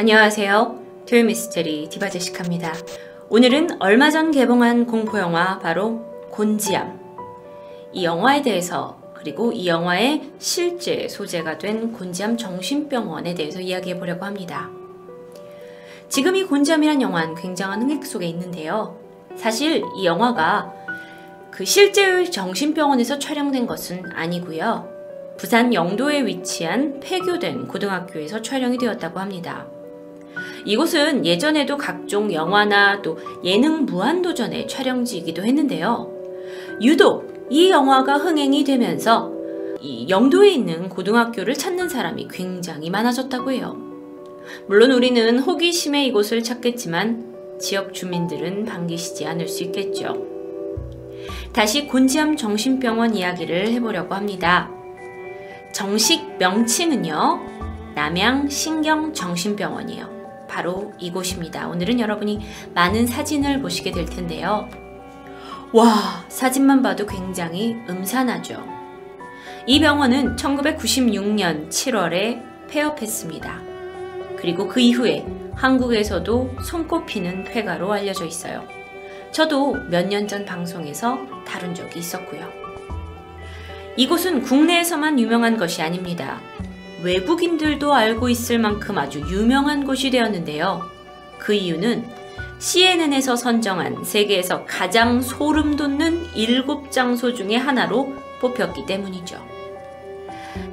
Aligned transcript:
안녕하세요. 0.00 1.04
토요 1.08 1.24
미스테리 1.24 1.88
디바 1.88 2.08
제시카입니다. 2.10 2.72
오늘은 3.28 3.82
얼마 3.82 4.10
전 4.10 4.30
개봉한 4.30 4.86
공포 4.86 5.18
영화 5.18 5.58
바로 5.58 6.04
곤지암. 6.30 7.00
이 7.92 8.04
영화에 8.04 8.42
대해서 8.42 8.98
그리고 9.14 9.52
이 9.52 9.66
영화의 9.66 10.30
실제 10.38 11.08
소재가 11.08 11.58
된 11.58 11.92
곤지암 11.92 12.36
정신병원에 12.36 13.34
대해서 13.34 13.60
이야기해 13.60 13.98
보려고 13.98 14.24
합니다. 14.24 14.70
지금 16.08 16.36
이 16.36 16.44
곤지암이란 16.44 17.02
영화는 17.02 17.34
굉장한 17.34 17.82
흥행 17.82 18.02
속에 18.02 18.26
있는데요. 18.26 18.98
사실 19.36 19.82
이 19.96 20.06
영화가 20.06 20.72
그 21.50 21.64
실제의 21.64 22.30
정신병원에서 22.30 23.18
촬영된 23.18 23.66
것은 23.66 24.12
아니고요. 24.14 24.97
부산 25.38 25.72
영도에 25.72 26.26
위치한 26.26 27.00
폐교된 27.00 27.68
고등학교에서 27.68 28.42
촬영이 28.42 28.76
되었다고 28.76 29.20
합니다. 29.20 29.66
이곳은 30.64 31.24
예전에도 31.24 31.76
각종 31.76 32.32
영화나 32.32 33.00
또 33.02 33.18
예능 33.44 33.86
무한도전의 33.86 34.68
촬영지이기도 34.68 35.44
했는데요. 35.44 36.12
유독 36.82 37.46
이 37.50 37.70
영화가 37.70 38.14
흥행이 38.14 38.64
되면서 38.64 39.32
이 39.80 40.08
영도에 40.08 40.50
있는 40.50 40.88
고등학교를 40.88 41.54
찾는 41.54 41.88
사람이 41.88 42.28
굉장히 42.30 42.90
많아졌다고 42.90 43.52
해요. 43.52 43.76
물론 44.66 44.90
우리는 44.90 45.38
호기심에 45.38 46.04
이곳을 46.06 46.42
찾겠지만 46.42 47.58
지역 47.60 47.94
주민들은 47.94 48.64
반기시지 48.64 49.24
않을 49.26 49.46
수 49.46 49.62
있겠죠. 49.64 50.26
다시 51.52 51.86
곤지암 51.86 52.36
정신병원 52.36 53.14
이야기를 53.14 53.68
해보려고 53.68 54.14
합니다. 54.14 54.70
정식 55.72 56.36
명칭은요, 56.38 57.40
남양 57.94 58.48
신경정신병원이에요. 58.48 60.46
바로 60.48 60.92
이곳입니다. 60.98 61.68
오늘은 61.68 62.00
여러분이 62.00 62.40
많은 62.74 63.06
사진을 63.06 63.60
보시게 63.60 63.90
될 63.92 64.06
텐데요. 64.06 64.68
와, 65.72 66.24
사진만 66.28 66.82
봐도 66.82 67.06
굉장히 67.06 67.76
음산하죠. 67.88 68.64
이 69.66 69.80
병원은 69.80 70.36
1996년 70.36 71.68
7월에 71.68 72.42
폐업했습니다. 72.68 73.60
그리고 74.38 74.66
그 74.68 74.80
이후에 74.80 75.26
한국에서도 75.54 76.50
손꼽히는 76.64 77.44
폐가로 77.44 77.92
알려져 77.92 78.24
있어요. 78.24 78.64
저도 79.32 79.74
몇 79.90 80.08
년 80.08 80.26
전 80.26 80.46
방송에서 80.46 81.18
다룬 81.46 81.74
적이 81.74 81.98
있었고요. 81.98 82.57
이곳은 83.98 84.42
국내에서만 84.42 85.18
유명한 85.18 85.56
것이 85.56 85.82
아닙니다. 85.82 86.40
외국인들도 87.02 87.92
알고 87.92 88.28
있을 88.28 88.60
만큼 88.60 88.96
아주 88.96 89.18
유명한 89.18 89.84
곳이 89.84 90.10
되었는데요. 90.10 90.88
그 91.40 91.52
이유는 91.52 92.08
CNN에서 92.60 93.34
선정한 93.34 94.04
세계에서 94.04 94.66
가장 94.66 95.20
소름 95.20 95.74
돋는 95.74 96.28
7장소 96.32 97.34
중의 97.34 97.58
하나로 97.58 98.14
뽑혔기 98.40 98.86
때문이죠. 98.86 99.44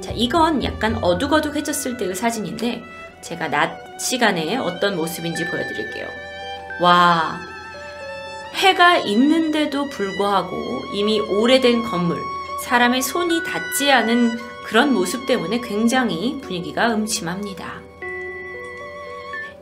자, 0.00 0.12
이건 0.14 0.62
약간 0.62 0.94
어둑어둑해졌을 1.02 1.96
때의 1.96 2.14
사진인데 2.14 2.80
제가 3.22 3.48
낮 3.48 4.00
시간에 4.00 4.56
어떤 4.56 4.94
모습인지 4.94 5.46
보여드릴게요. 5.46 6.06
와, 6.80 7.40
해가 8.54 8.98
있는데도 8.98 9.88
불구하고 9.88 10.82
이미 10.94 11.18
오래된 11.18 11.82
건물, 11.82 12.18
사람의 12.66 13.00
손이 13.00 13.44
닿지 13.44 13.92
않은 13.92 14.38
그런 14.66 14.92
모습 14.92 15.24
때문에 15.24 15.60
굉장히 15.60 16.40
분위기가 16.40 16.92
음침합니다. 16.92 17.80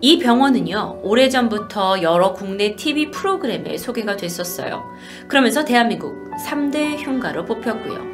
이 0.01 0.19
병원은요, 0.19 1.01
오래전부터 1.03 2.01
여러 2.01 2.33
국내 2.33 2.75
TV 2.77 3.11
프로그램에 3.11 3.77
소개가 3.77 4.17
됐었어요. 4.17 4.85
그러면서 5.29 5.67
대한민국 5.67 6.31
3대 6.47 6.97
흉가로 7.05 7.45
뽑혔고요. 7.45 8.07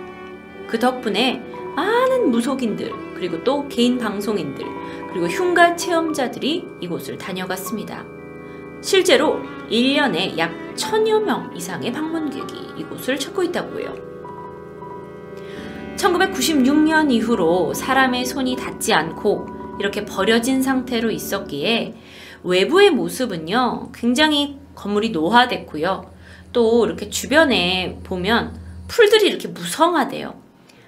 그 0.66 0.80
덕분에 0.80 1.40
많은 1.76 2.32
무속인들, 2.32 3.14
그리고 3.14 3.44
또 3.44 3.68
개인 3.68 3.96
방송인들, 3.96 4.66
그리고 5.12 5.28
흉가 5.28 5.76
체험자들이 5.76 6.66
이곳을 6.80 7.16
다녀갔습니다. 7.16 8.04
실제로 8.80 9.40
1년에 9.70 10.36
약 10.36 10.52
천여 10.74 11.20
명 11.20 11.52
이상의 11.54 11.92
방문객이 11.92 12.80
이곳을 12.80 13.20
찾고 13.20 13.44
있다고 13.44 13.78
해요. 13.78 14.09
1996년 16.00 17.10
이후로 17.12 17.74
사람의 17.74 18.24
손이 18.24 18.56
닿지 18.56 18.94
않고 18.94 19.46
이렇게 19.78 20.04
버려진 20.04 20.62
상태로 20.62 21.10
있었기에 21.10 21.94
외부의 22.42 22.90
모습은요, 22.90 23.90
굉장히 23.94 24.56
건물이 24.74 25.10
노화됐고요. 25.10 26.10
또 26.52 26.86
이렇게 26.86 27.10
주변에 27.10 27.98
보면 28.02 28.58
풀들이 28.88 29.28
이렇게 29.28 29.48
무성하대요. 29.48 30.34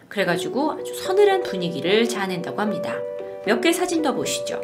그래가지고 0.08 0.72
아주 0.72 0.94
서늘한 0.94 1.42
분위기를 1.42 2.08
자아낸다고 2.08 2.60
합니다. 2.60 2.94
몇 3.44 3.60
개 3.60 3.72
사진 3.72 4.02
더 4.02 4.14
보시죠. 4.14 4.60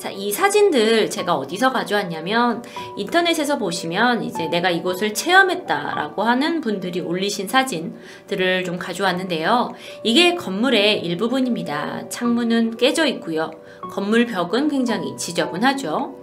자, 0.00 0.10
이 0.10 0.32
사진들 0.32 1.10
제가 1.10 1.34
어디서 1.36 1.72
가져왔냐면 1.72 2.64
인터넷에서 2.96 3.58
보시면 3.58 4.24
이제 4.24 4.48
내가 4.48 4.70
이곳을 4.70 5.12
체험했다라고 5.12 6.22
하는 6.22 6.62
분들이 6.62 7.00
올리신 7.00 7.48
사진들을 7.48 8.64
좀 8.64 8.78
가져왔는데요. 8.78 9.74
이게 10.02 10.34
건물의 10.36 11.04
일부분입니다. 11.04 12.08
창문은 12.08 12.78
깨져 12.78 13.04
있고요. 13.08 13.50
건물 13.90 14.24
벽은 14.24 14.68
굉장히 14.68 15.14
지저분하죠. 15.18 16.16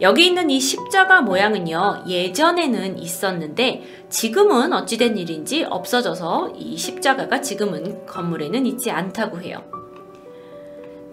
여기 0.00 0.26
있는 0.26 0.48
이 0.48 0.60
십자가 0.60 1.20
모양은요, 1.20 2.04
예전에는 2.06 2.96
있었는데 2.96 3.82
지금은 4.08 4.72
어찌된 4.72 5.18
일인지 5.18 5.64
없어져서 5.64 6.52
이 6.54 6.76
십자가가 6.76 7.40
지금은 7.40 8.06
건물에는 8.06 8.66
있지 8.66 8.92
않다고 8.92 9.40
해요. 9.40 9.64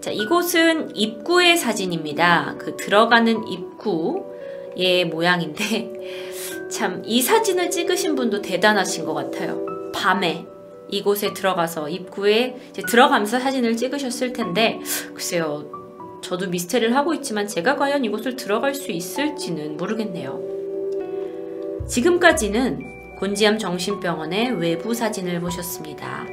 자, 0.04 0.10
이곳은 0.10 0.94
입구의 0.94 1.56
사진입니다. 1.56 2.56
그 2.58 2.76
들어가는 2.76 3.48
입구의 3.48 5.06
모양인데, 5.06 5.94
참, 6.70 7.00
이 7.06 7.22
사진을 7.22 7.70
찍으신 7.70 8.14
분도 8.14 8.42
대단하신 8.42 9.06
것 9.06 9.14
같아요. 9.14 9.64
밤에 9.94 10.44
이곳에 10.90 11.32
들어가서 11.32 11.88
입구에 11.88 12.54
들어가면서 12.86 13.40
사진을 13.40 13.78
찍으셨을 13.78 14.34
텐데, 14.34 14.78
글쎄요, 15.14 15.70
저도 16.22 16.48
미스테리를 16.48 16.94
하고 16.94 17.14
있지만 17.14 17.48
제가 17.48 17.76
과연 17.76 18.04
이곳을 18.04 18.36
들어갈 18.36 18.74
수 18.74 18.90
있을지는 18.90 19.78
모르겠네요. 19.78 20.38
지금까지는 21.88 23.16
곤지암 23.16 23.58
정신병원의 23.58 24.60
외부 24.60 24.92
사진을 24.92 25.40
보셨습니다. 25.40 26.26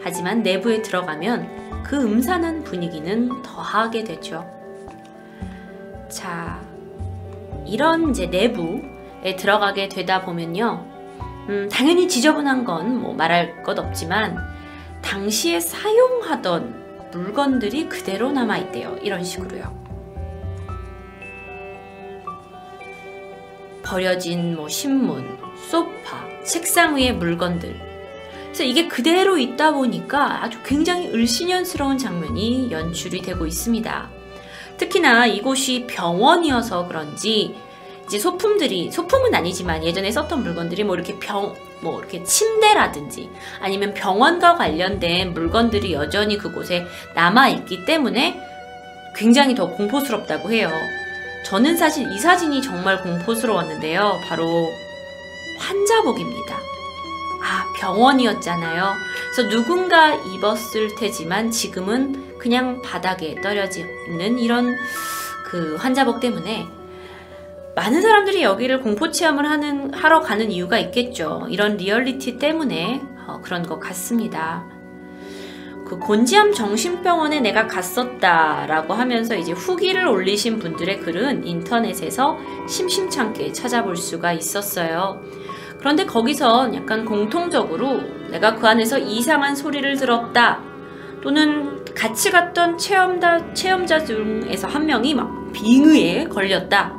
하지만 0.00 0.42
내부에 0.42 0.80
들어가면 0.80 1.71
그 1.82 1.96
음산한 2.02 2.64
분위기는 2.64 3.42
더하게 3.42 4.04
되죠. 4.04 4.46
자, 6.08 6.60
이런 7.66 8.10
이제 8.10 8.26
내부에 8.26 9.36
들어가게 9.36 9.88
되다 9.88 10.22
보면요. 10.22 10.84
음, 11.48 11.68
당연히 11.70 12.08
지저분한 12.08 12.64
건 12.64 12.98
뭐 13.00 13.14
말할 13.14 13.62
것 13.62 13.78
없지만, 13.78 14.36
당시에 15.02 15.58
사용하던 15.60 17.10
물건들이 17.12 17.88
그대로 17.88 18.30
남아 18.32 18.58
있대요. 18.58 18.96
이런 19.02 19.22
식으로요. 19.24 19.82
버려진 23.82 24.56
뭐 24.56 24.68
신문, 24.68 25.36
소파, 25.68 26.24
책상 26.44 26.96
위의 26.96 27.12
물건들, 27.14 27.91
그래서 28.52 28.64
이게 28.64 28.86
그대로 28.86 29.38
있다 29.38 29.72
보니까 29.72 30.44
아주 30.44 30.58
굉장히 30.62 31.08
을씨년스러운 31.08 31.98
장면이 31.98 32.70
연출이 32.70 33.22
되고 33.22 33.46
있습니다. 33.46 34.10
특히나 34.76 35.26
이곳이 35.26 35.86
병원이어서 35.88 36.86
그런지 36.86 37.54
이제 38.04 38.18
소품들이 38.18 38.90
소품은 38.90 39.34
아니지만 39.34 39.84
예전에 39.84 40.10
썼던 40.10 40.42
물건들이 40.42 40.84
뭐 40.84 40.94
이렇게 40.94 41.18
병 41.18 41.54
뭐 41.82 41.98
이렇게 41.98 42.22
침대라든지 42.22 43.28
아니면 43.60 43.92
병원과 43.92 44.54
관련된 44.54 45.34
물건들이 45.34 45.92
여전히 45.92 46.38
그곳에 46.38 46.86
남아 47.14 47.48
있기 47.50 47.84
때문에 47.84 48.40
굉장히 49.14 49.54
더 49.54 49.68
공포스럽다고 49.68 50.50
해요. 50.52 50.70
저는 51.44 51.76
사실 51.76 52.10
이 52.10 52.18
사진이 52.18 52.62
정말 52.62 53.02
공포스러웠는데요. 53.02 54.20
바로 54.28 54.70
환자복입니다. 55.58 56.71
아, 57.42 57.64
병원이었잖아요. 57.76 58.94
그래서 59.32 59.48
누군가 59.48 60.14
입었을 60.14 60.94
테지만 60.94 61.50
지금은 61.50 62.38
그냥 62.38 62.80
바닥에 62.82 63.34
떨어져 63.40 63.80
있는 64.08 64.38
이런 64.38 64.76
그 65.44 65.76
환자복 65.76 66.20
때문에 66.20 66.66
많은 67.74 68.02
사람들이 68.02 68.42
여기를 68.42 68.80
공포 68.80 69.10
체험을 69.10 69.48
하는 69.48 69.92
하러 69.94 70.20
가는 70.20 70.50
이유가 70.50 70.78
있겠죠. 70.78 71.46
이런 71.48 71.76
리얼리티 71.76 72.38
때문에 72.38 73.02
어, 73.26 73.40
그런 73.42 73.62
것 73.62 73.80
같습니다. 73.80 74.64
그 75.86 75.98
곤지암 75.98 76.54
정신병원에 76.54 77.40
내가 77.40 77.66
갔었다라고 77.66 78.94
하면서 78.94 79.36
이제 79.36 79.52
후기를 79.52 80.06
올리신 80.06 80.58
분들의 80.58 81.00
글은 81.00 81.46
인터넷에서 81.46 82.38
심심찮게 82.68 83.52
찾아볼 83.52 83.96
수가 83.96 84.32
있었어요. 84.32 85.22
그런데 85.82 86.06
거기선 86.06 86.76
약간 86.76 87.04
공통적으로 87.04 88.00
내가 88.30 88.54
그 88.54 88.68
안에서 88.68 88.98
이상한 88.98 89.56
소리를 89.56 89.96
들었다. 89.96 90.60
또는 91.20 91.84
같이 91.92 92.30
갔던 92.30 92.78
체험자, 92.78 93.52
체험자 93.52 94.04
중에서 94.04 94.68
한 94.68 94.86
명이 94.86 95.14
막 95.14 95.52
빙의에 95.52 96.26
걸렸다. 96.26 96.94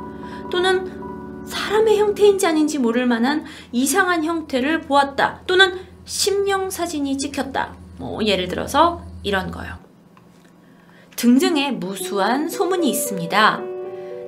또는 0.50 1.42
사람의 1.46 1.98
형태인지 1.98 2.46
아닌지 2.46 2.78
모를 2.78 3.06
만한 3.06 3.44
이상한 3.72 4.22
형태를 4.22 4.82
보았다. 4.82 5.40
또는 5.46 5.80
심령 6.04 6.68
사진이 6.68 7.16
찍혔다. 7.16 7.74
뭐 7.96 8.22
예를 8.22 8.48
들어서 8.48 9.02
이런 9.22 9.50
거요. 9.50 9.78
등등의 11.16 11.72
무수한 11.72 12.50
소문이 12.50 12.90
있습니다. 12.90 13.73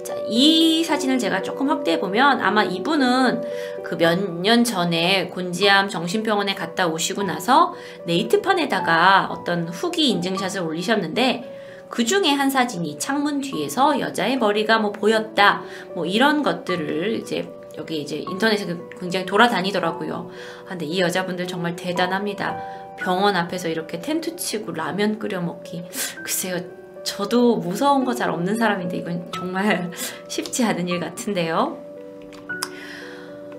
자, 0.07 0.15
이 0.29 0.85
사진을 0.85 1.19
제가 1.19 1.43
조금 1.43 1.69
확대해 1.69 1.99
보면 1.99 2.41
아마 2.41 2.63
이분은 2.63 3.43
그 3.83 3.97
몇 3.97 4.41
년 4.41 4.63
전에 4.63 5.27
곤지암 5.29 5.89
정신병원에 5.89 6.55
갔다 6.55 6.87
오시고 6.87 7.25
나서 7.25 7.75
네이트판에다가 8.05 9.27
어떤 9.33 9.69
후기 9.69 10.11
인증샷을 10.11 10.61
올리셨는데 10.61 11.55
그 11.89 12.05
중에 12.05 12.31
한 12.31 12.51
사진이 12.51 12.99
창문 13.01 13.41
뒤에서 13.41 13.99
여자의 13.99 14.37
머리가 14.39 14.79
뭐 14.79 14.93
보였다 14.93 15.63
뭐 15.95 16.07
이런 16.07 16.45
것들을 16.45 17.15
이제 17.17 17.49
여기 17.77 18.01
이제 18.01 18.19
인터넷에 18.19 18.77
굉장히 19.01 19.27
돌아다니더라고요. 19.27 20.31
아, 20.67 20.69
근데 20.69 20.87
이 20.87 21.01
여자분들 21.01 21.49
정말 21.49 21.75
대단합니다. 21.75 22.57
병원 22.99 23.35
앞에서 23.37 23.69
이렇게 23.69 24.01
텐트 24.01 24.37
치고 24.37 24.73
라면 24.73 25.19
끓여 25.19 25.41
먹기. 25.41 25.85
글쎄요, 26.23 26.59
저도 27.07 27.57
무서운 27.57 28.05
거 28.05 28.13
잘 28.15 28.31
없는 28.31 28.57
사람인데 28.57 28.99
이건 28.99 29.31
정말 29.35 29.91
쉽지 30.29 30.65
않은 30.65 30.89
일 30.89 31.01
같은데요. 31.01 31.79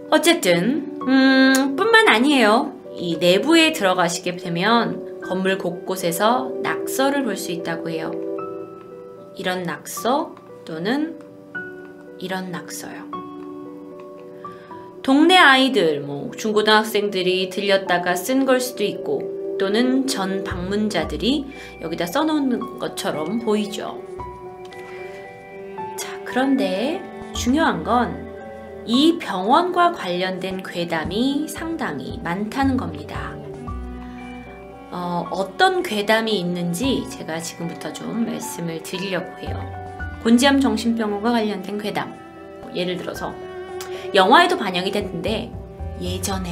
어쨌든, 0.10 1.00
음, 1.08 1.76
뿐만 1.76 2.08
아니에요. 2.08 2.74
이 2.94 3.18
내부에 3.18 3.74
들어가시게 3.74 4.38
되면 4.38 5.22
건물 5.22 5.58
곳곳에서 5.58 6.52
낙서를 6.62 7.24
볼 7.24 7.36
수 7.38 7.52
있다고 7.52 7.90
해요. 7.90 8.12
이런 9.36 9.64
낙서 9.64 10.36
또는 10.66 11.20
이런 12.20 12.52
낙서요. 12.52 13.08
동네 15.04 15.38
아이들, 15.38 16.02
뭐 16.02 16.32
중고등학생들이 16.36 17.50
들렸다가 17.50 18.16
쓴 18.16 18.46
걸 18.46 18.60
수도 18.60 18.84
있고 18.84 19.37
또는 19.58 20.08
전 20.08 20.44
방문자들이 20.44 21.48
여기다 21.82 22.06
써놓은 22.06 22.80
것처럼 22.80 23.40
보이죠. 23.40 24.02
자, 25.98 26.20
그런데 26.26 27.02
중요한 27.34 27.84
건 27.84 28.28
이 28.90 29.20
병원과 29.20 29.92
관련된 29.92 30.64
괴담이 30.64 31.50
상당히 31.50 32.22
많다는 32.24 32.78
겁니다. 32.78 33.36
어, 34.90 35.28
어떤 35.30 35.84
괴담이 35.84 36.40
있는지 36.40 37.04
제가 37.10 37.42
지금부터 37.42 37.92
좀 37.92 38.26
말씀을 38.26 38.82
드리려고 38.84 39.28
해요. 39.40 39.62
곤지암 40.24 40.62
정신병원과 40.62 41.32
관련된 41.32 41.78
괴담. 41.78 42.18
뭐 42.62 42.72
예를 42.74 42.96
들어서 42.96 43.36
영화에도 44.16 44.58
반영이 44.58 44.90
됐는데 44.90 45.52
예전에 46.00 46.50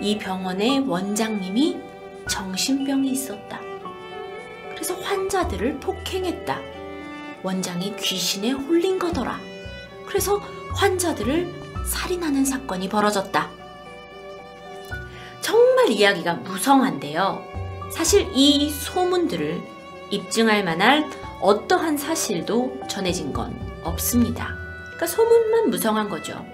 이 0.00 0.18
병원의 0.18 0.86
원장님이 0.86 1.80
정신병이 2.28 3.08
있었다. 3.10 3.60
그래서 4.70 4.94
환자들을 4.94 5.80
폭행했다. 5.80 6.60
원장이 7.42 7.96
귀신에 7.96 8.50
홀린 8.50 8.98
거더라. 8.98 9.38
그래서 10.06 10.38
환자들을 10.74 11.52
살인하는 11.86 12.44
사건이 12.44 12.88
벌어졌다. 12.88 13.50
정말 15.40 15.90
이야기가 15.90 16.34
무성한데요. 16.34 17.44
사실 17.92 18.28
이 18.34 18.70
소문들을 18.70 19.62
입증할 20.10 20.64
만한 20.64 21.10
어떠한 21.40 21.96
사실도 21.96 22.80
전해진 22.88 23.32
건 23.32 23.58
없습니다. 23.84 24.56
그러니까 24.86 25.06
소문만 25.06 25.70
무성한 25.70 26.08
거죠. 26.08 26.44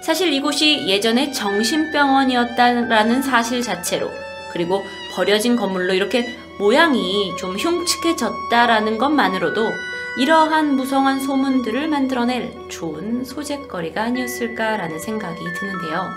사실 0.00 0.32
이곳이 0.32 0.88
예전에 0.88 1.32
정신병원이었다라는 1.32 3.22
사실 3.22 3.62
자체로 3.62 4.10
그리고 4.52 4.82
버려진 5.14 5.56
건물로 5.56 5.94
이렇게 5.94 6.28
모양이 6.58 7.34
좀 7.38 7.56
흉측해졌다라는 7.56 8.98
것만으로도 8.98 9.70
이러한 10.18 10.76
무성한 10.76 11.20
소문들을 11.20 11.88
만들어낼 11.88 12.68
좋은 12.68 13.24
소재거리가 13.24 14.02
아니었을까라는 14.02 14.98
생각이 14.98 15.40
드는데요. 15.58 16.10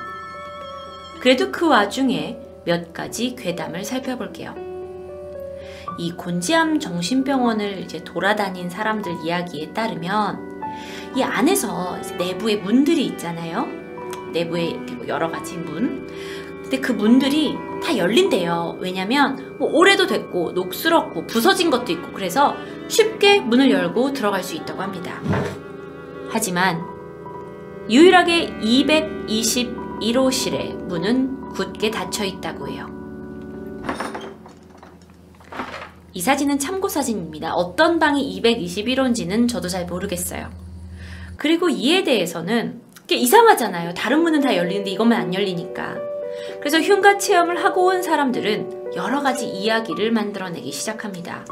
그래도 1.19 1.51
그 1.51 1.67
와중에 1.67 2.37
몇 2.65 2.93
가지 2.93 3.35
괴담을 3.35 3.85
살펴볼게요. 3.85 4.53
이 5.97 6.11
곤지암 6.11 6.79
정신병원을 6.79 7.79
이제 7.79 8.03
돌아다닌 8.03 8.69
사람들 8.69 9.19
이야기에 9.23 9.71
따르면 9.73 10.61
이 11.15 11.23
안에서 11.23 11.97
내부에 12.17 12.57
문들이 12.57 13.05
있잖아요. 13.05 13.67
내부에 14.33 14.73
뭐 14.73 15.07
여러 15.07 15.31
가지 15.31 15.55
문. 15.55 16.05
근데 16.65 16.79
그 16.79 16.91
문들이 16.91 17.55
다 17.83 17.95
열린대요. 17.95 18.77
왜냐면 18.79 19.55
뭐 19.59 19.69
오래도 19.71 20.07
됐고 20.07 20.53
녹슬었고 20.53 21.27
부서진 21.27 21.69
것도 21.69 21.91
있고 21.91 22.11
그래서 22.11 22.55
쉽게 22.87 23.41
문을 23.41 23.69
열고 23.69 24.13
들어갈 24.13 24.41
수 24.43 24.55
있다고 24.55 24.81
합니다. 24.81 25.21
하지만 26.29 26.81
유일하게 27.87 28.61
221호실의 28.61 30.73
문은 30.85 31.51
굳게 31.51 31.91
닫혀 31.91 32.25
있다고 32.25 32.67
해요. 32.67 32.87
이 36.13 36.21
사진은 36.21 36.57
참고 36.57 36.89
사진입니다. 36.89 37.53
어떤 37.53 37.99
방이 37.99 38.41
221호인지는 38.41 39.47
저도 39.47 39.67
잘 39.67 39.85
모르겠어요. 39.85 40.49
그리고 41.37 41.69
이에 41.69 42.03
대해서는 42.03 42.81
이상하잖아요. 43.07 43.93
다른 43.93 44.23
문은 44.23 44.41
다 44.41 44.57
열리는데 44.57 44.89
이것만 44.89 45.21
안 45.21 45.31
열리니까. 45.31 46.14
그래서 46.59 46.79
흉가 46.79 47.17
체험을 47.17 47.63
하고 47.63 47.85
온 47.85 48.03
사람들은 48.03 48.95
여러 48.95 49.21
가지 49.21 49.47
이야기를 49.47 50.11
만들어내기 50.11 50.71
시작합니다. 50.71 51.45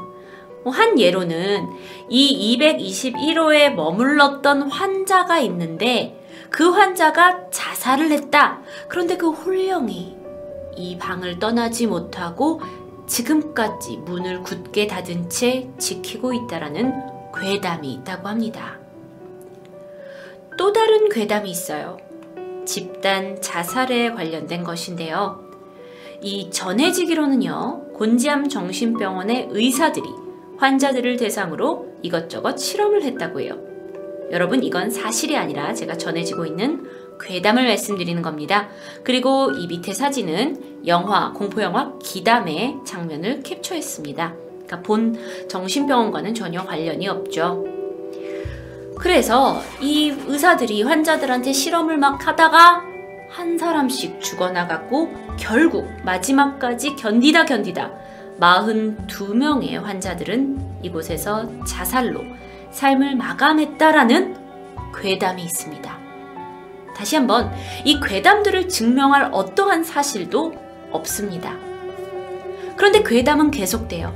뭐한 0.64 1.00
예로는 1.00 1.68
이 2.10 2.58
221호에 2.58 3.74
머물렀던 3.74 4.64
환자가 4.64 5.40
있는데 5.40 6.20
그 6.50 6.70
환자가 6.70 7.50
자살을 7.50 8.12
했다. 8.12 8.62
그런데 8.88 9.18
그 9.18 9.30
홀령이 9.30 10.18
이 10.76 10.98
방을 10.98 11.40
떠나지 11.40 11.88
못하고 11.88 12.62
지금까지 13.08 13.98
문을 13.98 14.42
굳게 14.42 14.88
닫은 14.88 15.30
채 15.30 15.68
지키고 15.78 16.34
있다라는 16.34 16.94
괴담이 17.36 17.92
있다고 17.94 18.28
합니다. 18.28 18.80
또 20.58 20.72
다른 20.72 21.10
괴담이 21.10 21.50
있어요. 21.50 21.98
집단 22.66 23.42
자살에 23.42 24.12
관련된 24.12 24.64
것인데요. 24.64 25.44
이 26.22 26.50
전해지기로는요, 26.52 27.94
곤지암 27.94 28.50
정신병원의 28.50 29.50
의사들이 29.52 30.08
환자들을 30.58 31.18
대상으로 31.18 31.94
이것저것 32.02 32.58
실험을 32.58 33.04
했다고 33.04 33.42
해요. 33.42 33.58
여러분, 34.32 34.64
이건 34.64 34.90
사실이 34.90 35.36
아니라 35.36 35.74
제가 35.74 35.98
전해지고 35.98 36.46
있는 36.46 36.90
괴담을 37.20 37.66
말씀드리는 37.66 38.22
겁니다. 38.22 38.70
그리고 39.04 39.52
이 39.52 39.68
밑에 39.68 39.94
사진은 39.94 40.88
영화, 40.88 41.34
공포영화 41.34 42.00
기담의 42.02 42.78
장면을 42.86 43.42
캡처했습니다. 43.44 44.36
그러니까 44.66 44.82
본 44.82 45.20
정신병원과는 45.48 46.34
전혀 46.34 46.64
관련이 46.64 47.08
없죠. 47.08 47.83
그래서 49.04 49.62
이 49.82 50.16
의사들이 50.28 50.84
환자들한테 50.84 51.52
실험을 51.52 51.98
막 51.98 52.26
하다가 52.26 52.86
한 53.30 53.58
사람씩 53.58 54.22
죽어나갔고 54.22 55.36
결국 55.38 55.92
마지막까지 56.06 56.96
견디다 56.96 57.44
견디다 57.46 57.92
42명의 58.40 59.74
환자들은 59.74 60.84
이곳에서 60.84 61.50
자살로 61.66 62.22
삶을 62.72 63.18
마감했다라는 63.18 64.38
괴담이 64.96 65.44
있습니다. 65.44 65.98
다시 66.96 67.18
한번 67.18 67.52
이 67.84 68.00
괴담들을 68.00 68.70
증명할 68.70 69.32
어떠한 69.34 69.84
사실도 69.84 70.54
없습니다. 70.92 71.58
그런데 72.78 73.04
괴담은 73.04 73.52
계속돼요. 73.52 74.16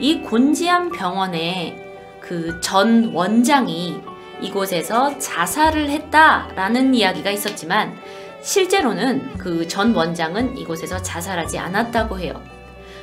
이 0.00 0.20
곤지암 0.22 0.90
병원에 0.90 1.89
그 2.30 2.60
전 2.60 3.10
원장이 3.12 4.00
이곳에서 4.40 5.18
자살을 5.18 5.90
했다라는 5.90 6.94
이야기가 6.94 7.28
있었지만 7.28 7.96
실제로는 8.40 9.36
그 9.36 9.66
전 9.66 9.92
원장은 9.92 10.56
이곳에서 10.56 11.02
자살하지 11.02 11.58
않았다고 11.58 12.20
해요. 12.20 12.40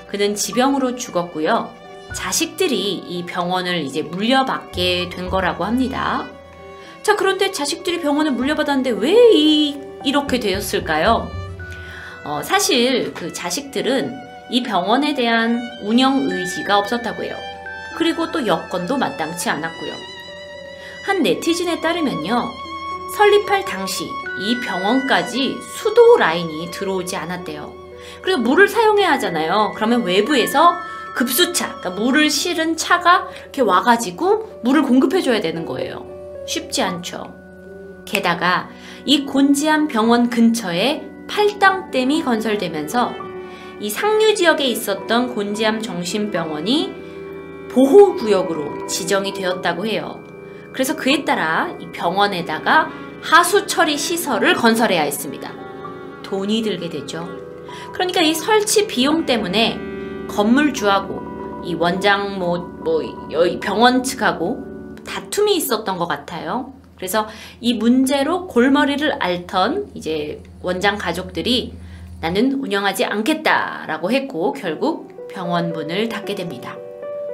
그는 0.07 0.33
지병으로 0.33 0.95
죽었고요. 0.95 1.73
자식들이 2.13 2.93
이 2.93 3.25
병원을 3.25 3.81
이제 3.81 4.01
물려받게 4.01 5.09
된 5.09 5.29
거라고 5.29 5.65
합니다. 5.65 6.25
자, 7.03 7.17
그런데 7.17 7.51
자식들이 7.51 7.99
병원을 7.99 8.31
물려받았는데 8.31 8.91
왜 8.91 9.11
이, 9.33 9.77
이렇게 10.05 10.39
되었을까요? 10.39 11.29
어, 12.23 12.41
사실 12.43 13.13
그 13.13 13.33
자식들은 13.33 14.17
이 14.51 14.63
병원에 14.63 15.13
대한 15.13 15.59
운영 15.83 16.29
의지가 16.29 16.77
없었다고 16.77 17.23
해요. 17.23 17.35
그리고 17.97 18.31
또 18.31 18.45
여건도 18.45 18.97
마땅치 18.97 19.49
않았고요. 19.49 19.91
한 21.03 21.23
네티즌에 21.23 21.81
따르면요. 21.81 22.47
설립할 23.17 23.65
당시 23.65 24.07
이 24.39 24.59
병원까지 24.59 25.57
수도 25.61 26.15
라인이 26.17 26.69
들어오지 26.69 27.15
않았대요. 27.15 27.73
그래서 28.21 28.37
물을 28.39 28.67
사용해야 28.67 29.13
하잖아요. 29.13 29.73
그러면 29.75 30.03
외부에서 30.03 30.73
급수차, 31.15 31.79
그러니까 31.79 32.01
물을 32.01 32.29
실은 32.29 32.77
차가 32.77 33.27
이렇게 33.41 33.63
와가지고 33.63 34.61
물을 34.63 34.83
공급해줘야 34.83 35.41
되는 35.41 35.65
거예요. 35.65 36.05
쉽지 36.45 36.83
않죠. 36.83 37.33
게다가 38.05 38.69
이 39.05 39.25
곤지암 39.25 39.87
병원 39.87 40.29
근처에 40.29 41.03
팔당댐이 41.27 42.23
건설되면서 42.23 43.15
이 43.79 43.89
상류 43.89 44.35
지역에 44.35 44.65
있었던 44.65 45.33
곤지암 45.33 45.81
정신병원이 45.81 47.06
보호구역으로 47.77 48.87
지정이 48.87 49.33
되었다고 49.33 49.85
해요. 49.85 50.23
그래서 50.73 50.95
그에 50.95 51.23
따라 51.23 51.75
이 51.79 51.91
병원에다가 51.91 52.89
하수 53.21 53.67
처리 53.67 53.97
시설을 53.97 54.55
건설해야 54.55 55.03
했습니다. 55.03 55.51
돈이 56.23 56.63
들게 56.63 56.89
되죠. 56.89 57.29
그러니까 57.93 58.21
이 58.21 58.33
설치 58.33 58.87
비용 58.87 59.27
때문에 59.27 59.77
건물주하고 60.27 61.61
이 61.65 61.75
원장 61.75 62.39
뭐, 62.39 62.57
뭐 62.57 63.01
병원 63.61 64.01
측하고 64.01 64.95
다툼이 65.05 65.55
있었던 65.57 65.97
것 65.97 66.07
같아요. 66.07 66.73
그래서 66.95 67.27
이 67.61 67.75
문제로 67.75 68.47
골머리를 68.47 69.21
앓던 69.21 69.91
이제 69.93 70.41
원장 70.63 70.97
가족들이 70.97 71.75
나는 72.21 72.53
운영하지 72.53 73.05
않겠다라고 73.05 74.11
했고 74.11 74.53
결국 74.53 75.27
병원 75.27 75.73
문을 75.73 76.09
닫게 76.09 76.33
됩니다. 76.33 76.75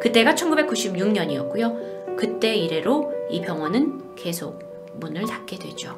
그때가 0.04 0.36
1996년이었고요. 0.36 2.18
그때 2.18 2.56
이래로 2.56 3.14
이 3.30 3.40
병원은 3.40 4.16
계속 4.16 4.60
문을 5.00 5.26
닫게 5.26 5.58
되죠. 5.58 5.98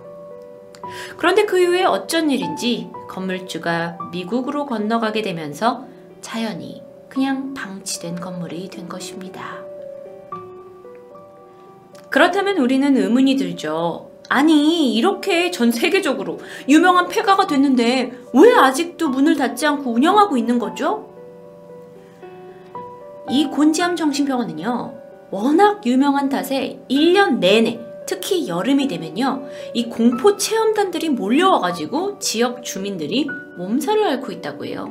그런데 1.17 1.45
그 1.45 1.59
이후에 1.59 1.83
어쩐 1.83 2.29
일인지 2.29 2.91
건물주가 3.09 3.97
미국으로 4.11 4.67
건너가게 4.67 5.23
되면서 5.23 5.87
자연히 6.21 6.83
그냥 7.09 7.55
방치된 7.55 8.17
건물이 8.17 8.69
된 8.69 8.87
것입니다. 8.87 9.63
그렇다면 12.11 12.59
우리는 12.59 12.95
의문이 12.95 13.37
들죠. 13.37 14.11
아니, 14.29 14.93
이렇게 14.93 15.49
전 15.49 15.71
세계적으로 15.71 16.39
유명한 16.69 17.07
폐가가 17.07 17.47
됐는데 17.47 18.11
왜 18.33 18.53
아직도 18.53 19.09
문을 19.09 19.35
닫지 19.35 19.65
않고 19.65 19.91
운영하고 19.91 20.37
있는 20.37 20.59
거죠? 20.59 21.14
이 23.29 23.45
곤지암 23.45 23.95
정신병원은요, 23.95 25.01
워낙 25.31 25.85
유명한 25.85 26.29
탓에 26.29 26.79
1년 26.89 27.39
내내 27.39 27.79
특히 28.05 28.47
여름이 28.47 28.87
되면요, 28.87 29.47
이 29.73 29.85
공포 29.85 30.37
체험단들이 30.37 31.09
몰려와가지고 31.09 32.19
지역 32.19 32.63
주민들이 32.63 33.27
몸살을 33.57 34.07
앓고 34.07 34.31
있다고 34.31 34.65
해요. 34.65 34.85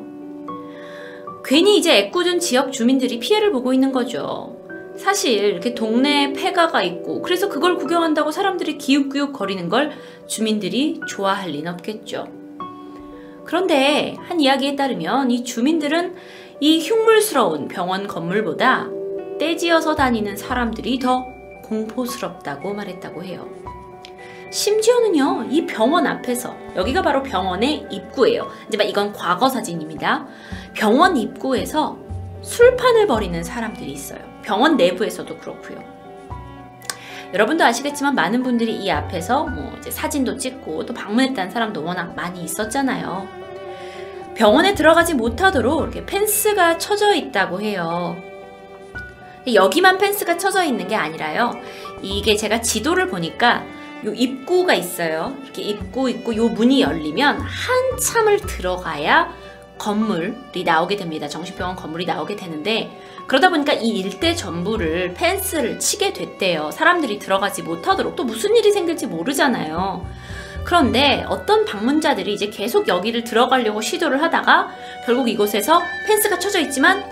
괜히 1.45 1.79
이제 1.79 1.97
애꿎은 1.99 2.41
지역 2.41 2.73
주민들이 2.73 3.19
피해를 3.19 3.53
보고 3.53 3.73
있는 3.73 3.93
거죠. 3.93 4.57
사실 4.97 5.45
이렇게 5.45 5.75
동네에 5.75 6.33
폐가가 6.33 6.83
있고 6.83 7.21
그래서 7.21 7.49
그걸 7.49 7.77
구경한다고 7.77 8.31
사람들이 8.31 8.79
기웃기웃 8.79 9.33
거리는 9.33 9.69
걸 9.69 9.93
주민들이 10.27 11.01
좋아할 11.09 11.51
리는 11.51 11.73
없겠죠. 11.73 12.29
그런데 13.45 14.17
한 14.21 14.41
이야기에 14.41 14.75
따르면 14.75 15.31
이 15.31 15.45
주민들은 15.45 16.15
이 16.61 16.81
흉물스러운 16.81 17.69
병원 17.69 18.07
건물보다 18.07 18.89
떼지어서 19.39 19.97
다니는 19.97 20.37
사람들이 20.37 20.99
더 20.99 21.27
공포스럽다고 21.65 22.75
말했다고 22.75 23.25
해요. 23.25 23.49
심지어는요, 24.51 25.49
이 25.51 25.67
병원 25.67 26.07
앞에서, 26.07 26.55
여기가 26.77 27.03
바로 27.03 27.25
병원의 27.25 27.87
입구예요. 27.91 28.49
하지만 28.67 28.89
이건 28.89 29.13
과거 29.13 29.49
사진입니다. 29.49 30.27
병원 30.75 31.17
입구에서 31.17 31.99
술판을 32.43 33.09
벌이는 33.09 33.43
사람들이 33.43 33.91
있어요. 33.91 34.21
병원 34.43 34.77
내부에서도 34.77 35.37
그렇고요. 35.39 35.83
여러분도 37.33 37.65
아시겠지만 37.65 38.15
많은 38.15 38.45
분들이 38.45 38.77
이 38.77 38.89
앞에서 38.93 39.47
뭐 39.47 39.73
이제 39.79 39.91
사진도 39.91 40.37
찍고 40.37 40.87
또 40.87 40.95
방문했다는 40.95 41.51
사람도 41.51 41.83
워낙 41.83 42.15
많이 42.15 42.45
있었잖아요. 42.45 43.44
병원에 44.35 44.75
들어가지 44.75 45.15
못하도록 45.15 45.83
이렇게 45.83 46.05
펜스가 46.05 46.79
쳐져 46.79 47.15
있다고 47.15 47.61
해요. 47.61 48.17
여기만 49.53 49.99
펜스가 49.99 50.39
쳐져 50.39 50.65
있는 50.65 50.89
게 50.89 50.97
아니라요. 50.97 51.53
이게 52.03 52.37
제가 52.37 52.61
지도를 52.61 53.09
보니까 53.09 53.65
요 54.05 54.13
입구가 54.13 54.75
있어요. 54.75 55.37
이렇게 55.45 55.63
입구 55.63 56.11
있고 56.11 56.35
요 56.37 56.49
문이 56.49 56.81
열리면 56.81 57.41
한참을 57.41 58.41
들어가야 58.41 59.33
건물이 59.79 60.65
나오게 60.65 60.97
됩니다. 60.97 61.29
정신병원 61.29 61.77
건물이 61.77 62.07
나오게 62.07 62.37
되는데 62.37 62.91
그러다 63.27 63.51
보니까 63.51 63.73
이 63.73 63.89
일대 63.89 64.35
전부를 64.35 65.15
펜스를 65.15 65.79
치게 65.79 66.13
됐대요. 66.13 66.71
사람들이 66.71 67.19
들어가지 67.19 67.63
못하도록 67.63 68.17
또 68.17 68.25
무슨 68.25 68.57
일이 68.57 68.73
생길지 68.73 69.07
모르잖아요. 69.07 70.07
그런데 70.65 71.25
어떤 71.29 71.65
방문자들이 71.65 72.33
이제 72.33 72.49
계속 72.49 72.89
여기를 72.89 73.25
들어가려고 73.25 73.81
시도를 73.81 74.23
하다가 74.23 74.71
결국 75.05 75.29
이곳에서 75.29 75.83
펜스가 76.07 76.39
쳐져 76.39 76.61
있지만 76.61 77.05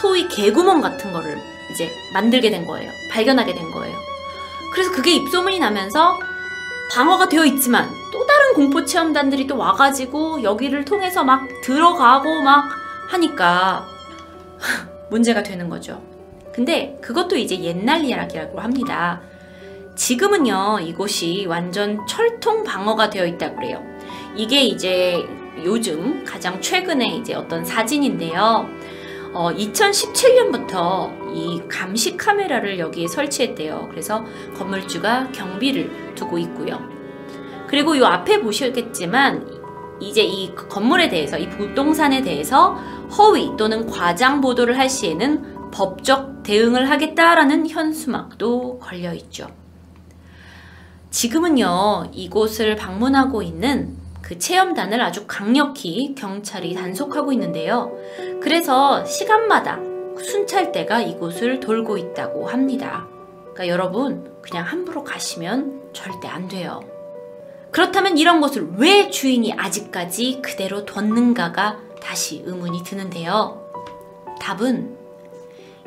소위 0.00 0.28
개구멍 0.28 0.80
같은 0.80 1.12
거를 1.12 1.36
이제 1.72 1.90
만들게 2.12 2.50
된 2.50 2.66
거예요. 2.66 2.90
발견하게 3.10 3.54
된 3.54 3.70
거예요. 3.72 3.96
그래서 4.72 4.92
그게 4.92 5.12
입소문이 5.12 5.58
나면서 5.58 6.18
방어가 6.92 7.28
되어 7.28 7.44
있지만 7.44 7.88
또 8.12 8.26
다른 8.26 8.54
공포 8.54 8.84
체험단들이 8.84 9.46
또 9.46 9.56
와가지고 9.56 10.42
여기를 10.42 10.84
통해서 10.84 11.24
막 11.24 11.48
들어가고 11.62 12.42
막 12.42 12.70
하니까 13.08 13.86
문제가 15.10 15.42
되는 15.42 15.68
거죠. 15.68 16.02
근데 16.52 16.98
그것도 17.00 17.36
이제 17.36 17.58
옛날 17.60 18.04
이야기라고 18.04 18.60
합니다. 18.60 19.20
지금은요, 20.00 20.78
이곳이 20.80 21.44
완전 21.46 22.06
철통 22.06 22.64
방어가 22.64 23.10
되어 23.10 23.26
있다고 23.26 23.56
그래요. 23.56 23.84
이게 24.34 24.62
이제 24.62 25.22
요즘 25.62 26.24
가장 26.24 26.58
최근에 26.58 27.16
이제 27.16 27.34
어떤 27.34 27.66
사진인데요. 27.66 28.66
어, 29.34 29.50
2017년부터 29.52 31.34
이 31.34 31.60
감시 31.68 32.16
카메라를 32.16 32.78
여기에 32.78 33.08
설치했대요. 33.08 33.88
그래서 33.90 34.24
건물주가 34.56 35.32
경비를 35.32 36.14
두고 36.14 36.38
있고요. 36.38 36.80
그리고 37.66 37.94
이 37.94 38.02
앞에 38.02 38.40
보시겠지만 38.40 39.60
이제 40.00 40.22
이 40.22 40.54
건물에 40.54 41.10
대해서 41.10 41.36
이 41.36 41.46
부동산에 41.50 42.22
대해서 42.22 42.72
허위 43.18 43.50
또는 43.58 43.86
과장 43.86 44.40
보도를 44.40 44.78
할 44.78 44.88
시에는 44.88 45.70
법적 45.70 46.42
대응을 46.42 46.88
하겠다라는 46.88 47.68
현수막도 47.68 48.78
걸려 48.78 49.12
있죠. 49.12 49.59
지금은요, 51.10 52.10
이곳을 52.12 52.76
방문하고 52.76 53.42
있는 53.42 53.96
그 54.22 54.38
체험단을 54.38 55.00
아주 55.00 55.24
강력히 55.26 56.14
경찰이 56.14 56.74
단속하고 56.74 57.32
있는데요. 57.32 57.92
그래서 58.40 59.04
시간마다 59.04 59.80
순찰대가 60.22 61.00
이곳을 61.00 61.58
돌고 61.58 61.98
있다고 61.98 62.46
합니다. 62.46 63.08
그러니까 63.52 63.68
여러분, 63.68 64.30
그냥 64.40 64.64
함부로 64.64 65.02
가시면 65.02 65.90
절대 65.92 66.28
안 66.28 66.46
돼요. 66.46 66.80
그렇다면 67.72 68.16
이런 68.16 68.40
곳을 68.40 68.68
왜 68.76 69.10
주인이 69.10 69.52
아직까지 69.54 70.40
그대로 70.42 70.84
뒀는가가 70.84 71.78
다시 72.00 72.42
의문이 72.44 72.84
드는데요. 72.84 73.68
답은 74.40 74.96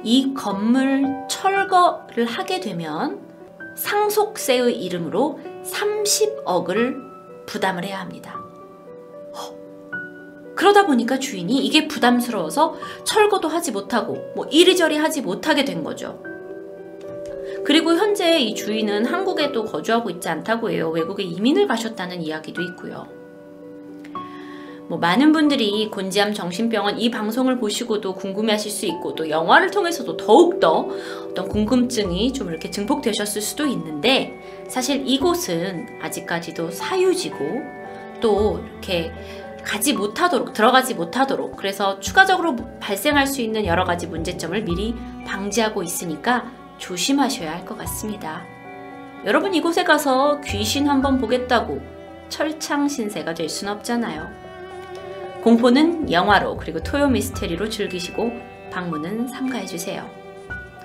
이 0.03 0.33
건물 0.33 1.05
철거를 1.29 2.25
하게 2.25 2.59
되면 2.59 3.22
상속세의 3.75 4.81
이름으로 4.83 5.39
30억을 5.63 7.45
부담을 7.45 7.85
해야 7.85 7.99
합니다. 7.99 8.39
그러다 10.55 10.85
보니까 10.85 11.19
주인이 11.19 11.65
이게 11.65 11.87
부담스러워서 11.87 12.75
철거도 13.03 13.47
하지 13.47 13.71
못하고 13.71 14.31
뭐 14.35 14.45
이리저리 14.45 14.97
하지 14.97 15.21
못하게 15.21 15.65
된 15.65 15.83
거죠. 15.83 16.21
그리고 17.65 17.93
현재 17.95 18.39
이 18.39 18.55
주인은 18.55 19.05
한국에도 19.05 19.65
거주하고 19.65 20.09
있지 20.11 20.29
않다고 20.29 20.69
해요. 20.69 20.89
외국에 20.89 21.23
이민을 21.23 21.67
가셨다는 21.67 22.21
이야기도 22.21 22.61
있고요. 22.61 23.22
뭐 24.89 24.97
많은 24.99 25.31
분들이 25.31 25.89
곤지암 25.89 26.33
정신병원 26.33 26.99
이 26.99 27.09
방송을 27.09 27.57
보시고도 27.57 28.13
궁금해하실 28.15 28.71
수 28.71 28.85
있고 28.85 29.15
또 29.15 29.29
영화를 29.29 29.71
통해서도 29.71 30.17
더욱더 30.17 30.89
어떤 31.29 31.47
궁금증이 31.47 32.33
좀 32.33 32.49
이렇게 32.49 32.69
증폭되셨을 32.69 33.41
수도 33.41 33.65
있는데 33.65 34.33
사실 34.67 35.03
이곳은 35.07 35.99
아직까지도 36.01 36.71
사유지고 36.71 37.39
또 38.21 38.61
이렇게 38.71 39.11
가지 39.63 39.93
못하도록 39.93 40.53
들어가지 40.53 40.93
못하도록 40.93 41.55
그래서 41.55 41.99
추가적으로 42.01 42.57
발생할 42.81 43.25
수 43.25 43.41
있는 43.41 43.65
여러 43.65 43.85
가지 43.85 44.07
문제점을 44.07 44.61
미리 44.63 44.93
방지하고 45.25 45.83
있으니까 45.83 46.51
조심하셔야 46.77 47.51
할 47.51 47.65
것 47.65 47.77
같습니다. 47.77 48.41
여러분 49.25 49.53
이곳에 49.53 49.85
가서 49.85 50.41
귀신 50.41 50.89
한번 50.89 51.17
보겠다고 51.17 51.81
철창 52.27 52.89
신세가 52.89 53.33
될 53.33 53.47
순 53.47 53.69
없잖아요. 53.69 54.42
공포는 55.43 56.09
영화로 56.09 56.55
그리고 56.55 56.81
토요 56.81 57.09
미스테리로 57.09 57.69
즐기시고 57.69 58.31
방문은 58.71 59.27
삼가해 59.27 59.65
주세요. 59.65 60.09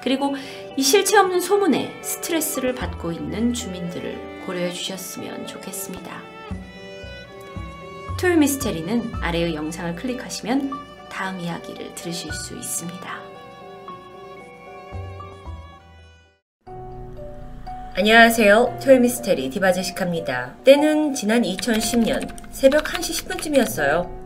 그리고 0.03 0.35
이 0.77 0.83
실체 0.83 1.17
없는 1.17 1.41
소문에 1.41 1.97
스트레스를 2.03 2.75
받고 2.75 3.12
있는 3.12 3.55
주민들을 3.55 4.43
고려해 4.47 4.73
주셨으면 4.73 5.47
좋겠습니다. 5.47 6.23
토요 8.21 8.37
미스테리는 8.37 9.12
아래의 9.23 9.55
영상을 9.55 9.95
클릭하시면 9.95 10.73
다음 11.09 11.38
이야기를 11.38 11.95
들으실 11.95 12.33
수 12.33 12.57
있습니다. 12.57 13.29
안녕하세요. 17.95 18.79
토요미스테리 18.81 19.50
디바제시카입니다. 19.50 20.55
때는 20.62 21.15
지난 21.15 21.43
2010년 21.43 22.29
새벽 22.53 22.85
1시 22.85 23.27
10분쯤이었어요. 23.27 24.18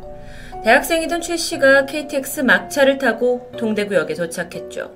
대학생이던 0.64 1.20
최 1.20 1.36
씨가 1.36 1.86
KTX 1.86 2.40
막차를 2.40 2.98
타고 2.98 3.50
동대구역에 3.58 4.14
도착했죠. 4.14 4.92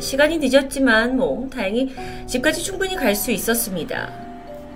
시간이 0.00 0.38
늦었지만 0.38 1.16
뭐 1.16 1.48
다행히 1.48 1.94
집까지 2.26 2.62
충분히 2.62 2.96
갈 2.96 3.14
수 3.14 3.30
있었습니다. 3.30 4.12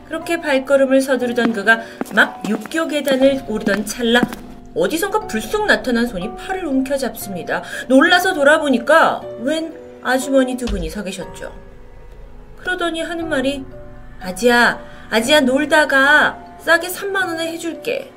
그렇게 0.07 0.41
발걸음을 0.41 1.01
서두르던 1.01 1.53
그가 1.53 1.81
막 2.15 2.43
육교 2.49 2.89
계단을 2.89 3.45
오르던 3.49 3.85
찰나 3.87 4.21
어디선가 4.75 5.27
불쑥 5.27 5.67
나타난 5.67 6.07
손이 6.07 6.37
팔을 6.37 6.65
움켜잡습니다. 6.65 7.63
놀라서 7.89 8.33
돌아보니까 8.33 9.21
웬 9.41 9.75
아주머니 10.03 10.57
두 10.57 10.67
분이 10.67 10.89
서 10.91 11.03
계셨죠. 11.03 11.53
그러더니 12.59 13.03
하는 13.03 13.29
말이 13.29 13.65
아지야, 14.21 14.81
아지야 15.11 15.41
놀다가 15.41 16.57
싸게 16.61 16.89
3만 16.89 17.27
원에 17.27 17.53
해줄게. 17.53 18.13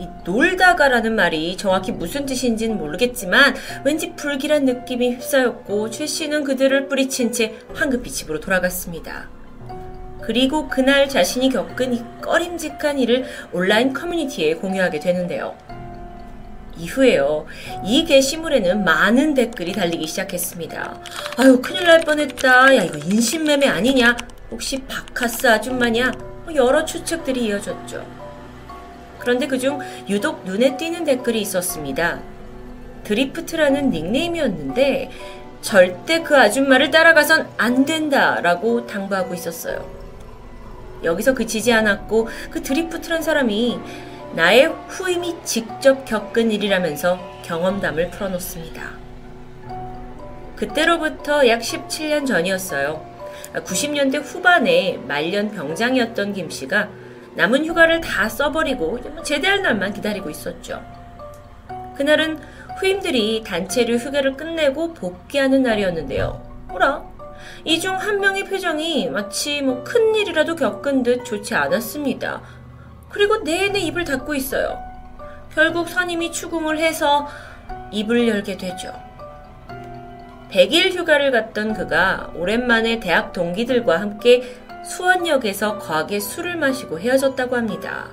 이 0.00 0.06
놀다가라는 0.24 1.16
말이 1.16 1.56
정확히 1.56 1.90
무슨 1.90 2.24
뜻인지는 2.24 2.78
모르겠지만 2.78 3.54
왠지 3.84 4.12
불길한 4.14 4.64
느낌이 4.64 5.14
휩싸였고 5.14 5.90
최 5.90 6.06
씨는 6.06 6.44
그들을 6.44 6.88
뿌리친 6.88 7.32
채 7.32 7.54
황급히 7.74 8.10
집으로 8.10 8.38
돌아갔습니다. 8.38 9.28
그리고 10.22 10.68
그날 10.68 11.08
자신이 11.08 11.48
겪은 11.48 11.94
이 11.94 12.04
꺼림직한 12.20 12.98
일을 12.98 13.24
온라인 13.52 13.92
커뮤니티에 13.92 14.54
공유하게 14.54 15.00
되는데요. 15.00 15.56
이후에요. 16.76 17.46
이 17.84 18.04
게시물에는 18.04 18.84
많은 18.84 19.34
댓글이 19.34 19.72
달리기 19.72 20.06
시작했습니다. 20.06 21.00
아유, 21.38 21.60
큰일 21.60 21.84
날 21.84 22.00
뻔했다. 22.00 22.76
야, 22.76 22.82
이거 22.84 22.98
인신매매 22.98 23.66
아니냐? 23.66 24.16
혹시 24.50 24.78
바카스 24.84 25.48
아줌마냐? 25.48 26.12
뭐 26.44 26.54
여러 26.54 26.84
추측들이 26.84 27.46
이어졌죠. 27.46 28.27
그런데 29.28 29.46
그중 29.46 29.78
유독 30.08 30.42
눈에 30.46 30.78
띄는 30.78 31.04
댓글이 31.04 31.38
있었습니다. 31.42 32.20
드리프트라는 33.04 33.90
닉네임이었는데 33.90 35.10
절대 35.60 36.22
그 36.22 36.34
아줌마를 36.34 36.90
따라가선 36.90 37.46
안 37.58 37.84
된다 37.84 38.40
라고 38.40 38.86
당부하고 38.86 39.34
있었어요. 39.34 39.86
여기서 41.04 41.34
그치지 41.34 41.74
않았고 41.74 42.26
그 42.50 42.62
드리프트란 42.62 43.20
사람이 43.20 43.78
나의 44.32 44.72
후임이 44.88 45.44
직접 45.44 46.06
겪은 46.06 46.50
일이라면서 46.50 47.18
경험담을 47.42 48.08
풀어놓습니다. 48.08 48.92
그때로부터 50.56 51.46
약 51.48 51.60
17년 51.60 52.26
전이었어요. 52.26 53.04
90년대 53.56 54.22
후반에 54.24 54.98
말년 55.06 55.50
병장이었던 55.50 56.32
김 56.32 56.48
씨가 56.48 56.88
남은 57.38 57.64
휴가를 57.66 58.00
다 58.00 58.28
써버리고 58.28 59.22
제대할 59.22 59.62
날만 59.62 59.92
기다리고 59.92 60.28
있었죠. 60.28 60.82
그날은 61.96 62.40
후임들이 62.80 63.44
단체로 63.46 63.94
휴가를 63.94 64.36
끝내고 64.36 64.92
복귀하는 64.94 65.62
날이었는데요. 65.62 66.42
뭐라? 66.66 67.04
이 67.64 67.78
중 67.78 67.94
한 67.94 68.18
명의 68.18 68.42
표정이 68.42 69.08
마치 69.10 69.62
뭐 69.62 69.84
큰일이라도 69.84 70.56
겪은 70.56 71.04
듯 71.04 71.24
좋지 71.24 71.54
않았습니다. 71.54 72.42
그리고 73.08 73.36
내내 73.44 73.78
입을 73.78 74.02
닫고 74.04 74.34
있어요. 74.34 74.76
결국 75.54 75.88
선임이 75.88 76.32
추궁을 76.32 76.78
해서 76.80 77.28
입을 77.92 78.26
열게 78.26 78.56
되죠. 78.56 78.92
100일 80.50 80.92
휴가를 80.92 81.30
갔던 81.30 81.74
그가 81.74 82.32
오랜만에 82.34 82.98
대학 82.98 83.32
동기들과 83.32 84.00
함께 84.00 84.42
수원역에서 84.88 85.78
과하게 85.78 86.18
술을 86.18 86.56
마시고 86.56 86.98
헤어졌다고 86.98 87.56
합니다. 87.56 88.10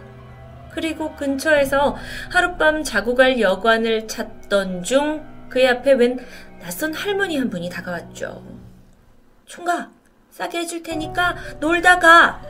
그리고 0.72 1.16
근처에서 1.16 1.96
하룻밤 2.30 2.84
자고 2.84 3.16
갈 3.16 3.40
여관을 3.40 4.08
찾던 4.08 4.84
중 4.84 5.26
그의 5.50 5.70
앞에 5.70 5.94
웬 5.94 6.20
낯선 6.62 6.94
할머니 6.94 7.38
한 7.38 7.50
분이 7.50 7.70
다가왔죠. 7.70 8.44
총각, 9.46 9.92
싸게 10.32 10.60
해줄 10.60 10.84
테니까 10.84 11.36
놀다 11.60 12.00
가 12.00 12.42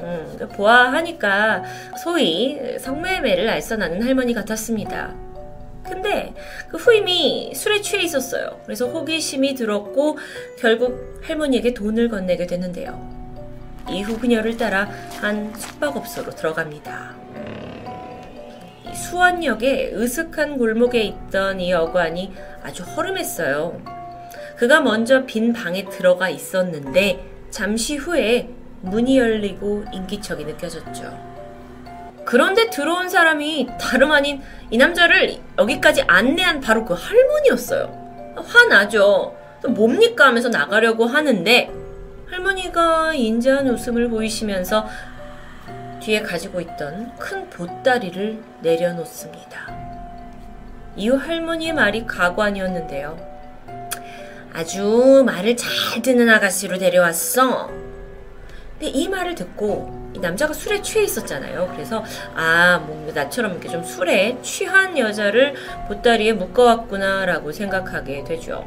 음, 0.00 0.36
그 0.38 0.48
보아하니까 0.48 1.62
소위 2.02 2.58
성매매를 2.78 3.48
알선하는 3.48 4.02
할머니 4.02 4.34
같았습니다. 4.34 5.14
근데 5.84 6.34
그 6.68 6.76
후임이 6.76 7.54
술에 7.54 7.80
취해 7.80 8.02
있었어요. 8.02 8.60
그래서 8.64 8.88
호기심이 8.88 9.54
들었고 9.54 10.18
결국 10.58 11.20
할머니에게 11.22 11.72
돈을 11.74 12.08
건네게 12.08 12.46
되는데요. 12.46 13.21
이후 13.90 14.18
그녀를 14.18 14.56
따라 14.56 14.88
한 15.20 15.52
숙박업소로 15.56 16.30
들어갑니다. 16.30 17.16
수원역의 18.94 19.94
으슥한 19.94 20.58
골목에 20.58 21.02
있던 21.02 21.60
이 21.60 21.70
여관이 21.70 22.32
아주 22.62 22.82
허름했어요. 22.82 23.80
그가 24.56 24.80
먼저 24.80 25.24
빈 25.24 25.52
방에 25.52 25.84
들어가 25.86 26.28
있었는데 26.28 27.24
잠시 27.50 27.96
후에 27.96 28.48
문이 28.82 29.18
열리고 29.18 29.84
인기척이 29.92 30.44
느껴졌죠. 30.44 31.32
그런데 32.24 32.70
들어온 32.70 33.08
사람이 33.08 33.68
다름 33.80 34.12
아닌 34.12 34.40
이 34.70 34.76
남자를 34.76 35.36
여기까지 35.58 36.02
안내한 36.06 36.60
바로 36.60 36.84
그 36.84 36.94
할머니였어요. 36.94 38.34
화나죠. 38.36 39.36
뭡니까 39.68 40.26
하면서 40.26 40.48
나가려고 40.48 41.06
하는데 41.06 41.81
할머니가 42.32 43.12
인자한 43.12 43.68
웃음을 43.68 44.08
보이시면서 44.08 44.88
뒤에 46.00 46.22
가지고 46.22 46.62
있던 46.62 47.14
큰 47.18 47.50
보따리를 47.50 48.42
내려놓습니다. 48.62 49.70
이후 50.96 51.16
할머니의 51.16 51.74
말이 51.74 52.06
가관이었는데요. 52.06 53.18
아주 54.54 55.22
말을 55.26 55.58
잘 55.58 56.00
듣는 56.00 56.30
아가씨로 56.30 56.78
데려왔어. 56.78 57.66
근데 57.66 58.86
이 58.86 59.08
말을 59.10 59.34
듣고 59.34 60.12
이 60.14 60.18
남자가 60.18 60.54
술에 60.54 60.80
취해 60.80 61.04
있었잖아요. 61.04 61.70
그래서 61.74 62.02
아, 62.34 62.82
뭔가 62.86 63.12
나처럼 63.24 63.52
이렇게 63.52 63.68
좀 63.68 63.84
술에 63.84 64.38
취한 64.40 64.96
여자를 64.96 65.54
보따리에 65.86 66.32
묶어왔구나라고 66.32 67.52
생각하게 67.52 68.24
되죠. 68.24 68.64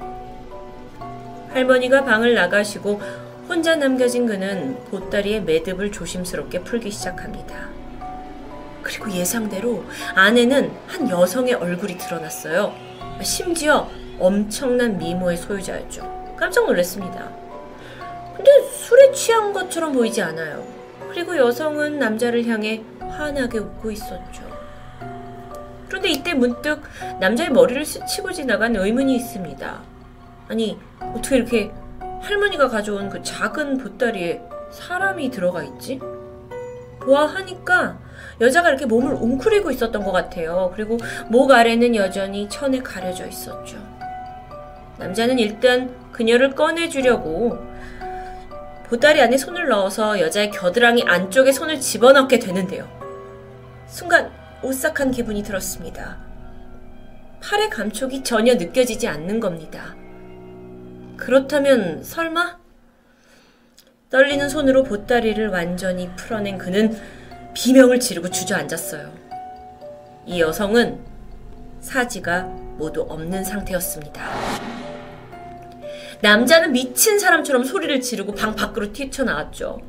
할머니가 1.51 2.03
방을 2.03 2.35
나가시고 2.35 3.24
혼자 3.47 3.75
남겨진 3.75 4.25
그는 4.25 4.77
보따리의 4.85 5.43
매듭을 5.43 5.91
조심스럽게 5.91 6.61
풀기 6.61 6.89
시작합니다. 6.89 7.69
그리고 8.81 9.11
예상대로 9.11 9.83
안에는 10.15 10.71
한 10.87 11.09
여성의 11.09 11.53
얼굴이 11.55 11.97
드러났어요. 11.97 12.73
심지어 13.21 13.89
엄청난 14.19 14.97
미모의 14.97 15.37
소유자였죠. 15.37 16.35
깜짝 16.37 16.65
놀랐습니다. 16.65 17.29
근데 18.35 18.51
술에 18.69 19.11
취한 19.11 19.53
것처럼 19.53 19.93
보이지 19.93 20.21
않아요. 20.21 20.65
그리고 21.09 21.37
여성은 21.37 21.99
남자를 21.99 22.45
향해 22.45 22.83
환하게 22.99 23.59
웃고 23.59 23.91
있었죠. 23.91 24.43
그런데 25.87 26.09
이때 26.09 26.33
문득 26.33 26.81
남자의 27.19 27.51
머리를 27.51 27.85
스치고 27.85 28.33
지나간 28.33 28.75
의문이 28.75 29.15
있습니다. 29.15 29.81
아니, 30.47 30.77
어떻게 30.99 31.37
이렇게 31.37 31.71
할머니가 32.25 32.69
가져온 32.69 33.09
그 33.09 33.21
작은 33.21 33.77
보따리에 33.77 34.41
사람이 34.71 35.29
들어가 35.29 35.63
있지? 35.63 35.99
보아하니까 36.99 37.99
여자가 38.41 38.69
이렇게 38.69 38.87
몸을 38.87 39.13
웅크리고 39.13 39.69
있었던 39.69 40.03
것 40.03 40.11
같아요. 40.11 40.71
그리고 40.75 40.97
목 41.29 41.51
아래는 41.51 41.95
여전히 41.95 42.49
천에 42.49 42.79
가려져 42.79 43.27
있었죠. 43.27 43.77
남자는 44.97 45.37
일단 45.37 45.95
그녀를 46.11 46.55
꺼내주려고 46.55 47.59
보따리 48.87 49.21
안에 49.21 49.37
손을 49.37 49.67
넣어서 49.67 50.19
여자의 50.19 50.49
겨드랑이 50.49 51.03
안쪽에 51.03 51.51
손을 51.51 51.79
집어넣게 51.79 52.39
되는데요. 52.39 52.87
순간 53.87 54.31
오싹한 54.63 55.11
기분이 55.11 55.43
들었습니다. 55.43 56.17
팔의 57.41 57.69
감촉이 57.69 58.23
전혀 58.23 58.55
느껴지지 58.55 59.07
않는 59.07 59.39
겁니다. 59.39 59.95
그렇다면 61.17 62.03
설마? 62.03 62.57
떨리는 64.09 64.49
손으로 64.49 64.83
보따리를 64.83 65.47
완전히 65.49 66.09
풀어낸 66.15 66.57
그는 66.57 66.97
비명을 67.53 67.99
지르고 67.99 68.29
주저앉았어요. 68.29 69.11
이 70.25 70.39
여성은 70.41 70.99
사지가 71.81 72.43
모두 72.77 73.05
없는 73.07 73.43
상태였습니다. 73.43 74.21
남자는 76.21 76.71
미친 76.71 77.19
사람처럼 77.19 77.63
소리를 77.63 77.99
지르고 78.01 78.33
방 78.33 78.55
밖으로 78.55 78.91
뛰쳐나왔죠. 78.91 79.81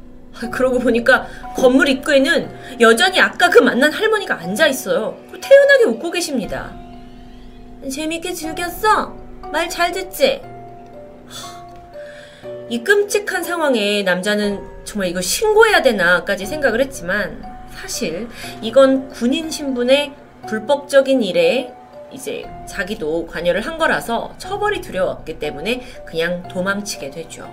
그러고 0.53 0.79
보니까 0.79 1.27
건물 1.57 1.89
입구에는 1.89 2.79
여전히 2.81 3.21
아까 3.21 3.49
그 3.49 3.59
만난 3.59 3.93
할머니가 3.93 4.39
앉아 4.39 4.67
있어요. 4.67 5.17
태연하게 5.41 5.85
웃고 5.85 6.11
계십니다. 6.11 6.77
재밌게 7.91 8.35
즐겼어? 8.35 9.17
말 9.53 9.69
잘 9.71 9.93
듣지? 9.93 10.43
이 12.69 12.83
끔찍한 12.83 13.45
상황에 13.45 14.03
남자는 14.03 14.61
정말 14.85 15.09
이걸 15.09 15.23
신고해야 15.23 15.83
되나까지 15.83 16.47
생각을 16.47 16.81
했지만 16.81 17.45
사실 17.71 18.29
이건 18.61 19.09
군인 19.11 19.51
신분의 19.51 20.13
불법적인 20.49 21.23
일에 21.23 21.73
이제 22.13 22.49
자기도 22.67 23.27
관여를 23.27 23.61
한 23.61 23.79
거라서 23.79 24.35
처벌이 24.39 24.81
두려웠기 24.81 25.39
때문에 25.39 25.83
그냥 26.07 26.47
도망치게 26.49 27.11
되죠. 27.11 27.49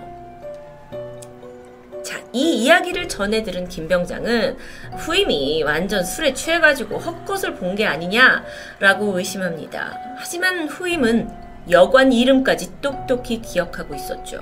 자, 2.02 2.20
이 2.32 2.64
이야기를 2.64 3.08
전해 3.08 3.42
들은 3.42 3.68
김병장은 3.68 4.56
후임이 4.96 5.62
완전 5.62 6.04
술에 6.04 6.34
취해가지고 6.34 6.98
헛것을 6.98 7.54
본 7.54 7.74
게 7.74 7.86
아니냐라고 7.86 9.18
의심합니다. 9.18 9.98
하지만 10.18 10.68
후임은 10.68 11.30
여관 11.70 12.12
이름까지 12.12 12.80
똑똑히 12.80 13.40
기억하고 13.40 13.94
있었죠. 13.94 14.40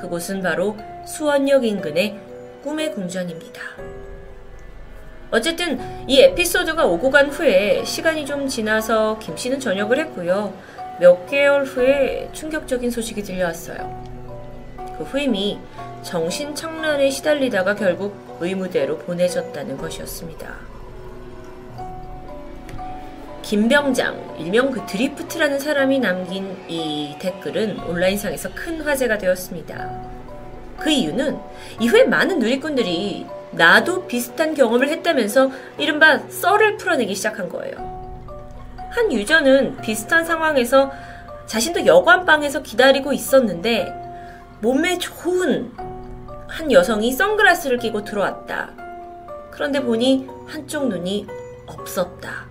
그곳은 0.00 0.42
바로 0.42 0.76
수원역 1.06 1.64
인근의 1.64 2.18
꿈의 2.62 2.92
궁전입니다. 2.92 3.60
어쨌든 5.30 5.78
이 6.08 6.20
에피소드가 6.20 6.86
오고 6.86 7.10
간 7.10 7.28
후에 7.28 7.84
시간이 7.84 8.26
좀 8.26 8.48
지나서 8.48 9.18
김 9.20 9.36
씨는 9.36 9.60
전역을 9.60 9.98
했고요. 9.98 10.52
몇 10.98 11.26
개월 11.26 11.64
후에 11.64 12.28
충격적인 12.32 12.90
소식이 12.90 13.22
들려왔어요. 13.22 14.04
그 14.98 15.04
후임이 15.04 15.58
정신착란에 16.02 17.10
시달리다가 17.10 17.74
결국 17.74 18.14
의무대로 18.40 18.98
보내졌다는 18.98 19.76
것이었습니다. 19.78 20.69
김병장, 23.42 24.36
일명 24.38 24.70
그 24.70 24.84
드리프트라는 24.86 25.58
사람이 25.58 25.98
남긴 25.98 26.56
이 26.68 27.16
댓글은 27.18 27.80
온라인상에서 27.80 28.50
큰 28.54 28.80
화제가 28.82 29.18
되었습니다. 29.18 30.10
그 30.78 30.90
이유는 30.90 31.38
이후에 31.80 32.04
많은 32.04 32.38
누리꾼들이 32.38 33.26
나도 33.52 34.06
비슷한 34.06 34.54
경험을 34.54 34.88
했다면서 34.88 35.50
이른바 35.78 36.18
썰을 36.18 36.76
풀어내기 36.76 37.14
시작한 37.14 37.48
거예요. 37.48 37.90
한 38.90 39.12
유저는 39.12 39.80
비슷한 39.80 40.24
상황에서 40.24 40.90
자신도 41.46 41.86
여관방에서 41.86 42.62
기다리고 42.62 43.12
있었는데 43.12 43.92
몸매 44.60 44.98
좋은 44.98 45.72
한 46.48 46.70
여성이 46.72 47.12
선글라스를 47.12 47.78
끼고 47.78 48.04
들어왔다. 48.04 48.70
그런데 49.50 49.80
보니 49.80 50.28
한쪽 50.46 50.88
눈이 50.88 51.26
없었다. 51.66 52.49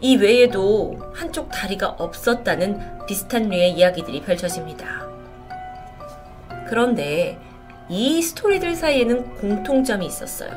이 0.00 0.16
외에도 0.16 0.98
한쪽 1.14 1.50
다리가 1.50 1.88
없었다는 1.88 3.06
비슷한 3.06 3.48
류의 3.48 3.72
이야기들이 3.72 4.22
펼쳐집니다. 4.22 5.08
그런데 6.68 7.38
이 7.88 8.22
스토리들 8.22 8.74
사이에는 8.74 9.34
공통점이 9.36 10.06
있었어요. 10.06 10.50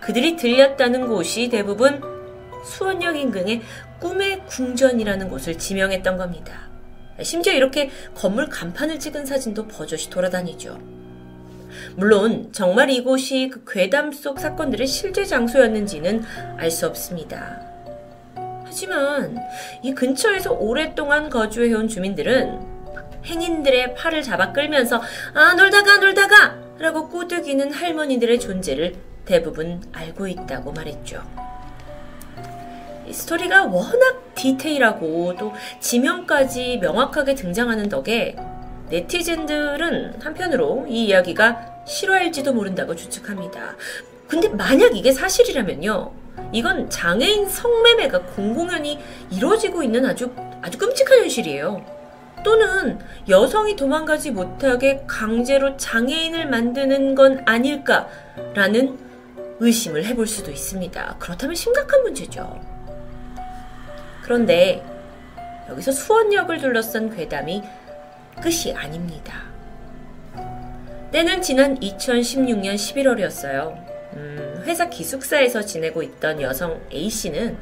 그들이 0.00 0.36
들렸다는 0.36 1.08
곳이 1.08 1.48
대부분 1.48 2.02
수원역 2.64 3.16
인근의 3.16 3.62
꿈의 4.00 4.44
궁전이라는 4.46 5.28
곳을 5.30 5.56
지명했던 5.56 6.18
겁니다. 6.18 6.68
심지어 7.22 7.52
이렇게 7.52 7.90
건물 8.14 8.48
간판을 8.48 8.98
찍은 8.98 9.24
사진도 9.24 9.66
버젓이 9.68 10.10
돌아다니죠. 10.10 10.78
물론 11.96 12.50
정말 12.52 12.90
이곳이 12.90 13.50
그 13.52 13.64
괴담 13.66 14.12
속 14.12 14.40
사건들의 14.40 14.86
실제 14.86 15.24
장소였는지는 15.24 16.22
알 16.58 16.70
수 16.70 16.86
없습니다. 16.86 17.73
하지만 18.74 19.38
이 19.82 19.94
근처에서 19.94 20.50
오랫동안 20.50 21.30
거주해온 21.30 21.86
주민들은 21.86 22.58
행인들의 23.24 23.94
팔을 23.94 24.20
잡아 24.20 24.52
끌면서 24.52 25.00
아 25.32 25.54
놀다가 25.54 25.98
놀다가 25.98 26.58
라고 26.80 27.08
꼬드기는 27.08 27.72
할머니들의 27.72 28.40
존재를 28.40 28.96
대부분 29.24 29.80
알고 29.92 30.26
있다고 30.26 30.72
말했죠. 30.72 31.22
이 33.06 33.12
스토리가 33.12 33.66
워낙 33.66 34.34
디테일하고 34.34 35.36
또 35.38 35.52
지명까지 35.78 36.78
명확하게 36.78 37.36
등장하는 37.36 37.88
덕에 37.88 38.34
네티즌들은 38.90 40.20
한편으로 40.20 40.86
이 40.88 41.04
이야기가 41.04 41.84
실화일지도 41.86 42.52
모른다고 42.52 42.96
추측합니다. 42.96 43.76
근데 44.28 44.48
만약 44.48 44.96
이게 44.96 45.12
사실이라면요. 45.12 46.12
이건 46.52 46.88
장애인 46.88 47.48
성매매가 47.48 48.22
공공연히 48.26 48.98
이루어지고 49.30 49.82
있는 49.82 50.06
아주 50.06 50.32
아주 50.62 50.78
끔찍한 50.78 51.18
현실이에요. 51.20 51.84
또는 52.44 52.98
여성이 53.28 53.74
도망가지 53.74 54.30
못하게 54.30 55.02
강제로 55.06 55.76
장애인을 55.76 56.46
만드는 56.46 57.14
건 57.14 57.42
아닐까라는 57.46 58.98
의심을 59.60 60.04
해볼 60.04 60.26
수도 60.26 60.50
있습니다. 60.50 61.16
그렇다면 61.18 61.54
심각한 61.54 62.02
문제죠. 62.02 62.60
그런데 64.22 64.84
여기서 65.68 65.92
수원역을 65.92 66.58
둘러싼 66.58 67.14
괴담이 67.14 67.62
끝이 68.42 68.74
아닙니다. 68.74 69.42
때는 71.12 71.40
지난 71.40 71.78
2016년 71.78 72.74
11월이었어요. 72.74 73.93
음, 74.14 74.62
회사 74.66 74.88
기숙사에서 74.88 75.62
지내고 75.62 76.02
있던 76.02 76.40
여성 76.40 76.80
A씨는 76.92 77.56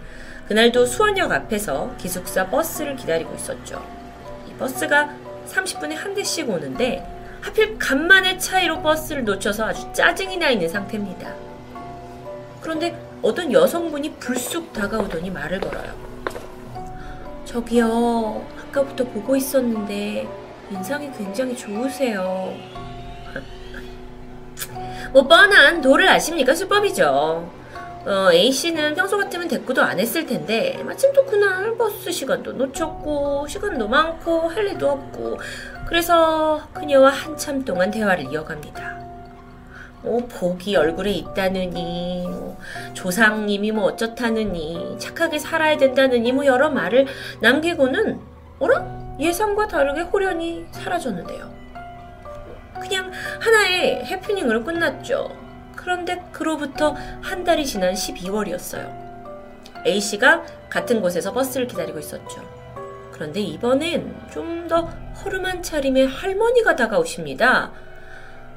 그날도 0.48 0.86
수원역 0.86 1.32
앞에서 1.32 1.94
기숙사 1.96 2.48
버스를 2.48 2.96
기다리고 2.96 3.34
있었죠. 3.34 3.82
버스가 4.58 5.14
30분에 5.48 5.94
한 5.94 6.14
대씩 6.14 6.48
오는데 6.48 7.04
하필 7.40 7.78
간만의 7.78 8.38
차이로 8.38 8.82
버스를 8.82 9.24
놓쳐서 9.24 9.64
아주 9.64 9.92
짜증이 9.92 10.36
나 10.36 10.50
있는 10.50 10.68
상태입니다. 10.68 11.34
그런데 12.60 12.96
어떤 13.22 13.52
여성분이 13.52 14.14
불쑥 14.14 14.72
다가오더니 14.72 15.30
말을 15.30 15.60
걸어요. 15.60 15.92
저기요, 17.44 18.46
아까부터 18.58 19.04
보고 19.04 19.34
있었는데 19.36 20.28
인상이 20.70 21.10
굉장히 21.18 21.56
좋으세요. 21.56 22.54
뭐 25.12 25.26
뻔한 25.28 25.80
도를 25.80 26.08
아십니까? 26.08 26.54
수법이죠. 26.54 27.50
어, 28.04 28.32
A씨는 28.32 28.94
평소 28.94 29.16
같으면 29.16 29.46
대꾸도 29.46 29.82
안 29.82 30.00
했을 30.00 30.26
텐데 30.26 30.82
마침 30.84 31.12
또 31.12 31.24
그날 31.24 31.76
버스 31.76 32.10
시간도 32.10 32.52
놓쳤고 32.52 33.46
시간도 33.46 33.86
많고 33.86 34.48
할 34.48 34.66
일도 34.66 34.88
없고 34.88 35.38
그래서 35.86 36.60
그녀와 36.72 37.10
한참 37.10 37.64
동안 37.64 37.90
대화를 37.90 38.32
이어갑니다. 38.32 39.02
뭐 40.02 40.26
복이 40.26 40.74
얼굴에 40.74 41.12
있다느니 41.12 42.26
뭐 42.26 42.58
조상님이 42.94 43.70
뭐 43.70 43.84
어쩌다느니 43.84 44.96
착하게 44.98 45.38
살아야 45.38 45.76
된다느니 45.76 46.32
뭐 46.32 46.44
여러 46.44 46.70
말을 46.70 47.06
남기고는 47.40 48.18
어라? 48.58 49.16
예상과 49.20 49.68
다르게 49.68 50.00
호련히 50.00 50.66
사라졌는데요. 50.72 51.61
그냥 52.82 53.10
하나의 53.40 54.04
해프닝으로 54.04 54.64
끝났죠. 54.64 55.30
그런데 55.76 56.22
그로부터 56.32 56.94
한 57.22 57.44
달이 57.44 57.64
지난 57.64 57.94
12월이었어요. 57.94 59.86
A씨가 59.86 60.44
같은 60.68 61.00
곳에서 61.00 61.32
버스를 61.32 61.66
기다리고 61.66 61.98
있었죠. 61.98 62.42
그런데 63.12 63.40
이번엔 63.40 64.28
좀 64.32 64.62
더 64.72 64.84
허름한 65.22 65.62
차림의 65.62 66.06
할머니가 66.08 66.76
다가오십니다. 66.76 67.72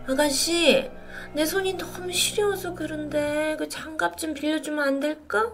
아가씨, 0.07 0.89
내 1.33 1.45
손이 1.45 1.77
너무 1.77 2.09
시려워서 2.13 2.73
그런데 2.73 3.55
그 3.59 3.67
장갑 3.67 4.17
좀 4.17 4.33
빌려주면 4.33 4.87
안 4.87 4.99
될까? 5.01 5.51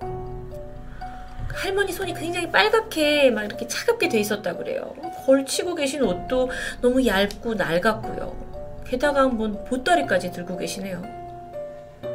할머니 1.52 1.92
손이 1.92 2.14
굉장히 2.14 2.52
빨갛게 2.52 3.32
막 3.32 3.44
이렇게 3.44 3.68
차갑게 3.68 4.10
돼 4.10 4.20
있었다 4.20 4.56
그래요. 4.56 4.94
걸치고 5.26 5.74
계신 5.74 6.04
옷도 6.04 6.52
너무 6.80 7.06
얇고 7.06 7.56
낡았고요. 7.56 8.51
게다가 8.92 9.22
한번 9.22 9.64
보따리까지 9.64 10.34
들고 10.34 10.58
계시네요. 10.58 11.02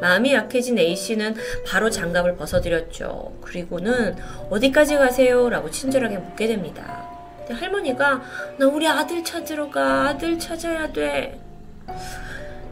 마음이 0.03 0.35
약해진 0.35 0.79
A씨는 0.79 1.35
바로 1.67 1.89
장갑을 1.89 2.37
벗어드렸죠. 2.37 3.39
그리고는 3.41 4.15
어디까지 4.51 4.97
가세요? 4.97 5.49
라고 5.49 5.71
친절하게 5.71 6.19
묻게 6.19 6.47
됩니다. 6.47 7.09
할머니가 7.49 8.21
나 8.59 8.67
우리 8.67 8.87
아들 8.87 9.25
찾으러 9.25 9.71
가. 9.71 10.09
아들 10.09 10.39
찾아야 10.39 10.93
돼. 10.93 11.41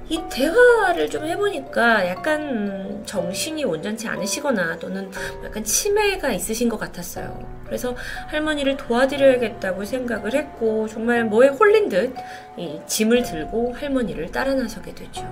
이 0.08 0.20
대화를 0.30 1.08
좀 1.08 1.24
해보니까 1.24 2.06
약간 2.08 3.02
정신이 3.06 3.64
온전치 3.64 4.06
않으시거나 4.06 4.78
또는 4.78 5.10
약간 5.44 5.64
치매가 5.64 6.32
있으신 6.32 6.68
것 6.68 6.78
같았어요. 6.78 7.38
그래서 7.64 7.96
할머니를 8.28 8.76
도와드려야겠다고 8.76 9.84
생각을 9.84 10.34
했고 10.34 10.86
정말 10.88 11.24
뭐에 11.24 11.48
홀린 11.48 11.88
듯 11.88 12.14
이 12.56 12.78
짐을 12.86 13.22
들고 13.22 13.74
할머니를 13.74 14.30
따라 14.30 14.54
나서게 14.54 14.94
되죠. 14.94 15.26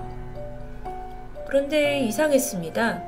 그런데 1.47 1.99
이상했습니다. 2.01 3.03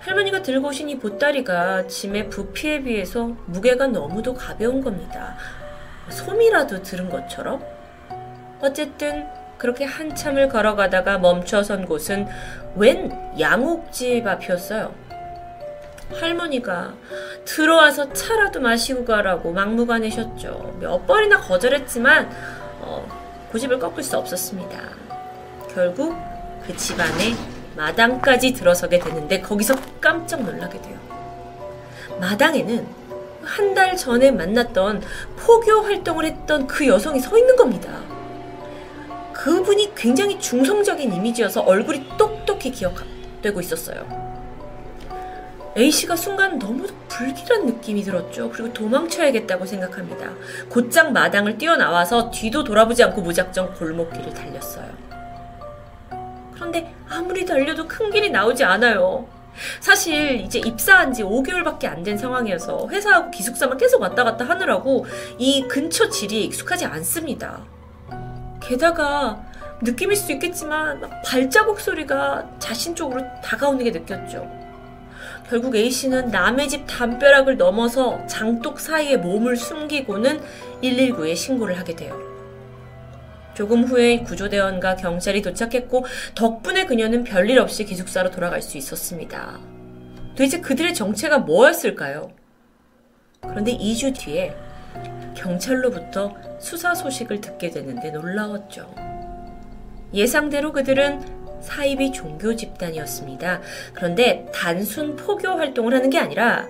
할머니가 0.00 0.42
들고 0.42 0.68
오신 0.68 0.90
이 0.90 0.98
보따리가 0.98 1.86
짐의 1.86 2.28
부피에 2.28 2.82
비해서 2.82 3.36
무게가 3.46 3.86
너무도 3.86 4.34
가벼운 4.34 4.82
겁니다. 4.82 5.36
솜이라도 6.10 6.82
들은 6.82 7.08
것처럼. 7.08 7.62
어쨌든 8.60 9.26
그렇게 9.58 9.84
한참을 9.84 10.48
걸어가다가 10.48 11.18
멈춰선 11.18 11.86
곳은 11.86 12.26
웬 12.76 13.12
양옥집 13.38 14.26
앞이었어요. 14.26 14.94
할머니가 16.14 16.94
들어와서 17.44 18.12
차라도 18.12 18.60
마시고 18.60 19.04
가라고 19.04 19.52
막무가내셨죠. 19.52 20.76
몇 20.80 21.06
번이나 21.06 21.40
거절했지만 21.40 22.30
어, 22.80 23.06
고집을 23.52 23.78
꺾을 23.78 24.02
수 24.02 24.16
없었습니다. 24.16 24.78
결국 25.74 26.16
그 26.66 26.74
집안에 26.76 27.34
마당까지 27.76 28.52
들어서게 28.54 28.98
되는데 28.98 29.40
거기서 29.40 29.74
깜짝 30.00 30.42
놀라게 30.42 30.80
돼요. 30.80 30.98
마당에는 32.20 32.86
한 33.44 33.74
달 33.74 33.96
전에 33.96 34.30
만났던 34.30 35.02
포교 35.36 35.80
활동을 35.80 36.26
했던 36.26 36.66
그 36.66 36.86
여성이 36.86 37.20
서 37.20 37.38
있는 37.38 37.56
겁니다. 37.56 38.02
그분이 39.38 39.94
굉장히 39.94 40.38
중성적인 40.40 41.12
이미지여서 41.12 41.60
얼굴이 41.60 42.16
똑똑히 42.18 42.72
기억되고 42.72 43.60
있었어요. 43.60 44.04
A씨가 45.76 46.16
순간 46.16 46.58
너무 46.58 46.88
불길한 47.08 47.66
느낌이 47.66 48.02
들었죠. 48.02 48.50
그리고 48.50 48.72
도망쳐야겠다고 48.72 49.64
생각합니다. 49.64 50.32
곧장 50.68 51.12
마당을 51.12 51.56
뛰어나와서 51.56 52.32
뒤도 52.32 52.64
돌아보지 52.64 53.04
않고 53.04 53.20
무작정 53.22 53.74
골목길을 53.74 54.34
달렸어요. 54.34 54.90
그런데 56.52 56.92
아무리 57.08 57.46
달려도 57.46 57.86
큰 57.86 58.10
길이 58.10 58.30
나오지 58.30 58.64
않아요. 58.64 59.28
사실 59.78 60.40
이제 60.40 60.58
입사한 60.58 61.12
지 61.12 61.22
5개월밖에 61.22 61.86
안 61.86 62.02
된 62.02 62.18
상황이어서 62.18 62.88
회사하고 62.88 63.30
기숙사만 63.30 63.78
계속 63.78 64.00
왔다 64.02 64.24
갔다 64.24 64.44
하느라고 64.44 65.06
이 65.38 65.62
근처 65.68 66.08
지리에 66.08 66.40
익숙하지 66.40 66.86
않습니다. 66.86 67.62
게다가 68.60 69.44
느낌일 69.82 70.16
수 70.16 70.32
있겠지만 70.32 71.08
발자국 71.24 71.80
소리가 71.80 72.48
자신 72.58 72.94
쪽으로 72.94 73.22
다가오는 73.42 73.84
게 73.84 73.90
느꼈죠. 73.90 74.50
결국 75.48 75.76
A씨는 75.76 76.28
남의 76.28 76.68
집 76.68 76.84
담벼락을 76.86 77.56
넘어서 77.56 78.24
장독 78.26 78.80
사이에 78.80 79.16
몸을 79.16 79.56
숨기고는 79.56 80.40
119에 80.82 81.34
신고를 81.34 81.78
하게 81.78 81.96
돼요. 81.96 82.18
조금 83.54 83.82
후에 83.84 84.20
구조대원과 84.20 84.96
경찰이 84.96 85.42
도착했고 85.42 86.04
덕분에 86.34 86.86
그녀는 86.86 87.24
별일 87.24 87.58
없이 87.58 87.84
기숙사로 87.84 88.30
돌아갈 88.30 88.62
수 88.62 88.78
있었습니다. 88.78 89.58
도대체 90.30 90.60
그들의 90.60 90.94
정체가 90.94 91.38
뭐였을까요? 91.38 92.30
그런데 93.40 93.76
2주 93.76 94.16
뒤에 94.16 94.54
경찰로부터 95.34 96.34
수사 96.58 96.94
소식을 96.94 97.40
듣게 97.40 97.70
되는데 97.70 98.10
놀라웠죠. 98.10 98.92
예상대로 100.12 100.72
그들은 100.72 101.38
사이비 101.60 102.12
종교 102.12 102.54
집단이었습니다. 102.56 103.60
그런데 103.92 104.50
단순 104.54 105.16
포교 105.16 105.48
활동을 105.48 105.94
하는 105.94 106.08
게 106.10 106.18
아니라 106.18 106.66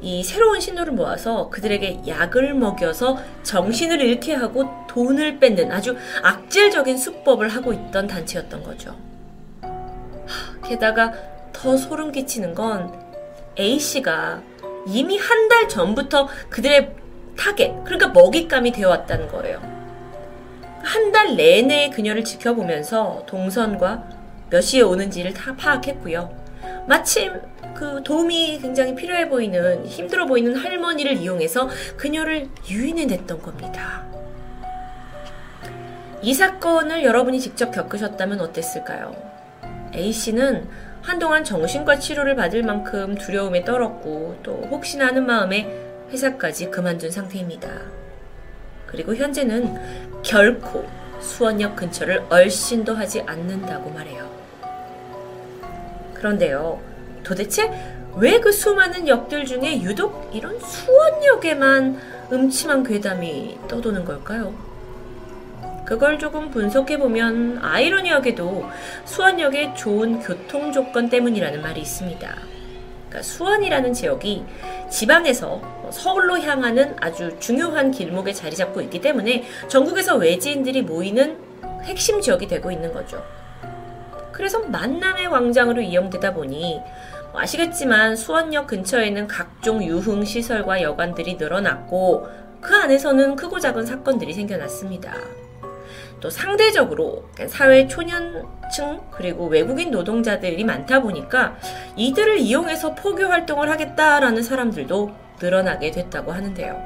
이 0.00 0.22
새로운 0.22 0.60
신도를 0.60 0.92
모아서 0.92 1.48
그들에게 1.48 2.02
약을 2.06 2.54
먹여서 2.54 3.18
정신을 3.42 4.00
잃게 4.00 4.34
하고 4.34 4.68
돈을 4.88 5.38
뺏는 5.38 5.72
아주 5.72 5.96
악질적인 6.22 6.98
수법을 6.98 7.48
하고 7.48 7.72
있던 7.72 8.06
단체였던 8.06 8.62
거죠. 8.62 8.94
게다가 10.66 11.12
더 11.52 11.76
소름 11.76 12.12
끼치는 12.12 12.54
건 12.54 12.92
A씨가 13.58 14.42
이미 14.86 15.16
한 15.16 15.48
달 15.48 15.68
전부터 15.68 16.28
그들의 16.50 16.94
타겟, 17.36 17.72
그러니까 17.84 18.08
먹잇감이 18.08 18.72
되어왔다는 18.72 19.28
거예요. 19.28 19.60
한 20.82 21.12
달 21.12 21.36
내내 21.36 21.90
그녀를 21.90 22.24
지켜보면서 22.24 23.24
동선과 23.26 24.04
몇 24.50 24.60
시에 24.60 24.82
오는지를 24.82 25.32
다 25.32 25.54
파악했고요. 25.56 26.30
마침 26.86 27.32
그 27.74 28.02
도움이 28.04 28.58
굉장히 28.60 28.94
필요해 28.94 29.28
보이는, 29.28 29.86
힘들어 29.86 30.26
보이는 30.26 30.54
할머니를 30.54 31.16
이용해서 31.16 31.68
그녀를 31.96 32.48
유인해 32.68 33.06
냈던 33.06 33.40
겁니다. 33.40 34.04
이 36.20 36.34
사건을 36.34 37.04
여러분이 37.04 37.40
직접 37.40 37.70
겪으셨다면 37.70 38.40
어땠을까요? 38.40 39.14
A씨는 39.94 40.68
한동안 41.02 41.44
정신과 41.44 41.98
치료를 41.98 42.34
받을 42.34 42.62
만큼 42.62 43.14
두려움에 43.14 43.64
떨었고 43.64 44.38
또 44.42 44.52
혹시나 44.70 45.06
하는 45.06 45.26
마음에 45.26 45.83
회사까지 46.10 46.70
그만둔 46.70 47.10
상태입니다. 47.10 47.68
그리고 48.86 49.14
현재는 49.14 50.22
결코 50.22 50.86
수원역 51.20 51.76
근처를 51.76 52.22
얼씬도 52.28 52.94
하지 52.94 53.22
않는다고 53.22 53.90
말해요. 53.90 54.28
그런데요, 56.14 56.80
도대체 57.22 57.70
왜 58.16 58.38
그 58.38 58.52
수많은 58.52 59.08
역들 59.08 59.44
중에 59.44 59.82
유독 59.82 60.30
이런 60.32 60.58
수원역에만 60.60 61.98
음침한 62.32 62.84
괴담이 62.84 63.58
떠도는 63.66 64.04
걸까요? 64.04 64.54
그걸 65.84 66.18
조금 66.18 66.50
분석해보면 66.50 67.58
아이러니하게도 67.60 68.64
수원역의 69.04 69.74
좋은 69.74 70.20
교통 70.20 70.72
조건 70.72 71.10
때문이라는 71.10 71.60
말이 71.60 71.80
있습니다. 71.80 72.53
그러니까 73.14 73.22
수원이라는 73.22 73.92
지역이 73.92 74.44
지방에서 74.90 75.60
서울로 75.92 76.38
향하는 76.40 76.96
아주 77.00 77.38
중요한 77.38 77.92
길목에 77.92 78.32
자리 78.32 78.56
잡고 78.56 78.80
있기 78.82 79.00
때문에 79.00 79.44
전국에서 79.68 80.16
외지인들이 80.16 80.82
모이는 80.82 81.38
핵심 81.84 82.20
지역이 82.20 82.48
되고 82.48 82.72
있는 82.72 82.92
거죠. 82.92 83.22
그래서 84.32 84.58
만남의 84.58 85.30
광장으로 85.30 85.80
이용되다 85.80 86.34
보니 86.34 86.80
뭐 87.30 87.40
아시겠지만 87.40 88.16
수원역 88.16 88.66
근처에는 88.66 89.28
각종 89.28 89.82
유흥 89.84 90.24
시설과 90.24 90.82
여관들이 90.82 91.34
늘어났고 91.34 92.26
그 92.60 92.74
안에서는 92.74 93.36
크고 93.36 93.60
작은 93.60 93.86
사건들이 93.86 94.32
생겨났습니다. 94.32 95.14
또 96.24 96.30
상대적으로 96.30 97.28
사회 97.48 97.86
초년층 97.86 99.02
그리고 99.10 99.46
외국인 99.46 99.90
노동자들이 99.90 100.64
많다 100.64 101.02
보니까 101.02 101.58
이들을 101.96 102.38
이용해서 102.38 102.94
포교 102.94 103.26
활동을 103.26 103.68
하겠다라는 103.68 104.42
사람들도 104.42 105.10
늘어나게 105.42 105.90
됐다고 105.90 106.32
하는데요. 106.32 106.82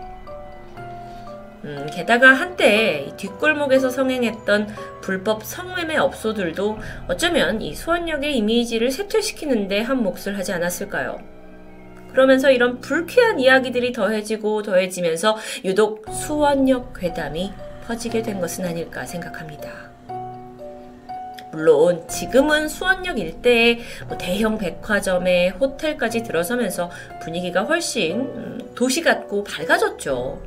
음, 1.62 1.86
게다가 1.92 2.32
한때 2.32 3.12
뒷골목에서 3.16 3.90
성행했던 3.90 4.74
불법 5.02 5.44
성매매 5.44 5.96
업소들도 5.98 6.76
어쩌면 7.06 7.62
이 7.62 7.76
수원역의 7.76 8.36
이미지를 8.38 8.90
쇠퇴시키는데 8.90 9.82
한 9.82 10.02
몫을 10.02 10.36
하지 10.36 10.52
않았을까요? 10.52 11.16
그러면서 12.10 12.50
이런 12.50 12.80
불쾌한 12.80 13.38
이야기들이 13.38 13.92
더해지고 13.92 14.62
더해지면서 14.62 15.36
유독 15.64 16.04
수원역 16.12 16.94
괴담이 16.98 17.52
퍼지게 17.88 18.22
된 18.22 18.38
것은 18.38 18.66
아닐까 18.66 19.06
생각합니다. 19.06 19.88
물론 21.50 22.06
지금은 22.06 22.68
수원역 22.68 23.18
일대에 23.18 23.78
뭐 24.06 24.18
대형 24.18 24.58
백화점에 24.58 25.48
호텔까지 25.48 26.22
들어서면서 26.22 26.90
분위기가 27.22 27.62
훨씬 27.64 28.20
음, 28.20 28.72
도시 28.74 29.02
같고 29.02 29.44
밝아졌죠. 29.44 30.40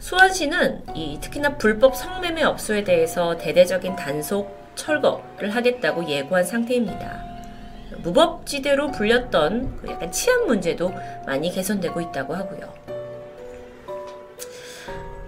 수원시는 0.00 0.82
이 0.94 1.18
특히나 1.20 1.56
불법 1.56 1.96
성매매 1.96 2.42
업소에 2.42 2.82
대해서 2.82 3.36
대대적인 3.38 3.94
단속 3.94 4.74
철거를 4.74 5.54
하겠다고 5.54 6.08
예고한 6.08 6.44
상태입니다. 6.44 7.24
무법지대로 7.98 8.90
불렸던 8.90 9.78
그 9.80 9.88
약간 9.88 10.10
치안 10.10 10.46
문제도 10.46 10.92
많이 11.24 11.50
개선되고 11.50 12.00
있다고 12.00 12.34
하고요. 12.34 12.95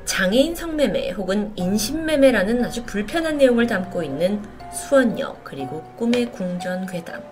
장애인 0.08 0.54
성매매 0.54 1.10
혹은 1.10 1.52
인신매매라는 1.54 2.64
아주 2.64 2.82
불편한 2.84 3.36
내용을 3.36 3.66
담고 3.66 4.02
있는 4.02 4.42
수원역 4.72 5.44
그리고 5.44 5.82
꿈의 5.98 6.32
궁전 6.32 6.86
괴담. 6.86 7.22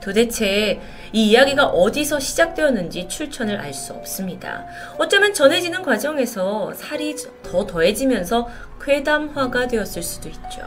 도대체 0.00 0.80
이 1.12 1.28
이야기가 1.28 1.66
어디서 1.66 2.18
시작되었는지 2.18 3.08
출처를 3.08 3.60
알 3.60 3.74
수 3.74 3.92
없습니다. 3.92 4.64
어쩌면 4.98 5.34
전해지는 5.34 5.82
과정에서 5.82 6.72
살이 6.74 7.14
더 7.42 7.66
더해지면서 7.66 8.48
괴담화가 8.82 9.68
되었을 9.68 10.02
수도 10.02 10.30
있죠. 10.30 10.62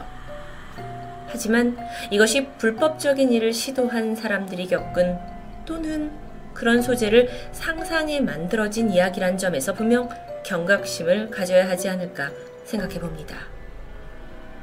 하지만 1.26 1.76
이것이 2.12 2.46
불법적인 2.56 3.32
일을 3.32 3.52
시도한 3.52 4.14
사람들이 4.14 4.68
겪은 4.68 5.18
또는 5.64 6.12
그런 6.54 6.80
소재를 6.80 7.28
상상해 7.50 8.20
만들어진 8.20 8.90
이야기란 8.90 9.36
점에서 9.36 9.74
분명 9.74 10.08
경각심을 10.46 11.30
가져야 11.30 11.68
하지 11.68 11.88
않을까 11.88 12.30
생각해 12.64 13.00
봅니다. 13.00 13.36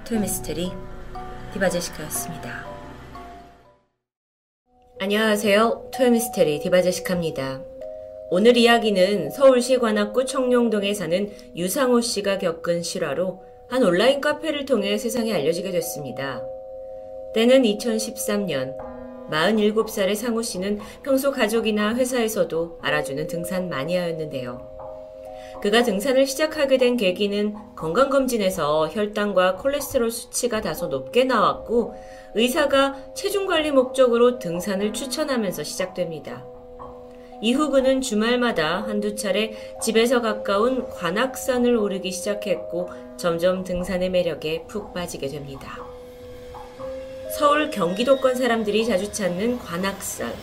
토요미스테리 0.08 0.72
디바제시카였습니다. 1.54 2.65
안녕하세요. 5.00 5.91
토요미스테리 5.93 6.62
디바제시카입니다. 6.62 7.62
오늘 8.32 8.56
이야기는 8.56 9.32
서울시 9.32 9.78
관악구 9.78 10.26
청룡동에 10.26 10.93
사는 10.93 11.30
유상호 11.56 12.00
씨가 12.00 12.38
겪은 12.38 12.82
실화로 12.82 13.43
한 13.69 13.84
온라인 13.84 14.22
카페를 14.22 14.65
통해 14.65 14.98
세상에 14.98 15.34
알려지게 15.34 15.72
됐습니다. 15.72 16.41
때는 17.36 17.63
2013년 17.63 18.78
47살의 19.30 20.15
상호 20.15 20.41
씨는 20.41 20.80
평소 21.04 21.32
가족이나 21.32 21.96
회사에서도 21.96 22.80
알아주는 22.82 23.28
등산 23.28 23.69
마니아였는데요. 23.69 24.72
그가 25.63 25.82
등산을 25.82 26.28
시작하게 26.28 26.78
된 26.78 26.97
계기는 26.97 27.56
건강검진에서 27.78 28.89
혈당과 28.89 29.56
콜레스테롤 29.56 30.12
수치가 30.12 30.60
다소 30.60 30.88
높게 30.88 31.23
나왔고 31.23 31.95
의사가 32.36 33.13
체중 33.13 33.47
관리 33.47 33.71
목적으로 33.71 34.39
등산을 34.39 34.91
추천하면서 34.91 35.63
시작됩니다. 35.63 36.43
이후 37.41 37.69
그는 37.69 38.02
주말마다 38.02 38.84
한두 38.84 39.15
차례 39.15 39.54
집에서 39.82 40.19
가까운 40.19 40.89
관악산을 40.89 41.78
오르기 41.78 42.12
시작했고 42.12 42.89
점점 43.15 43.63
등산의 43.63 44.10
매력에 44.10 44.65
푹 44.67 44.93
빠지게 44.93 45.30
됩니다. 45.30 45.82
서울 47.39 47.69
경기도권 47.69 48.36
사람들이 48.36 48.86
자주 48.86 49.13
찾는 49.13 49.60
관악산. 49.60 50.34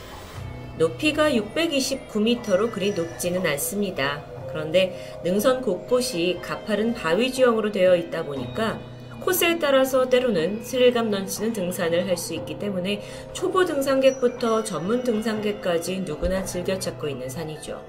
높이가 0.78 1.30
629m로 1.30 2.72
그리 2.72 2.92
높지는 2.92 3.46
않습니다. 3.46 4.39
그런데 4.50 5.20
능선 5.24 5.62
곳곳이 5.62 6.38
가파른 6.42 6.94
바위 6.94 7.30
지형으로 7.32 7.72
되어 7.72 7.96
있다 7.96 8.24
보니까 8.24 8.78
코스에 9.20 9.58
따라서 9.58 10.08
때로는 10.08 10.62
스릴감 10.62 11.10
넘치는 11.10 11.52
등산을 11.52 12.06
할 12.08 12.16
수 12.16 12.34
있기 12.34 12.58
때문에 12.58 13.02
초보 13.32 13.64
등산객부터 13.64 14.64
전문 14.64 15.02
등산객까지 15.04 16.00
누구나 16.00 16.44
즐겨 16.44 16.78
찾고 16.78 17.08
있는 17.08 17.28
산이죠. 17.28 17.82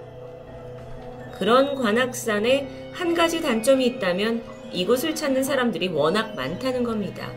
그런 1.37 1.75
관악산에 1.75 2.91
한 2.91 3.13
가지 3.13 3.41
단점이 3.41 3.85
있다면 3.85 4.43
이곳을 4.73 5.15
찾는 5.15 5.43
사람들이 5.43 5.87
워낙 5.87 6.35
많다는 6.35 6.83
겁니다. 6.83 7.31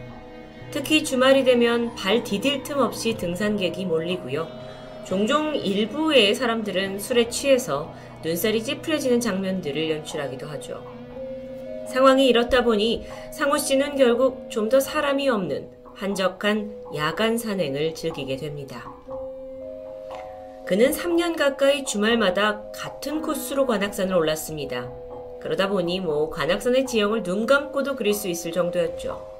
특히 0.70 1.04
주말이 1.04 1.44
되면 1.44 1.94
발 1.94 2.24
디딜 2.24 2.64
틈 2.64 2.78
없이 2.78 3.16
등산객이 3.16 3.86
몰리고요. 3.86 4.46
종종 5.04 5.54
일부의 5.54 6.34
사람들은 6.34 6.98
술에 6.98 7.28
취해서 7.28 7.94
눈살이 8.24 8.62
찌푸려지는 8.64 9.20
장면들을 9.20 9.90
연출하기도 9.90 10.46
하죠. 10.46 10.82
상황이 11.88 12.26
이렇다 12.26 12.64
보니 12.64 13.06
상호 13.30 13.58
씨는 13.58 13.96
결국 13.96 14.50
좀 14.50 14.68
더 14.70 14.80
사람이 14.80 15.28
없는 15.28 15.68
한적한 15.94 16.74
야간 16.96 17.36
산행을 17.36 17.94
즐기게 17.94 18.36
됩니다. 18.36 18.90
그는 20.66 20.90
3년 20.90 21.36
가까이 21.36 21.84
주말마다 21.84 22.62
같은 22.72 23.20
코스로 23.20 23.66
관악산을 23.66 24.14
올랐습니다. 24.16 24.90
그러다 25.40 25.68
보니 25.68 26.00
뭐 26.00 26.30
관악산의 26.30 26.86
지형을 26.86 27.22
눈 27.22 27.44
감고도 27.44 27.96
그릴 27.96 28.14
수 28.14 28.28
있을 28.28 28.50
정도였죠. 28.50 29.33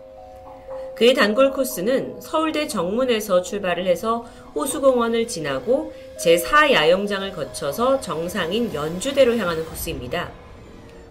그의 0.94 1.12
단골 1.12 1.50
코스는 1.50 2.20
서울대 2.20 2.68
정문에서 2.68 3.42
출발을 3.42 3.86
해서 3.86 4.24
호수공원을 4.54 5.26
지나고 5.26 5.92
제4야영장을 6.18 7.34
거쳐서 7.34 8.00
정상인 8.00 8.72
연주대로 8.72 9.36
향하는 9.36 9.64
코스입니다. 9.64 10.30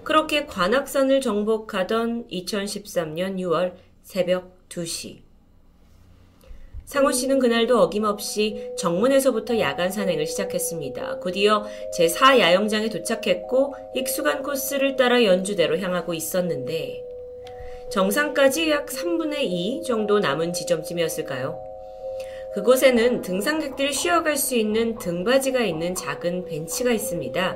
그렇게 0.03 0.45
관악산을 0.45 1.19
정복하던 1.19 2.27
2013년 2.29 3.37
6월 3.39 3.73
새벽 4.03 4.57
2시. 4.69 5.21
상호 6.85 7.11
씨는 7.11 7.39
그날도 7.39 7.79
어김없이 7.81 8.71
정문에서부터 8.77 9.59
야간 9.59 9.89
산행을 9.91 10.27
시작했습니다. 10.27 11.19
곧이어 11.19 11.65
제4야영장에 11.97 12.91
도착했고 12.91 13.75
익숙한 13.95 14.43
코스를 14.43 14.95
따라 14.95 15.23
연주대로 15.23 15.79
향하고 15.79 16.13
있었는데 16.13 17.12
정상까지 17.93 18.71
약 18.71 18.87
3분의 18.87 19.43
2 19.43 19.83
정도 19.83 20.17
남은 20.17 20.51
지점쯤이었을까요? 20.51 21.59
그곳에는 22.55 23.21
등산객들이 23.21 23.93
쉬어갈 23.93 24.35
수 24.35 24.55
있는 24.55 24.97
등받이가 24.97 25.61
있는 25.61 25.93
작은 25.93 26.45
벤치가 26.45 26.91
있습니다. 26.91 27.55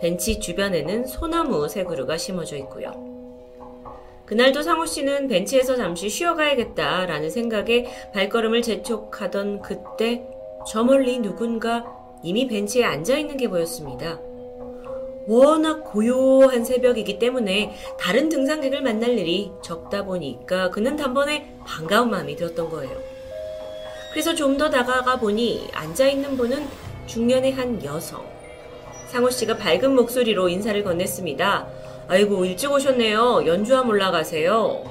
벤치 0.00 0.38
주변에는 0.38 1.06
소나무 1.06 1.68
세 1.68 1.82
그루가 1.82 2.16
심어져 2.16 2.56
있고요. 2.58 2.92
그날도 4.24 4.62
상호 4.62 4.86
씨는 4.86 5.26
벤치에서 5.26 5.74
잠시 5.74 6.08
쉬어가야겠다라는 6.08 7.28
생각에 7.30 7.86
발걸음을 8.12 8.62
재촉하던 8.62 9.62
그때 9.62 10.24
저 10.68 10.84
멀리 10.84 11.18
누군가 11.18 11.84
이미 12.22 12.46
벤치에 12.46 12.84
앉아 12.84 13.18
있는 13.18 13.36
게 13.36 13.48
보였습니다. 13.48 14.20
워낙 15.26 15.84
고요한 15.84 16.64
새벽이기 16.64 17.18
때문에 17.18 17.76
다른 17.98 18.28
등산객을 18.28 18.82
만날 18.82 19.10
일이 19.18 19.52
적다 19.62 20.04
보니까 20.04 20.70
그는 20.70 20.96
단번에 20.96 21.56
반가운 21.66 22.10
마음이 22.10 22.36
들었던 22.36 22.68
거예요. 22.70 22.96
그래서 24.12 24.34
좀 24.34 24.58
더 24.58 24.68
다가가 24.68 25.18
보니 25.18 25.68
앉아있는 25.72 26.36
분은 26.36 26.66
중년의 27.06 27.52
한 27.52 27.82
여성. 27.84 28.24
상호 29.08 29.30
씨가 29.30 29.56
밝은 29.56 29.94
목소리로 29.94 30.48
인사를 30.48 30.82
건넸습니다. 30.84 31.66
아이고, 32.08 32.44
일찍 32.44 32.70
오셨네요. 32.70 33.44
연주함 33.46 33.88
올라가세요. 33.88 34.84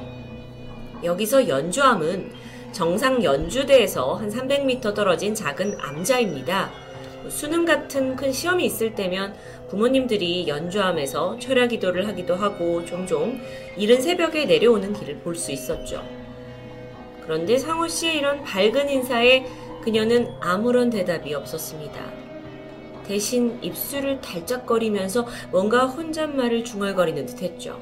여기서 1.04 1.48
연주함은 1.48 2.32
정상 2.72 3.24
연주대에서 3.24 4.16
한 4.16 4.30
300m 4.30 4.96
떨어진 4.96 5.36
작은 5.36 5.78
암자입니다. 5.80 6.72
수능 7.30 7.66
같은 7.66 8.16
큰 8.16 8.32
시험이 8.32 8.66
있을 8.66 8.96
때면 8.96 9.36
부모님들이 9.72 10.50
연주함에서 10.50 11.40
철야 11.40 11.68
기도를 11.68 12.06
하기도 12.10 12.36
하고 12.36 12.84
종종 12.84 13.40
이른 13.78 14.02
새벽에 14.02 14.46
내려오는 14.46 14.92
길을 14.92 15.20
볼 15.20 15.32
수 15.36 15.54
있었죠. 15.54 16.04
그런데 17.22 17.58
상호 17.58 17.88
씨의 17.88 18.18
이런 18.18 18.44
밝은 18.44 18.90
인사에 18.90 19.46
그녀는 19.82 20.28
아무런 20.42 20.90
대답이 20.90 21.34
없었습니다. 21.34 22.12
대신 23.06 23.58
입술을 23.64 24.20
달짝거리면서 24.20 25.26
뭔가 25.52 25.86
혼잣말을 25.86 26.66
중얼거리는 26.66 27.26
듯 27.26 27.42
했죠. 27.42 27.80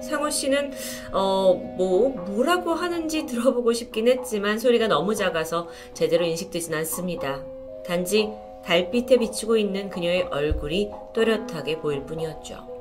상호 0.00 0.30
씨는, 0.30 0.72
어, 1.12 1.54
뭐, 1.76 2.10
뭐라고 2.10 2.72
하는지 2.72 3.26
들어보고 3.26 3.72
싶긴 3.72 4.06
했지만 4.06 4.58
소리가 4.58 4.86
너무 4.86 5.14
작아서 5.14 5.68
제대로 5.92 6.24
인식되진 6.24 6.72
않습니다. 6.74 7.42
단지 7.84 8.28
달빛에 8.64 9.18
비치고 9.18 9.56
있는 9.56 9.90
그녀의 9.90 10.22
얼굴이 10.30 10.90
또렷하게 11.12 11.80
보일 11.80 12.04
뿐이었죠. 12.04 12.74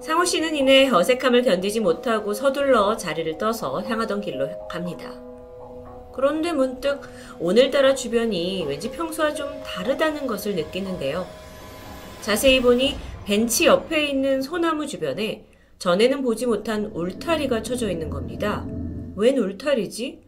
상호 0.00 0.24
씨는 0.24 0.56
이내 0.56 0.88
어색함을 0.88 1.42
견디지 1.42 1.80
못하고 1.80 2.34
서둘러 2.34 2.96
자리를 2.96 3.38
떠서 3.38 3.82
향하던 3.82 4.20
길로 4.20 4.48
갑니다. 4.68 5.12
그런데 6.12 6.52
문득 6.52 7.00
오늘따라 7.38 7.94
주변이 7.94 8.64
왠지 8.66 8.90
평소와 8.90 9.34
좀 9.34 9.48
다르다는 9.62 10.26
것을 10.26 10.56
느끼는데요. 10.56 11.26
자세히 12.20 12.60
보니 12.60 12.96
벤치 13.24 13.66
옆에 13.66 14.06
있는 14.06 14.42
소나무 14.42 14.86
주변에 14.86 15.44
전에는 15.78 16.22
보지 16.22 16.46
못한 16.46 16.86
울타리가 16.86 17.62
쳐져 17.62 17.90
있는 17.90 18.10
겁니다. 18.10 18.66
웬 19.16 19.38
울타리지? 19.38 20.21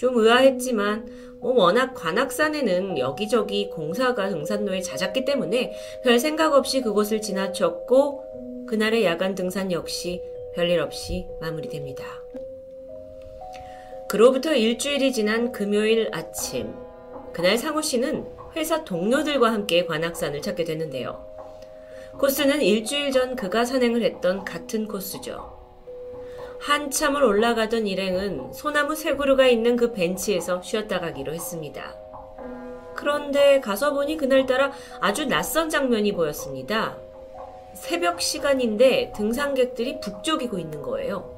좀 0.00 0.16
의아했지만 0.16 1.36
뭐 1.40 1.52
워낙 1.52 1.92
관악산에는 1.92 2.96
여기저기 2.96 3.68
공사가 3.68 4.30
등산로에 4.30 4.80
잦았기 4.80 5.26
때문에 5.26 5.74
별 6.02 6.18
생각 6.18 6.54
없이 6.54 6.80
그곳을 6.80 7.20
지나쳤고 7.20 8.64
그날의 8.66 9.04
야간 9.04 9.34
등산 9.34 9.70
역시 9.70 10.22
별일 10.54 10.80
없이 10.80 11.26
마무리됩니다. 11.42 12.02
그로부터 14.08 14.54
일주일이 14.54 15.12
지난 15.12 15.52
금요일 15.52 16.08
아침, 16.12 16.72
그날 17.34 17.58
상우 17.58 17.82
씨는 17.82 18.24
회사 18.56 18.84
동료들과 18.84 19.52
함께 19.52 19.84
관악산을 19.84 20.40
찾게 20.40 20.64
되는데요. 20.64 21.26
코스는 22.18 22.62
일주일 22.62 23.12
전 23.12 23.36
그가 23.36 23.66
산행을 23.66 24.02
했던 24.02 24.46
같은 24.46 24.88
코스죠. 24.88 25.59
한참을 26.60 27.22
올라가던 27.22 27.86
일행은 27.86 28.52
소나무 28.52 28.94
세 28.94 29.16
그루가 29.16 29.46
있는 29.46 29.76
그 29.76 29.92
벤치에서 29.92 30.60
쉬었다 30.60 31.00
가기로 31.00 31.32
했습니다. 31.32 31.96
그런데 32.94 33.60
가서 33.60 33.94
보니 33.94 34.18
그날따라 34.18 34.70
아주 35.00 35.24
낯선 35.24 35.70
장면이 35.70 36.12
보였습니다. 36.12 36.98
새벽 37.72 38.20
시간인데 38.20 39.12
등산객들이 39.16 40.00
북적이고 40.00 40.58
있는 40.58 40.82
거예요. 40.82 41.34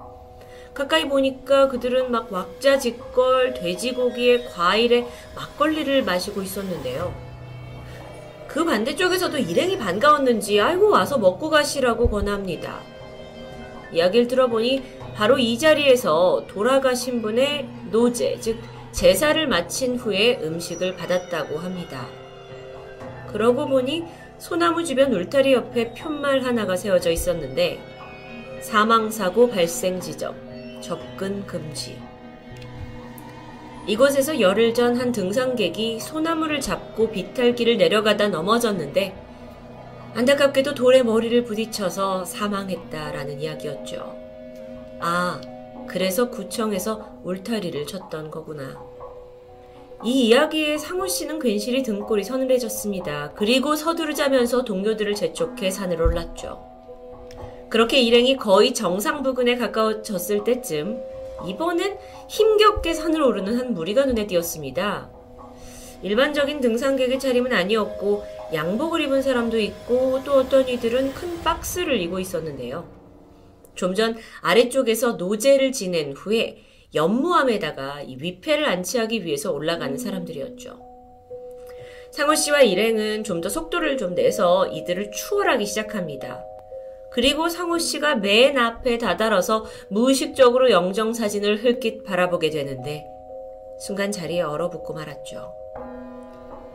가까이 0.75 1.09
보니까 1.09 1.69
그들은 1.69 2.11
막 2.11 2.33
왁자지껄 2.33 3.55
돼지고기에 3.55 4.47
과일에 4.47 5.07
막걸리를 5.37 6.03
마시고 6.03 6.43
있었는데요. 6.43 7.15
그 8.49 8.65
반대쪽에서도 8.65 9.39
일행이 9.39 9.79
반가웠는지 9.79 10.61
아이고 10.61 10.91
와서 10.91 11.17
먹고 11.17 11.49
가시라고 11.49 12.11
권합니다. 12.11 12.81
이야기를 13.93 14.27
들어보니 14.27 15.02
바로 15.15 15.39
이 15.39 15.59
자리에서 15.59 16.47
돌아가신 16.49 17.23
분의 17.23 17.69
노제, 17.91 18.39
즉 18.41 18.59
제사를 18.93 19.47
마친 19.47 19.97
후에 19.97 20.41
음식을 20.43 20.97
받았다고 20.97 21.59
합니다. 21.59 22.07
그러고 23.29 23.67
보니 23.67 24.05
소나무 24.39 24.85
주변 24.85 25.13
울타리 25.13 25.53
옆에 25.53 25.95
푯말 25.95 26.45
하나가 26.45 26.77
세워져 26.77 27.11
있었는데 27.11 27.81
사망사고 28.61 29.49
발생 29.51 30.01
지점, 30.01 30.35
접근 30.81 31.47
금지. 31.47 31.99
이곳에서 33.87 34.41
열흘 34.41 34.75
전 34.75 34.97
한 34.97 35.11
등산객이 35.11 35.99
소나무를 36.01 36.61
잡고 36.61 37.11
비탈길을 37.11 37.79
내려가다 37.79 38.29
넘어졌는데 38.29 39.15
안타깝게도 40.15 40.75
돌에 40.75 41.03
머리를 41.03 41.45
부딪혀서 41.45 42.25
사망했다라는 42.27 43.41
이야기였죠. 43.41 44.22
아, 45.05 45.41
그래서 45.89 46.31
구청에서 46.31 47.19
울타리를 47.25 47.87
쳤던 47.87 48.31
거구나. 48.31 48.81
이 50.05 50.29
이야기에 50.29 50.79
상우 50.79 51.09
씨는 51.09 51.41
괜시리 51.41 51.83
등골이 51.83 52.23
서늘해졌습니다. 52.23 53.33
그리고 53.35 53.75
서두르자면서 53.75 54.65
동료들을 54.65 55.15
재촉해 55.17 55.71
산을 55.71 56.01
올랐죠. 56.01 56.65
그렇게 57.69 58.01
일행이 58.01 58.37
거의 58.37 58.75
정상 58.75 59.25
부근에 59.25 59.57
가까워졌을 59.57 60.45
때쯤 60.45 61.01
이번엔 61.47 61.99
힘겹게 62.29 62.95
산을 62.95 63.23
오르는 63.23 63.59
한 63.59 63.75
무리가 63.75 64.05
눈에 64.05 64.29
띄었습니다. 64.29 65.11
일반적인 66.03 66.61
등산객의 66.61 67.19
차림은 67.19 67.53
아니었고 67.53 68.25
양복을 68.55 69.01
입은 69.03 69.23
사람도 69.23 69.59
있고 69.59 70.23
또 70.25 70.35
어떤 70.35 70.69
이들은 70.69 71.15
큰 71.15 71.43
박스를 71.43 72.01
이고 72.01 72.21
있었는데요. 72.21 73.02
좀 73.75 73.95
전 73.95 74.17
아래쪽에서 74.43 75.13
노제를 75.13 75.73
지낸 75.73 76.13
후에 76.13 76.59
연무함에다가 76.95 78.03
이 78.03 78.17
위패를 78.21 78.67
안치하기 78.67 79.25
위해서 79.25 79.53
올라가는 79.53 79.97
사람들이었죠. 79.97 80.79
상호 82.11 82.35
씨와 82.35 82.61
일행은 82.63 83.25
좀 83.25 83.41
더 83.41 83.49
속도를 83.49 83.97
좀 83.97 84.15
내서 84.15 84.67
이들을 84.69 85.11
추월하기 85.13 85.65
시작합니다. 85.65 86.45
그리고 87.11 87.49
상호 87.49 87.79
씨가 87.79 88.17
맨 88.17 88.59
앞에 88.59 88.99
다다라서 88.99 89.65
무의식적으로 89.89 90.71
영정 90.71 91.13
사진을 91.13 91.63
흘낏 91.65 92.05
바라보게 92.05 92.51
되는데 92.51 93.05
순간 93.81 94.13
자리에 94.13 94.43
얼어붙고 94.43 94.93
말았죠. 94.95 95.55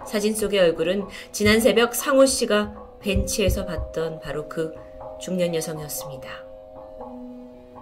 사진 0.07 0.33
속의 0.33 0.59
얼굴은 0.59 1.05
지난 1.31 1.59
새벽 1.59 1.93
상호 1.95 2.25
씨가 2.25 2.97
벤치에서 3.01 3.65
봤던 3.65 4.19
바로 4.19 4.47
그 4.47 4.73
중년 5.19 5.53
여성이었습니다. 5.53 6.46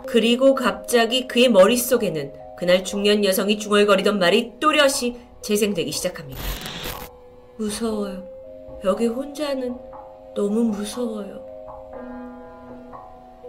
그리고 0.07 0.55
갑자기 0.55 1.27
그의 1.27 1.49
머릿속에는 1.49 2.33
그날 2.57 2.83
중년 2.83 3.25
여성이 3.25 3.57
중얼거리던 3.57 4.19
말이 4.19 4.53
또렷이 4.59 5.17
재생되기 5.41 5.91
시작합니다. 5.91 6.41
무서워요. 7.57 8.27
여기 8.83 9.07
혼자는 9.07 9.75
너무 10.35 10.63
무서워요. 10.63 11.45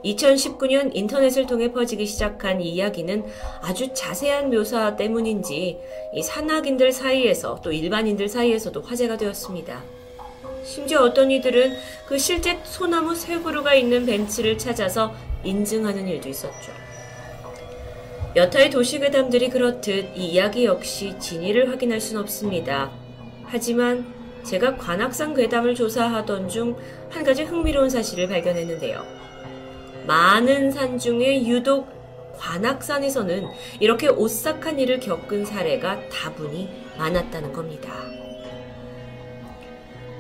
2019년 0.05 0.91
인터넷을 0.95 1.47
통해 1.47 1.73
퍼지기 1.73 2.07
시작한 2.07 2.61
이 2.61 2.71
이야기는 2.71 3.25
아주 3.61 3.93
자세한 3.93 4.51
묘사 4.51 4.95
때문인지 4.95 5.79
이 6.15 6.23
산악인들 6.23 6.93
사이에서 6.93 7.61
또 7.63 7.73
일반인들 7.73 8.29
사이에서도 8.29 8.81
화제가 8.83 9.17
되었습니다. 9.17 9.83
심지어 10.65 11.03
어떤 11.03 11.31
이들은 11.31 11.77
그 12.07 12.19
실제 12.19 12.61
소나무 12.65 13.15
세 13.15 13.41
그루가 13.41 13.75
있는 13.75 14.05
벤치를 14.05 14.59
찾아서 14.59 15.13
인증하는 15.47 16.09
일도 16.09 16.29
있었죠. 16.29 16.73
여타의 18.35 18.71
도시괴담들이 18.71 19.49
그렇듯 19.49 20.13
이 20.15 20.27
이야기 20.27 20.67
역시 20.67 21.19
진위를 21.19 21.71
확인할 21.71 22.01
순 22.01 22.19
없습니다. 22.19 22.91
하지만 23.45 24.15
제가 24.45 24.77
관악산 24.77 25.35
괴담을 25.35 25.75
조사하던 25.75 26.49
중 26.49 26.77
한 27.11 27.25
가지 27.25 27.45
흥미로운 27.45 27.89
사실을 27.89 28.29
발견했는데요. 28.29 29.03
많은 30.07 30.71
산 30.71 30.99
중에 30.99 31.47
유독 31.47 31.89
관악산에서는 32.37 33.47
이렇게 33.81 34.09
오싹한 34.09 34.79
일을 34.79 35.01
겪은 35.01 35.47
사례가 35.47 36.09
다분히 36.11 36.69
많았다는 36.99 37.53
겁니다. 37.53 37.93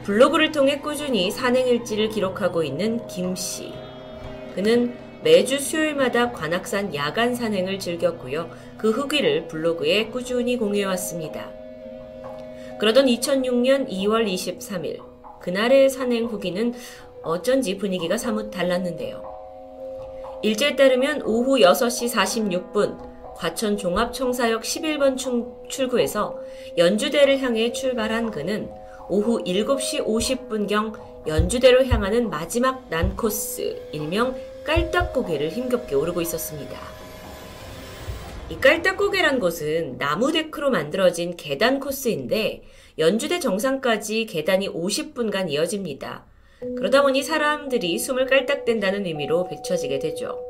블로그를 0.04 0.52
통해 0.52 0.78
꾸준히 0.78 1.30
산행일지를 1.30 2.08
기록하고 2.08 2.62
있는 2.62 3.06
김 3.08 3.34
씨. 3.36 3.72
그는 4.54 4.96
매주 5.22 5.58
수요일마다 5.58 6.32
관악산 6.32 6.94
야간 6.94 7.34
산행을 7.34 7.78
즐겼고요. 7.78 8.50
그 8.78 8.90
후기를 8.90 9.48
블로그에 9.48 10.06
꾸준히 10.06 10.56
공유해왔습니다. 10.56 11.50
그러던 12.78 13.06
2006년 13.06 13.88
2월 13.88 14.26
23일, 14.26 15.00
그날의 15.40 15.88
산행 15.88 16.26
후기는 16.26 16.74
어쩐지 17.22 17.76
분위기가 17.76 18.16
사뭇 18.16 18.50
달랐는데요. 18.50 19.24
일제에 20.42 20.76
따르면 20.76 21.22
오후 21.22 21.58
6시 21.58 22.12
46분 22.12 23.16
과천 23.34 23.76
종합청사역 23.76 24.62
11번 24.62 25.68
출구에서 25.68 26.38
연주대를 26.76 27.40
향해 27.40 27.72
출발한 27.72 28.30
그는 28.30 28.70
오후 29.08 29.42
7시 29.44 30.04
50분경 30.04 30.92
연주대로 31.26 31.84
향하는 31.84 32.30
마지막 32.30 32.84
난코스, 32.88 33.88
일명 33.92 34.34
깔딱고개를 34.66 35.50
힘겹게 35.50 35.94
오르고 35.94 36.20
있었습니다. 36.22 36.78
이 38.48 38.56
깔딱고개란 38.56 39.40
곳은 39.40 39.98
나무 39.98 40.32
데크로 40.32 40.70
만들어진 40.70 41.36
계단 41.36 41.80
코스인데 41.80 42.62
연주대 42.98 43.38
정상까지 43.40 44.26
계단이 44.26 44.68
50분간 44.68 45.50
이어집니다. 45.50 46.24
그러다 46.76 47.02
보니 47.02 47.22
사람들이 47.22 47.98
숨을 47.98 48.26
깔딱댄다는 48.26 49.06
의미로 49.06 49.48
비춰지게 49.48 49.98
되죠. 49.98 50.42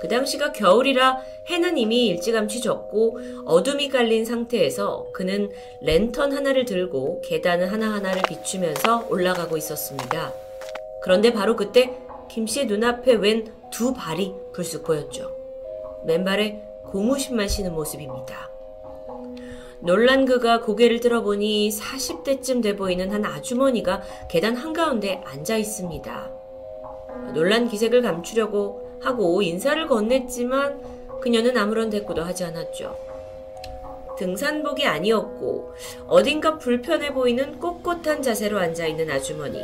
그 0.00 0.08
당시가 0.08 0.52
겨울이라 0.52 1.18
해는 1.48 1.78
이미 1.78 2.08
일찌감치 2.08 2.60
졌고 2.60 3.18
어둠이 3.46 3.88
깔린 3.88 4.24
상태에서 4.24 5.06
그는 5.12 5.50
랜턴 5.82 6.32
하나를 6.32 6.64
들고 6.64 7.22
계단을 7.22 7.72
하나하나를 7.72 8.22
비추면서 8.28 9.06
올라가고 9.08 9.56
있었습니다. 9.56 10.32
그런데 11.02 11.32
바로 11.32 11.54
그때 11.54 11.90
김 12.28 12.46
씨의 12.46 12.66
눈앞에 12.66 13.14
웬 13.14 13.64
두 13.74 13.92
발이 13.92 14.32
불쑥 14.52 14.84
보였죠. 14.84 15.34
맨발에 16.06 16.62
고무신만 16.92 17.48
신은 17.48 17.74
모습입니다. 17.74 18.48
놀란 19.80 20.26
그가 20.26 20.60
고개를 20.60 21.00
들어보니 21.00 21.70
40대쯤 21.70 22.62
돼 22.62 22.76
보이는 22.76 23.10
한 23.10 23.24
아주머니가 23.24 24.02
계단 24.30 24.54
한가운데 24.54 25.24
앉아 25.26 25.56
있습니다. 25.56 26.30
놀란 27.34 27.66
기색을 27.68 28.02
감추려고 28.02 29.00
하고 29.02 29.42
인사를 29.42 29.88
건넸지만 29.88 31.20
그녀는 31.20 31.58
아무런 31.58 31.90
대꾸도 31.90 32.22
하지 32.22 32.44
않았죠. 32.44 32.96
등산복이 34.16 34.86
아니었고 34.86 35.74
어딘가 36.06 36.58
불편해 36.58 37.12
보이는 37.12 37.58
꼿꼿한 37.58 38.22
자세로 38.22 38.60
앉아 38.60 38.86
있는 38.86 39.10
아주머니. 39.10 39.58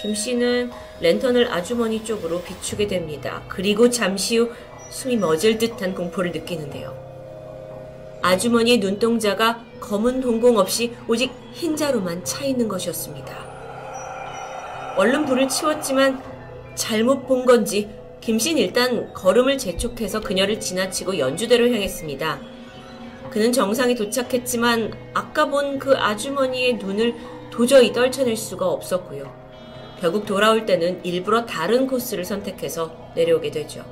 김 0.00 0.14
씨는 0.14 0.70
랜턴을 1.00 1.52
아주머니 1.52 2.04
쪽으로 2.04 2.42
비추게 2.42 2.86
됩니다. 2.86 3.42
그리고 3.48 3.90
잠시 3.90 4.38
후 4.38 4.50
숨이 4.90 5.16
멎을 5.16 5.58
듯한 5.58 5.94
공포를 5.94 6.32
느끼는데요. 6.32 6.94
아주머니의 8.22 8.78
눈동자가 8.78 9.64
검은 9.80 10.20
동공 10.20 10.58
없이 10.58 10.92
오직 11.08 11.32
흰자로만 11.52 12.24
차 12.24 12.44
있는 12.44 12.68
것이었습니다. 12.68 13.46
얼른 14.96 15.26
불을 15.26 15.48
치웠지만 15.48 16.22
잘못 16.74 17.26
본 17.26 17.44
건지 17.44 17.88
김씨는 18.20 18.60
일단 18.60 19.12
걸음을 19.14 19.58
재촉해서 19.58 20.20
그녀를 20.20 20.58
지나치고 20.58 21.18
연주대로 21.18 21.66
향했습니다. 21.66 22.40
그는 23.30 23.52
정상에 23.52 23.94
도착했지만 23.94 24.92
아까 25.14 25.46
본 25.46 25.78
그 25.78 25.94
아주머니의 25.96 26.74
눈을 26.74 27.14
도저히 27.50 27.92
떨쳐낼 27.92 28.36
수가 28.36 28.66
없었고요. 28.66 29.45
결국 30.00 30.26
돌아올 30.26 30.66
때는 30.66 31.04
일부러 31.04 31.46
다른 31.46 31.86
코스를 31.86 32.24
선택해서 32.24 33.12
내려오게 33.14 33.50
되죠. 33.50 33.84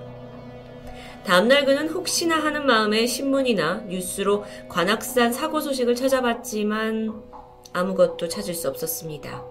다음날 1.24 1.64
그는 1.64 1.88
혹시나 1.88 2.36
하는 2.36 2.66
마음에 2.66 3.06
신문이나 3.06 3.84
뉴스로 3.88 4.44
관악산 4.68 5.32
사고 5.32 5.60
소식을 5.60 5.94
찾아봤지만 5.94 7.22
아무것도 7.72 8.28
찾을 8.28 8.52
수 8.52 8.68
없었습니다. 8.68 9.42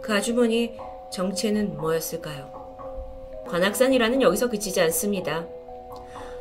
그 0.00 0.14
아주머니의 0.14 0.78
정체는 1.12 1.76
뭐였을까요? 1.76 2.60
관악산이라는 3.48 4.22
여기서 4.22 4.48
그치지 4.48 4.80
않습니다. 4.82 5.46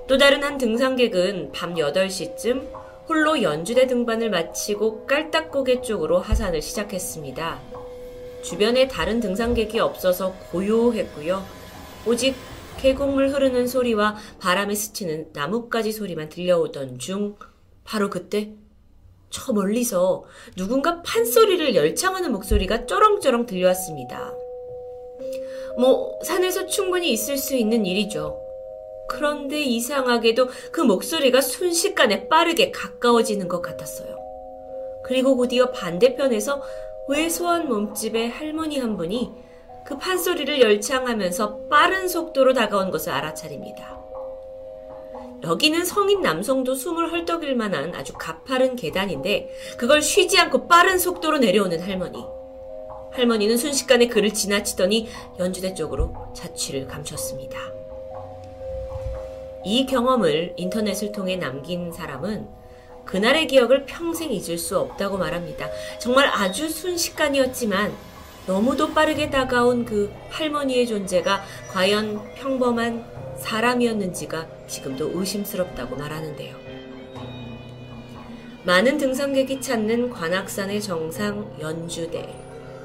또 0.08 0.18
다른 0.18 0.44
한 0.44 0.58
등산객은 0.60 1.52
밤 1.52 1.74
8시쯤 1.74 2.68
홀로 3.08 3.42
연주대 3.42 3.88
등반을 3.88 4.30
마치고 4.30 5.08
깔딱고개 5.08 5.82
쪽으로 5.82 6.20
하산을 6.20 6.62
시작했습니다. 6.62 7.69
주변에 8.42 8.88
다른 8.88 9.20
등산객이 9.20 9.80
없어서 9.80 10.34
고요했고요. 10.52 11.44
오직 12.06 12.36
계곡물 12.80 13.30
흐르는 13.30 13.68
소리와 13.68 14.16
바람에 14.40 14.74
스치는 14.74 15.32
나뭇가지 15.34 15.92
소리만 15.92 16.30
들려오던 16.30 17.00
중 17.00 17.36
바로 17.84 18.10
그때 18.10 18.54
저 19.30 19.54
멀리서 19.54 20.24
누군가 20.56 21.02
판소리를 21.02 21.76
열창하는 21.76 22.32
목소리가 22.32 22.86
쩌렁쩌렁 22.86 23.46
들려왔습니다. 23.46 24.34
뭐 25.78 26.18
산에서 26.24 26.66
충분히 26.68 27.12
있을 27.12 27.38
수 27.38 27.56
있는 27.56 27.86
일이죠. 27.86 28.40
그런데 29.10 29.62
이상하게도 29.62 30.48
그 30.72 30.82
목소리가 30.82 31.42
순식간에 31.42 32.28
빠르게 32.28 32.72
가까워지는 32.72 33.48
것 33.48 33.62
같았어요. 33.62 34.18
그리고 35.04 35.36
곧이어 35.36 35.72
반대편에서 35.72 36.62
왜소한 37.10 37.68
몸집의 37.68 38.30
할머니 38.30 38.78
한 38.78 38.96
분이 38.96 39.32
그 39.84 39.98
판소리를 39.98 40.62
열창하면서 40.62 41.68
빠른 41.68 42.08
속도로 42.08 42.54
다가온 42.54 42.92
것을 42.92 43.12
알아차립니다. 43.12 43.98
여기는 45.42 45.86
성인 45.86 46.22
남성도 46.22 46.76
숨을 46.76 47.12
헐떡일 47.12 47.56
만한 47.56 47.96
아주 47.96 48.14
가파른 48.14 48.76
계단인데 48.76 49.50
그걸 49.78 50.04
쉬지 50.04 50.38
않고 50.38 50.68
빠른 50.68 51.00
속도로 51.00 51.40
내려오는 51.40 51.80
할머니. 51.80 52.24
할머니는 53.14 53.58
순식간에 53.58 54.08
그를 54.08 54.32
지나치더니 54.32 55.08
연주대 55.40 55.74
쪽으로 55.74 56.14
자취를 56.36 56.86
감췄습니다. 56.86 57.58
이 59.66 59.88
경험을 59.88 60.54
인터넷을 60.58 61.12
통해 61.12 61.38
남긴 61.38 61.92
사람은 61.92 62.59
그날의 63.10 63.48
기억을 63.48 63.86
평생 63.88 64.32
잊을 64.32 64.60
수 64.60 64.78
없다고 64.78 65.18
말합니다. 65.18 65.68
정말 65.98 66.28
아주 66.28 66.70
순식간이었지만 66.70 67.92
너무도 68.46 68.94
빠르게 68.94 69.32
다가온 69.32 69.84
그 69.84 70.14
할머니의 70.30 70.86
존재가 70.86 71.44
과연 71.72 72.36
평범한 72.36 73.04
사람이었는지가 73.40 74.46
지금도 74.68 75.12
의심스럽다고 75.16 75.96
말하는데요. 75.96 76.56
많은 78.64 79.00
등산객이 79.00 79.60
찾는 79.60 80.12
관악산의 80.12 80.80
정상 80.80 81.52
연주대, 81.60 82.32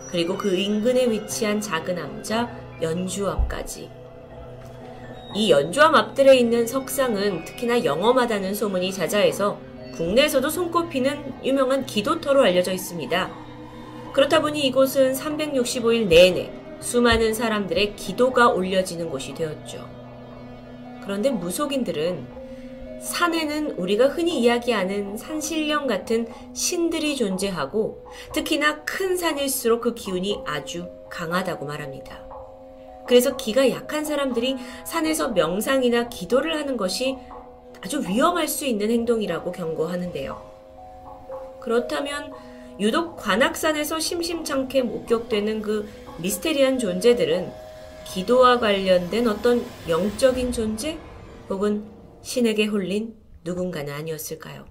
그리고 0.09 0.39
그 0.39 0.57
인근에 0.57 1.11
위치한 1.11 1.61
작은 1.61 1.99
암자 1.99 2.79
연주암까지. 2.81 3.91
이 5.35 5.51
연주암 5.51 5.95
앞들에 5.95 6.35
있는 6.37 6.67
석상은 6.67 7.45
특히나 7.45 7.85
영험하다는 7.85 8.55
소문이 8.55 8.91
자자해서 8.93 9.74
국내에서도 9.97 10.49
손꼽히는 10.49 11.45
유명한 11.45 11.87
기도터로 11.87 12.43
알려져 12.43 12.73
있습니다. 12.73 13.31
그렇다 14.13 14.41
보니 14.41 14.67
이곳은 14.67 15.15
365일 15.15 16.07
내내 16.09 16.53
수많은 16.81 17.35
사람들의 17.35 17.97
기도가 17.97 18.49
올려지는 18.51 19.09
곳이 19.11 19.35
되었죠. 19.35 19.89
그런데 21.03 21.31
무속인들은 21.31 22.45
산에는 23.01 23.73
우리가 23.73 24.09
흔히 24.09 24.41
이야기하는 24.41 25.17
산신령 25.17 25.87
같은 25.87 26.27
신들이 26.55 27.17
존재하고 27.17 28.07
특히나 28.33 28.85
큰 28.85 29.17
산일수록 29.17 29.83
그 29.83 29.95
기운이 29.95 30.41
아주 30.47 30.89
강하다고 31.11 31.67
말합니다. 31.67 32.25
그래서 33.07 33.37
기가 33.37 33.71
약한 33.71 34.05
사람들이 34.05 34.57
산에서 34.85 35.29
명상이나 35.29 36.09
기도를 36.09 36.57
하는 36.57 36.79
것이 36.79 37.19
아주 37.85 38.01
위험할 38.01 38.49
수 38.49 38.65
있는 38.65 38.91
행동이라고 38.91 39.53
경고하는데요. 39.53 40.55
그렇다면 41.61 42.33
유독 42.81 43.17
관악산에서 43.17 44.01
심심찮게 44.01 44.83
목격되는 44.83 45.61
그 45.61 45.87
미스테리한 46.19 46.79
존재들은 46.79 47.53
기도와 48.07 48.59
관련된 48.59 49.29
어떤 49.29 49.63
영적인 49.87 50.53
존재 50.53 50.97
혹은 51.51 51.85
신에게 52.23 52.67
홀린 52.67 53.17
누군가는 53.45 53.93
아니었을까요? 53.93 54.65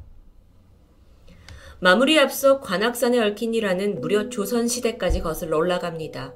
마무리 1.79 2.19
앞서 2.19 2.61
관악산에 2.61 3.19
얽힌 3.19 3.53
이라는 3.53 4.01
무려 4.01 4.29
조선시대까지 4.29 5.21
거슬러 5.21 5.57
올라갑니다. 5.57 6.33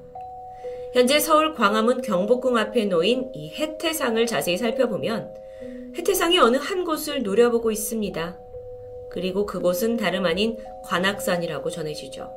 현재 0.94 1.18
서울 1.18 1.54
광화문 1.54 2.02
경복궁 2.02 2.56
앞에 2.56 2.84
놓인 2.84 3.32
이 3.34 3.50
해태상을 3.50 4.24
자세히 4.26 4.56
살펴보면 4.56 5.34
해태상이 5.96 6.38
어느 6.38 6.56
한 6.56 6.84
곳을 6.84 7.22
노려보고 7.22 7.70
있습니다. 7.70 8.38
그리고 9.10 9.46
그곳은 9.46 9.96
다름 9.96 10.26
아닌 10.26 10.56
관악산이라고 10.84 11.70
전해지죠. 11.70 12.30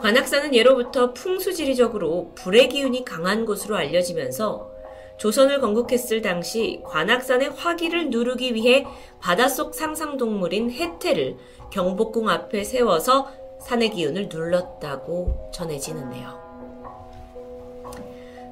관악산은 0.00 0.54
예로부터 0.54 1.12
풍수지리적으로 1.12 2.32
불의 2.34 2.68
기운이 2.68 3.04
강한 3.04 3.44
곳으로 3.44 3.76
알려지면서 3.76 4.70
조선을 5.18 5.60
건국했을 5.60 6.22
당시 6.22 6.80
관악산의 6.84 7.50
화기를 7.50 8.08
누르기 8.08 8.54
위해 8.54 8.86
바닷속 9.20 9.74
상상동물인 9.74 10.70
해태를 10.70 11.36
경복궁 11.70 12.30
앞에 12.30 12.64
세워서 12.64 13.30
산의 13.60 13.90
기운을 13.90 14.30
눌렀다고 14.30 15.50
전해지는데요. 15.52 16.49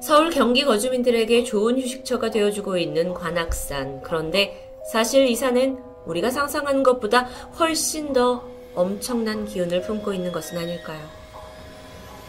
서울 0.01 0.29
경기 0.29 0.63
거주민들에게 0.63 1.43
좋은 1.43 1.77
휴식처가 1.79 2.31
되어주고 2.31 2.77
있는 2.77 3.13
관악산. 3.13 4.01
그런데 4.01 4.73
사실 4.91 5.27
이 5.27 5.35
산은 5.35 5.77
우리가 6.05 6.31
상상하는 6.31 6.83
것보다 6.83 7.23
훨씬 7.59 8.13
더 8.13 8.43
엄청난 8.75 9.45
기운을 9.45 9.81
품고 9.81 10.13
있는 10.13 10.31
것은 10.31 10.57
아닐까요? 10.57 10.99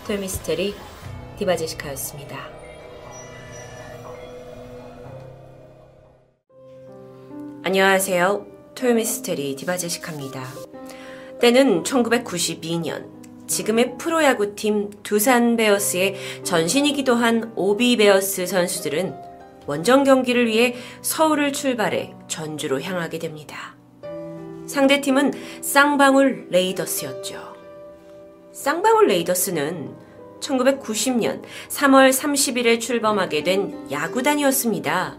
토미스테리 0.06 0.74
디바제시카였습니다. 1.38 2.60
안녕하세요. 7.62 8.46
토요미스테리 8.74 9.54
디바제시카입니다. 9.54 10.44
때는 11.40 11.84
1992년 11.84 13.19
지금의 13.50 13.98
프로야구팀 13.98 14.90
두산 15.02 15.56
베어스의 15.56 16.14
전신이기도 16.44 17.16
한 17.16 17.52
오비 17.56 17.96
베어스 17.96 18.46
선수들은 18.46 19.12
원정 19.66 20.04
경기를 20.04 20.46
위해 20.46 20.76
서울을 21.02 21.52
출발해 21.52 22.14
전주로 22.28 22.80
향하게 22.80 23.18
됩니다. 23.18 23.76
상대팀은 24.66 25.32
쌍방울 25.62 26.46
레이더스였죠. 26.50 27.56
쌍방울 28.52 29.08
레이더스는 29.08 29.94
1990년 30.40 31.42
3월 31.68 32.10
30일에 32.10 32.80
출범하게 32.80 33.42
된 33.42 33.90
야구단이었습니다. 33.90 35.18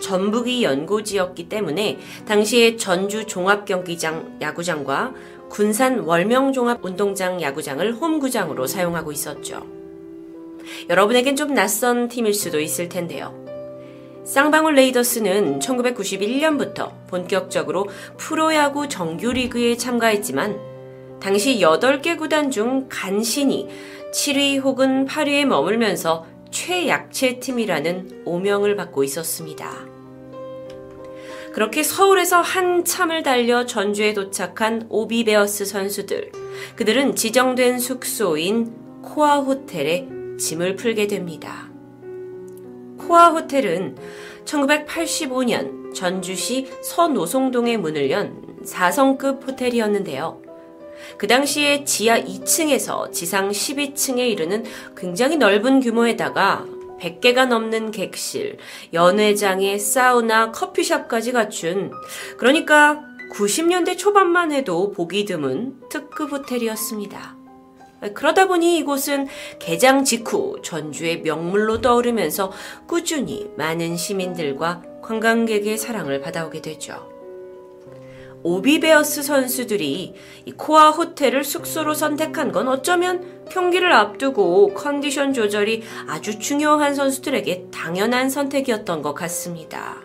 전북이 0.00 0.62
연고지였기 0.62 1.48
때문에 1.48 1.98
당시에 2.26 2.76
전주 2.76 3.26
종합경기장 3.26 4.38
야구장과 4.40 5.14
군산 5.48 6.00
월명종합운동장 6.00 7.40
야구장을 7.42 7.92
홈구장으로 7.94 8.66
사용하고 8.66 9.12
있었죠. 9.12 9.66
여러분에겐 10.88 11.36
좀 11.36 11.54
낯선 11.54 12.08
팀일 12.08 12.34
수도 12.34 12.60
있을 12.60 12.88
텐데요. 12.88 13.34
쌍방울 14.24 14.74
레이더스는 14.74 15.58
1991년부터 15.58 16.92
본격적으로 17.08 17.86
프로야구 18.18 18.88
정규리그에 18.88 19.76
참가했지만 19.76 20.58
당시 21.18 21.58
8개 21.60 22.18
구단 22.18 22.50
중 22.50 22.86
간신히 22.90 23.68
7위 24.12 24.60
혹은 24.60 25.06
8위에 25.06 25.46
머물면서 25.46 26.26
최약체 26.50 27.40
팀이라는 27.40 28.22
오명을 28.24 28.76
받고 28.76 29.02
있었습니다. 29.04 29.87
그렇게 31.52 31.82
서울에서 31.82 32.40
한참을 32.40 33.22
달려 33.22 33.66
전주에 33.66 34.12
도착한 34.14 34.86
오비베어스 34.88 35.64
선수들. 35.64 36.30
그들은 36.76 37.16
지정된 37.16 37.78
숙소인 37.78 38.72
코아 39.02 39.38
호텔에 39.38 40.08
짐을 40.38 40.76
풀게 40.76 41.06
됩니다. 41.06 41.68
코아 42.98 43.28
호텔은 43.30 43.96
1985년 44.44 45.94
전주시 45.94 46.68
서노송동에 46.82 47.76
문을 47.76 48.10
연 48.10 48.42
4성급 48.64 49.46
호텔이었는데요. 49.46 50.42
그 51.16 51.26
당시에 51.26 51.84
지하 51.84 52.20
2층에서 52.20 53.12
지상 53.12 53.50
12층에 53.50 54.18
이르는 54.30 54.64
굉장히 54.96 55.36
넓은 55.36 55.80
규모에다가 55.80 56.66
100개가 57.00 57.46
넘는 57.46 57.90
객실, 57.90 58.58
연회장에 58.92 59.78
사우나, 59.78 60.52
커피숍까지 60.52 61.32
갖춘 61.32 61.92
그러니까 62.36 63.02
90년대 63.32 63.98
초반만 63.98 64.52
해도 64.52 64.90
보기 64.92 65.24
드문 65.24 65.80
특급 65.90 66.32
호텔이었습니다. 66.32 67.36
그러다 68.14 68.46
보니 68.46 68.78
이곳은 68.78 69.26
개장 69.58 70.04
직후 70.04 70.60
전주의 70.62 71.20
명물로 71.22 71.80
떠오르면서 71.80 72.52
꾸준히 72.86 73.50
많은 73.56 73.96
시민들과 73.96 74.82
관광객의 75.02 75.78
사랑을 75.78 76.20
받아오게 76.20 76.62
되죠. 76.62 77.17
오비베어스 78.42 79.22
선수들이 79.22 80.14
코아 80.56 80.90
호텔을 80.90 81.44
숙소로 81.44 81.94
선택한 81.94 82.52
건 82.52 82.68
어쩌면 82.68 83.44
경기를 83.50 83.92
앞두고 83.92 84.74
컨디션 84.74 85.32
조절이 85.32 85.82
아주 86.06 86.38
중요한 86.38 86.94
선수들에게 86.94 87.68
당연한 87.72 88.30
선택이었던 88.30 89.02
것 89.02 89.14
같습니다. 89.14 89.96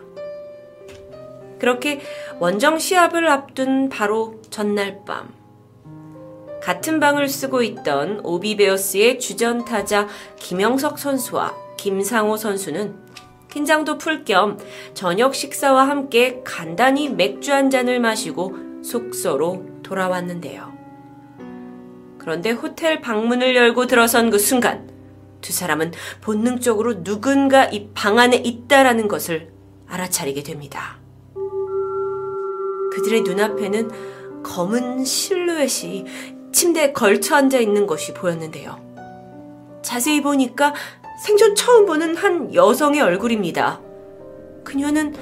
그렇게 1.58 2.00
원정 2.40 2.78
시합을 2.78 3.28
앞둔 3.28 3.88
바로 3.88 4.40
전날 4.50 5.04
밤. 5.06 5.32
같은 6.60 6.98
방을 6.98 7.28
쓰고 7.28 7.62
있던 7.62 8.20
오비베어스의 8.24 9.20
주전 9.20 9.64
타자 9.64 10.08
김영석 10.38 10.98
선수와 10.98 11.54
김상호 11.76 12.36
선수는 12.38 13.03
긴장도 13.54 13.98
풀 13.98 14.24
겸 14.24 14.58
저녁 14.94 15.32
식사와 15.36 15.88
함께 15.88 16.40
간단히 16.42 17.08
맥주 17.08 17.52
한 17.52 17.70
잔을 17.70 18.00
마시고 18.00 18.56
숙소로 18.82 19.64
돌아왔는데요. 19.84 20.72
그런데 22.18 22.50
호텔 22.50 23.00
방문을 23.00 23.54
열고 23.54 23.86
들어선 23.86 24.30
그 24.30 24.40
순간 24.40 24.90
두 25.40 25.52
사람은 25.52 25.92
본능적으로 26.20 27.04
누군가 27.04 27.66
이 27.66 27.90
방 27.94 28.18
안에 28.18 28.38
있다라는 28.38 29.06
것을 29.06 29.52
알아차리게 29.86 30.42
됩니다. 30.42 30.98
그들의 32.92 33.20
눈앞에는 33.22 34.42
검은 34.42 35.04
실루엣이 35.04 36.06
침대에 36.52 36.92
걸쳐 36.92 37.36
앉아 37.36 37.60
있는 37.60 37.86
것이 37.86 38.14
보였는데요. 38.14 38.82
자세히 39.82 40.22
보니까 40.22 40.74
생전 41.24 41.54
처음 41.54 41.86
보는 41.86 42.16
한 42.16 42.52
여성의 42.52 43.00
얼굴입니다. 43.00 43.80
그녀는 44.62 45.14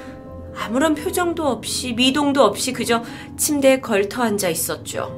아무런 0.53 0.96
표정도 0.96 1.46
없이 1.46 1.92
미동도 1.92 2.42
없이 2.42 2.72
그저 2.72 3.05
침대에 3.36 3.78
걸터 3.78 4.24
앉아 4.24 4.48
있었죠. 4.48 5.16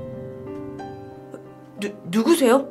누, 1.80 1.88
누구세요? 2.10 2.68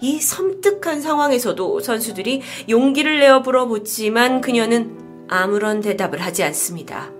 이 0.00 0.18
섬뜩한 0.18 1.02
상황에서도 1.02 1.80
선수들이 1.80 2.40
용기를 2.70 3.20
내어 3.20 3.40
물어보지만 3.40 4.40
그녀는 4.40 5.26
아무런 5.28 5.82
대답을 5.82 6.22
하지 6.22 6.42
않습니다. 6.42 7.10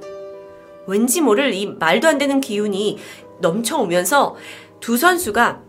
왠지 0.86 1.20
모를 1.20 1.52
이 1.52 1.66
말도 1.66 2.08
안 2.08 2.16
되는 2.16 2.40
기운이 2.40 2.96
넘쳐오면서 3.42 4.34
두 4.80 4.96
선수가 4.96 5.63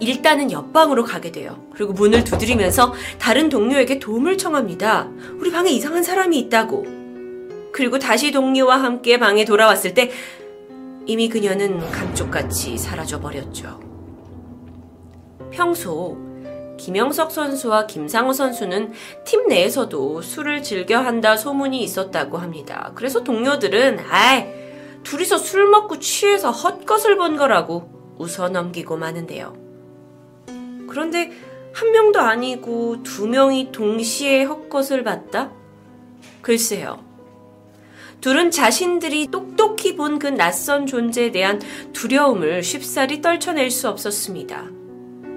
일단은 0.00 0.50
옆방으로 0.50 1.04
가게 1.04 1.30
돼요. 1.30 1.64
그리고 1.72 1.92
문을 1.92 2.24
두드리면서 2.24 2.92
다른 3.18 3.48
동료에게 3.48 3.98
도움을 3.98 4.38
청합니다. 4.38 5.08
우리 5.38 5.50
방에 5.50 5.70
이상한 5.70 6.02
사람이 6.02 6.38
있다고. 6.38 6.84
그리고 7.72 7.98
다시 7.98 8.32
동료와 8.32 8.82
함께 8.82 9.18
방에 9.18 9.44
돌아왔을 9.44 9.94
때 9.94 10.10
이미 11.06 11.28
그녀는 11.28 11.78
감쪽같이 11.90 12.78
사라져 12.78 13.20
버렸죠. 13.20 13.80
평소 15.50 16.18
김영석 16.78 17.30
선수와 17.30 17.86
김상호 17.86 18.32
선수는 18.32 18.92
팀 19.24 19.46
내에서도 19.46 20.20
술을 20.20 20.62
즐겨 20.62 20.98
한다 20.98 21.36
소문이 21.36 21.82
있었다고 21.82 22.38
합니다. 22.38 22.92
그래서 22.94 23.22
동료들은 23.22 24.00
아이 24.10 24.46
둘이서 25.04 25.38
술 25.38 25.68
먹고 25.68 25.98
취해서 25.98 26.50
헛것을 26.50 27.16
본 27.16 27.36
거라고 27.36 28.16
웃어 28.18 28.48
넘기고 28.48 28.96
마는데요. 28.96 29.61
그런데 30.92 31.32
한 31.72 31.90
명도 31.90 32.20
아니고 32.20 33.02
두 33.02 33.26
명이 33.26 33.72
동시에 33.72 34.44
헛것을 34.44 35.04
봤다? 35.04 35.50
글쎄요. 36.42 37.02
둘은 38.20 38.50
자신들이 38.50 39.28
똑똑히 39.28 39.96
본 39.96 40.18
그 40.18 40.26
낯선 40.28 40.86
존재에 40.86 41.32
대한 41.32 41.60
두려움을 41.94 42.62
쉽사리 42.62 43.22
떨쳐낼 43.22 43.70
수 43.70 43.88
없었습니다. 43.88 44.66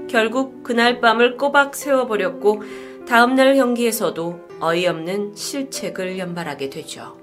결국 0.09 0.61
그날 0.61 0.99
밤을 0.99 1.37
꼬박 1.37 1.73
세워버렸고 1.73 2.61
다음날 3.07 3.55
경기에서도 3.55 4.39
어이없는 4.59 5.35
실책을 5.35 6.19
연발하게 6.19 6.69
되죠. 6.69 7.17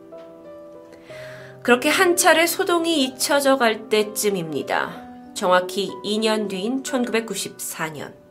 그렇게 1.62 1.90
한 1.90 2.16
차례 2.16 2.46
소동이 2.46 3.04
잊혀져 3.04 3.58
갈 3.58 3.90
때쯤입니다. 3.90 5.02
정확히 5.34 5.90
2년 6.02 6.48
뒤인 6.48 6.82
1994년. 6.82 8.21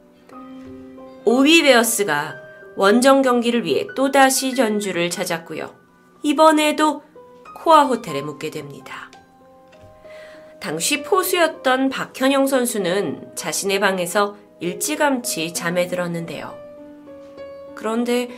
오비베어스가 1.26 2.36
원정 2.76 3.22
경기를 3.22 3.64
위해 3.66 3.88
또다시 3.96 4.56
전주를 4.56 5.10
찾았고요. 5.10 5.76
이번에도 6.24 7.04
코아 7.64 7.84
호텔에 7.84 8.22
묵게 8.22 8.50
됩니다. 8.50 9.12
당시 10.60 11.04
포수였던 11.04 11.90
박현영 11.90 12.48
선수는 12.48 13.36
자신의 13.36 13.80
방에서 13.80 14.38
일찌감치 14.60 15.54
잠에 15.54 15.88
들었는데요. 15.88 16.56
그런데 17.76 18.30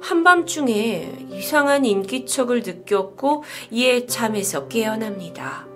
한밤중에 0.00 1.28
이상한 1.30 1.84
인기척을 1.84 2.62
느꼈고 2.62 3.44
이에 3.70 4.06
잠에서 4.06 4.68
깨어납니다. 4.68 5.66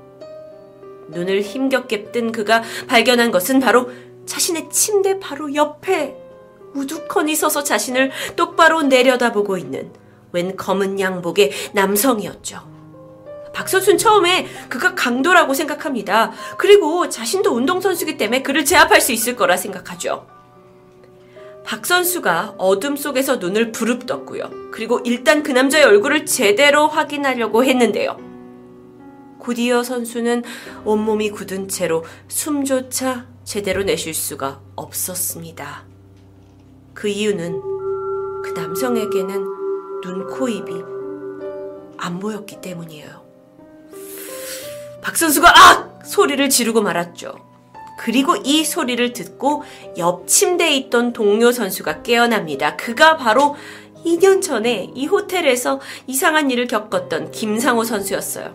눈을 1.09 1.43
힘겹게 1.43 2.11
뜬 2.13 2.33
그가 2.33 2.63
발견한 2.89 3.31
것은 3.31 3.61
바로 3.61 3.91
자신의 4.27 4.71
침대 4.71 5.19
바로 5.19 5.55
옆에 5.55 6.22
우두커니 6.75 7.35
서서 7.35 7.63
자신을 7.63 8.11
똑바로 8.37 8.83
내려다보고 8.83 9.59
있는 9.59 9.93
웬 10.33 10.57
검은 10.57 10.99
양복의 10.99 11.53
남성이었죠. 11.73 12.73
박선수는 13.53 13.99
처음에 13.99 14.47
그가 14.69 14.95
강도라고 14.95 15.55
생각합니다. 15.55 16.33
그리고 16.57 17.09
자신도 17.09 17.55
운동선수기 17.55 18.17
때문에 18.17 18.43
그를 18.43 18.65
제압할 18.65 19.01
수 19.01 19.13
있을 19.13 19.37
거라 19.37 19.57
생각하죠. 19.57 20.27
박선수가 21.65 22.57
어둠 22.59 22.97
속에서 22.97 23.37
눈을 23.37 23.73
부릅떴고요. 23.73 24.71
그리고 24.73 25.01
일단 25.05 25.43
그 25.43 25.53
남자의 25.53 25.85
얼굴을 25.85 26.27
제대로 26.27 26.89
확인하려고 26.89 27.65
했는데요. 27.65 28.19
곧이어 29.39 29.83
선수는 29.83 30.45
온몸이 30.85 31.31
굳은 31.31 31.69
채로 31.69 32.05
숨조차 32.29 33.27
제대로 33.45 33.83
내쉴 33.83 34.15
수가 34.15 34.61
없었습니다. 34.77 35.92
그 36.95 37.09
이유는 37.09 37.61
그 38.43 38.53
남성에게는 38.57 39.47
눈, 40.03 40.27
코, 40.27 40.49
입이 40.49 40.73
안 41.99 42.19
보였기 42.19 42.61
때문이에요. 42.61 43.23
박 45.01 45.17
선수가 45.17 45.49
아! 45.49 45.91
소리를 46.05 46.49
지르고 46.49 46.83
말았죠. 46.83 47.35
그리고 47.99 48.37
이 48.45 48.65
소리를 48.65 49.13
듣고 49.13 49.63
옆 49.99 50.27
침대에 50.27 50.75
있던 50.77 51.13
동료 51.13 51.53
선수가 51.53 52.03
깨어납니다. 52.03 52.77
그가 52.77 53.17
바로 53.17 53.55
2년 54.05 54.43
전에 54.43 54.91
이 54.95 55.07
호텔에서 55.07 55.81
이상한 56.09 56.51
일을 56.51 56.67
겪었던 56.67 57.31
김상호 57.31 57.85
선수였어요. 57.85 58.53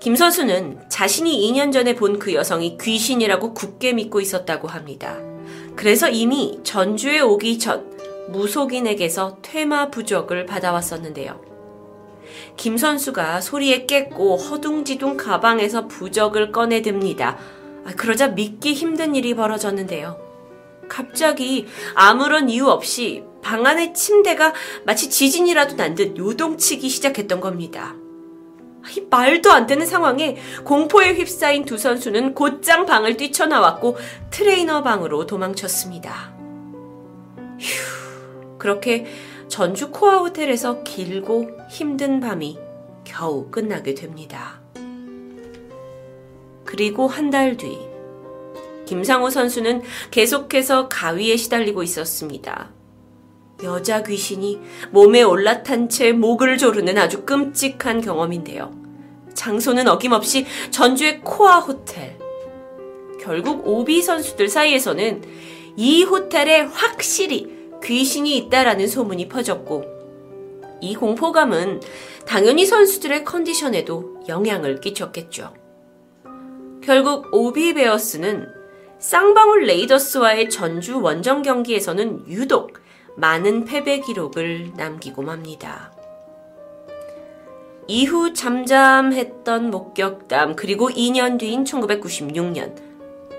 김 0.00 0.14
선수는 0.14 0.88
자신이 0.90 1.50
2년 1.50 1.72
전에 1.72 1.94
본 1.94 2.18
그 2.18 2.34
여성이 2.34 2.76
귀신이라고 2.78 3.54
굳게 3.54 3.94
믿고 3.94 4.20
있었다고 4.20 4.68
합니다. 4.68 5.16
그래서 5.78 6.08
이미 6.08 6.58
전주에 6.64 7.20
오기 7.20 7.60
전 7.60 7.88
무속인에게서 8.30 9.38
퇴마 9.42 9.90
부적을 9.90 10.44
받아왔었는데요. 10.44 11.40
김 12.56 12.76
선수가 12.76 13.40
소리에 13.40 13.86
깼고 13.86 14.38
허둥지둥 14.38 15.16
가방에서 15.16 15.86
부적을 15.86 16.50
꺼내듭니다. 16.50 17.38
아, 17.84 17.92
그러자 17.96 18.26
믿기 18.26 18.74
힘든 18.74 19.14
일이 19.14 19.34
벌어졌는데요. 19.34 20.18
갑자기 20.88 21.66
아무런 21.94 22.48
이유 22.50 22.66
없이 22.66 23.22
방 23.40 23.64
안의 23.64 23.94
침대가 23.94 24.52
마치 24.84 25.08
지진이라도 25.08 25.76
난 25.76 25.94
듯 25.94 26.18
요동치기 26.18 26.88
시작했던 26.88 27.40
겁니다. 27.40 27.94
이 28.96 29.06
말도 29.08 29.50
안 29.52 29.66
되는 29.66 29.86
상황에 29.86 30.36
공포에 30.64 31.14
휩싸인 31.14 31.64
두 31.64 31.78
선수는 31.78 32.34
곧장 32.34 32.86
방을 32.86 33.16
뛰쳐나왔고 33.16 33.96
트레이너 34.30 34.82
방으로 34.82 35.26
도망쳤습니다. 35.26 36.34
휴, 37.58 38.58
그렇게 38.58 39.06
전주 39.48 39.90
코아 39.90 40.18
호텔에서 40.18 40.82
길고 40.82 41.50
힘든 41.70 42.20
밤이 42.20 42.58
겨우 43.04 43.50
끝나게 43.50 43.94
됩니다. 43.94 44.60
그리고 46.64 47.08
한 47.08 47.30
달 47.30 47.56
뒤, 47.56 47.78
김상호 48.86 49.30
선수는 49.30 49.82
계속해서 50.10 50.88
가위에 50.88 51.36
시달리고 51.36 51.82
있었습니다. 51.82 52.70
여자 53.62 54.02
귀신이 54.02 54.60
몸에 54.90 55.22
올라탄 55.22 55.88
채 55.88 56.12
목을 56.12 56.58
조르는 56.58 56.96
아주 56.96 57.22
끔찍한 57.24 58.00
경험인데요. 58.00 58.72
장소는 59.34 59.88
어김없이 59.88 60.46
전주의 60.70 61.20
코아 61.20 61.58
호텔. 61.58 62.16
결국 63.20 63.66
오비 63.66 64.00
선수들 64.02 64.48
사이에서는 64.48 65.22
이 65.76 66.04
호텔에 66.04 66.60
확실히 66.60 67.52
귀신이 67.82 68.36
있다라는 68.36 68.86
소문이 68.86 69.28
퍼졌고, 69.28 69.84
이 70.80 70.94
공포감은 70.94 71.80
당연히 72.26 72.64
선수들의 72.66 73.24
컨디션에도 73.24 74.20
영향을 74.28 74.80
끼쳤겠죠. 74.80 75.52
결국 76.82 77.26
오비 77.32 77.74
베어스는 77.74 78.46
쌍방울 78.98 79.64
레이더스와의 79.64 80.48
전주 80.50 81.00
원정 81.00 81.42
경기에서는 81.42 82.28
유독 82.28 82.80
많은 83.18 83.64
패배 83.64 83.98
기록을 83.98 84.74
남기고 84.76 85.22
맙니다. 85.22 85.92
이후 87.88 88.32
잠잠했던 88.32 89.70
목격담 89.70 90.54
그리고 90.54 90.88
2년 90.88 91.36
뒤인 91.36 91.64
1996년 91.64 92.76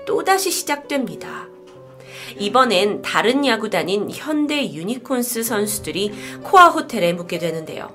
또다시 0.06 0.50
시작됩니다. 0.50 1.48
이번엔 2.38 3.00
다른 3.00 3.46
야구단인 3.46 4.10
현대 4.10 4.70
유니콘스 4.70 5.44
선수들이 5.44 6.12
코아 6.42 6.68
호텔에 6.68 7.14
묵게 7.14 7.38
되는데요. 7.38 7.88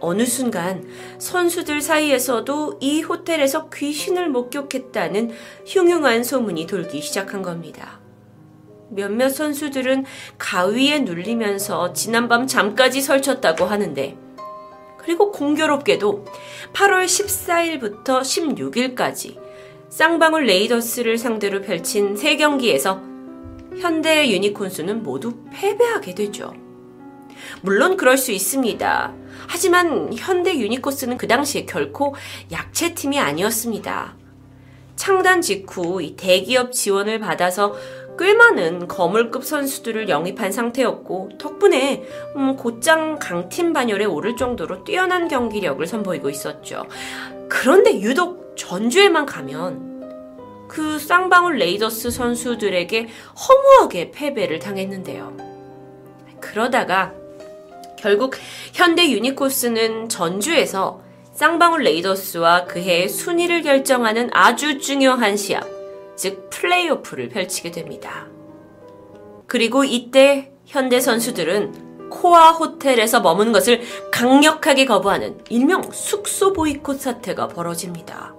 어느 0.00 0.26
순간 0.26 0.84
선수들 1.18 1.80
사이에서도 1.80 2.78
이 2.80 3.02
호텔에서 3.02 3.68
귀신을 3.70 4.30
목격했다는 4.30 5.30
흉흉한 5.64 6.24
소문이 6.24 6.66
돌기 6.66 7.02
시작한 7.02 7.42
겁니다. 7.42 7.95
몇몇 8.88 9.28
선수들은 9.30 10.04
가위에 10.38 11.00
눌리면서 11.00 11.92
지난밤 11.92 12.46
잠까지 12.46 13.00
설쳤다고 13.00 13.64
하는데, 13.64 14.16
그리고 14.98 15.30
공교롭게도 15.30 16.24
8월 16.72 17.04
14일부터 17.04 18.20
16일까지 18.22 19.38
쌍방울 19.88 20.46
레이더스를 20.46 21.16
상대로 21.16 21.62
펼친 21.62 22.14
3경기에서 22.16 23.00
현대 23.78 24.28
유니콘스는 24.30 25.02
모두 25.02 25.44
패배하게 25.52 26.14
되죠. 26.14 26.52
물론 27.62 27.96
그럴 27.96 28.16
수 28.16 28.32
있습니다. 28.32 29.14
하지만 29.46 30.12
현대 30.14 30.58
유니코스는 30.58 31.18
그 31.18 31.28
당시에 31.28 31.66
결코 31.66 32.14
약체팀이 32.50 33.18
아니었습니다. 33.18 34.16
창단 34.96 35.42
직후 35.42 36.02
이 36.02 36.16
대기업 36.16 36.72
지원을 36.72 37.20
받아서 37.20 37.76
꽤 38.18 38.34
많은 38.34 38.88
거물급 38.88 39.44
선수들을 39.44 40.08
영입한 40.08 40.52
상태였고 40.52 41.30
덕분에 41.38 42.04
음, 42.36 42.56
곧장 42.56 43.18
강팀 43.18 43.72
반열에 43.72 44.04
오를 44.04 44.36
정도로 44.36 44.84
뛰어난 44.84 45.28
경기력을 45.28 45.86
선보이고 45.86 46.30
있었죠. 46.30 46.86
그런데 47.48 48.00
유독 48.00 48.56
전주에만 48.56 49.26
가면 49.26 50.66
그 50.68 50.98
쌍방울 50.98 51.58
레이더스 51.58 52.10
선수들에게 52.10 53.08
허무하게 53.48 54.10
패배를 54.10 54.58
당했는데요. 54.58 55.36
그러다가 56.40 57.12
결국 57.96 58.34
현대 58.72 59.10
유니코스는 59.10 60.08
전주에서 60.08 61.00
쌍방울 61.32 61.82
레이더스와 61.82 62.64
그해의 62.64 63.08
순위를 63.08 63.62
결정하는 63.62 64.30
아주 64.32 64.78
중요한 64.78 65.36
시합, 65.36 65.64
즉 66.16 66.50
플레이오프를 66.50 67.28
펼치게 67.28 67.70
됩니다. 67.70 68.26
그리고 69.46 69.84
이때 69.84 70.52
현대 70.64 71.00
선수들은 71.00 72.08
코아 72.10 72.52
호텔에서 72.52 73.20
머문 73.20 73.52
것을 73.52 73.82
강력하게 74.12 74.84
거부하는 74.84 75.38
일명 75.48 75.82
숙소 75.92 76.52
보이콧 76.52 77.00
사태가 77.00 77.48
벌어집니다. 77.48 78.34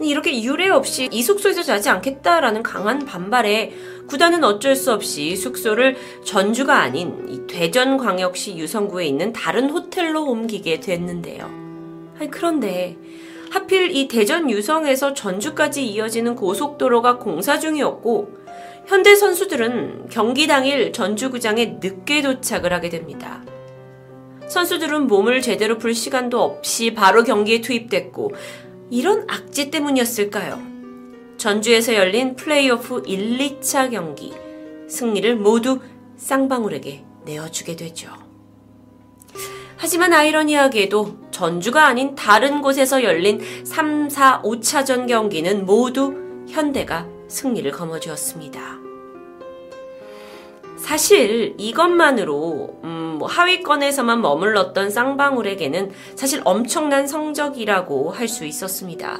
이렇게 0.00 0.42
유례 0.42 0.68
없이 0.68 1.08
이 1.12 1.22
숙소에서 1.22 1.62
자지 1.62 1.88
않겠다라는 1.88 2.64
강한 2.64 3.04
반발에 3.04 3.72
구단은 4.08 4.42
어쩔 4.42 4.74
수 4.74 4.92
없이 4.92 5.36
숙소를 5.36 5.96
전주가 6.24 6.80
아닌 6.80 7.46
대전광역시 7.46 8.56
유성구에 8.56 9.06
있는 9.06 9.32
다른 9.32 9.70
호텔로 9.70 10.24
옮기게 10.24 10.80
됐는데요. 10.80 11.48
그런데 12.30 12.96
하필 13.54 13.94
이 13.94 14.08
대전 14.08 14.50
유성에서 14.50 15.14
전주까지 15.14 15.86
이어지는 15.86 16.34
고속도로가 16.34 17.18
공사 17.18 17.60
중이었고 17.60 18.34
현대 18.86 19.14
선수들은 19.14 20.08
경기 20.08 20.48
당일 20.48 20.92
전주구장에 20.92 21.78
늦게 21.80 22.20
도착을 22.22 22.72
하게 22.72 22.88
됩니다. 22.88 23.44
선수들은 24.48 25.06
몸을 25.06 25.40
제대로 25.40 25.78
풀 25.78 25.94
시간도 25.94 26.42
없이 26.42 26.94
바로 26.94 27.22
경기에 27.22 27.60
투입됐고 27.60 28.32
이런 28.90 29.24
악재 29.30 29.70
때문이었을까요? 29.70 30.60
전주에서 31.36 31.94
열린 31.94 32.34
플레이오프 32.34 33.04
1, 33.06 33.38
2차 33.38 33.88
경기 33.92 34.32
승리를 34.88 35.36
모두 35.36 35.78
쌍방울에게 36.16 37.04
내어주게 37.24 37.76
되죠. 37.76 38.23
하지만 39.84 40.14
아이러니하게도 40.14 41.28
전주가 41.30 41.84
아닌 41.86 42.14
다른 42.14 42.62
곳에서 42.62 43.02
열린 43.02 43.42
3, 43.66 44.08
4, 44.08 44.40
5차전 44.40 45.06
경기는 45.06 45.66
모두 45.66 46.14
현대가 46.48 47.06
승리를 47.28 47.70
거머쥐었습니다. 47.70 48.78
사실 50.78 51.54
이것만으로 51.58 52.80
음, 52.82 53.16
뭐 53.18 53.28
하위권에서만 53.28 54.22
머물렀던 54.22 54.88
쌍방울에게는 54.88 55.92
사실 56.16 56.40
엄청난 56.46 57.06
성적이라고 57.06 58.10
할 58.10 58.26
수 58.26 58.46
있었습니다. 58.46 59.18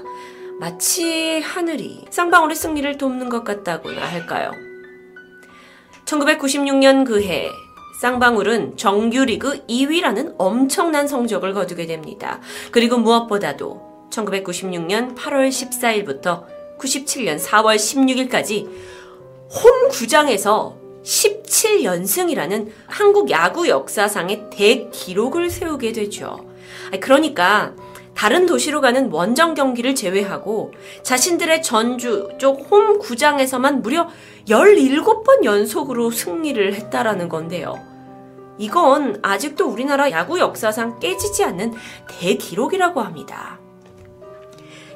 마치 0.61 1.41
하늘이 1.41 2.07
쌍방울의 2.09 2.57
승리를 2.57 2.97
돕는 2.97 3.29
것 3.29 3.45
같다고나 3.45 4.03
할까요? 4.03 4.51
1996년 6.07 7.05
그해 7.05 7.51
쌍방울은 8.01 8.77
정규리그 8.77 9.67
2위라는 9.67 10.35
엄청난 10.39 11.07
성적을 11.07 11.55
거두게 11.55 11.87
됩니다. 11.87 12.41
그리고 12.71 12.99
무엇보다도 12.99 14.09
1996년 14.11 15.17
8월 15.17 15.49
14일부터 15.49 16.45
97년 16.79 17.41
4월 17.41 17.77
16일까지 17.77 18.67
홈 18.67 19.89
구장에서 19.91 20.77
17연승이라는 21.05 22.71
한국 22.87 23.31
야구 23.31 23.69
역사상의 23.69 24.51
대기록을 24.51 25.51
세우게 25.51 25.93
되죠. 25.93 26.45
그러니까 27.01 27.75
다른 28.15 28.47
도시로 28.47 28.81
가는 28.81 29.11
원정 29.11 29.55
경기를 29.55 29.95
제외하고 29.95 30.73
자신들의 31.03 31.63
전주 31.63 32.29
쪽 32.39 32.71
홈 32.71 32.99
구장에서만 32.99 33.83
무려 33.83 34.09
17번 34.49 35.45
연속으로 35.45 36.11
승리를 36.11 36.75
했다라는 36.75 37.29
건데요. 37.29 37.79
이건 38.59 39.19
아직도 39.23 39.67
우리나라 39.67 40.11
야구 40.11 40.39
역사상 40.39 41.01
깨지지 41.01 41.45
않는 41.45 41.75
대기록이라고 42.09 43.01
합니다. 43.01 43.59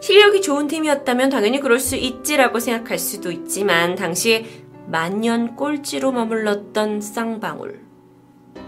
실력이 0.01 0.43
좋은 0.43 0.69
팀이었다면 0.69 1.29
당연히 1.29 1.61
그럴 1.61 1.81
수 1.81 1.97
있지라고 1.97 2.61
생각할 2.61 2.99
수도 2.99 3.33
있지만 3.33 3.97
당시에 3.97 4.47
만년 4.87 5.57
꼴찌로 5.57 6.13
머물렀던 6.13 7.01
쌍방울. 7.01 7.81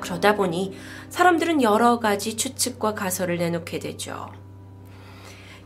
그러다 0.00 0.34
보니 0.34 0.74
사람들은 1.08 1.62
여러 1.62 1.98
가지 2.00 2.36
추측과 2.36 2.94
가설을 2.94 3.38
내놓게 3.38 3.78
되죠. 3.78 4.30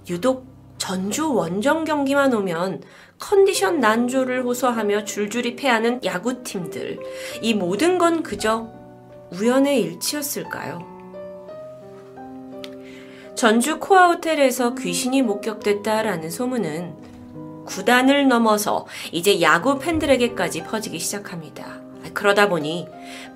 유독 0.08 0.46
전주 0.78 1.32
원정 1.32 1.84
경기만 1.84 2.34
오면 2.34 2.82
컨디션 3.18 3.80
난조를 3.80 4.44
호소하며 4.44 5.04
줄줄이 5.04 5.56
패하는 5.56 6.04
야구팀들. 6.04 7.00
이 7.40 7.54
모든 7.54 7.96
건 7.96 8.22
그저 8.22 8.68
우연의 9.32 9.80
일치였을까요? 9.80 10.94
전주 13.34 13.80
코아 13.80 14.08
호텔에서 14.08 14.74
귀신이 14.74 15.22
목격됐다라는 15.22 16.30
소문은 16.30 16.94
구단을 17.64 18.28
넘어서 18.28 18.86
이제 19.10 19.40
야구 19.40 19.78
팬들에게까지 19.78 20.64
퍼지기 20.64 20.98
시작합니다. 20.98 21.80
그러다 22.12 22.48
보니 22.48 22.86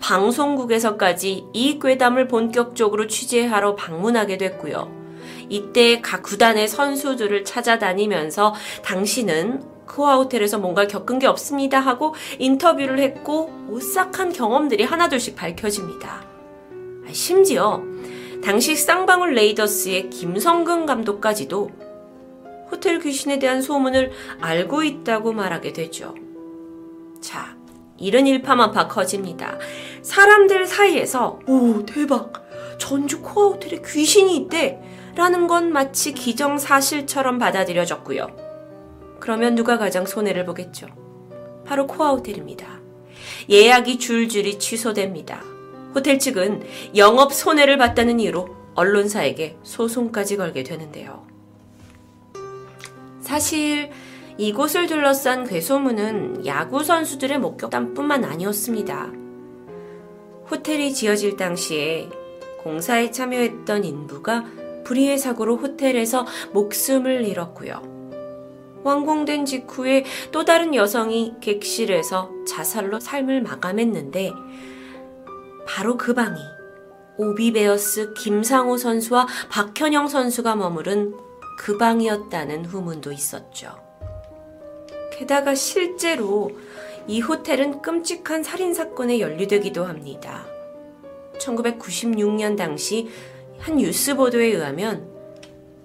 방송국에서까지 0.00 1.46
이 1.52 1.78
괴담을 1.78 2.28
본격적으로 2.28 3.06
취재하러 3.06 3.74
방문하게 3.74 4.36
됐고요. 4.36 5.07
이때 5.48 6.00
각 6.00 6.22
구단의 6.22 6.68
선수들을 6.68 7.44
찾아다니면서 7.44 8.54
당신은 8.84 9.62
코아 9.86 10.16
호텔에서 10.16 10.58
뭔가 10.58 10.86
겪은 10.86 11.18
게 11.18 11.26
없습니다 11.26 11.80
하고 11.80 12.14
인터뷰를 12.38 12.98
했고 13.00 13.50
오싹한 13.68 14.32
경험들이 14.32 14.84
하나둘씩 14.84 15.34
밝혀집니다. 15.34 16.22
심지어 17.12 17.82
당시 18.44 18.76
쌍방울 18.76 19.34
레이더스의 19.34 20.10
김성근 20.10 20.86
감독까지도 20.86 21.70
호텔 22.70 23.00
귀신에 23.00 23.38
대한 23.38 23.62
소문을 23.62 24.12
알고 24.40 24.82
있다고 24.82 25.32
말하게 25.32 25.72
되죠. 25.72 26.14
자, 27.20 27.56
이런 27.96 28.26
일파만파 28.26 28.88
커집니다. 28.88 29.58
사람들 30.02 30.66
사이에서 30.66 31.40
오 31.46 31.84
대박 31.84 32.32
전주 32.78 33.20
코아 33.20 33.46
호텔에 33.46 33.82
귀신이 33.84 34.36
있대 34.36 34.80
라는 35.18 35.48
건 35.48 35.72
마치 35.72 36.12
기정사실처럼 36.12 37.40
받아들여졌고요. 37.40 38.28
그러면 39.18 39.56
누가 39.56 39.76
가장 39.76 40.06
손해를 40.06 40.44
보겠죠? 40.44 40.86
바로 41.66 41.88
코아 41.88 42.10
호텔입니다. 42.10 42.80
예약이 43.50 43.98
줄줄이 43.98 44.60
취소됩니다. 44.60 45.42
호텔 45.92 46.20
측은 46.20 46.62
영업 46.94 47.34
손해를 47.34 47.78
봤다는 47.78 48.20
이유로 48.20 48.48
언론사에게 48.76 49.56
소송까지 49.64 50.36
걸게 50.36 50.62
되는데요. 50.62 51.26
사실 53.20 53.90
이곳을 54.36 54.86
둘러싼 54.86 55.48
괴소문은 55.48 56.46
야구 56.46 56.84
선수들의 56.84 57.40
목격담뿐만 57.40 58.24
아니었습니다. 58.24 59.10
호텔이 60.48 60.94
지어질 60.94 61.36
당시에 61.36 62.08
공사에 62.62 63.10
참여했던 63.10 63.82
인부가 63.82 64.44
불의의 64.88 65.18
사고로 65.18 65.58
호텔에서 65.58 66.26
목숨을 66.52 67.26
잃었고요. 67.26 67.82
완공된 68.84 69.44
직후에 69.44 70.04
또 70.32 70.46
다른 70.46 70.74
여성이 70.74 71.34
객실에서 71.40 72.30
자살로 72.46 72.98
삶을 72.98 73.42
마감했는데 73.42 74.32
바로 75.66 75.98
그 75.98 76.14
방이 76.14 76.40
오비베어스 77.18 78.14
김상호 78.14 78.78
선수와 78.78 79.26
박현영 79.50 80.08
선수가 80.08 80.56
머무른 80.56 81.14
그 81.58 81.76
방이었다는 81.76 82.64
후문도 82.64 83.12
있었죠. 83.12 83.76
게다가 85.12 85.54
실제로 85.54 86.50
이 87.06 87.20
호텔은 87.20 87.82
끔찍한 87.82 88.42
살인사건에 88.42 89.20
연루되기도 89.20 89.84
합니다. 89.84 90.46
1996년 91.38 92.56
당시 92.56 93.08
한 93.58 93.76
뉴스 93.76 94.14
보도에 94.14 94.46
의하면 94.46 95.08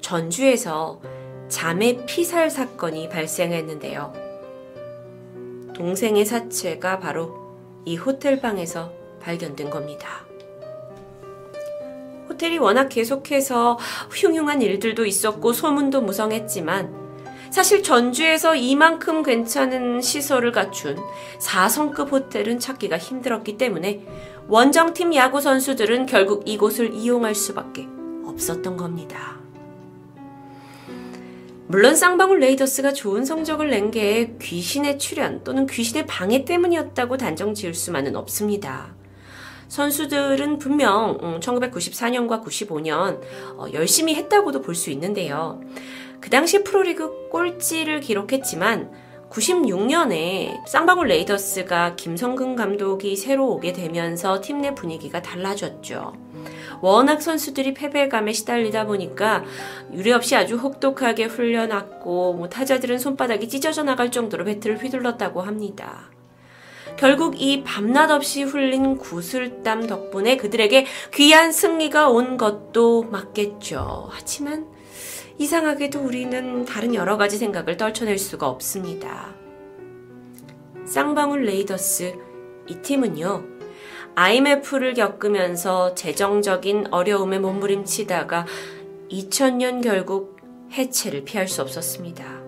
전주에서 0.02 1.02
자매 1.50 2.06
피살 2.06 2.50
사건이 2.50 3.10
발생했는데요. 3.10 4.14
동생의 5.74 6.26
사체가 6.26 7.00
바로 7.00 7.36
이 7.86 7.96
호텔 7.96 8.40
방에서 8.40 8.92
발견된 9.22 9.70
겁니다. 9.70 10.26
호텔이 12.30 12.58
워낙 12.60 12.90
계속해서 12.90 13.78
흉흉한 14.12 14.62
일들도 14.62 15.06
있었고 15.06 15.54
소문도 15.54 16.02
무성했지만 16.02 17.04
사실 17.54 17.84
전주에서 17.84 18.56
이만큼 18.56 19.22
괜찮은 19.22 20.02
시설을 20.02 20.52
갖춘 20.52 20.98
4성급 21.40 22.12
호텔은 22.12 22.60
찾기가 22.60 22.98
힘들었기 22.98 23.58
때문에 23.58 24.04
원정팀 24.48 25.16
야구 25.16 25.42
선수들은 25.42 26.06
결국 26.06 26.48
이곳을 26.48 26.94
이용할 26.94 27.34
수밖에 27.34 27.88
없었던 28.26 28.78
겁니다. 28.78 29.38
물론 31.68 31.96
쌍방울 31.96 32.40
레이더스가 32.40 32.94
좋은 32.94 33.26
성적을 33.26 33.70
낸 33.70 33.90
게 33.90 34.36
귀신의 34.42 35.00
출현 35.00 35.44
또는 35.44 35.66
귀신의 35.66 36.06
방해 36.08 36.46
때문이었다고 36.46 37.18
단정 37.18 37.54
지을 37.54 37.74
수만은 37.74 38.16
없습니다. 38.16 38.94
선수들은 39.70 40.60
분명 40.60 41.40
1994년과 41.40 42.32
음, 42.34 42.44
95년 42.44 43.22
어, 43.58 43.66
열심히 43.74 44.14
했다고도 44.16 44.62
볼 44.62 44.76
수 44.76 44.92
있는데요. 44.92 45.62
그 46.20 46.30
당시 46.30 46.64
프로리그 46.64 47.30
꼴찌를 47.30 48.02
기록했지만 48.02 48.92
96년에 49.34 50.68
쌍방울 50.68 51.08
레이더스가 51.08 51.96
김성근 51.96 52.56
감독이 52.56 53.16
새로 53.16 53.50
오게 53.50 53.74
되면서 53.74 54.40
팀 54.42 54.62
내 54.64 54.74
분위기가 54.74 55.22
달라졌죠. 55.22 56.14
워낙 56.80 57.22
선수들이 57.22 57.74
패배감에 57.74 58.32
시달리다 58.32 58.86
보니까 58.86 59.44
유례 59.92 60.14
없이 60.14 60.36
아주 60.36 60.56
혹독하게 60.56 61.26
훈련했고 61.26 62.34
뭐 62.34 62.48
타자들은 62.48 63.00
손바닥이 63.00 63.50
찢어져 63.50 63.84
나갈 63.84 64.12
정도로 64.12 64.46
배트를 64.46 64.78
휘둘렀다고 64.78 65.42
합니다. 65.42 66.12
결국 66.96 67.42
이 67.42 67.64
밤낮 67.64 68.12
없이 68.12 68.44
흘린 68.44 68.98
구슬땀 68.98 69.88
덕분에 69.88 70.38
그들에게 70.38 70.86
귀한 71.14 71.52
승리가 71.52 72.10
온 72.10 72.38
것도 72.38 73.04
맞겠죠. 73.04 74.10
하지만 74.12 74.68
이상하게도 75.38 76.00
우리는 76.00 76.66
다른 76.66 76.94
여러 76.94 77.18
가지 77.18 77.38
생각을 77.38 77.78
떨쳐낼 77.78 78.18
수가 78.18 78.48
없습니다. 78.48 79.34
쌍방울 80.86 81.44
레이더스 81.46 82.14
이 82.68 82.76
팀은요. 82.76 83.44
IMF를 84.16 84.94
겪으면서 84.94 85.96
재정적인 85.96 86.88
어려움에 86.92 87.40
몸부림치다가 87.40 88.46
2000년 89.10 89.84
결국 89.84 90.38
해체를 90.72 91.24
피할 91.24 91.48
수 91.48 91.62
없었습니다. 91.62 92.44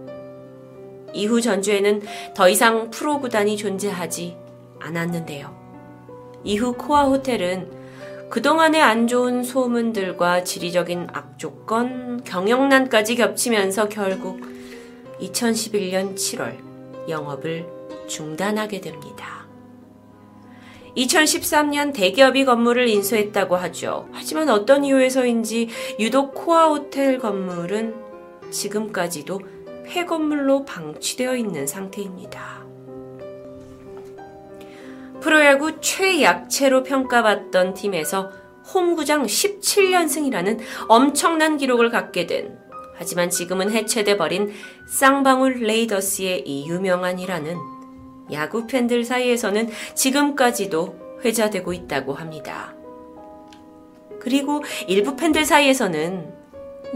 이후 1.14 1.42
전주에는 1.42 2.02
더 2.36 2.50
이상 2.50 2.92
프로 2.92 3.20
구단이 3.20 3.58
존재하지 3.58 4.38
않았는데요. 4.80 5.56
이후 6.44 6.74
코아 6.74 7.06
호텔은 7.06 7.85
그동안의 8.30 8.82
안 8.82 9.08
좋은 9.08 9.44
소문들과 9.44 10.44
지리적인 10.44 11.08
악조건, 11.14 12.24
경영난까지 12.24 13.16
겹치면서 13.16 13.88
결국 13.88 14.42
2011년 15.20 16.16
7월 16.16 16.58
영업을 17.08 17.66
중단하게 18.08 18.82
됩니다. 18.82 19.46
2013년 20.98 21.94
대기업이 21.94 22.46
건물을 22.46 22.88
인수했다고 22.88 23.58
하죠. 23.58 24.08
하지만 24.12 24.50
어떤 24.50 24.86
이유에서인지 24.86 25.70
유독 26.00 26.34
코아 26.34 26.68
호텔 26.68 27.20
건물은 27.20 27.96
지금까지도 28.50 29.40
폐건물로 29.86 30.66
방치되어 30.66 31.36
있는 31.36 31.68
상태입니다. 31.68 32.65
프로야구 35.26 35.82
최약체로 35.82 36.84
평가받던 36.84 37.74
팀에서 37.74 38.30
홈구장 38.72 39.24
17연승이라는 39.24 40.60
엄청난 40.88 41.58
기록을 41.58 41.90
갖게 41.90 42.28
된 42.28 42.60
하지만 42.94 43.32
지금은 43.32 43.72
해체돼 43.72 44.18
버린 44.18 44.54
쌍방울 44.88 45.62
레이더스의 45.62 46.44
이 46.46 46.68
유명한 46.68 47.18
이라는 47.18 47.58
야구 48.32 48.68
팬들 48.68 49.04
사이에서는 49.04 49.72
지금까지도 49.96 51.20
회자되고 51.26 51.74
있다고 51.74 52.14
합니다. 52.14 52.76
그리고 54.20 54.64
일부 54.88 55.16
팬들 55.16 55.44
사이에서는 55.44 56.36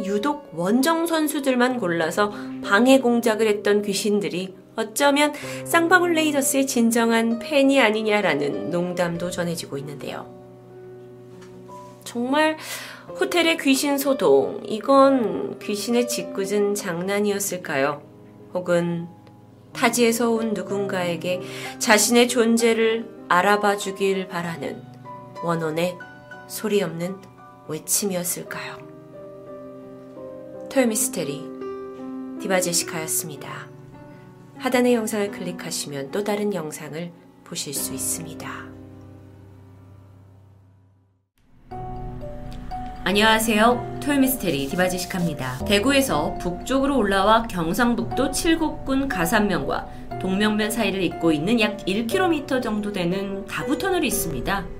유독 0.06 0.52
원정 0.54 1.08
선수들만 1.08 1.80
골라서 1.80 2.32
방해 2.64 3.00
공작을 3.00 3.48
했던 3.48 3.82
귀신들이 3.82 4.59
어쩌면 4.80 5.34
쌍방울 5.66 6.14
레이더스의 6.14 6.66
진정한 6.66 7.40
팬이 7.40 7.82
아니냐라는 7.82 8.70
농담도 8.70 9.30
전해지고 9.30 9.78
있는데요. 9.80 10.34
정말 12.06 12.58
호텔의 13.20 13.58
귀신 13.58 13.98
소동, 13.98 14.62
이건 14.66 15.60
귀신의 15.60 16.08
짓궂은 16.08 16.76
장난이었을까요? 16.76 18.02
혹은 18.54 19.08
타지에서 19.74 20.32
온 20.32 20.54
누군가에게 20.54 21.42
자신의 21.80 22.30
존재를 22.30 23.10
알아봐 23.28 23.78
주길 23.78 24.30
바라는 24.30 24.82
원혼의 25.44 25.98
소리 26.48 26.82
없는 26.82 27.18
외침이었을까요? 27.68 28.78
토요미스테리 30.72 31.44
디바제시카였습니다. 32.42 33.69
하단의 34.60 34.94
영상을 34.94 35.32
클릭하시면 35.32 36.12
또 36.12 36.22
다른 36.22 36.54
영상을 36.54 37.12
보실 37.46 37.74
수 37.74 37.94
있습니다. 37.94 38.50
안녕하세요. 43.06 44.00
토요미스테리 44.04 44.68
디바지식합니다. 44.68 45.64
대구에서 45.66 46.38
북쪽으로 46.40 46.98
올라와 46.98 47.44
경상북도 47.44 48.32
칠곡군 48.32 49.08
가산면과 49.08 50.20
동명면 50.22 50.70
사이를 50.70 51.02
잇고 51.04 51.32
있는 51.32 51.62
약 51.62 51.78
1km 51.86 52.62
정도 52.62 52.92
되는 52.92 53.46
다부터널이 53.48 54.06
있습니다. 54.08 54.79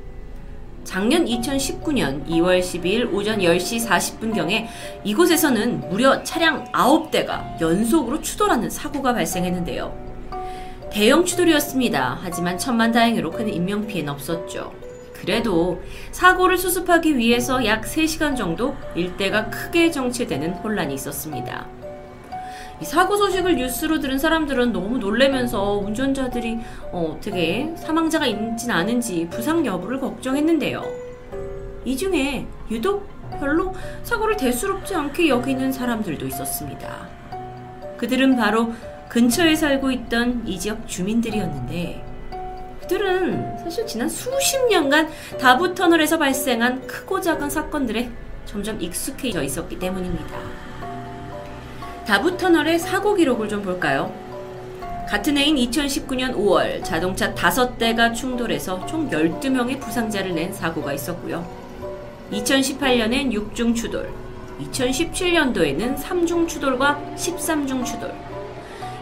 작년 0.90 1.26
2019년 1.26 2.26
2월 2.26 2.60
12일 2.60 3.14
오전 3.14 3.38
10시 3.38 3.88
40분경에 3.88 4.66
이곳에서는 5.04 5.88
무려 5.88 6.24
차량 6.24 6.66
9대가 6.72 7.62
연속으로 7.62 8.22
추돌하는 8.22 8.72
사고가 8.72 9.14
발생했는데요. 9.14 9.96
대형 10.92 11.26
추돌이었습니다. 11.26 12.18
하지만 12.24 12.58
천만 12.58 12.92
다행으로 12.92 13.30
큰 13.30 13.48
인명피해는 13.54 14.12
없었죠. 14.12 14.74
그래도 15.14 15.80
사고를 16.12 16.58
수습하기 16.58 17.20
위해서 17.20 17.64
약 17.66 17.84
3시간 17.84 18.36
정도 18.36 18.76
일대가 18.96 19.52
크게 19.52 19.92
정체되는 19.92 20.54
혼란이 20.54 20.96
있었습니다. 20.96 21.68
이 22.82 22.86
사고 22.86 23.18
소식을 23.18 23.58
뉴스로 23.58 24.00
들은 24.00 24.18
사람들은 24.18 24.72
너무 24.72 24.98
놀래면서 24.98 25.74
운전자들이 25.74 26.60
어, 26.92 27.20
떻게 27.22 27.74
사망자가 27.76 28.26
있진 28.26 28.72
않은지 28.72 29.28
부상 29.30 29.66
여부를 29.66 30.00
걱정했는데요. 30.00 30.84
이 31.84 31.98
중에 31.98 32.46
유독 32.72 33.08
별로 33.40 33.74
사고를 34.04 34.38
대수롭지 34.38 34.96
않게 34.96 35.28
여기는 35.28 35.72
사람들도 35.72 36.26
있었습니다. 36.28 37.08
그들은 37.98 38.38
바로 38.38 38.74
근처에 39.10 39.56
살고 39.56 39.92
있던 39.92 40.48
이 40.48 40.58
지역 40.58 40.88
주민들이었는데 40.88 42.06
그들은 42.82 43.58
사실 43.58 43.86
지난 43.86 44.08
수십 44.08 44.58
년간 44.68 45.10
다부 45.40 45.76
터널에서 45.76 46.18
발생한 46.18 46.88
크고 46.88 47.20
작은 47.20 47.50
사건들에 47.50 48.10
점점 48.46 48.82
익숙해져 48.82 49.44
있었기 49.44 49.78
때문입니다. 49.78 50.69
다부터널의 52.10 52.80
사고 52.80 53.14
기록을 53.14 53.48
좀 53.48 53.62
볼까요? 53.62 54.12
같은 55.08 55.38
해인 55.38 55.56
2019년 55.58 56.36
5월 56.36 56.84
자동차 56.84 57.36
5대가 57.36 58.16
충돌해서 58.16 58.84
총 58.88 59.08
12명의 59.12 59.80
부상자를 59.80 60.34
낸 60.34 60.52
사고가 60.52 60.92
있었고요. 60.94 61.48
2018년엔 62.32 63.32
6중 63.32 63.76
추돌, 63.76 64.12
2017년도에는 64.60 65.98
3중 65.98 66.48
추돌과 66.48 67.00
13중 67.16 67.86
추돌, 67.86 68.12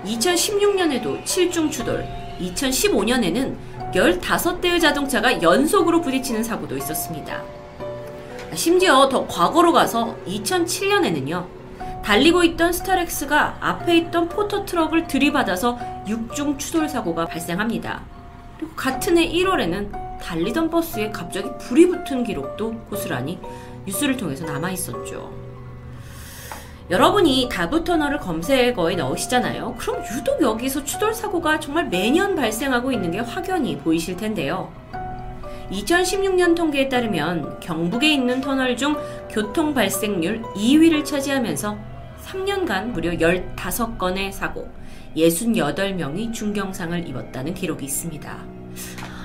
2016년에도 0.06 1.24
7중 1.24 1.72
추돌, 1.72 2.06
2015년에는 2.42 3.56
15대의 3.94 4.82
자동차가 4.82 5.42
연속으로 5.42 6.02
부딪히는 6.02 6.44
사고도 6.44 6.76
있었습니다. 6.76 7.42
심지어 8.54 9.08
더 9.08 9.26
과거로 9.28 9.72
가서 9.72 10.18
2007년에는요, 10.28 11.57
달리고 12.08 12.46
있던 12.46 12.72
스타렉스가 12.72 13.58
앞에 13.60 13.98
있던 13.98 14.30
포터 14.30 14.64
트럭을 14.64 15.08
들이받아서 15.08 15.78
6중 16.08 16.58
추돌 16.58 16.88
사고가 16.88 17.26
발생합니다. 17.26 18.02
그리고 18.58 18.74
같은 18.78 19.18
해 19.18 19.30
1월에는 19.30 20.18
달리던 20.22 20.70
버스에 20.70 21.12
갑자기 21.12 21.50
불이 21.60 21.90
붙은 21.90 22.24
기록도 22.24 22.76
고스란히 22.90 23.38
뉴스를 23.86 24.16
통해서 24.16 24.46
남아 24.46 24.72
있었죠. 24.72 25.34
여러분이 26.90 27.50
다부 27.52 27.84
터널을 27.84 28.20
검색어에 28.20 28.96
넣으시잖아요. 28.96 29.76
그럼 29.78 30.02
유독 30.16 30.42
여기서 30.42 30.86
추돌 30.86 31.14
사고가 31.14 31.60
정말 31.60 31.90
매년 31.90 32.38
발생하고 32.38 32.94
있는 32.94 33.12
게 33.12 33.20
확연히 33.20 33.78
보이실 33.78 34.16
텐데요. 34.16 34.72
2016년 35.72 36.56
통계에 36.56 36.88
따르면 36.88 37.60
경북에 37.60 38.08
있는 38.14 38.40
터널 38.40 38.78
중 38.78 38.96
교통 39.30 39.74
발생률 39.74 40.44
2위를 40.56 41.04
차지하면서 41.04 41.97
3년간 42.28 42.88
무려 42.88 43.12
15건의 43.12 44.32
사고, 44.32 44.70
68명이 45.16 46.34
중경상을 46.34 47.08
입었다는 47.08 47.54
기록이 47.54 47.86
있습니다. 47.86 48.38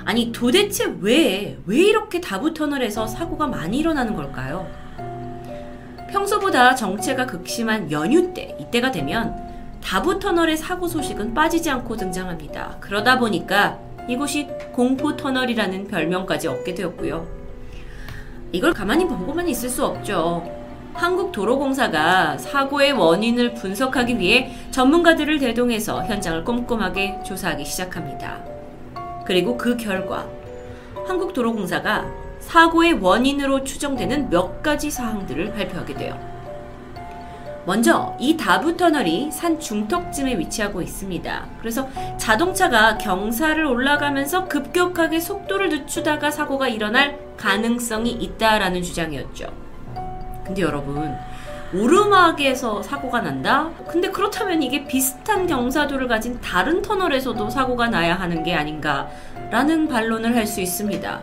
아니, 0.05 0.31
도대체 0.31 0.93
왜, 1.01 1.57
왜 1.65 1.77
이렇게 1.77 2.21
다부터널에서 2.21 3.07
사고가 3.07 3.47
많이 3.47 3.79
일어나는 3.79 4.15
걸까요? 4.15 4.67
평소보다 6.09 6.75
정체가 6.75 7.25
극심한 7.25 7.91
연휴 7.91 8.33
때, 8.33 8.55
이때가 8.59 8.91
되면 8.91 9.35
다부터널의 9.81 10.55
사고 10.55 10.87
소식은 10.87 11.33
빠지지 11.33 11.69
않고 11.69 11.97
등장합니다. 11.97 12.77
그러다 12.79 13.19
보니까 13.19 13.79
이곳이 14.07 14.47
공포터널이라는 14.71 15.87
별명까지 15.87 16.47
얻게 16.47 16.73
되었고요. 16.73 17.27
이걸 18.51 18.71
가만히 18.73 19.05
보고만 19.07 19.47
있을 19.49 19.69
수 19.69 19.85
없죠. 19.85 20.62
한국도로공사가 20.93 22.37
사고의 22.37 22.93
원인을 22.93 23.53
분석하기 23.55 24.19
위해 24.19 24.53
전문가들을 24.71 25.39
대동해서 25.39 26.03
현장을 26.03 26.43
꼼꼼하게 26.43 27.21
조사하기 27.23 27.65
시작합니다. 27.65 28.43
그리고 29.25 29.57
그 29.57 29.75
결과 29.77 30.27
한국도로공사가 31.07 32.05
사고의 32.39 32.93
원인으로 32.93 33.63
추정되는 33.63 34.29
몇 34.29 34.61
가지 34.61 34.91
사항들을 34.91 35.53
발표하게 35.53 35.93
돼요. 35.95 36.33
먼저 37.65 38.15
이 38.19 38.35
다부 38.35 38.75
터널이 38.75 39.31
산 39.31 39.57
중턱쯤에 39.57 40.37
위치하고 40.37 40.81
있습니다. 40.81 41.47
그래서 41.59 41.87
자동차가 42.17 42.97
경사를 42.97 43.65
올라가면서 43.65 44.49
급격하게 44.49 45.21
속도를 45.21 45.69
늦추다가 45.69 46.29
사고가 46.29 46.67
일어날 46.67 47.17
가능성이 47.37 48.11
있다라는 48.11 48.83
주장이었죠. 48.83 49.47
근데 50.45 50.61
여러분 50.61 51.15
오르막에서 51.73 52.83
사고가 52.83 53.21
난다? 53.21 53.69
근데 53.87 54.09
그렇다면 54.09 54.61
이게 54.61 54.85
비슷한 54.85 55.47
경사도를 55.47 56.07
가진 56.07 56.39
다른 56.39 56.81
터널에서도 56.81 57.49
사고가 57.49 57.87
나야 57.89 58.13
하는 58.15 58.43
게 58.43 58.53
아닌가 58.53 59.09
라는 59.49 59.87
반론을 59.87 60.35
할 60.35 60.45
수 60.45 60.61
있습니다. 60.61 61.21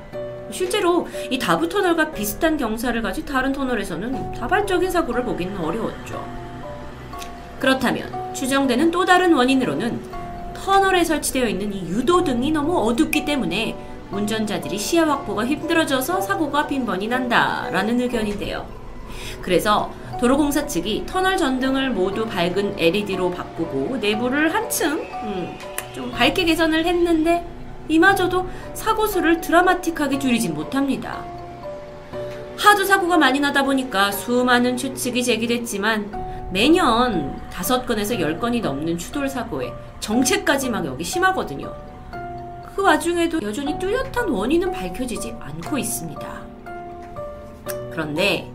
실제로 0.50 1.06
이 1.30 1.38
다부 1.38 1.68
터널과 1.68 2.10
비슷한 2.10 2.56
경사를 2.56 3.00
가진 3.02 3.24
다른 3.24 3.52
터널에서는 3.52 4.32
다발적인 4.32 4.90
사고를 4.90 5.22
보기는 5.24 5.56
어려웠죠. 5.56 6.24
그렇다면 7.60 8.34
추정되는 8.34 8.90
또 8.90 9.04
다른 9.04 9.32
원인으로는 9.32 10.00
터널에 10.54 11.04
설치되어 11.04 11.46
있는 11.46 11.72
이 11.72 11.88
유도등이 11.88 12.50
너무 12.50 12.76
어둡기 12.88 13.24
때문에 13.24 13.76
운전자들이 14.10 14.76
시야 14.78 15.06
확보가 15.06 15.46
힘들어져서 15.46 16.20
사고가 16.20 16.66
빈번히 16.66 17.06
난다라는 17.06 18.00
의견인데요. 18.00 18.79
그래서 19.42 19.92
도로공사 20.20 20.66
측이 20.66 21.04
터널 21.06 21.36
전등을 21.36 21.90
모두 21.90 22.26
밝은 22.26 22.78
LED로 22.78 23.30
바꾸고 23.30 23.96
내부를 23.96 24.54
한층 24.54 25.00
음, 25.22 25.58
좀 25.94 26.10
밝게 26.10 26.44
개선을 26.44 26.84
했는데 26.84 27.46
이마저도 27.88 28.46
사고 28.74 29.06
수를 29.06 29.40
드라마틱하게 29.40 30.18
줄이진 30.18 30.54
못합니다. 30.54 31.24
하도 32.56 32.84
사고가 32.84 33.16
많이 33.16 33.40
나다 33.40 33.64
보니까 33.64 34.12
수많은 34.12 34.76
추측이 34.76 35.24
제기됐지만 35.24 36.50
매년 36.52 37.40
다섯 37.50 37.86
건에서 37.86 38.20
열 38.20 38.38
건이 38.38 38.60
넘는 38.60 38.98
추돌 38.98 39.28
사고에 39.28 39.72
정체까지 40.00 40.68
막 40.68 40.84
여기 40.84 41.02
심하거든요. 41.02 41.72
그 42.74 42.82
와중에도 42.82 43.40
여전히 43.42 43.78
뚜렷한 43.78 44.28
원인은 44.28 44.70
밝혀지지 44.72 45.34
않고 45.40 45.78
있습니다. 45.78 46.40
그런데 47.90 48.50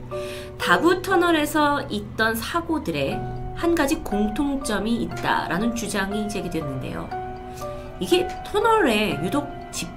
다부 0.60 1.02
터널에서 1.02 1.84
있던 1.90 2.36
사고들의 2.36 3.20
한 3.56 3.76
가지 3.76 3.98
공통점이 3.98 4.96
있다라는 5.04 5.76
주장이 5.76 6.28
제기됐는데요. 6.28 7.10
이게 8.00 8.28
터널에 8.46 9.20
유독 9.24 9.48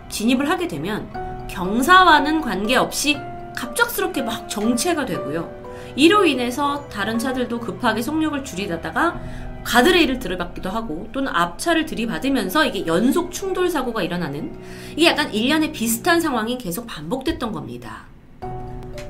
진입을 0.09 0.49
하게 0.49 0.69
되면 0.69 1.47
경사와는 1.49 2.41
관계없이 2.41 3.19
갑작스럽게 3.57 4.23
막 4.23 4.49
정체가 4.49 5.05
되고요. 5.07 5.59
이로 5.97 6.25
인해서 6.25 6.89
다른 6.89 7.19
차들도 7.19 7.59
급하게 7.59 8.03
속력을 8.03 8.45
줄이다가 8.45 9.21
가드레일을 9.65 10.19
들이받기도 10.19 10.71
하고 10.71 11.09
또는 11.13 11.33
앞차를 11.35 11.85
들이받으면서 11.85 12.65
이게 12.65 12.87
연속 12.87 13.33
충돌 13.33 13.69
사고가 13.69 14.03
일어나는 14.03 14.59
이게 14.93 15.09
약간 15.09 15.33
일련의 15.35 15.73
비슷한 15.73 16.21
상황이 16.21 16.57
계속 16.57 16.87
반복됐던 16.87 17.53
겁니다. 17.53 18.07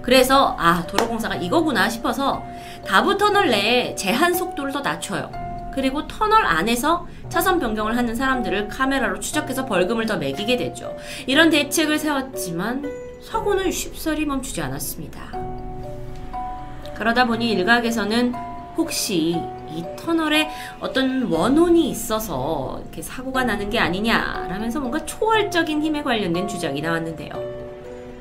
그래서 0.02 0.56
아 0.58 0.84
도로공사가 0.86 1.34
이거구나 1.36 1.88
싶어서 1.88 2.42
다부 2.86 3.16
터널 3.18 3.50
내에 3.50 3.94
제한 3.94 4.34
속도를 4.34 4.72
더 4.72 4.80
낮춰요. 4.80 5.30
그리고 5.74 6.08
터널 6.08 6.44
안에서 6.44 7.06
차선 7.28 7.60
변경을 7.60 7.96
하는 7.96 8.14
사람들을 8.14 8.68
카메라로 8.68 9.20
추적해서 9.20 9.66
벌금을 9.66 10.06
더 10.06 10.16
매기게 10.16 10.56
되죠. 10.56 10.96
이런 11.26 11.50
대책을 11.50 11.98
세웠지만 11.98 12.90
사고는 13.22 13.70
쉽사리 13.70 14.24
멈추지 14.24 14.60
않았습니다. 14.62 15.20
그러다 16.96 17.26
보니 17.26 17.50
일각에서는 17.50 18.34
혹시 18.76 19.40
이 19.70 19.84
터널에 19.96 20.50
어떤 20.80 21.30
원혼이 21.30 21.90
있어서 21.90 22.80
이렇게 22.82 23.02
사고가 23.02 23.44
나는 23.44 23.70
게 23.70 23.78
아니냐라면서 23.78 24.80
뭔가 24.80 25.04
초월적인 25.04 25.82
힘에 25.82 26.02
관련된 26.02 26.48
주장이 26.48 26.80
나왔는데요. 26.80 27.67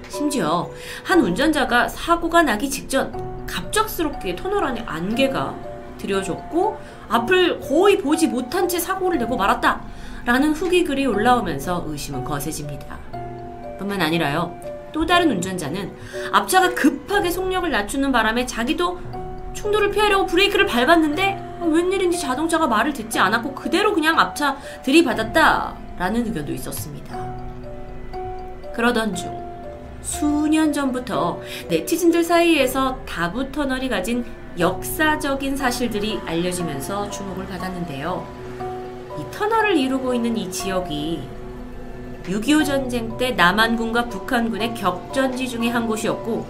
심지어 0.10 0.70
한 1.03 1.22
운전자가 1.22 1.88
사고가 1.88 2.43
나기 2.43 2.70
직전 2.70 3.45
갑작스럽게 3.45 4.36
터널 4.36 4.64
안에 4.66 4.84
안개가 4.86 5.55
들여졌고 5.97 6.78
앞을 7.10 7.60
거의 7.60 7.97
보지 7.97 8.28
못한 8.28 8.68
채 8.68 8.80
사고를 8.80 9.18
내고 9.18 9.36
말았다. 9.36 9.82
라는 10.26 10.51
후기 10.51 10.84
글이 10.84 11.05
올라오면서 11.05 11.86
의심은 11.88 12.24
거세집니다. 12.26 12.97
뿐만 13.80 14.01
아니라요. 14.01 14.60
또 14.91 15.05
다른 15.05 15.32
운전자는 15.32 15.93
앞차가 16.34 16.74
급하게 16.74 17.30
속력을 17.30 17.70
낮추는 17.70 18.12
바람에 18.12 18.45
자기도 18.45 18.99
충돌을 19.53 19.91
피하려고 19.91 20.26
브레이크를 20.26 20.66
밟았는데 20.66 21.60
웬일인지 21.62 22.20
자동차가 22.20 22.68
말을 22.68 22.93
듣지 22.93 23.20
않았고 23.20 23.55
그대로 23.55 23.93
그냥 23.93 24.20
앞차 24.20 24.58
들이받았다 24.84 25.76
라는 25.97 26.26
의견도 26.26 26.51
있었습니다. 26.53 27.18
그러던 28.76 29.16
중 29.16 29.47
수년 30.08 30.72
전부터 30.72 31.41
네티즌들 31.68 32.24
사이에서 32.24 32.97
다부 33.05 33.51
터널이 33.51 33.89
가진 33.89 34.24
역사적인 34.58 35.58
사실들이 35.58 36.18
알려지면서 36.26 37.10
주목을 37.10 37.45
받았는데요. 37.45 38.26
이 39.20 39.36
터널을 39.36 39.76
이루고 39.76 40.14
있는 40.14 40.38
이 40.38 40.49
지역이 40.49 41.28
6.25 42.24 42.66
전쟁 42.66 43.18
때 43.18 43.32
남한군과 43.32 44.05
북한군의 44.05 44.76
격전지 44.76 45.47
중의 45.49 45.70
한 45.70 45.86
곳이었고 45.86 46.47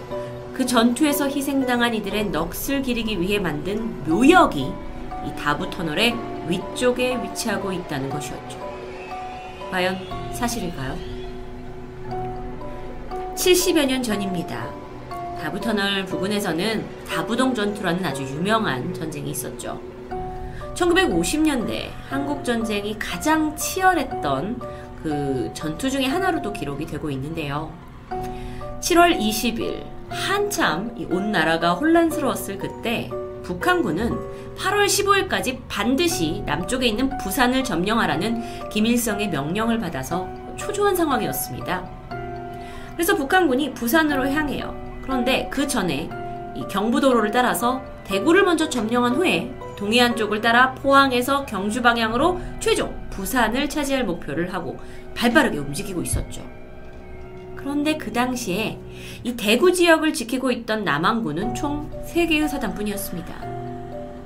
그 0.54 0.64
전투에서 0.64 1.28
희생당한 1.28 1.94
이들의 1.94 2.30
넋을 2.30 2.82
기리기 2.82 3.20
위해 3.20 3.40
만든 3.40 4.04
묘역이 4.04 4.60
이 4.60 5.36
다부 5.36 5.68
터널의 5.68 6.16
위쪽에 6.46 7.20
위치하고 7.22 7.72
있다는 7.72 8.08
것이었죠. 8.08 8.58
과연 9.70 9.98
사실일까요? 10.32 11.17
70여 13.38 13.86
년 13.86 14.02
전입니다. 14.02 14.68
다부터널 15.40 16.04
부근에서는 16.06 16.84
다부동 17.06 17.54
전투라는 17.54 18.04
아주 18.04 18.24
유명한 18.24 18.92
전쟁이 18.92 19.30
있었죠. 19.30 19.80
1950년대 20.74 21.90
한국 22.08 22.44
전쟁이 22.44 22.98
가장 22.98 23.54
치열했던 23.54 24.60
그 25.04 25.50
전투 25.54 25.88
중의 25.88 26.08
하나로도 26.08 26.52
기록이 26.52 26.84
되고 26.84 27.08
있는데요. 27.12 27.72
7월 28.80 29.16
20일 29.16 29.84
한참 30.08 30.96
온 31.08 31.30
나라가 31.30 31.74
혼란스러웠을 31.74 32.58
그때 32.58 33.08
북한군은 33.44 34.18
8월 34.56 34.86
15일까지 34.86 35.60
반드시 35.68 36.42
남쪽에 36.44 36.88
있는 36.88 37.16
부산을 37.18 37.62
점령하라는 37.62 38.68
김일성의 38.70 39.28
명령을 39.28 39.78
받아서 39.78 40.28
초조한 40.56 40.96
상황이었습니다. 40.96 41.97
그래서 42.98 43.14
북한군이 43.14 43.74
부산으로 43.74 44.28
향해요. 44.28 44.74
그런데 45.02 45.48
그 45.52 45.68
전에 45.68 46.10
경부도로를 46.68 47.30
따라서 47.30 47.80
대구를 48.02 48.42
먼저 48.42 48.68
점령한 48.68 49.14
후에 49.14 49.54
동해안 49.76 50.16
쪽을 50.16 50.40
따라 50.40 50.74
포항에서 50.74 51.46
경주 51.46 51.80
방향으로 51.80 52.40
최종 52.58 52.92
부산을 53.10 53.68
차지할 53.68 54.04
목표를 54.04 54.52
하고 54.52 54.80
발빠르게 55.14 55.58
움직이고 55.58 56.02
있었죠. 56.02 56.42
그런데 57.54 57.96
그 57.96 58.12
당시에 58.12 58.80
이 59.22 59.36
대구 59.36 59.72
지역을 59.72 60.12
지키고 60.12 60.50
있던 60.50 60.82
남한군은 60.82 61.54
총 61.54 61.88
3개의 62.12 62.48
사단뿐이었습니다. 62.48 63.32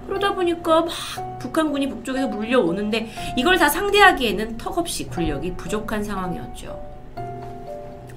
그러다 0.07 0.35
보니까 0.35 0.81
막 0.81 1.39
북한군이 1.41 1.91
북쪽에서 1.91 2.29
물려오는데 2.29 3.11
이걸 3.37 3.59
다 3.59 3.68
상대하기에는 3.68 4.57
턱없이 4.57 5.09
군력이 5.09 5.57
부족한 5.57 6.03
상황이었죠. 6.03 6.91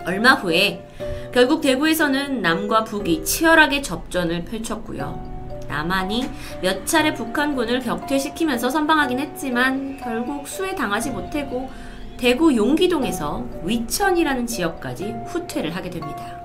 얼마 0.06 0.34
후에 0.34 0.88
결국 1.34 1.62
대구에서는 1.62 2.42
남과 2.42 2.84
북이 2.86 3.26
치열하게 3.26 3.82
접전을 3.82 4.46
펼쳤고요. 4.46 5.36
남한이 5.68 6.30
몇 6.62 6.86
차례 6.86 7.14
북한군을 7.14 7.80
격퇴시키면서 7.82 8.70
선방하긴 8.70 9.20
했지만 9.20 9.98
결국 9.98 10.48
수에 10.48 10.76
당하지 10.76 11.10
못하고 11.10 11.70
대구 12.18 12.56
용기동에서 12.56 13.44
위천이라는 13.64 14.48
지역까지 14.48 15.16
후퇴를 15.28 15.76
하게 15.76 15.90
됩니다. 15.90 16.40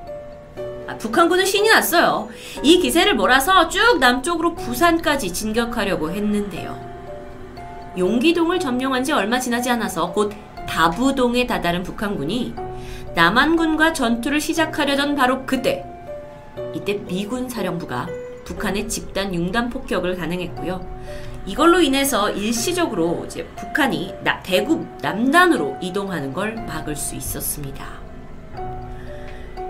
아, 0.88 0.96
북한군은 0.96 1.44
신이 1.44 1.68
났어요. 1.68 2.28
이 2.62 2.80
기세를 2.80 3.14
몰아서 3.14 3.68
쭉 3.68 3.98
남쪽으로 4.00 4.54
부산까지 4.54 5.32
진격하려고 5.32 6.10
했는데요. 6.10 6.90
용기동을 7.96 8.58
점령한 8.58 9.04
지 9.04 9.12
얼마 9.12 9.38
지나지 9.38 9.70
않아서 9.70 10.12
곧 10.12 10.32
다부동에 10.68 11.46
다다른 11.46 11.82
북한군이 11.82 12.54
남한군과 13.14 13.92
전투를 13.92 14.40
시작하려던 14.40 15.14
바로 15.16 15.44
그때 15.44 15.84
이때 16.74 16.94
미군 17.06 17.48
사령부가 17.48 18.08
북한의 18.44 18.88
집단 18.88 19.34
융단 19.34 19.70
폭격을 19.70 20.16
가능했고요. 20.16 20.84
이걸로 21.46 21.80
인해서 21.80 22.30
일시적으로 22.30 23.24
이제 23.26 23.44
북한이 23.56 24.14
나, 24.22 24.42
대구 24.42 24.86
남단으로 25.00 25.78
이동하는 25.80 26.32
걸 26.32 26.54
막을 26.54 26.94
수 26.94 27.14
있었습니다. 27.16 28.00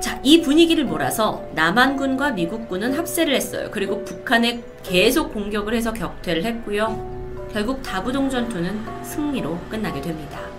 자, 0.00 0.18
이 0.22 0.40
분위기를 0.40 0.84
몰아서 0.84 1.44
남한군과 1.54 2.32
미국군은 2.32 2.94
합세를 2.94 3.34
했어요. 3.34 3.68
그리고 3.70 4.02
북한에 4.04 4.62
계속 4.82 5.32
공격을 5.32 5.74
해서 5.74 5.92
격퇴를 5.92 6.44
했고요. 6.44 7.48
결국 7.52 7.82
다부동 7.82 8.30
전투는 8.30 9.04
승리로 9.04 9.58
끝나게 9.68 10.00
됩니다. 10.00 10.49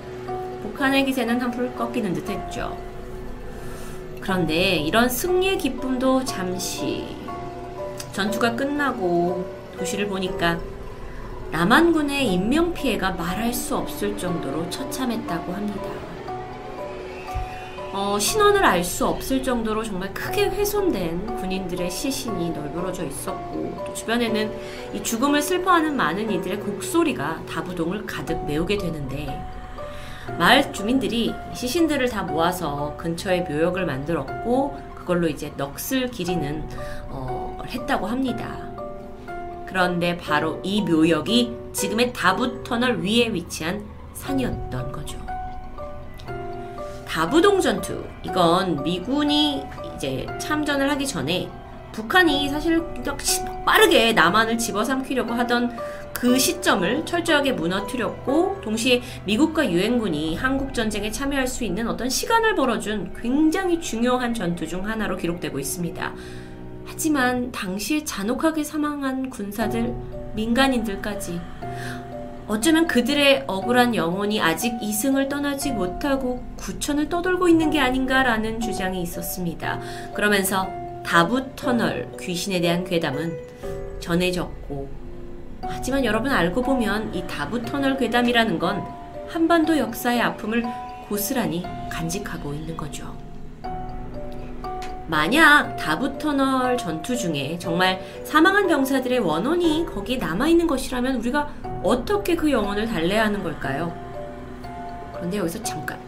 북한의 0.81 1.05
기세는 1.05 1.39
한풀 1.39 1.75
꺾이는 1.75 2.11
듯 2.15 2.27
했죠. 2.27 2.75
그런데 4.19 4.77
이런 4.77 5.07
승리의 5.07 5.59
기쁨도 5.59 6.25
잠시 6.25 7.15
전투가 8.13 8.55
끝나고 8.55 9.45
도시를 9.77 10.07
보니까 10.07 10.59
남한군의 11.51 12.33
인명피해가 12.33 13.11
말할 13.11 13.53
수 13.53 13.77
없을 13.77 14.17
정도로 14.17 14.71
처참했다고 14.71 15.53
합니다. 15.53 15.83
어, 17.93 18.17
신원을 18.17 18.65
알 18.65 18.83
수 18.83 19.05
없을 19.05 19.43
정도로 19.43 19.83
정말 19.83 20.11
크게 20.15 20.45
훼손된 20.45 21.35
군인들의 21.35 21.91
시신이 21.91 22.49
널브러져 22.49 23.05
있었고 23.05 23.83
또 23.85 23.93
주변에는 23.93 24.51
이 24.95 25.03
죽음을 25.03 25.43
슬퍼하는 25.43 25.95
많은 25.95 26.31
이들의 26.31 26.59
곡소리가 26.61 27.43
다부동을 27.47 28.07
가득 28.07 28.43
메우게 28.45 28.79
되는데 28.79 29.60
마을 30.37 30.71
주민들이 30.73 31.33
시신들을 31.53 32.09
다 32.09 32.23
모아서 32.23 32.95
근처에 32.97 33.41
묘역을 33.41 33.85
만들었고 33.85 34.77
그걸로 34.95 35.27
이제 35.27 35.51
넋을 35.57 36.09
기리는 36.11 36.67
어, 37.09 37.59
했다고 37.67 38.07
합니다. 38.07 38.71
그런데 39.65 40.17
바로 40.17 40.59
이 40.63 40.81
묘역이 40.81 41.57
지금의 41.73 42.13
다부 42.13 42.63
터널 42.63 43.01
위에 43.01 43.33
위치한 43.33 43.83
산이었던 44.13 44.91
거죠. 44.91 45.17
다부동 47.07 47.59
전투 47.59 48.05
이건 48.23 48.83
미군이 48.83 49.65
이제 49.95 50.25
참전을 50.39 50.89
하기 50.91 51.05
전에 51.05 51.49
북한이 51.91 52.47
사실 52.49 52.81
빠르게 53.65 54.13
남한을 54.13 54.57
집어삼키려고 54.57 55.33
하던 55.33 55.77
그 56.21 56.37
시점을 56.37 57.03
철저하게 57.03 57.53
무너뜨렸고 57.53 58.61
동시에 58.61 59.01
미국과 59.25 59.71
유엔군이 59.71 60.35
한국 60.35 60.71
전쟁에 60.71 61.09
참여할 61.09 61.47
수 61.47 61.63
있는 61.63 61.87
어떤 61.87 62.11
시간을 62.11 62.53
벌어준 62.53 63.15
굉장히 63.19 63.81
중요한 63.81 64.31
전투 64.31 64.67
중 64.67 64.87
하나로 64.87 65.17
기록되고 65.17 65.57
있습니다. 65.57 66.13
하지만 66.85 67.51
당시에 67.51 68.03
잔혹하게 68.03 68.63
사망한 68.63 69.31
군사들, 69.31 69.95
민간인들까지 70.35 71.41
어쩌면 72.47 72.85
그들의 72.85 73.45
억울한 73.47 73.95
영혼이 73.95 74.39
아직 74.41 74.77
이승을 74.79 75.27
떠나지 75.27 75.71
못하고 75.71 76.43
구천을 76.55 77.09
떠돌고 77.09 77.47
있는 77.47 77.71
게 77.71 77.79
아닌가라는 77.79 78.59
주장이 78.59 79.01
있었습니다. 79.01 79.79
그러면서 80.13 80.69
다부 81.03 81.55
터널 81.55 82.11
귀신에 82.19 82.61
대한 82.61 82.83
괴담은 82.83 83.35
전해졌고 83.99 85.00
하지만 85.63 86.05
여러분 86.05 86.31
알고 86.31 86.61
보면 86.61 87.13
이 87.13 87.25
다부 87.27 87.63
터널 87.63 87.97
괴담이라는 87.97 88.59
건 88.59 88.83
한반도 89.27 89.77
역사의 89.77 90.21
아픔을 90.21 90.65
고스란히 91.07 91.65
간직하고 91.89 92.53
있는 92.53 92.75
거죠. 92.75 93.15
만약 95.07 95.75
다부 95.75 96.17
터널 96.17 96.77
전투 96.77 97.17
중에 97.17 97.57
정말 97.59 98.01
사망한 98.23 98.67
병사들의 98.67 99.19
원혼이 99.19 99.85
거기에 99.85 100.17
남아 100.17 100.47
있는 100.47 100.67
것이라면 100.67 101.17
우리가 101.17 101.49
어떻게 101.83 102.35
그 102.35 102.49
영혼을 102.49 102.87
달래야 102.87 103.25
하는 103.25 103.43
걸까요? 103.43 103.93
그런데 105.13 105.37
여기서 105.37 105.61
잠깐. 105.63 105.99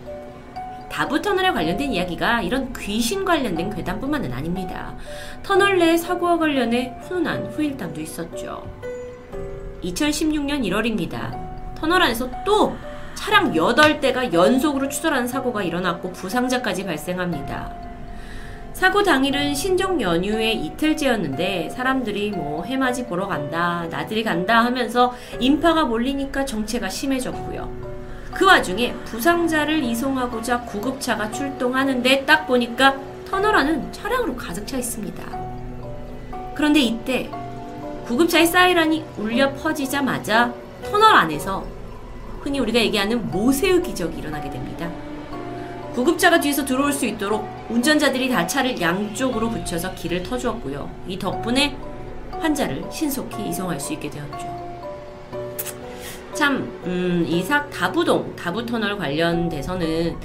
다부 0.90 1.22
터널에 1.22 1.52
관련된 1.52 1.92
이야기가 1.92 2.44
이런 2.44 2.72
귀신 2.74 3.26
관련된 3.26 3.76
괴담뿐만은 3.76 4.32
아닙니다. 4.32 4.96
터널 5.42 5.80
내 5.80 5.98
사고와 5.98 6.38
관련해 6.38 7.00
훈훈한 7.02 7.48
후일담도 7.48 8.00
있었죠. 8.00 8.83
2016년 9.84 10.64
1월입니다. 10.64 11.76
터널 11.76 12.02
안에서 12.04 12.30
또 12.46 12.76
차량 13.14 13.54
8대가 13.54 14.34
연속으로 14.34 14.90
추돌하는 14.90 15.28
사고가 15.28 15.64
일어났고 15.64 16.12
부상자까지 16.12 16.86
발생합니다. 16.86 17.74
사고 18.74 19.04
당일은 19.04 19.54
신정 19.54 20.02
연휴의 20.02 20.66
이틀째였는데 20.66 21.70
사람들이 21.70 22.32
뭐 22.32 22.64
해맞이 22.64 23.06
보러 23.06 23.28
간다, 23.28 23.88
나들이 23.90 24.24
간다 24.24 24.66
하면서 24.66 25.14
인파가 25.40 25.86
몰리니까 25.86 26.46
정체가 26.46 26.90
심해졌고요. 26.90 27.72
그 28.34 28.46
와중에 28.46 28.94
부상자를 29.06 29.84
이송하고자 29.84 30.62
구급차가 30.62 31.30
출동하는데 31.32 32.26
딱 32.26 32.48
보니까 32.48 32.98
터널 33.30 33.56
안은 33.56 33.92
차량으로 33.94 34.36
가득 34.36 34.66
차 34.66 34.78
있습니다. 34.78 35.24
그런데 36.56 36.80
이때 36.80 37.30
구급차의 38.06 38.48
사이렌이 38.48 39.04
울려 39.18 39.54
퍼지자마자 39.54 40.54
터널 40.84 41.16
안에서 41.16 41.66
흔히 42.42 42.60
우리가 42.60 42.80
얘기하는 42.80 43.32
모세의 43.32 43.82
기적이 43.82 44.20
일어나게 44.20 44.50
됩니다. 44.50 44.90
구급차가 45.94 46.40
뒤에서 46.40 46.66
들어올 46.66 46.92
수 46.92 47.06
있도록 47.06 47.48
운전자들이 47.70 48.30
다 48.30 48.46
차를 48.46 48.82
양쪽으로 48.82 49.50
붙여서 49.50 49.94
길을 49.94 50.24
터주었고요. 50.24 50.90
이 51.08 51.18
덕분에 51.18 51.78
환자를 52.32 52.84
신속히 52.92 53.48
이송할 53.50 53.80
수 53.80 53.94
있게 53.94 54.10
되었죠. 54.10 54.64
참, 56.34 56.68
음, 56.86 57.24
이삭 57.28 57.70
다부동, 57.70 58.36
다부터널 58.36 58.98
관련돼서는 58.98 60.18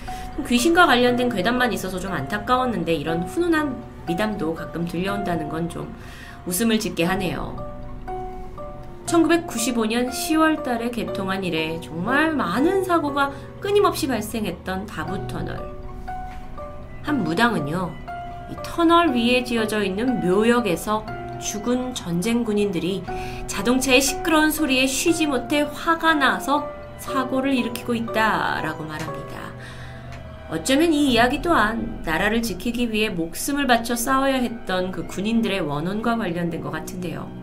귀신과 0.49 0.87
관련된 0.87 1.29
괴담만 1.29 1.73
있어서 1.75 2.01
좀 2.01 2.13
안타까웠는데 2.13 2.95
이런 2.95 3.23
훈훈한 3.23 3.77
미담도 4.07 4.55
가끔 4.55 4.87
들려온다는 4.87 5.49
건 5.49 5.69
좀 5.69 5.95
웃음을 6.47 6.81
짓게 6.81 7.05
하네요. 7.05 7.68
1995년 9.09 10.11
10월 10.11 10.63
달에 10.63 10.91
개통한 10.91 11.43
이래 11.43 11.81
정말 11.81 12.33
많은 12.35 12.85
사고가 12.85 13.33
끊임없이 13.59 14.07
발생했던 14.07 14.87
다부 14.87 15.27
터널. 15.27 15.59
한 17.03 17.25
무당은요, 17.25 17.91
이 18.51 18.57
터널 18.63 19.15
위에 19.15 19.45
지어져 19.45 19.83
있는 19.83 20.21
묘역에서 20.21 21.07
죽은 21.41 21.95
전쟁 21.95 22.45
군인들이 22.45 23.05
자동차의 23.47 24.01
시끄러운 24.01 24.51
소리에 24.51 24.87
쉬지 24.87 25.27
못해 25.27 25.63
화가 25.63 26.15
나서 26.15 26.69
사고를 26.99 27.55
일으키고 27.55 27.95
있다라고 27.95 28.85
말합니다. 28.85 29.39
어쩌면 30.51 30.93
이 30.93 31.13
이야기 31.13 31.41
또한 31.41 32.03
나라를 32.05 32.43
지키기 32.43 32.91
위해 32.91 33.09
목숨을 33.09 33.67
바쳐 33.67 33.95
싸워야 33.95 34.35
했던 34.37 34.91
그 34.91 35.07
군인들의 35.07 35.61
원혼과 35.61 36.17
관련된 36.17 36.61
것 36.61 36.71
같은데요. 36.71 37.38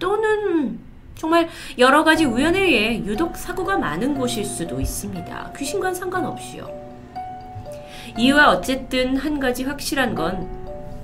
또는 0.00 0.80
정말 1.14 1.48
여러 1.78 2.02
가지 2.02 2.24
우연에 2.24 2.58
의해 2.58 2.96
유독 3.04 3.36
사고가 3.36 3.76
많은 3.76 4.18
곳일 4.18 4.44
수도 4.44 4.80
있습니다. 4.80 5.52
귀신과는 5.56 5.94
상관없이요. 5.94 6.80
이유와 8.16 8.50
어쨌든 8.50 9.16
한 9.16 9.38
가지 9.38 9.62
확실한 9.62 10.16
건 10.16 10.48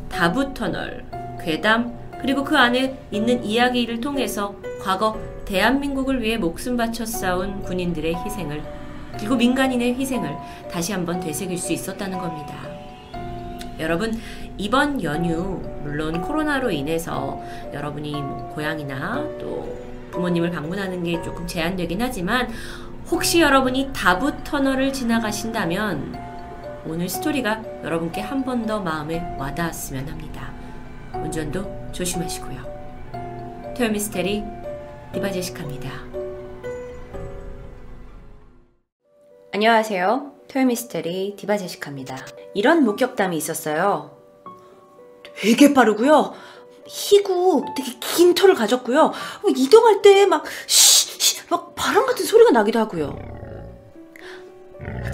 다부 0.09 0.55
터널, 0.55 1.05
괴담, 1.41 1.97
그리고 2.21 2.43
그 2.43 2.57
안에 2.57 2.99
있는 3.11 3.45
이야기를 3.45 4.01
통해서 4.01 4.57
과거 4.83 5.21
대한민국을 5.45 6.23
위해 6.23 6.39
목숨 6.39 6.77
바쳐 6.77 7.05
싸운 7.05 7.63
군인들의 7.63 8.15
희생을 8.25 8.63
그리고 9.19 9.37
민간인의 9.37 9.95
희생을 9.95 10.35
다시 10.71 10.93
한번 10.93 11.21
되새길 11.21 11.59
수 11.59 11.73
있었다는 11.73 12.19
겁니다. 12.19 12.55
여러분, 13.79 14.19
이번 14.59 15.03
연휴, 15.03 15.61
물론 15.83 16.21
코로나로 16.23 16.71
인해서 16.71 17.41
여러분이 17.73 18.13
뭐 18.23 18.49
고향이나 18.55 19.17
또 19.39 19.77
부모님을 20.13 20.51
방문하는 20.51 21.03
게 21.05 21.21
조금 21.23 21.47
제한되긴 21.47 22.01
하지만 22.01 22.49
혹시 23.11 23.41
여러분이 23.41 23.91
다부 23.93 24.33
터널을 24.45 24.93
지나가신다면 24.93 26.19
오늘 26.87 27.09
스토리가 27.09 27.63
여러분께 27.85 28.21
한 28.21 28.45
번 28.45 28.65
더 28.67 28.81
마음에 28.81 29.35
와닿았으면 29.39 30.09
합니다. 30.09 30.53
운전도 31.13 31.91
조심하시고요. 31.93 33.75
토요미스테리 33.77 34.43
디바제시카입니다. 35.13 35.91
안녕하세요. 39.53 40.33
토요미스테리 40.49 41.35
디바제시카입니다. 41.37 42.17
이런 42.55 42.85
목격담이 42.85 43.37
있었어요. 43.37 44.16
되게 45.39 45.75
빠르고요. 45.75 46.35
희고 46.87 47.65
되게 47.77 47.93
긴 48.01 48.35
털을 48.35 48.55
가졌고요. 48.55 49.13
이동할 49.57 50.03
때막막 50.03 50.45
바람 51.75 52.07
같은 52.07 52.25
소리가 52.25 52.51
나기도 52.53 52.79
하고요. 52.79 53.19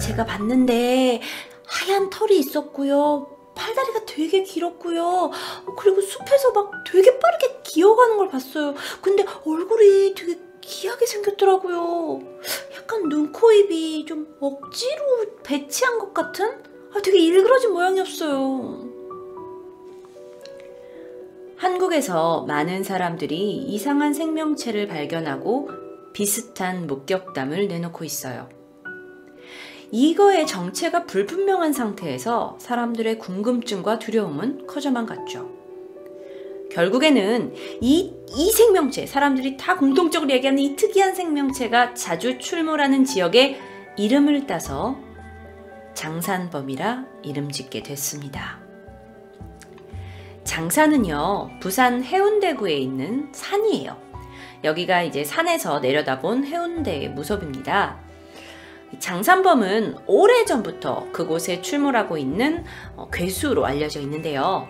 제가 0.01 0.25
봤는데 0.25 1.21
하얀 1.65 2.09
털이 2.09 2.37
있었고요. 2.37 3.27
팔다리가 3.55 4.05
되게 4.05 4.43
길었고요. 4.43 5.31
그리고 5.77 6.01
숲에서 6.01 6.51
막 6.51 6.71
되게 6.85 7.19
빠르게 7.19 7.59
기어가는 7.63 8.17
걸 8.17 8.29
봤어요. 8.29 8.73
근데 9.01 9.25
얼굴이 9.45 10.13
되게 10.15 10.39
기하게 10.61 11.05
생겼더라고요. 11.05 12.21
약간 12.75 13.09
눈, 13.09 13.31
코, 13.31 13.51
입이 13.51 14.05
좀 14.05 14.35
억지로 14.39 15.25
배치한 15.43 15.99
것 15.99 16.13
같은? 16.13 16.63
아, 16.95 17.01
되게 17.01 17.19
일그러진 17.19 17.73
모양이었어요. 17.73 18.92
한국에서 21.63 22.43
많은 22.45 22.83
사람들이 22.83 23.55
이상한 23.55 24.13
생명체를 24.13 24.85
발견하고 24.85 25.69
비슷한 26.11 26.87
목격담을 26.87 27.69
내놓고 27.69 28.03
있어요. 28.03 28.49
이거의 29.89 30.45
정체가 30.45 31.05
불분명한 31.05 31.71
상태에서 31.71 32.57
사람들의 32.59 33.17
궁금증과 33.17 33.99
두려움은 33.99 34.67
커져만 34.67 35.05
갔죠. 35.05 35.51
결국에는 36.69 37.53
이, 37.79 38.13
이 38.35 38.51
생명체, 38.51 39.05
사람들이 39.05 39.55
다 39.55 39.77
공통적으로 39.77 40.31
얘기하는 40.31 40.59
이 40.61 40.75
특이한 40.75 41.15
생명체가 41.15 41.93
자주 41.93 42.39
출몰하는 42.39 43.05
지역에 43.05 43.57
이름을 43.95 44.47
따서 44.47 44.99
장산범이라 45.93 47.05
이름 47.23 47.49
짓게 47.49 47.83
됐습니다. 47.83 48.62
장산은요, 50.43 51.59
부산 51.59 52.03
해운대구에 52.03 52.75
있는 52.75 53.29
산이에요. 53.31 53.97
여기가 54.63 55.03
이제 55.03 55.23
산에서 55.23 55.79
내려다본 55.79 56.45
해운대의 56.45 57.09
무섭입니다. 57.09 57.97
장산범은 58.99 59.97
오래전부터 60.05 61.11
그곳에 61.11 61.61
출몰하고 61.61 62.17
있는 62.17 62.63
어, 62.95 63.09
괴수로 63.11 63.65
알려져 63.65 63.99
있는데요. 64.01 64.67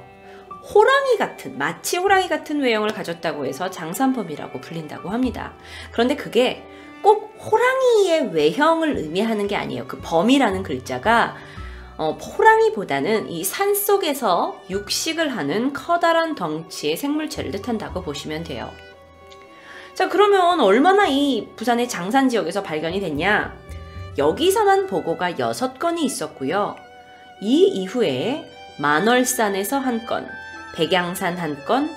호랑이 0.73 1.17
같은, 1.17 1.57
마치 1.57 1.97
호랑이 1.97 2.29
같은 2.29 2.61
외형을 2.61 2.89
가졌다고 2.93 3.45
해서 3.45 3.69
장산범이라고 3.69 4.61
불린다고 4.61 5.09
합니다. 5.09 5.53
그런데 5.91 6.15
그게 6.15 6.63
꼭 7.01 7.35
호랑이의 7.37 8.33
외형을 8.33 8.97
의미하는 8.97 9.47
게 9.47 9.57
아니에요. 9.57 9.87
그 9.87 9.99
범이라는 10.01 10.63
글자가 10.63 11.35
어, 11.97 12.11
호랑이보다는 12.11 13.29
이 13.29 13.43
산 13.43 13.75
속에서 13.75 14.59
육식을 14.69 15.29
하는 15.29 15.73
커다란 15.73 16.35
덩치의 16.35 16.97
생물체를 16.97 17.51
뜻한다고 17.51 18.01
보시면 18.01 18.43
돼요. 18.43 18.71
자, 19.93 20.09
그러면 20.09 20.59
얼마나 20.59 21.05
이 21.07 21.47
부산의 21.55 21.87
장산 21.87 22.27
지역에서 22.29 22.63
발견이 22.63 22.99
됐냐? 22.99 23.55
여기서만 24.17 24.87
보고가 24.87 25.33
6건이 25.33 25.99
있었고요. 26.03 26.75
이 27.41 27.67
이후에 27.67 28.49
만월산에서 28.79 29.77
한 29.77 30.05
건, 30.07 30.27
백양산 30.75 31.37
한 31.37 31.63
건, 31.65 31.91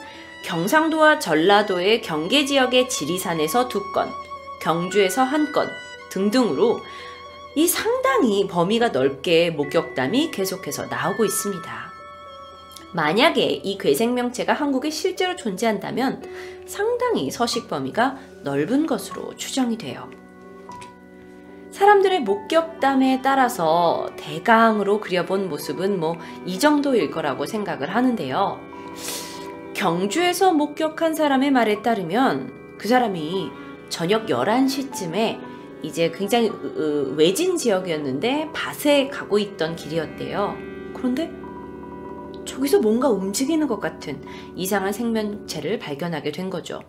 경상도와 0.45 1.19
전라도의 1.19 2.03
경계 2.03 2.45
지역의 2.45 2.89
지리산에서 2.89 3.69
두 3.69 3.93
건, 3.93 4.11
경주에서 4.61 5.23
한 5.23 5.53
건 5.53 5.71
등등으로 6.11 6.81
이 7.57 7.67
상당히 7.67 8.47
범위가 8.47 8.91
넓게 8.91 9.51
목격담이 9.51 10.31
계속해서 10.31 10.87
나오고 10.87 11.25
있습니다. 11.25 11.87
만약에 12.93 13.43
이 13.47 13.79
괴생명체가 13.79 14.53
한국에 14.53 14.91
실제로 14.91 15.35
존재한다면 15.37 16.23
상당히 16.67 17.31
서식 17.31 17.67
범위가 17.69 18.19
넓은 18.45 18.87
것으로 18.87 19.35
추정이 19.37 19.79
돼요. 19.79 20.11
사람들의 21.71 22.21
목격담에 22.21 23.21
따라서 23.23 24.11
대강으로 24.17 25.01
그려본 25.01 25.49
모습은 25.49 25.99
뭐 25.99 26.17
이 26.45 26.59
정도일 26.59 27.11
거라고 27.11 27.47
생각을 27.47 27.95
하는데요. 27.95 28.61
경주에서 29.75 30.53
목격한 30.53 31.15
사람의 31.15 31.51
말에 31.53 31.81
따르면 31.83 32.77
그 32.79 32.87
사람이 32.87 33.51
저녁 33.89 34.27
11시쯤에 34.27 35.56
이제 35.87 36.11
굉장히 36.11 36.51
외진 37.17 37.57
지역이었는데 37.57 38.51
밭에 38.53 39.09
가고 39.09 39.39
있던 39.39 39.77
길이었대요. 39.77 40.57
그런데 40.95 41.31
저기서 42.45 42.81
뭔가 42.81 43.09
움직이는 43.09 43.69
것 43.69 43.79
같은 43.79 44.21
이상한 44.57 44.93
생명체를 44.93 45.79
발견하게 45.79 46.33
된 46.33 46.51
거죠. 46.51 46.81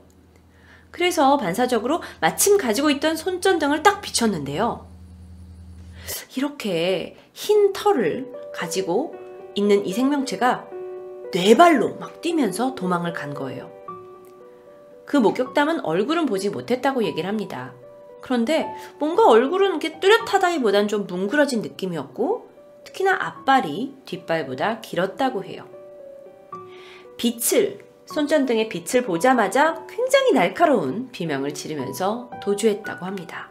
그래서 0.89 1.37
반사적으로 1.37 2.01
마침 2.21 2.57
가지고 2.57 2.89
있던 2.89 3.15
손전등을 3.15 3.83
딱 3.83 4.01
비췄는데요. 4.01 4.87
이렇게 6.35 7.17
흰 7.33 7.73
털을 7.73 8.33
가지고 8.53 9.15
있는 9.53 9.85
이 9.85 9.93
생명체가 9.93 10.69
네 11.33 11.55
발로 11.55 11.97
막 11.97 12.21
뛰면서 12.21 12.73
도망을 12.73 13.13
간 13.13 13.33
거예요. 13.33 13.71
그 15.05 15.17
목격담은 15.17 15.85
얼굴은 15.85 16.25
보지 16.25 16.49
못했다고 16.49 17.03
얘기를 17.03 17.29
합니다. 17.29 17.73
그런데 18.27 18.67
뭔가 18.99 19.25
얼굴은 19.25 19.69
이렇게 19.69 20.01
뚜렷하다기보단 20.01 20.89
좀 20.89 21.07
뭉그러진 21.07 21.61
느낌이었고 21.61 22.49
특히나 22.83 23.17
앞발이 23.17 23.99
뒷발보다 24.03 24.81
길었다고 24.81 25.45
해요. 25.45 25.65
빛을, 27.15 27.85
손전등의 28.05 28.67
빛을 28.67 29.05
보자마자 29.05 29.85
굉장히 29.87 30.33
날카로운 30.33 31.09
비명을 31.13 31.53
지르면서 31.53 32.29
도주했다고 32.43 33.05
합니다. 33.05 33.49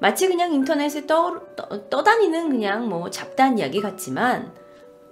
마치 0.00 0.26
그냥 0.26 0.54
인터넷에 0.54 1.06
떠, 1.06 1.42
떠, 1.56 1.90
떠다니는 1.90 2.48
그냥 2.48 2.88
뭐 2.88 3.10
잡다한 3.10 3.58
이야기 3.58 3.82
같지만 3.82 4.54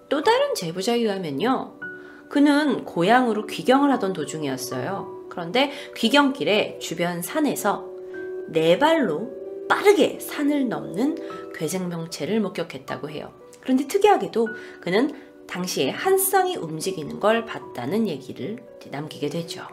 또 0.09 0.23
다른 0.23 0.55
제보자에 0.55 0.97
의하면요. 0.97 1.74
그는 2.31 2.86
고향으로 2.86 3.47
귀경을 3.47 3.93
하던 3.93 4.15
도중이었어요. 4.15 5.16
그런데 5.37 5.71
귀경길에 5.95 6.79
주변 6.79 7.21
산에서 7.21 7.85
네 8.49 8.79
발로 8.79 9.31
빠르게 9.69 10.19
산을 10.19 10.71
넘는 10.71 11.53
괴생명체를 11.55 12.41
목격했다고 12.41 13.11
해요. 13.11 13.31
그런데 13.61 13.87
특이하게도 13.87 14.49
그는 14.81 15.13
당시에 15.47 15.91
한 15.91 16.17
쌍이 16.17 16.57
움직이는 16.57 17.21
걸 17.21 17.45
봤다는 17.45 18.09
얘기를 18.09 18.65
남기게 18.91 19.29
되죠. 19.29 19.67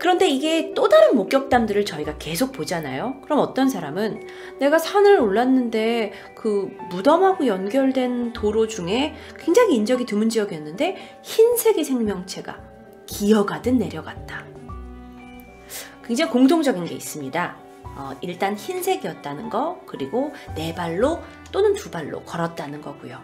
그런데 0.00 0.28
이게 0.28 0.74
또 0.74 0.88
다른 0.88 1.14
목격담들을 1.14 1.84
저희가 1.84 2.18
계속 2.18 2.50
보잖아요. 2.50 3.20
그럼 3.22 3.38
어떤 3.38 3.68
사람은 3.68 4.26
내가 4.58 4.78
산을 4.78 5.20
올랐는데 5.20 6.12
그 6.34 6.68
무덤하고 6.90 7.46
연결된 7.46 8.32
도로 8.32 8.66
중에 8.66 9.14
굉장히 9.38 9.76
인적이 9.76 10.04
드문 10.04 10.30
지역이었는데 10.30 11.20
흰색의 11.22 11.84
생명체가 11.84 12.75
기어가듯 13.06 13.74
내려갔다. 13.74 14.44
굉장히 16.04 16.30
공통적인 16.30 16.84
게 16.84 16.94
있습니다. 16.94 17.56
어, 17.96 18.12
일단 18.20 18.54
흰색이었다는 18.56 19.48
거, 19.50 19.80
그리고 19.86 20.32
네 20.54 20.74
발로 20.74 21.22
또는 21.50 21.74
두 21.74 21.90
발로 21.90 22.22
걸었다는 22.22 22.82
거고요. 22.82 23.20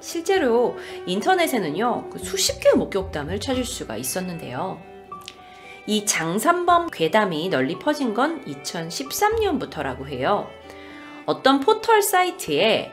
실제로 0.00 0.76
인터넷에는요, 1.06 2.10
그 2.10 2.18
수십 2.18 2.60
개의 2.60 2.76
목격담을 2.76 3.40
찾을 3.40 3.64
수가 3.64 3.96
있었는데요. 3.96 4.80
이 5.86 6.04
장산범 6.04 6.88
괴담이 6.90 7.48
널리 7.48 7.78
퍼진 7.78 8.12
건 8.12 8.44
2013년부터라고 8.44 10.08
해요. 10.08 10.48
어떤 11.26 11.60
포털 11.60 12.02
사이트에 12.02 12.90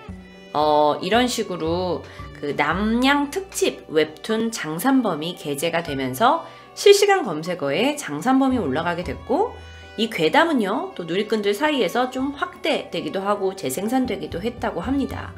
어, 0.54 1.00
이런 1.02 1.28
식으로 1.28 2.04
그 2.44 2.56
남양 2.58 3.32
특집 3.32 3.86
웹툰 3.88 4.52
장산범이 4.52 5.38
게재가 5.38 5.84
되면서 5.84 6.46
실시간 6.74 7.24
검색어에 7.24 7.96
장산범이 7.96 8.58
올라가게 8.58 9.06
됐고 9.06 9.56
이 9.96 10.10
괴담은요 10.10 10.92
또 10.94 11.06
누리꾼들 11.06 11.54
사이에서 11.54 12.10
좀 12.10 12.34
확대되기도 12.34 13.22
하고 13.22 13.56
재생산되기도 13.56 14.42
했다고 14.42 14.82
합니다. 14.82 15.34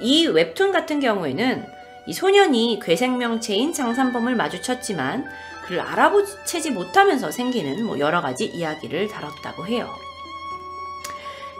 이 0.00 0.26
웹툰 0.26 0.72
같은 0.72 0.98
경우에는 0.98 1.64
이 2.08 2.12
소년이 2.12 2.80
괴생명체인 2.82 3.72
장산범을 3.72 4.34
마주쳤지만 4.34 5.26
그를 5.66 5.80
알아보채지 5.80 6.72
못하면서 6.72 7.30
생기는 7.30 7.84
뭐 7.84 8.00
여러 8.00 8.20
가지 8.20 8.46
이야기를 8.46 9.06
다뤘다고 9.06 9.64
해요. 9.68 9.88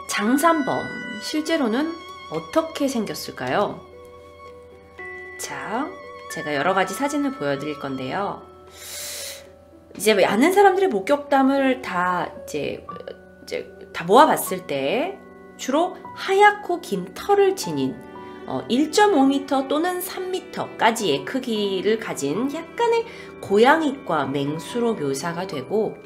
장산범, 0.09 0.85
실제로는 1.21 1.93
어떻게 2.31 2.89
생겼을까요? 2.89 3.86
자, 5.37 5.89
제가 6.31 6.55
여러 6.55 6.73
가지 6.73 6.93
사진을 6.93 7.31
보여드릴 7.33 7.79
건데요. 7.79 8.41
이제 9.95 10.13
많은 10.13 10.51
사람들의 10.51 10.89
목격담을 10.89 11.81
다 11.81 12.31
이제, 12.43 12.85
이제 13.43 13.71
다 13.93 14.03
모아봤을 14.05 14.67
때 14.67 15.17
주로 15.57 15.97
하얗고 16.15 16.81
긴 16.81 17.13
털을 17.13 17.55
지닌 17.55 17.95
어, 18.45 18.65
1.5m 18.69 19.67
또는 19.67 19.99
3m까지의 19.99 21.25
크기를 21.25 21.99
가진 21.99 22.53
약간의 22.53 23.05
고양이과 23.41 24.27
맹수로 24.27 24.93
묘사가 24.93 25.47
되고 25.47 25.97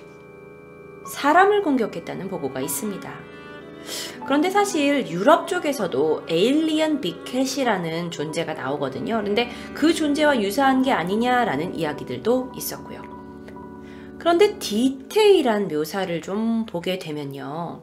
사람을 1.06 1.62
공격했다는 1.62 2.30
보고가 2.30 2.62
있습니다. 2.62 3.31
그런데 4.26 4.50
사실 4.50 5.08
유럽 5.10 5.48
쪽에서도 5.48 6.24
에일리언 6.28 7.02
비켓이라는 7.02 8.12
존재가 8.12 8.54
나오거든요. 8.54 9.20
그런데 9.22 9.50
그 9.74 9.94
존재와 9.94 10.42
유사한 10.42 10.82
게 10.82 10.92
아니냐라는 10.92 11.76
이야기들도 11.76 12.54
있었고요. 12.56 13.02
그런데 14.20 14.58
디테일한 14.60 15.68
묘사를 15.68 16.22
좀 16.22 16.66
보게 16.66 17.00
되면요. 17.00 17.82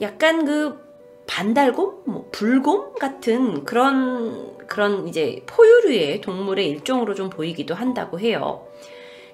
약간 0.00 0.44
그 0.44 0.86
반달곰, 1.26 2.02
뭐 2.06 2.28
불곰 2.32 2.94
같은 2.94 3.64
그런 3.64 4.56
그런 4.66 5.06
이제 5.08 5.42
포유류의 5.46 6.20
동물의 6.22 6.68
일종으로 6.68 7.14
좀 7.14 7.30
보이기도 7.30 7.74
한다고 7.74 8.18
해요. 8.20 8.66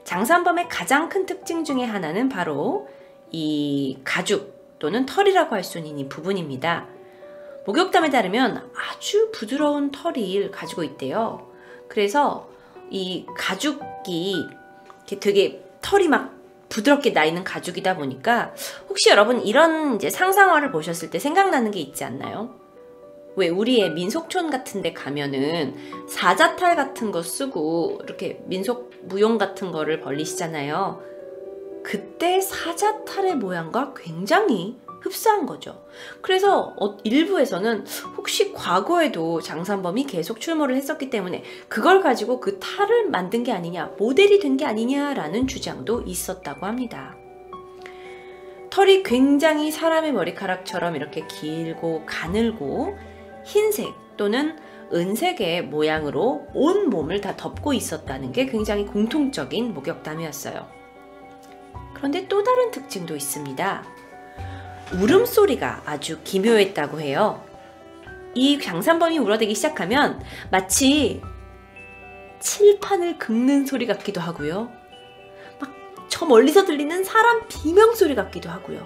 장산범의 0.04 0.68
가장 0.68 1.08
큰 1.08 1.26
특징 1.26 1.64
중에 1.64 1.84
하나는 1.84 2.28
바로 2.28 2.88
이 3.30 3.98
가죽 4.04 4.51
또는 4.82 5.06
털이라고 5.06 5.54
할 5.54 5.62
수 5.62 5.78
있는 5.78 5.96
이 5.96 6.08
부분입니다. 6.08 6.88
목욕담에 7.66 8.10
따르면 8.10 8.68
아주 8.74 9.30
부드러운 9.30 9.92
털을 9.92 10.50
가지고 10.50 10.82
있대요. 10.82 11.48
그래서 11.86 12.50
이 12.90 13.24
가죽이 13.38 14.44
되게 15.20 15.64
털이 15.82 16.08
막 16.08 16.34
부드럽게 16.68 17.12
나 17.12 17.24
있는 17.24 17.44
가죽이다 17.44 17.96
보니까 17.96 18.54
혹시 18.88 19.08
여러분 19.10 19.40
이런 19.42 19.94
이제 19.94 20.10
상상화를 20.10 20.72
보셨을 20.72 21.10
때 21.10 21.20
생각나는 21.20 21.70
게 21.70 21.78
있지 21.78 22.02
않나요? 22.02 22.58
왜 23.36 23.48
우리의 23.48 23.92
민속촌 23.92 24.50
같은 24.50 24.82
데 24.82 24.92
가면은 24.92 25.76
사자탈 26.08 26.74
같은 26.74 27.12
거 27.12 27.22
쓰고 27.22 28.00
이렇게 28.02 28.42
민속 28.46 28.90
무용 29.02 29.38
같은 29.38 29.70
거를 29.70 30.00
벌리시잖아요. 30.00 31.11
그때 31.82 32.40
사자탈의 32.40 33.36
모양과 33.36 33.94
굉장히 33.96 34.78
흡사한 35.00 35.46
거죠. 35.46 35.84
그래서 36.20 36.74
어, 36.78 36.96
일부에서는 37.02 37.84
혹시 38.16 38.52
과거에도 38.52 39.40
장산범이 39.40 40.04
계속 40.04 40.40
출몰을 40.40 40.76
했었기 40.76 41.10
때문에 41.10 41.42
그걸 41.68 42.00
가지고 42.00 42.40
그 42.40 42.58
탈을 42.60 43.08
만든 43.10 43.42
게 43.42 43.52
아니냐, 43.52 43.92
모델이 43.98 44.38
된 44.38 44.56
게 44.56 44.64
아니냐라는 44.64 45.48
주장도 45.48 46.02
있었다고 46.02 46.66
합니다. 46.66 47.16
털이 48.70 49.02
굉장히 49.02 49.70
사람의 49.70 50.12
머리카락처럼 50.12 50.94
이렇게 50.96 51.26
길고 51.26 52.04
가늘고 52.06 52.96
흰색 53.44 53.92
또는 54.16 54.56
은색의 54.92 55.66
모양으로 55.66 56.46
온 56.54 56.90
몸을 56.90 57.20
다 57.20 57.34
덮고 57.36 57.72
있었다는 57.72 58.32
게 58.32 58.46
굉장히 58.46 58.86
공통적인 58.86 59.74
목격담이었어요. 59.74 60.81
그런데 62.02 62.26
또 62.26 62.42
다른 62.42 62.72
특징도 62.72 63.14
있습니다. 63.14 63.84
울음소리가 64.94 65.82
아주 65.86 66.18
기묘했다고 66.24 67.00
해요. 67.00 67.46
이 68.34 68.58
장산범이 68.58 69.18
울어대기 69.18 69.54
시작하면 69.54 70.20
마치 70.50 71.22
칠판을 72.40 73.18
긁는 73.18 73.66
소리 73.66 73.86
같기도 73.86 74.20
하고요. 74.20 74.72
막 75.60 75.70
저 76.08 76.26
멀리서 76.26 76.64
들리는 76.64 77.04
사람 77.04 77.46
비명소리 77.46 78.16
같기도 78.16 78.50
하고요. 78.50 78.84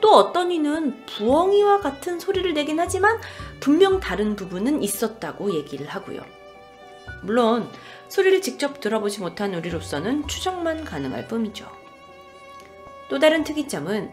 또 0.00 0.14
어떤 0.14 0.52
이는 0.52 1.04
부엉이와 1.06 1.80
같은 1.80 2.20
소리를 2.20 2.54
내긴 2.54 2.78
하지만 2.78 3.18
분명 3.58 3.98
다른 3.98 4.36
부분은 4.36 4.80
있었다고 4.80 5.54
얘기를 5.54 5.88
하고요. 5.88 6.20
물론 7.24 7.68
소리를 8.06 8.40
직접 8.42 8.80
들어보지 8.80 9.18
못한 9.18 9.54
우리로서는 9.54 10.28
추정만 10.28 10.84
가능할 10.84 11.26
뿐이죠. 11.26 11.85
또 13.08 13.18
다른 13.18 13.44
특이점은 13.44 14.10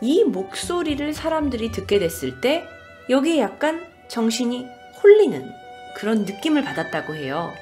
이 0.00 0.24
목소리를 0.24 1.14
사람들이 1.14 1.72
듣게 1.72 1.98
됐을 1.98 2.40
때 2.40 2.66
여기에 3.08 3.40
약간 3.40 3.86
정신이 4.08 4.66
홀리는 5.02 5.50
그런 5.96 6.24
느낌을 6.24 6.62
받았다고 6.62 7.14
해요. 7.14 7.52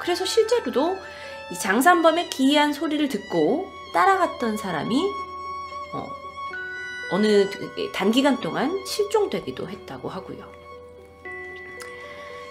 그래서 0.00 0.24
실제로도 0.24 0.96
이 1.52 1.54
장산범의 1.54 2.30
기이한 2.30 2.72
소리를 2.72 3.08
듣고 3.08 3.66
따라갔던 3.94 4.56
사람이 4.56 5.02
어, 5.94 7.18
느 7.18 7.48
단기간 7.92 8.40
동안 8.40 8.84
실종되기도 8.84 9.68
했다고 9.68 10.08
하고요. 10.08 10.56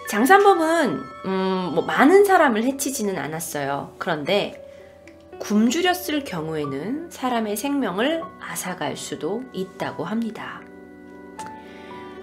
장산범은 0.10 1.04
음, 1.26 1.72
뭐 1.74 1.84
많은 1.84 2.26
사람을 2.26 2.64
해치지는 2.64 3.18
않았어요. 3.18 3.96
그런데 3.98 4.65
굶주렸을 5.40 6.24
경우에는 6.24 7.10
사람의 7.10 7.58
생명을 7.58 8.24
앗아갈 8.40 8.98
수도 8.98 9.44
있다고 9.54 10.06
합니다. 10.06 10.62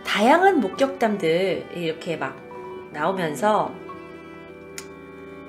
다양한 0.04 0.60
목격담들 0.60 1.70
이렇게 1.74 2.16
막 2.16 2.36
나오면서 2.92 3.72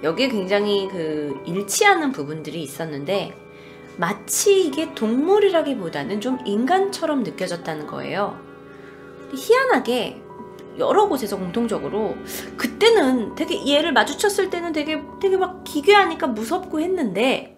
여기에 0.04 0.30
굉장히 0.30 0.88
그 0.90 1.42
일치하는 1.46 2.12
부분들이 2.12 2.62
있었는데 2.62 3.34
마치 3.98 4.66
이게 4.66 4.94
동물이라기보다는 4.94 6.20
좀 6.22 6.40
인간처럼 6.46 7.24
느껴졌다는 7.24 7.88
거예요. 7.88 8.38
희한하게 9.34 10.22
여러 10.78 11.08
곳에서 11.08 11.38
공통적으로 11.38 12.16
그때는 12.58 13.36
되게 13.36 13.68
얘를 13.72 13.94
마주쳤을 13.94 14.50
때는 14.50 14.74
되게 14.74 15.02
되게 15.22 15.38
막 15.38 15.64
기괴하니까 15.64 16.28
무섭고 16.28 16.80
했는데 16.80 17.53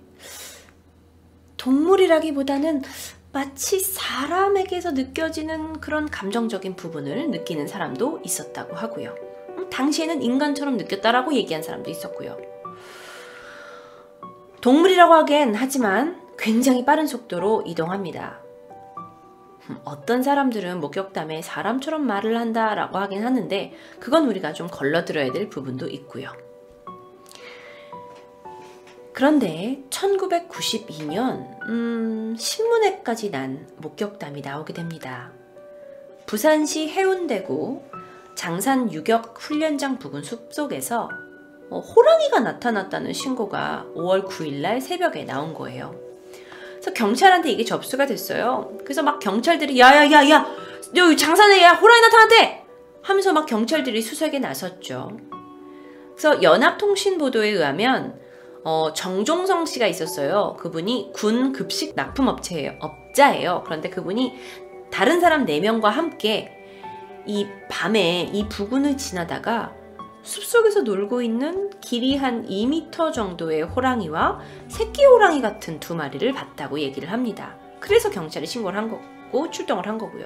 동물이라기보다는 1.58 2.84
마치 3.32 3.80
사람에게서 3.80 4.92
느껴지는 4.92 5.82
그런 5.82 6.10
감정적인 6.10 6.76
부분을 6.76 7.30
느끼는 7.32 7.68
사람도 7.68 8.22
있었다고 8.24 8.76
하고요. 8.76 9.14
음, 9.58 9.70
당시에는 9.70 10.22
인간처럼 10.22 10.78
느꼈다라고 10.78 11.34
얘기한 11.34 11.62
사람도 11.62 11.90
있었고요. 11.90 12.38
동물이라고 14.62 15.14
하기엔 15.14 15.54
하지만 15.54 16.22
굉장히 16.38 16.86
빠른 16.86 17.08
속도로 17.08 17.64
이동합니다. 17.66 18.40
음, 19.70 19.78
어떤 19.84 20.24
사람들은 20.24 20.80
목격담에 20.80 21.42
사람처럼 21.42 22.06
말을 22.06 22.40
한다라고 22.40 22.98
하긴 23.00 23.24
하는데 23.24 23.74
그건 24.00 24.28
우리가 24.28 24.54
좀 24.54 24.68
걸러들어야 24.72 25.32
될 25.32 25.50
부분도 25.50 25.88
있고요. 25.90 26.32
그런데 29.16 29.82
1992년 29.92 31.48
음, 31.70 32.36
신문에까지 32.38 33.32
난 33.32 33.66
목격담이 33.78 34.42
나오게 34.42 34.74
됩니다. 34.74 35.32
부산시 36.26 36.90
해운대구 36.90 37.82
장산 38.36 38.92
유격 38.92 39.36
훈련장 39.40 40.00
부근 40.00 40.22
숲속에서 40.22 41.10
어, 41.70 41.80
호랑이가 41.80 42.42
나타났다는 42.42 43.14
신고가 43.14 43.86
5월 43.96 44.28
9일 44.28 44.56
날 44.56 44.82
새벽에 44.82 45.24
나온 45.24 45.54
거예요. 45.54 45.96
그래서 46.74 46.92
경찰한테 46.92 47.52
이게 47.52 47.64
접수가 47.64 48.08
됐어요. 48.08 48.78
그래서 48.84 49.02
막 49.02 49.20
경찰들이 49.20 49.80
야야야야 49.80 50.46
여기 50.98 51.16
장산에 51.16 51.64
야 51.64 51.72
호랑이 51.72 52.02
나타났대 52.02 52.66
하면서 53.02 53.32
막 53.32 53.46
경찰들이 53.46 54.02
수색에 54.02 54.40
나섰죠. 54.40 55.18
그래서 56.18 56.44
연합통신 56.44 57.18
보도에 57.18 57.52
의하면 57.52 58.25
어, 58.66 58.94
정종성 58.94 59.68
씨가 59.68 59.86
있었어요. 59.86 60.58
그분이 60.60 61.12
군 61.14 61.54
급식 61.54 61.96
납품업체예요. 61.96 62.80
업자예요. 62.80 63.62
그런데 63.64 63.92
그분이 63.92 64.34
다른 64.92 65.22
사람 65.22 65.46
4명과 65.46 65.84
함께 65.84 66.52
이 67.28 67.48
밤에 67.70 68.24
이 68.34 68.50
부근을 68.50 68.98
지나다가 68.98 69.72
숲속에서 70.24 70.82
놀고 70.82 71.22
있는 71.22 71.70
길이 71.80 72.18
한 72.18 72.48
2m 72.48 73.14
정도의 73.14 73.62
호랑이와 73.62 74.40
새끼 74.68 75.06
호랑이 75.06 75.42
같은 75.42 75.80
두 75.80 75.94
마리를 75.94 76.34
봤다고 76.34 76.80
얘기를 76.80 77.12
합니다. 77.12 77.56
그래서 77.80 78.10
경찰에 78.10 78.48
신고를 78.48 78.80
한 78.80 78.90
거고 78.90 79.52
출동을 79.52 79.86
한 79.86 80.00
거고요. 80.00 80.26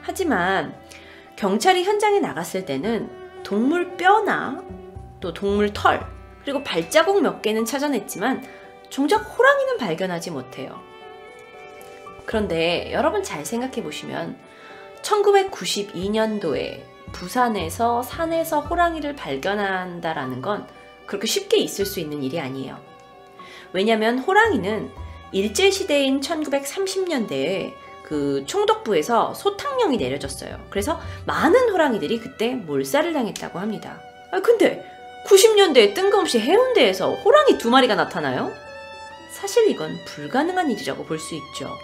하지만 0.00 0.74
경찰이 1.36 1.84
현장에 1.84 2.20
나갔을 2.20 2.64
때는 2.64 3.10
동물 3.42 3.98
뼈나 3.98 4.64
또 5.20 5.34
동물 5.34 5.74
털 5.74 6.17
그리고 6.48 6.62
발자국 6.62 7.20
몇 7.20 7.42
개는 7.42 7.66
찾아냈지만 7.66 8.42
정작 8.88 9.18
호랑이는 9.18 9.76
발견하지 9.76 10.30
못해요. 10.30 10.80
그런데 12.24 12.90
여러분 12.90 13.22
잘 13.22 13.44
생각해 13.44 13.82
보시면 13.82 14.38
1992년도에 15.02 16.80
부산에서 17.12 18.02
산에서 18.02 18.62
호랑이를 18.62 19.14
발견한다라는 19.14 20.40
건 20.40 20.66
그렇게 21.04 21.26
쉽게 21.26 21.58
있을 21.58 21.84
수 21.84 22.00
있는 22.00 22.22
일이 22.22 22.40
아니에요. 22.40 22.78
왜냐하면 23.74 24.18
호랑이는 24.18 24.90
일제시대인 25.32 26.22
1930년대에 26.22 27.74
그 28.04 28.44
총독부에서 28.46 29.34
소탕령이 29.34 29.98
내려졌어요. 29.98 30.58
그래서 30.70 30.98
많은 31.26 31.68
호랑이들이 31.68 32.20
그때 32.20 32.54
몰살을 32.54 33.12
당했다고 33.12 33.58
합니다. 33.58 34.00
아, 34.32 34.40
근데 34.40 34.97
90년대에 35.26 35.94
뜬금없이 35.94 36.38
해운대에서 36.40 37.14
호랑이 37.14 37.58
두 37.58 37.70
마리가 37.70 37.94
나타나요? 37.94 38.52
사실 39.30 39.68
이건 39.68 39.98
불가능한 40.06 40.70
일이라고 40.70 41.04
볼 41.04 41.18
수 41.18 41.34
있죠. 41.34 41.76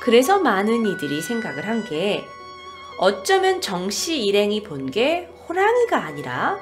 그래서 0.00 0.38
많은 0.38 0.86
이들이 0.86 1.20
생각을 1.20 1.66
한 1.66 1.84
게 1.84 2.24
어쩌면 2.98 3.60
정씨 3.60 4.22
일행이 4.24 4.62
본 4.62 4.90
게 4.90 5.28
호랑이가 5.48 5.98
아니라 6.04 6.58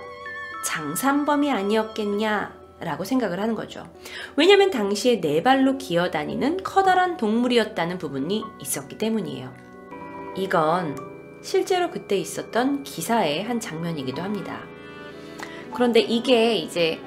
장산범이 0.67 1.51
아니었겠냐라고 1.53 3.05
생각을 3.05 3.39
하는 3.41 3.55
거죠. 3.55 3.89
왜냐면 4.37 4.71
당시에 4.71 5.21
네 5.21 5.43
발로 5.43 5.79
기어다니는 5.79 6.63
커다란 6.65 7.17
동물이었다는 7.17 7.99
부분이 7.99 8.45
있었기 8.61 8.99
때문이에요. 8.99 9.55
이건 10.37 10.97
실제로 11.43 11.91
그때 11.91 12.17
있었던 12.17 12.83
기사의 12.83 13.45
한 13.45 13.61
장면이기도 13.61 14.21
합니다. 14.23 14.63
그런데 15.75 16.01
이게 16.01 16.55
이제 16.57 17.01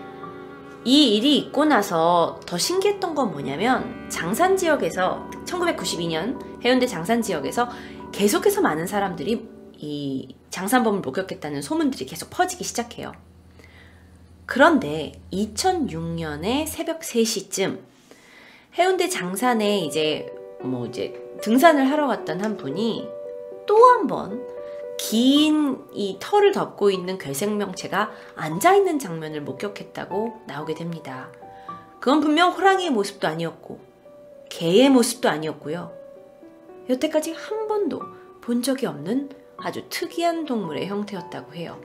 이 0.83 1.15
일이 1.15 1.37
있고 1.37 1.65
나서 1.65 2.39
더 2.45 2.57
신기했던 2.57 3.15
건 3.15 3.31
뭐냐면 3.31 4.07
장산 4.09 4.55
지역에서 4.55 5.29
1992년 5.45 6.39
해운대 6.63 6.85
장산 6.85 7.21
지역에서 7.21 7.69
계속해서 8.11 8.61
많은 8.61 8.87
사람들이 8.87 9.47
이 9.77 10.35
장산범을 10.49 11.01
목격했다는 11.01 11.61
소문들이 11.61 12.05
계속 12.05 12.29
퍼지기 12.29 12.63
시작해요. 12.63 13.11
그런데 14.45 15.11
2006년에 15.33 16.65
새벽 16.67 17.01
3시쯤 17.01 17.79
해운대 18.77 19.09
장산에 19.09 19.79
이제 19.79 20.25
뭐 20.61 20.85
이제 20.87 21.13
등산을 21.41 21.89
하러 21.91 22.07
갔던 22.07 22.43
한 22.43 22.57
분이 22.57 23.07
또 23.67 23.75
한 23.75 24.07
번 24.07 24.56
긴 24.97 25.87
이 25.97 26.17
털을 26.19 26.51
덮고 26.51 26.91
있는 26.91 27.17
괴생명체가 27.17 28.11
앉아있는 28.35 28.99
장면을 28.99 29.41
목격했다고 29.41 30.43
나오게 30.45 30.75
됩니다. 30.75 31.31
그건 31.99 32.21
분명 32.21 32.51
호랑이의 32.51 32.91
모습도 32.91 33.27
아니었고, 33.27 33.79
개의 34.49 34.89
모습도 34.89 35.27
아니었고요. 35.27 35.91
여태까지 36.87 37.33
한 37.33 37.67
번도 37.67 37.99
본 38.41 38.61
적이 38.61 38.85
없는 38.85 39.29
아주 39.57 39.89
특이한 39.89 40.45
동물의 40.45 40.87
형태였다고 40.87 41.55
해요. 41.55 41.81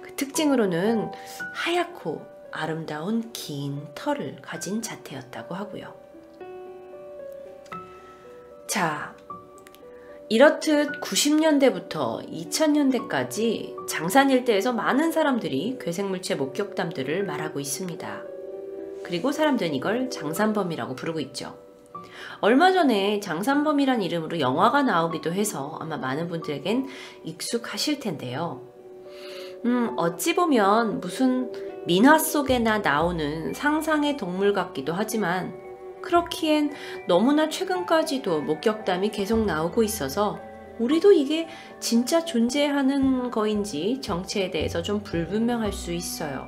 그 0.00 0.14
특징으로는 0.14 1.12
하얗고 1.52 2.22
아름다운 2.50 3.32
긴 3.32 3.86
털을 3.94 4.38
가진 4.40 4.80
자태였다고 4.80 5.54
하고요. 5.54 5.92
자, 8.66 9.14
이렇듯 10.30 11.00
90년대부터 11.02 12.26
2000년대까지 12.26 13.86
장산 13.86 14.30
일대에서 14.30 14.72
많은 14.72 15.12
사람들이 15.12 15.76
괴생물체 15.80 16.36
목격담들을 16.36 17.24
말하고 17.24 17.60
있습니다. 17.60 18.22
그리고 19.04 19.32
사람들은 19.32 19.74
이걸 19.74 20.08
장산범이라고 20.08 20.94
부르고 20.94 21.20
있죠. 21.20 21.58
얼마 22.40 22.72
전에 22.72 23.20
장산범이란 23.20 24.00
이름으로 24.00 24.40
영화가 24.40 24.82
나오기도 24.82 25.32
해서 25.32 25.78
아마 25.80 25.98
많은 25.98 26.28
분들에겐 26.28 26.86
익숙하실 27.24 28.00
텐데요. 28.00 28.62
음, 29.66 29.92
어찌 29.96 30.34
보면 30.34 31.00
무슨 31.00 31.52
민화 31.86 32.18
속에나 32.18 32.78
나오는 32.78 33.52
상상의 33.52 34.16
동물 34.16 34.54
같기도 34.54 34.94
하지만 34.94 35.63
그렇기엔 36.04 36.74
너무나 37.08 37.48
최근까지도 37.48 38.42
목격담이 38.42 39.10
계속 39.10 39.44
나오고 39.44 39.82
있어서 39.82 40.38
우리도 40.78 41.12
이게 41.12 41.48
진짜 41.80 42.24
존재하는 42.24 43.30
거인지 43.30 44.00
정체에 44.02 44.50
대해서 44.50 44.82
좀 44.82 45.02
불분명할 45.02 45.72
수 45.72 45.92
있어요. 45.92 46.46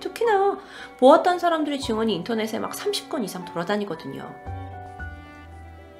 특히나 0.00 0.58
보았던 0.98 1.38
사람들의 1.38 1.78
증언이 1.78 2.14
인터넷에 2.16 2.58
막 2.58 2.72
30건 2.72 3.22
이상 3.22 3.44
돌아다니거든요. 3.44 4.28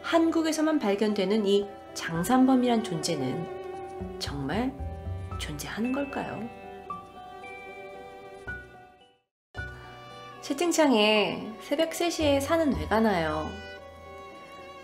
한국에서만 0.02 0.78
발견되는 0.78 1.46
이 1.46 1.66
장산범이란 1.94 2.82
존재는 2.82 4.18
정말 4.18 4.72
존재하는 5.38 5.92
걸까요? 5.92 6.65
채팅창에 10.46 11.54
새벽 11.60 11.90
3시에 11.90 12.40
산은 12.40 12.76
왜 12.78 12.86
가나요? 12.86 13.50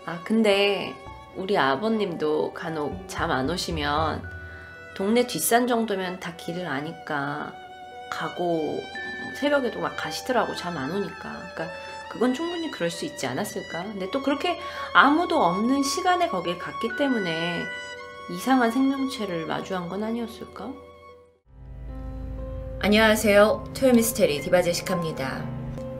아, 0.05 0.19
근데 0.25 0.93
우리 1.37 1.57
아버님도 1.57 2.53
간혹 2.53 3.07
잠 3.07 3.31
안 3.31 3.49
오시면 3.49 4.21
동네 4.93 5.25
뒷산 5.25 5.65
정도면 5.65 6.19
다 6.19 6.35
길을 6.35 6.67
아니까 6.67 7.53
가고 8.11 8.77
새벽에도 9.39 9.79
막 9.79 9.95
가시더라고 9.95 10.53
잠 10.53 10.75
안 10.75 10.91
오니까. 10.91 11.31
그러니까 11.53 11.67
그건 12.09 12.33
충분히 12.33 12.69
그럴 12.69 12.91
수 12.91 13.05
있지 13.05 13.25
않았을까? 13.25 13.83
근데 13.83 14.11
또 14.11 14.21
그렇게 14.21 14.59
아무도 14.93 15.41
없는 15.41 15.81
시간에 15.83 16.27
거길 16.27 16.59
갔기 16.59 16.97
때문에 16.97 17.63
이상한 18.31 18.69
생명체를 18.69 19.45
마주한 19.45 19.87
건 19.87 20.03
아니었을까? 20.03 20.73
안녕하세요. 22.85 23.63
토요미스테리 23.73 24.41
디바제식합니다. 24.41 25.47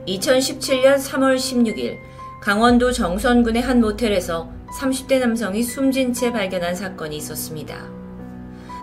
2017년 0.05 0.97
3월 0.97 1.37
16일 1.37 1.97
강원도 2.41 2.91
정선군의 2.91 3.61
한 3.61 3.79
모텔에서 3.79 4.51
30대 4.81 5.19
남성이 5.19 5.63
숨진 5.63 6.11
채 6.11 6.33
발견한 6.33 6.75
사건이 6.75 7.15
있었습니다. 7.15 7.89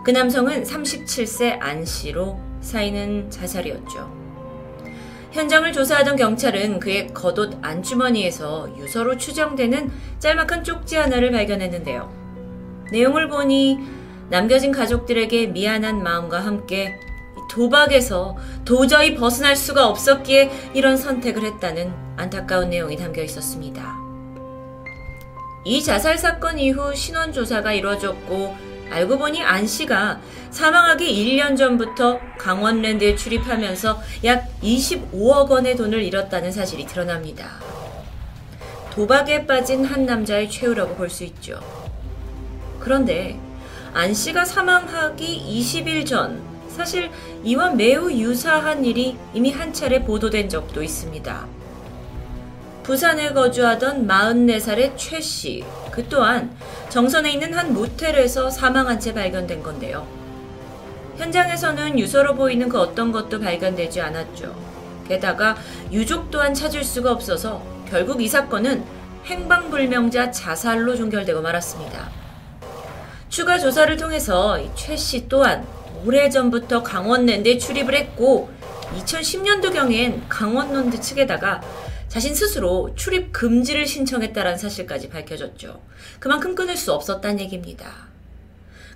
그 0.03 0.13
남성은 0.13 0.63
37세 0.63 1.59
안 1.61 1.85
씨로 1.85 2.41
사인은 2.63 3.31
자살이었죠. 3.31 4.11
현장을 5.33 5.71
조사하던 5.71 6.17
경찰은 6.17 6.81
그의 6.81 7.09
겉옷 7.09 7.59
안주머니에서 7.61 8.79
유서로 8.79 9.19
추정되는 9.19 9.93
짤막한 10.21 10.65
쪽지 10.65 10.97
하나를 10.97 11.33
발견했는데요. 11.33 12.11
내용을 12.93 13.29
보니 13.29 13.79
남겨진 14.31 14.73
가족들에게 14.73 15.49
미안한 15.49 16.03
마음과 16.03 16.41
함께 16.41 16.99
도박에서 17.51 18.37
도저히 18.65 19.15
벗어날 19.15 19.57
수가 19.57 19.89
없었기에 19.89 20.71
이런 20.75 20.97
선택을 20.97 21.45
했다는 21.45 21.93
안타까운 22.17 22.71
내용이 22.71 22.97
담겨 22.97 23.23
있었습니다. 23.23 23.97
이 25.65 25.83
자살 25.83 26.17
사건 26.17 26.59
이후 26.59 26.95
신원 26.95 27.33
조사가 27.33 27.73
이루어졌고 27.73 28.57
알고 28.91 29.19
보니 29.19 29.43
안 29.43 29.67
씨가 29.67 30.21
사망하기 30.51 31.05
1년 31.07 31.57
전부터 31.57 32.19
강원랜드에 32.39 33.15
출입하면서 33.15 34.01
약 34.25 34.49
25억 34.63 35.51
원의 35.51 35.77
돈을 35.77 36.03
잃었다는 36.03 36.51
사실이 36.51 36.87
드러납니다. 36.87 37.61
도박에 38.91 39.47
빠진 39.47 39.85
한 39.85 40.07
남자의 40.07 40.51
최후라고 40.51 40.95
볼 40.95 41.11
수 41.11 41.25
있죠. 41.25 41.61
그런데 42.81 43.39
안 43.93 44.15
씨가 44.15 44.45
사망하기 44.45 45.61
20일 45.61 46.07
전 46.07 46.50
사실 46.81 47.11
이와 47.45 47.73
매우 47.75 48.11
유사한 48.11 48.87
일이 48.87 49.15
이미 49.35 49.53
한 49.53 49.71
차례 49.71 50.03
보도된 50.03 50.49
적도 50.49 50.83
있습니다. 50.83 51.47
부산에 52.85 53.35
거주하던 53.35 54.09
44살의 54.09 54.95
최 54.97 55.21
씨, 55.21 55.63
그 55.91 56.09
또한 56.09 56.57
정선에 56.89 57.33
있는 57.33 57.53
한 57.53 57.75
모텔에서 57.75 58.49
사망한 58.49 58.99
채 58.99 59.13
발견된 59.13 59.63
건데요. 59.63 60.07
현장에서는 61.19 61.99
유서로 61.99 62.35
보이는 62.35 62.67
그 62.71 62.81
어떤 62.81 63.13
것도 63.13 63.41
발견되지 63.41 64.01
않았죠. 64.01 64.57
게다가 65.07 65.59
유족 65.93 66.31
또한 66.31 66.55
찾을 66.55 66.83
수가 66.83 67.13
없어서 67.13 67.63
결국 67.91 68.23
이 68.23 68.27
사건은 68.27 68.83
행방불명자 69.27 70.31
자살로 70.31 70.97
종결되고 70.97 71.43
말았습니다. 71.43 72.09
추가 73.29 73.59
조사를 73.59 73.95
통해서 73.99 74.59
최 74.75 74.97
씨 74.97 75.29
또한 75.29 75.67
오래전부터 76.05 76.83
강원랜드에 76.83 77.59
출입을 77.59 77.95
했고 77.95 78.51
2010년도경엔 78.97 80.23
강원랜드 80.29 81.01
측에다가 81.01 81.61
자신 82.09 82.35
스스로 82.35 82.93
출입 82.97 83.33
금지를 83.33 83.87
신청했다는 83.87 84.59
사실까지 84.59 85.09
밝혀졌죠. 85.11 85.81
그만큼 86.19 86.55
끊을 86.55 86.77
수 86.77 86.93
없었다는 86.93 87.39
얘기입니다. 87.41 88.09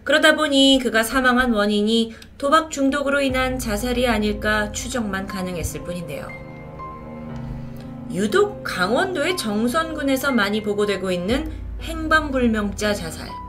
그러다 0.02 0.34
보니 0.36 0.80
그가 0.82 1.02
사망한 1.02 1.52
원인이 1.52 2.14
도박 2.36 2.70
중독으로 2.70 3.20
인한 3.20 3.58
자살이 3.58 4.06
아닐까 4.06 4.72
추정만 4.72 5.26
가능했을 5.26 5.84
뿐인데요. 5.84 6.28
유독 8.12 8.62
강원도의 8.64 9.36
정선군에서 9.36 10.32
많이 10.32 10.62
보고되고 10.62 11.10
있는 11.10 11.50
행방불명자 11.80 12.94
자살. 12.94 13.43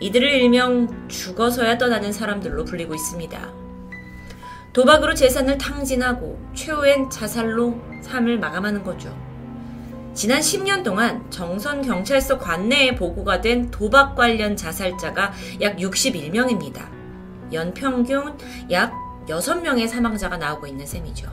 이들을 0.00 0.28
일명 0.28 1.08
죽어서야 1.08 1.78
떠나는 1.78 2.12
사람들로 2.12 2.64
불리고 2.64 2.94
있습니다. 2.94 3.52
도박으로 4.72 5.14
재산을 5.14 5.56
탕진하고 5.56 6.38
최후엔 6.54 7.08
자살로 7.08 7.80
삶을 8.02 8.38
마감하는 8.38 8.82
거죠. 8.82 9.16
지난 10.12 10.40
10년 10.40 10.82
동안 10.82 11.30
정선 11.30 11.82
경찰서 11.82 12.38
관내에 12.38 12.94
보고가 12.94 13.40
된 13.40 13.70
도박 13.70 14.14
관련 14.16 14.56
자살자가 14.56 15.32
약 15.60 15.76
61명입니다. 15.76 16.88
연평균 17.52 18.36
약 18.70 18.92
6명의 19.28 19.88
사망자가 19.88 20.36
나오고 20.36 20.66
있는 20.66 20.86
셈이죠. 20.86 21.26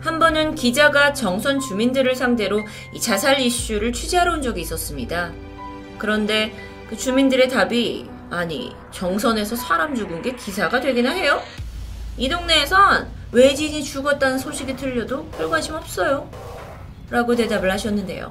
한 0.00 0.18
번은 0.18 0.54
기자가 0.54 1.12
정선 1.12 1.58
주민들을 1.58 2.14
상대로 2.14 2.62
이 2.94 3.00
자살 3.00 3.40
이슈를 3.40 3.92
취재하러 3.92 4.34
온 4.34 4.42
적이 4.42 4.60
있었습니다. 4.60 5.32
그런데 5.98 6.52
그 6.88 6.96
주민들의 6.96 7.48
답이 7.48 8.08
아니 8.30 8.74
정선에서 8.92 9.56
사람 9.56 9.94
죽은 9.94 10.22
게 10.22 10.34
기사가 10.34 10.80
되기나 10.80 11.10
해요? 11.10 11.40
이 12.16 12.28
동네에선 12.28 13.08
외지인이 13.32 13.82
죽었다는 13.82 14.38
소식이 14.38 14.76
들려도 14.76 15.26
별 15.30 15.50
관심 15.50 15.74
없어요. 15.74 16.30
라고 17.10 17.34
대답을 17.34 17.70
하셨는데요. 17.70 18.30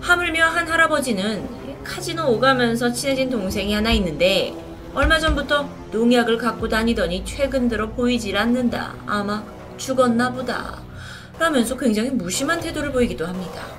하물며 0.00 0.46
한 0.46 0.68
할아버지는 0.68 1.84
카지노 1.84 2.30
오가면서 2.32 2.92
친해진 2.92 3.30
동생이 3.30 3.72
하나 3.72 3.90
있는데 3.92 4.54
얼마 4.94 5.18
전부터 5.18 5.68
농약을 5.90 6.38
갖고 6.38 6.68
다니더니 6.68 7.24
최근 7.24 7.68
들어 7.68 7.88
보이질 7.90 8.36
않는다. 8.36 8.94
아마 9.06 9.42
죽었나 9.76 10.32
보다. 10.32 10.78
라면서 11.38 11.76
굉장히 11.76 12.10
무심한 12.10 12.60
태도를 12.60 12.92
보이기도 12.92 13.26
합니다. 13.26 13.77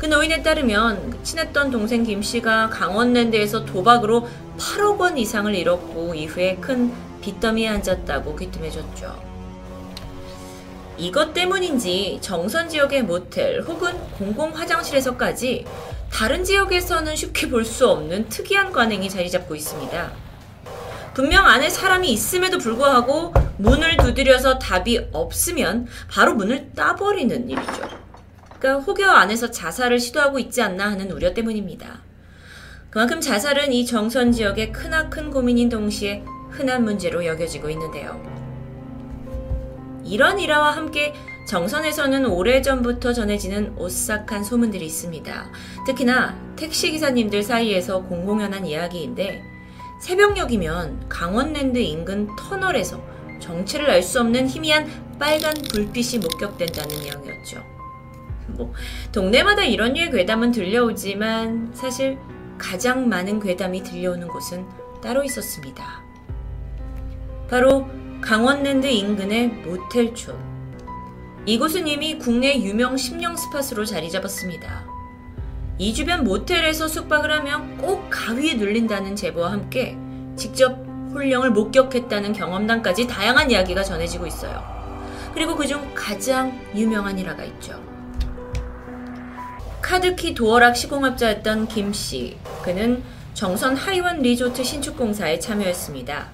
그 0.00 0.06
노인에 0.06 0.42
따르면 0.42 1.22
친했던 1.22 1.70
동생 1.70 2.04
김 2.04 2.22
씨가 2.22 2.70
강원랜드에서 2.70 3.66
도박으로 3.66 4.26
8억 4.56 4.98
원 4.98 5.18
이상을 5.18 5.54
잃었고 5.54 6.14
이후에 6.14 6.56
큰 6.56 6.90
빚더미에 7.20 7.68
앉았다고 7.68 8.34
귀뜸해줬죠. 8.34 9.22
이것 10.96 11.34
때문인지 11.34 12.18
정선 12.22 12.70
지역의 12.70 13.02
모텔 13.02 13.60
혹은 13.60 13.92
공공 14.12 14.52
화장실에서까지 14.56 15.66
다른 16.10 16.44
지역에서는 16.44 17.14
쉽게 17.14 17.50
볼 17.50 17.66
수 17.66 17.86
없는 17.86 18.30
특이한 18.30 18.72
관행이 18.72 19.10
자리 19.10 19.30
잡고 19.30 19.54
있습니다. 19.54 20.12
분명 21.12 21.46
안에 21.46 21.68
사람이 21.68 22.10
있음에도 22.10 22.56
불구하고 22.56 23.34
문을 23.58 23.98
두드려서 23.98 24.58
답이 24.58 25.08
없으면 25.12 25.88
바로 26.10 26.34
문을 26.34 26.70
따버리는 26.74 27.50
일이죠. 27.50 27.99
그러니까 28.60 28.84
혹여 28.84 29.10
안에서 29.10 29.50
자살을 29.50 29.98
시도하고 29.98 30.38
있지 30.38 30.62
않나 30.62 30.90
하는 30.90 31.10
우려 31.10 31.32
때문입니다. 31.32 32.02
그만큼 32.90 33.20
자살은 33.20 33.72
이 33.72 33.86
정선 33.86 34.32
지역의 34.32 34.72
크나큰 34.72 35.30
고민인 35.30 35.68
동시에 35.68 36.22
흔한 36.50 36.84
문제로 36.84 37.24
여겨지고 37.24 37.70
있는데요. 37.70 38.20
이런 40.04 40.38
일화와 40.38 40.72
함께 40.72 41.14
정선에서는 41.48 42.26
오래전부터 42.26 43.12
전해지는 43.12 43.76
오싹한 43.78 44.44
소문들이 44.44 44.84
있습니다. 44.86 45.50
특히나 45.86 46.38
택시기사님들 46.56 47.42
사이에서 47.42 48.02
공공연한 48.02 48.66
이야기인데 48.66 49.42
새벽녘이면 50.02 51.08
강원랜드 51.08 51.78
인근 51.78 52.28
터널에서 52.36 53.02
정체를 53.40 53.90
알 53.90 54.02
수 54.02 54.20
없는 54.20 54.48
희미한 54.48 54.86
빨간 55.18 55.54
불빛이 55.54 56.18
목격된다는 56.18 57.00
내용이었죠. 57.00 57.79
뭐 58.60 58.74
동네마다 59.12 59.64
이런 59.64 59.94
류의 59.94 60.10
괴담은 60.10 60.52
들려오지만 60.52 61.70
사실 61.72 62.18
가장 62.58 63.08
많은 63.08 63.40
괴담이 63.40 63.82
들려오는 63.82 64.28
곳은 64.28 64.66
따로 65.02 65.24
있었습니다. 65.24 66.02
바로 67.48 67.88
강원랜드 68.20 68.86
인근의 68.86 69.48
모텔촌. 69.48 70.50
이곳은 71.46 71.88
이미 71.88 72.18
국내 72.18 72.60
유명 72.60 72.98
심령 72.98 73.34
스팟으로 73.34 73.86
자리 73.86 74.10
잡았습니다. 74.10 74.84
이 75.78 75.94
주변 75.94 76.22
모텔에서 76.24 76.86
숙박을 76.86 77.32
하면 77.32 77.78
꼭 77.78 78.08
가위에 78.10 78.54
눌린다는 78.54 79.16
제보와 79.16 79.52
함께 79.52 79.96
직접 80.36 80.76
홀령을 81.14 81.50
목격했다는 81.50 82.34
경험담까지 82.34 83.06
다양한 83.06 83.50
이야기가 83.50 83.82
전해지고 83.82 84.26
있어요. 84.26 84.62
그리고 85.32 85.56
그중 85.56 85.92
가장 85.94 86.60
유명한 86.74 87.18
일화가 87.18 87.44
있죠. 87.44 87.82
카드키 89.82 90.34
도어락 90.34 90.76
시공업자였던 90.76 91.68
김 91.68 91.92
씨. 91.92 92.36
그는 92.62 93.02
정선 93.34 93.76
하이원 93.76 94.20
리조트 94.22 94.62
신축 94.62 94.96
공사에 94.96 95.38
참여했습니다. 95.38 96.28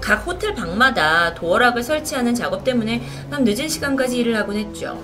각 0.00 0.26
호텔 0.26 0.54
방마다 0.54 1.34
도어락을 1.34 1.82
설치하는 1.82 2.34
작업 2.34 2.64
때문에 2.64 3.02
밤 3.30 3.44
늦은 3.44 3.68
시간까지 3.68 4.18
일을 4.18 4.36
하곤 4.36 4.56
했죠. 4.56 5.02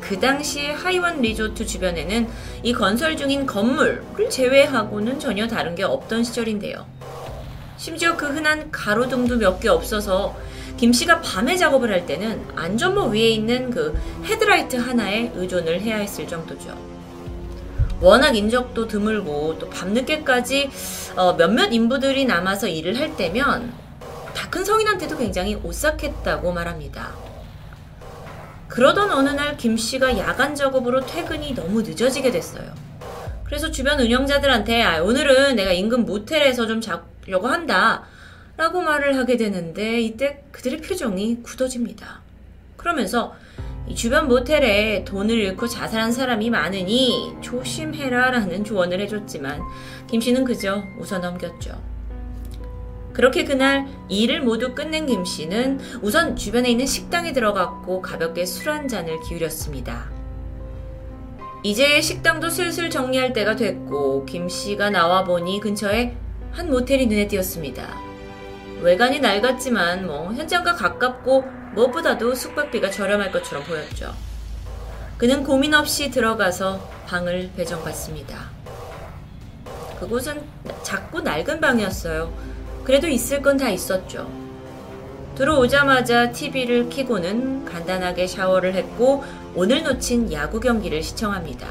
그 0.00 0.20
당시에 0.20 0.72
하이원 0.72 1.20
리조트 1.20 1.66
주변에는 1.66 2.28
이 2.62 2.72
건설 2.72 3.16
중인 3.16 3.46
건물을 3.46 4.30
제외하고는 4.30 5.18
전혀 5.18 5.48
다른 5.48 5.74
게 5.74 5.82
없던 5.82 6.24
시절인데요. 6.24 6.86
심지어 7.76 8.16
그 8.16 8.26
흔한 8.26 8.70
가로등도 8.70 9.36
몇 9.36 9.60
개 9.60 9.68
없어서 9.68 10.36
김 10.76 10.92
씨가 10.92 11.20
밤에 11.22 11.56
작업을 11.56 11.90
할 11.90 12.06
때는 12.06 12.46
안전모 12.54 13.06
위에 13.06 13.28
있는 13.30 13.70
그 13.70 13.98
헤드라이트 14.24 14.76
하나에 14.76 15.32
의존을 15.34 15.80
해야 15.80 15.96
했을 15.96 16.26
정도죠. 16.26 16.76
워낙 18.00 18.36
인적도 18.36 18.86
드물고 18.86 19.58
또 19.58 19.70
밤늦게까지 19.70 20.70
어, 21.16 21.32
몇몇 21.34 21.72
인부들이 21.72 22.26
남아서 22.26 22.68
일을 22.68 22.98
할 23.00 23.16
때면 23.16 23.72
다 24.34 24.50
큰 24.50 24.64
성인한테도 24.64 25.16
굉장히 25.16 25.54
오싹했다고 25.56 26.52
말합니다. 26.52 27.10
그러던 28.68 29.10
어느 29.10 29.30
날 29.30 29.56
김 29.56 29.76
씨가 29.78 30.18
야간 30.18 30.54
작업으로 30.54 31.04
퇴근이 31.06 31.54
너무 31.54 31.82
늦어지게 31.82 32.30
됐어요. 32.30 32.70
그래서 33.44 33.70
주변 33.70 33.98
운영자들한테 34.00 34.82
아, 34.82 35.02
오늘은 35.02 35.56
내가 35.56 35.72
인근 35.72 36.04
모텔에서 36.04 36.66
좀 36.66 36.80
자려고 36.80 37.48
한다. 37.48 38.02
라고 38.56 38.80
말을 38.80 39.16
하게 39.16 39.36
되는데 39.36 40.00
이때 40.00 40.42
그들의 40.50 40.80
표정이 40.80 41.42
굳어집니다. 41.42 42.22
그러면서 42.76 43.34
이 43.86 43.94
주변 43.94 44.28
모텔에 44.28 45.04
돈을 45.04 45.36
잃고 45.38 45.68
자살한 45.68 46.10
사람이 46.10 46.50
많으니 46.50 47.34
조심해라 47.40 48.30
라는 48.30 48.64
조언을 48.64 49.00
해줬지만 49.00 49.60
김 50.08 50.20
씨는 50.20 50.44
그저 50.44 50.82
웃어 50.98 51.18
넘겼죠. 51.18 51.80
그렇게 53.12 53.44
그날 53.44 53.86
일을 54.08 54.42
모두 54.42 54.74
끝낸 54.74 55.06
김 55.06 55.24
씨는 55.24 55.78
우선 56.02 56.36
주변에 56.36 56.70
있는 56.70 56.86
식당에 56.86 57.32
들어갔고 57.32 58.02
가볍게 58.02 58.44
술 58.44 58.70
한 58.70 58.88
잔을 58.88 59.20
기울였습니다. 59.20 60.10
이제 61.62 62.00
식당도 62.00 62.50
슬슬 62.50 62.90
정리할 62.90 63.32
때가 63.32 63.56
됐고 63.56 64.24
김 64.26 64.48
씨가 64.48 64.90
나와 64.90 65.24
보니 65.24 65.60
근처에 65.60 66.16
한 66.52 66.70
모텔이 66.70 67.06
눈에 67.06 67.26
띄었습니다. 67.26 68.05
외관이 68.80 69.20
낡았지만 69.20 70.06
뭐 70.06 70.32
현장과 70.32 70.74
가깝고 70.74 71.42
무엇보다도 71.74 72.34
숙박비가 72.34 72.90
저렴할 72.90 73.32
것처럼 73.32 73.64
보였죠. 73.64 74.14
그는 75.18 75.44
고민 75.44 75.74
없이 75.74 76.10
들어가서 76.10 76.78
방을 77.06 77.50
배정받습니다. 77.56 78.50
그곳은 79.98 80.42
작고 80.82 81.20
낡은 81.20 81.60
방이었어요. 81.60 82.32
그래도 82.84 83.08
있을 83.08 83.42
건 83.42 83.56
다 83.56 83.70
있었죠. 83.70 84.30
들어오자마자 85.36 86.30
TV를 86.32 86.88
켜고는 86.88 87.64
간단하게 87.64 88.26
샤워를 88.26 88.74
했고 88.74 89.24
오늘 89.54 89.82
놓친 89.82 90.32
야구 90.32 90.60
경기를 90.60 91.02
시청합니다. 91.02 91.66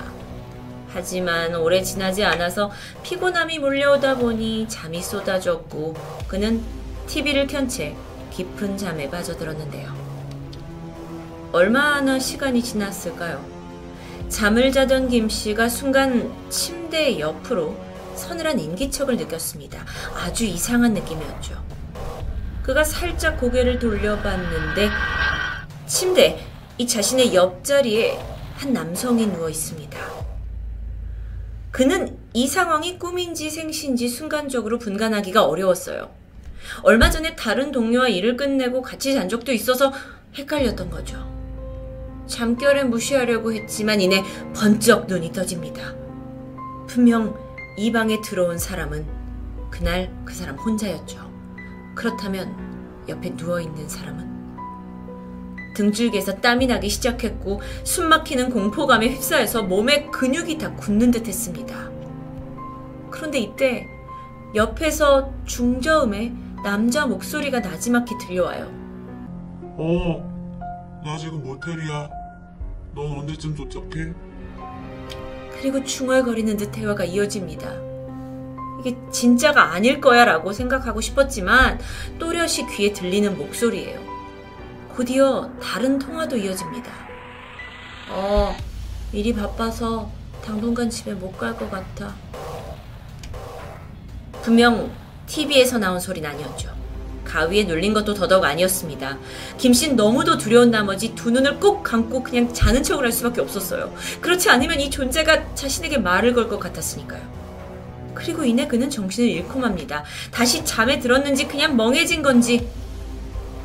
하지만 0.94 1.56
오래 1.56 1.82
지나지 1.82 2.23
않아서 2.23 2.72
피곤함이 3.03 3.60
몰려오다 3.60 4.15
보니 4.15 4.68
잠이 4.69 5.02
쏟아졌고 5.02 5.95
그는 6.27 6.64
TV를 7.07 7.48
켠 7.48 7.68
채 7.68 7.95
깊은 8.32 8.77
잠에 8.77 9.10
빠져들었는데요. 9.10 9.94
얼마나 11.53 12.19
시간이 12.19 12.61
지났을까요? 12.61 13.44
잠을 14.27 14.72
자던 14.72 15.07
김 15.10 15.30
씨가 15.30 15.69
순간 15.69 16.34
침대 16.49 17.19
옆으로 17.19 17.76
서늘한 18.15 18.60
인기척을 18.60 19.18
느꼈습니다. 19.18 19.86
아주 20.15 20.44
이상한 20.45 20.94
느낌이었죠. 20.94 21.64
그가 22.64 22.84
살짝 22.84 23.40
고개를 23.40 23.80
돌려봤는데 23.80 24.90
침대 25.86 26.40
이 26.77 26.88
자신의 26.88 27.34
옆자리에 27.34 28.19
한 28.56 28.73
남성이 28.73 29.27
누워 29.27 29.49
있습니다. 29.49 29.98
그는 31.72 32.18
이 32.34 32.48
상황이 32.48 32.98
꿈인지 32.98 33.49
생신지 33.49 34.10
순간적으로 34.10 34.80
분간하기가 34.80 35.45
어려웠어요. 35.45 36.10
얼마 36.83 37.09
전에 37.09 37.35
다른 37.35 37.71
동료와 37.71 38.07
일을 38.09 38.37
끝내고 38.37 38.81
같이 38.81 39.13
잔 39.13 39.29
적도 39.29 39.51
있어서 39.51 39.93
헷갈렸던 40.35 40.89
거죠. 40.89 41.25
잠결에 42.27 42.83
무시하려고 42.83 43.53
했지만 43.53 44.01
이내 44.01 44.23
번쩍 44.55 45.07
눈이 45.07 45.31
떠집니다. 45.31 45.93
분명 46.87 47.37
이 47.77 47.91
방에 47.91 48.21
들어온 48.21 48.57
사람은 48.57 49.05
그날 49.69 50.11
그 50.25 50.33
사람 50.33 50.55
혼자였죠. 50.55 51.29
그렇다면 51.95 53.05
옆에 53.07 53.31
누워있는 53.31 53.87
사람은? 53.87 54.35
등줄기에서 55.75 56.35
땀이 56.37 56.67
나기 56.67 56.89
시작했고 56.89 57.61
숨 57.83 58.07
막히는 58.07 58.49
공포감에 58.49 59.09
휩싸여서 59.09 59.63
몸의 59.63 60.09
근육이 60.11 60.57
다 60.57 60.73
굳는 60.73 61.11
듯 61.11 61.27
했습니다. 61.27 61.91
그런데 63.11 63.39
이때 63.39 63.87
옆에서 64.55 65.33
중저음에 65.45 66.33
남자 66.69 67.05
목소리가 67.05 67.59
나지막히 67.59 68.15
들려와요. 68.17 68.65
어, 69.77 71.01
나 71.05 71.15
지금 71.15 71.43
모텔이야. 71.43 72.09
넌 72.95 73.19
언제쯤 73.19 73.53
도착해? 73.53 74.13
그리고 75.61 75.83
중얼거리는 75.83 76.57
듯 76.57 76.71
대화가 76.71 77.03
이어집니다. 77.03 77.71
이게 78.79 78.97
진짜가 79.11 79.73
아닐 79.73 80.01
거야 80.01 80.25
라고 80.25 80.53
생각하고 80.53 81.01
싶었지만 81.01 81.79
또렷이 82.17 82.65
귀에 82.75 82.91
들리는 82.93 83.37
목소리예요. 83.37 83.99
곧이어 84.95 85.51
다른 85.61 85.99
통화도 85.99 86.35
이어집니다. 86.35 86.91
어, 88.09 88.55
일이 89.13 89.35
바빠서 89.35 90.09
당분간 90.43 90.89
집에 90.89 91.13
못 91.13 91.37
갈 91.37 91.55
것 91.55 91.69
같아. 91.69 92.15
분명 94.41 94.89
TV에서 95.27 95.77
나온 95.77 95.99
소리는 95.99 96.30
아니었죠. 96.30 96.69
가위에 97.26 97.64
눌린 97.64 97.93
것도 97.93 98.14
더더욱 98.14 98.45
아니었습니다. 98.45 99.18
김씨는 99.57 99.95
너무도 99.95 100.38
두려운 100.38 100.72
나머지 100.72 101.14
두 101.15 101.31
눈을 101.31 101.60
꼭 101.60 101.84
감고 101.84 102.23
그냥 102.23 102.53
자는 102.53 102.84
척을 102.84 103.03
할 103.03 103.11
수밖에 103.11 103.41
없었어요. 103.41 103.93
그렇지 104.22 104.49
않으면 104.49 104.80
이 104.80 104.89
존재가 104.89 105.56
자신에게 105.56 105.97
말을 105.97 106.34
걸 106.34 106.45
것 106.47 106.60
같았으니까요. 106.60 107.22
그리고 108.14 108.45
이내 108.45 108.68
그는 108.68 108.89
정신을 108.89 109.30
잃고 109.30 109.60
맙니다. 109.60 110.03
다시 110.31 110.64
잠에 110.64 110.99
들었는지 110.99 111.47
그냥 111.47 111.76
멍해진 111.76 112.22
건지. 112.22 112.69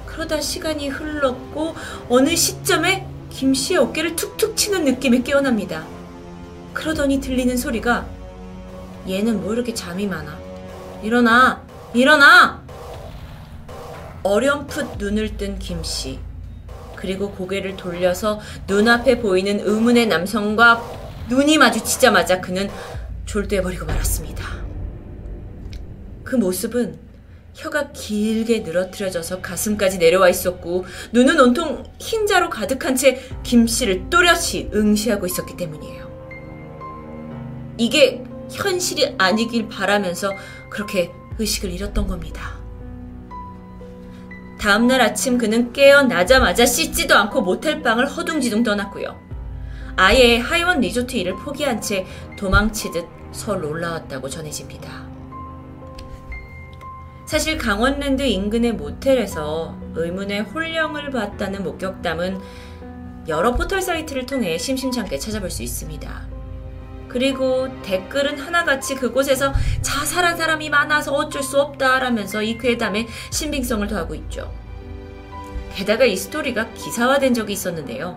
그러다 0.06 0.40
시간이 0.40 0.88
흘렀고 0.88 1.76
어느 2.08 2.34
시점에 2.34 3.06
김씨의 3.28 3.78
어깨를 3.78 4.16
툭툭 4.16 4.56
치는 4.56 4.84
느낌에 4.84 5.22
깨어납니다. 5.22 5.86
그러더니 6.72 7.20
들리는 7.20 7.56
소리가 7.56 8.06
얘는 9.08 9.42
뭐 9.42 9.52
이렇게 9.52 9.72
잠이 9.74 10.06
많아. 10.06 10.39
일어나! 11.02 11.64
일어나! 11.94 12.62
어렴풋 14.22 14.98
눈을 14.98 15.36
뜬 15.36 15.58
김씨. 15.58 16.18
그리고 16.94 17.30
고개를 17.32 17.76
돌려서 17.76 18.40
눈앞에 18.66 19.18
보이는 19.20 19.60
의문의 19.60 20.06
남성과 20.06 20.82
눈이 21.30 21.56
마주치자마자 21.56 22.40
그는 22.40 22.68
졸도해버리고 23.24 23.86
말았습니다. 23.86 24.44
그 26.22 26.36
모습은 26.36 26.98
혀가 27.54 27.92
길게 27.92 28.60
늘어뜨려져서 28.60 29.40
가슴까지 29.40 29.98
내려와 29.98 30.28
있었고 30.28 30.84
눈은 31.12 31.40
온통 31.40 31.84
흰자로 31.98 32.50
가득한 32.50 32.96
채 32.96 33.20
김씨를 33.42 34.10
또렷이 34.10 34.70
응시하고 34.74 35.26
있었기 35.26 35.56
때문이에요. 35.56 36.10
이게 37.78 38.22
현실이 38.50 39.14
아니길 39.18 39.68
바라면서 39.68 40.34
그렇게 40.68 41.12
의식을 41.38 41.70
잃었던 41.70 42.06
겁니다. 42.06 42.58
다음날 44.60 45.00
아침 45.00 45.38
그는 45.38 45.72
깨어나자마자 45.72 46.66
씻지도 46.66 47.16
않고 47.16 47.40
모텔방을 47.40 48.06
허둥지둥 48.06 48.62
떠났고요. 48.62 49.16
아예 49.96 50.38
하이원 50.38 50.80
리조트 50.80 51.16
일을 51.16 51.36
포기한 51.36 51.80
채 51.80 52.06
도망치듯 52.38 53.06
서울 53.32 53.64
올라왔다고 53.64 54.28
전해집니다. 54.28 55.08
사실 57.26 57.56
강원랜드 57.56 58.22
인근의 58.22 58.72
모텔에서 58.72 59.76
의문의 59.94 60.40
홀령을 60.40 61.10
봤다는 61.10 61.62
목격담은 61.62 62.40
여러 63.28 63.54
포털 63.54 63.80
사이트를 63.80 64.26
통해 64.26 64.58
심심찮게 64.58 65.18
찾아볼 65.18 65.50
수 65.50 65.62
있습니다. 65.62 66.39
그리고 67.10 67.68
댓글은 67.82 68.38
하나같이 68.38 68.94
그곳에서 68.94 69.52
자살한 69.82 70.36
사람이 70.36 70.70
많아서 70.70 71.12
어쩔 71.12 71.42
수 71.42 71.60
없다라면서 71.60 72.42
이 72.42 72.56
괴담에 72.56 73.08
신빙성을 73.30 73.86
더하고 73.88 74.14
있죠. 74.14 74.52
게다가 75.74 76.04
이 76.04 76.16
스토리가 76.16 76.70
기사화된 76.72 77.34
적이 77.34 77.54
있었는데요. 77.54 78.16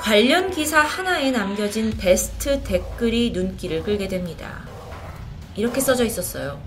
관련 0.00 0.50
기사 0.50 0.80
하나에 0.80 1.30
남겨진 1.30 1.96
베스트 1.96 2.62
댓글이 2.64 3.30
눈길을 3.32 3.82
끌게 3.82 4.08
됩니다. 4.08 4.64
이렇게 5.54 5.80
써져 5.80 6.04
있었어요. 6.04 6.60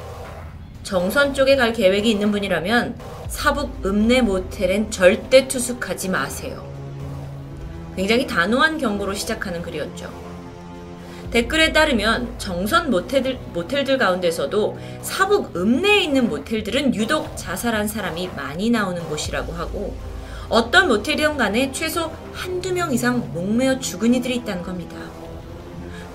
정선 0.84 1.34
쪽에 1.34 1.56
갈 1.56 1.74
계획이 1.74 2.10
있는 2.10 2.32
분이라면 2.32 2.98
사북 3.28 3.86
읍내 3.86 4.22
모텔엔 4.22 4.92
절대 4.92 5.48
투숙하지 5.48 6.10
마세요. 6.10 6.72
굉장히 7.96 8.28
단호한 8.28 8.78
경고로 8.78 9.14
시작하는 9.14 9.62
글이었죠. 9.62 10.23
댓글에 11.34 11.74
따르면 11.74 12.38
정선 12.38 12.92
모텔들, 12.92 13.40
모텔들 13.54 13.98
가운데서도 13.98 14.78
사북 15.02 15.56
읍내에 15.56 16.04
있는 16.04 16.30
모텔들은 16.30 16.94
유독 16.94 17.36
자살한 17.36 17.88
사람이 17.88 18.28
많이 18.36 18.70
나오는 18.70 19.02
곳이라고 19.10 19.52
하고 19.54 19.98
어떤 20.48 20.88
모텔이든 20.90 21.36
간에 21.38 21.72
최소 21.72 22.12
한두 22.34 22.72
명 22.72 22.94
이상 22.94 23.34
목매어 23.34 23.80
죽은 23.80 24.14
이들이 24.14 24.36
있다는 24.38 24.62
겁니다. 24.62 24.96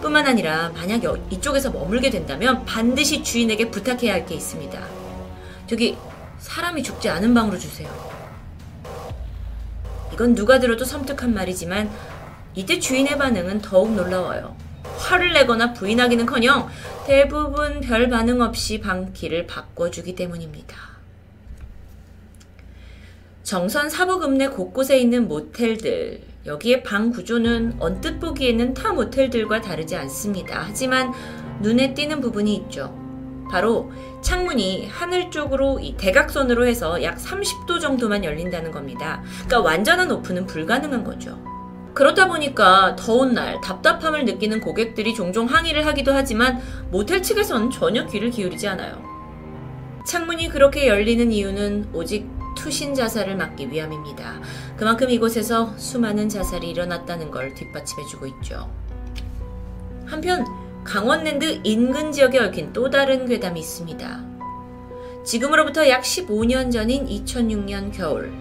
뿐만 0.00 0.24
아니라 0.24 0.70
만약 0.72 1.02
이쪽에서 1.32 1.72
머물게 1.72 2.10
된다면 2.10 2.64
반드시 2.64 3.24
주인에게 3.24 3.72
부탁해야 3.72 4.12
할 4.12 4.24
게 4.24 4.36
있습니다. 4.36 4.80
저기 5.66 5.98
사람이 6.38 6.84
죽지 6.84 7.08
않은 7.08 7.34
방으로 7.34 7.58
주세요. 7.58 7.88
이건 10.12 10.36
누가 10.36 10.60
들어도 10.60 10.84
섬뜩한 10.84 11.34
말이지만 11.34 11.90
이때 12.54 12.78
주인의 12.78 13.18
반응은 13.18 13.62
더욱 13.62 13.92
놀라워요. 13.96 14.67
화를 15.08 15.32
내거나 15.32 15.72
부인하기는커녕 15.72 16.68
대부분 17.06 17.80
별 17.80 18.10
반응 18.10 18.42
없이 18.42 18.78
방키를 18.78 19.46
바꿔주기 19.46 20.14
때문입니다. 20.14 20.76
정선 23.42 23.88
사북읍내 23.88 24.48
곳곳에 24.48 24.98
있는 24.98 25.26
모텔들 25.26 26.20
여기에 26.44 26.82
방 26.82 27.10
구조는 27.10 27.76
언뜻 27.78 28.20
보기에는 28.20 28.74
타 28.74 28.92
모텔들과 28.92 29.62
다르지 29.62 29.96
않습니다. 29.96 30.64
하지만 30.66 31.14
눈에 31.62 31.94
띄는 31.94 32.20
부분이 32.20 32.54
있죠. 32.56 32.94
바로 33.50 33.90
창문이 34.20 34.88
하늘 34.88 35.30
쪽으로 35.30 35.80
이 35.80 35.96
대각선으로 35.96 36.66
해서 36.66 37.02
약 37.02 37.16
30도 37.16 37.80
정도만 37.80 38.24
열린다는 38.24 38.70
겁니다. 38.70 39.22
그러니까 39.46 39.60
완전한 39.60 40.10
오픈은 40.10 40.44
불가능한 40.44 41.02
거죠. 41.02 41.57
그렇다 41.98 42.28
보니까 42.28 42.94
더운 42.94 43.34
날 43.34 43.60
답답함을 43.60 44.24
느끼는 44.24 44.60
고객들이 44.60 45.16
종종 45.16 45.46
항의를 45.46 45.84
하기도 45.84 46.12
하지만 46.12 46.60
모텔 46.92 47.24
측에선 47.24 47.72
전혀 47.72 48.06
귀를 48.06 48.30
기울이지 48.30 48.68
않아요. 48.68 49.02
창문이 50.06 50.48
그렇게 50.50 50.86
열리는 50.86 51.32
이유는 51.32 51.88
오직 51.92 52.30
투신 52.56 52.94
자살을 52.94 53.34
막기 53.34 53.72
위함입니다. 53.72 54.40
그만큼 54.76 55.10
이곳에서 55.10 55.76
수많은 55.76 56.28
자살이 56.28 56.70
일어났다는 56.70 57.32
걸 57.32 57.52
뒷받침해주고 57.56 58.26
있죠. 58.28 58.72
한편 60.06 60.46
강원랜드 60.84 61.60
인근 61.64 62.12
지역에 62.12 62.38
얽힌 62.38 62.72
또 62.72 62.90
다른 62.90 63.26
괴담이 63.26 63.58
있습니다. 63.58 64.24
지금으로부터 65.24 65.88
약 65.88 66.02
15년 66.02 66.70
전인 66.70 67.06
2006년 67.06 67.90
겨울, 67.92 68.32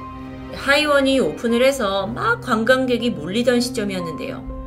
하이원이 0.53 1.19
오픈을 1.19 1.63
해서 1.63 2.07
막 2.07 2.41
관광객이 2.41 3.11
몰리던 3.11 3.59
시점이었는데요. 3.61 4.57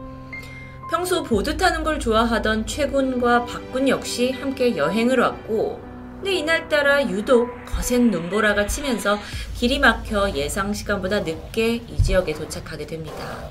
평소 0.90 1.22
보드 1.22 1.56
타는 1.56 1.84
걸 1.84 2.00
좋아하던 2.00 2.66
최군과 2.66 3.44
박군 3.44 3.88
역시 3.88 4.32
함께 4.32 4.76
여행을 4.76 5.20
왔고, 5.20 5.80
근데 6.16 6.32
이날따라 6.32 7.08
유독 7.08 7.48
거센 7.64 8.10
눈보라가 8.10 8.66
치면서 8.66 9.18
길이 9.54 9.78
막혀 9.78 10.32
예상 10.34 10.72
시간보다 10.72 11.20
늦게 11.20 11.76
이 11.76 11.96
지역에 12.02 12.34
도착하게 12.34 12.86
됩니다. 12.86 13.48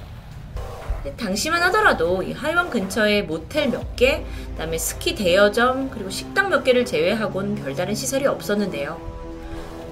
당시만 1.18 1.64
하더라도 1.64 2.22
이 2.22 2.34
하이원 2.34 2.70
근처에 2.70 3.22
모텔 3.22 3.70
몇 3.70 3.96
개, 3.96 4.26
그다음에 4.52 4.78
스키 4.78 5.16
대여점, 5.16 5.90
그리고 5.92 6.10
식당 6.10 6.50
몇 6.50 6.64
개를 6.64 6.86
제외하곤 6.86 7.56
별다른 7.56 7.96
시설이 7.96 8.28
없었는데요. 8.28 9.19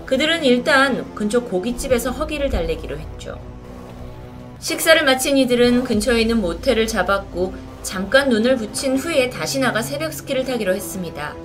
그들은 0.07 0.45
일단 0.45 1.13
근처 1.13 1.41
고깃집에서 1.41 2.11
허기를 2.11 2.49
달래기로 2.49 2.97
했죠. 2.97 3.39
식사를 4.59 5.03
마친 5.03 5.37
이들은 5.37 5.83
근처에 5.83 6.21
있는 6.21 6.39
모텔을 6.41 6.87
잡았고 6.87 7.53
잠깐 7.83 8.29
눈을 8.29 8.55
붙인 8.55 8.97
후에 8.97 9.29
다시 9.29 9.59
나가 9.59 9.81
새벽 9.81 10.13
스키를 10.13 10.45
타기로 10.45 10.73
했습니다. 10.73 11.35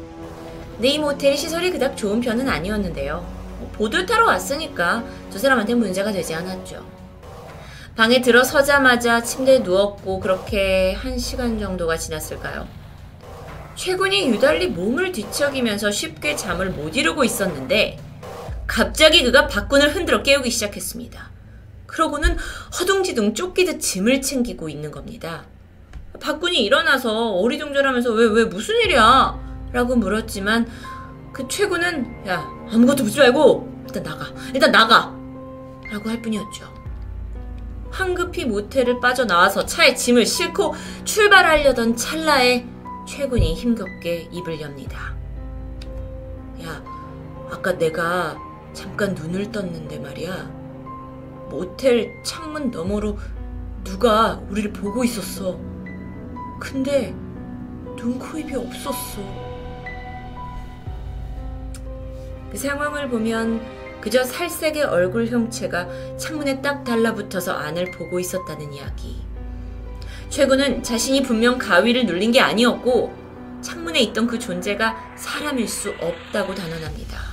모텔이 1.01 1.37
시설이 1.37 1.73
그닥 1.73 1.97
좋은 1.97 2.21
편은 2.21 2.49
아니었는데요. 2.49 3.27
뭐 3.59 3.71
보드 3.73 4.07
타러 4.07 4.27
왔으니까 4.27 5.05
두 5.31 5.39
사람한테 5.39 5.75
문제가 5.75 6.13
되지 6.13 6.35
않았죠. 6.35 6.87
방에 7.97 8.21
들어서자마자 8.21 9.23
침대에 9.23 9.59
누웠고 9.59 10.21
그렇게 10.21 10.93
한 10.95 11.19
시간 11.19 11.59
정도가 11.59 11.97
지났을까요? 11.97 12.67
최군이 13.75 14.29
유달리 14.29 14.69
몸을 14.69 15.11
뒤척이면서 15.13 15.91
쉽게 15.91 16.37
잠을 16.37 16.71
못 16.71 16.97
이루고 16.97 17.25
있었는데 17.25 17.99
갑자기 18.73 19.23
그가 19.23 19.49
박군을 19.49 19.95
흔들어 19.95 20.23
깨우기 20.23 20.49
시작했습니다. 20.49 21.31
그러고는 21.87 22.39
허둥지둥 22.81 23.35
쫓기듯 23.35 23.83
짐을 23.83 24.23
챙기고 24.23 24.71
있는 24.71 24.91
겁니다. 24.91 25.45
박군이 26.19 26.65
일어나서 26.65 27.33
어리둥절하면서 27.33 28.13
왜, 28.13 28.25
왜, 28.29 28.45
무슨 28.47 28.81
일이야? 28.81 29.39
라고 29.73 29.95
물었지만 29.95 30.67
그 31.35 31.47
최군은 31.49 32.27
야, 32.27 32.49
아무것도 32.73 33.05
묻지 33.05 33.19
말고 33.19 33.85
일단 33.89 34.05
나가. 34.05 34.27
일단 34.55 34.73
나가. 34.73 35.15
라고 35.91 36.09
할 36.09 36.23
뿐이었죠. 36.23 36.73
황급히 37.91 38.47
모텔을 38.47 39.01
빠져나와서 39.01 39.67
차에 39.67 39.95
짐을 39.95 40.25
싣고 40.25 40.75
출발하려던 41.05 41.95
찰나에 41.95 42.67
최군이 43.07 43.53
힘겹게 43.53 44.31
입을 44.33 44.63
엽니다. 44.63 45.15
야, 46.63 46.83
아까 47.51 47.77
내가 47.77 48.52
잠깐 48.73 49.15
눈을 49.15 49.53
떴는데 49.53 49.99
말이야. 49.99 50.51
모텔 51.51 52.23
창문 52.23 52.71
너머로 52.71 53.19
누가 53.85 54.41
우리를 54.49 54.73
보고 54.73 55.05
있었어. 55.05 55.59
근데 56.61 57.15
눈, 57.97 58.19
코, 58.19 58.39
입이 58.39 58.55
없었어. 58.55 59.21
그 62.51 62.57
상황을 62.57 63.09
보면 63.09 63.61
그저 64.01 64.25
살색의 64.25 64.83
얼굴 64.85 65.27
형체가 65.27 66.17
창문에 66.17 66.61
딱 66.61 66.85
달라붙어서 66.85 67.53
안을 67.53 67.93
보고 67.93 68.19
있었다는 68.19 68.73
이야기. 68.73 69.23
최군은 70.29 70.83
자신이 70.83 71.23
분명 71.23 71.59
가위를 71.59 72.07
눌린 72.07 72.33
게 72.33 72.41
아니었고 72.41 73.13
창문에 73.61 74.01
있던 74.01 74.27
그 74.27 74.39
존재가 74.39 75.15
사람일 75.17 75.69
수 75.69 75.91
없다고 76.01 76.55
단언합니다. 76.55 77.32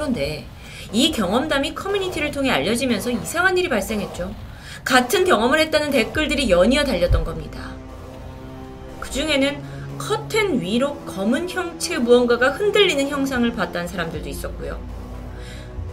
그런데 0.00 0.46
이 0.94 1.12
경험담이 1.12 1.74
커뮤니티를 1.74 2.30
통해 2.30 2.50
알려지면서 2.50 3.10
이상한 3.10 3.58
일이 3.58 3.68
발생했죠. 3.68 4.34
같은 4.82 5.26
경험을 5.26 5.60
했다는 5.60 5.90
댓글들이 5.90 6.48
연이어 6.48 6.84
달렸던 6.84 7.22
겁니다. 7.22 7.74
그 8.98 9.10
중에는 9.10 9.62
커튼 9.98 10.62
위로 10.62 10.96
검은 11.00 11.50
형체 11.50 11.98
무언가가 11.98 12.48
흔들리는 12.48 13.10
형상을 13.10 13.52
봤다는 13.52 13.86
사람들도 13.88 14.26
있었고요. 14.26 14.80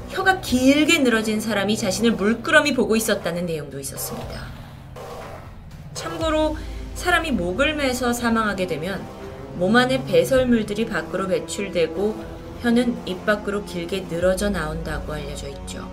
혀가 0.08 0.40
길게 0.40 1.00
늘어진 1.00 1.42
사람이 1.42 1.76
자신을 1.76 2.14
물끄러미 2.14 2.76
보고 2.76 2.96
있었다는 2.96 3.46
내용도 3.46 3.78
있었습니다. 3.78 4.42
참고로 5.96 6.56
사람이 6.96 7.32
목을 7.32 7.76
매서 7.76 8.14
사망하게 8.14 8.68
되면 8.68 9.06
몸 9.56 9.76
안에 9.76 10.06
배설물들이 10.06 10.86
밖으로 10.86 11.28
배출되고 11.28 12.37
혀는 12.62 12.98
입 13.06 13.26
밖으로 13.26 13.66
길게 13.66 14.08
늘어져 14.10 14.50
나온다고 14.50 15.14
알려져 15.14 15.48
있죠. 15.50 15.90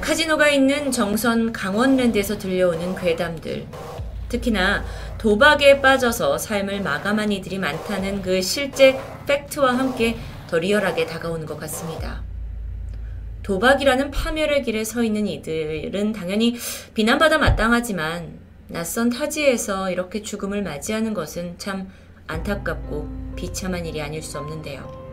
카지노가 0.00 0.50
있는 0.50 0.90
정선 0.90 1.52
강원랜드에서 1.52 2.36
들려오는 2.36 2.94
괴담들, 2.94 3.66
특히나 4.28 4.84
도박에 5.18 5.80
빠져서 5.80 6.36
삶을 6.38 6.82
마감한 6.82 7.32
이들이 7.32 7.58
많다는 7.58 8.20
그 8.20 8.42
실제 8.42 9.00
팩트와 9.26 9.78
함께 9.78 10.16
더 10.48 10.58
리얼하게 10.58 11.06
다가오는 11.06 11.46
것 11.46 11.58
같습니다. 11.60 12.22
도박이라는 13.42 14.10
파멸의 14.10 14.62
길에 14.62 14.84
서 14.84 15.02
있는 15.02 15.26
이들은 15.26 16.12
당연히 16.12 16.56
비난받아 16.94 17.38
마땅하지만 17.38 18.38
낯선 18.68 19.10
타지에서 19.10 19.90
이렇게 19.90 20.22
죽음을 20.22 20.62
맞이하는 20.62 21.14
것은 21.14 21.54
참 21.58 21.90
안타깝고 22.26 23.34
비참한 23.36 23.84
일이 23.84 24.00
아닐 24.00 24.22
수 24.22 24.38
없는데요. 24.38 25.04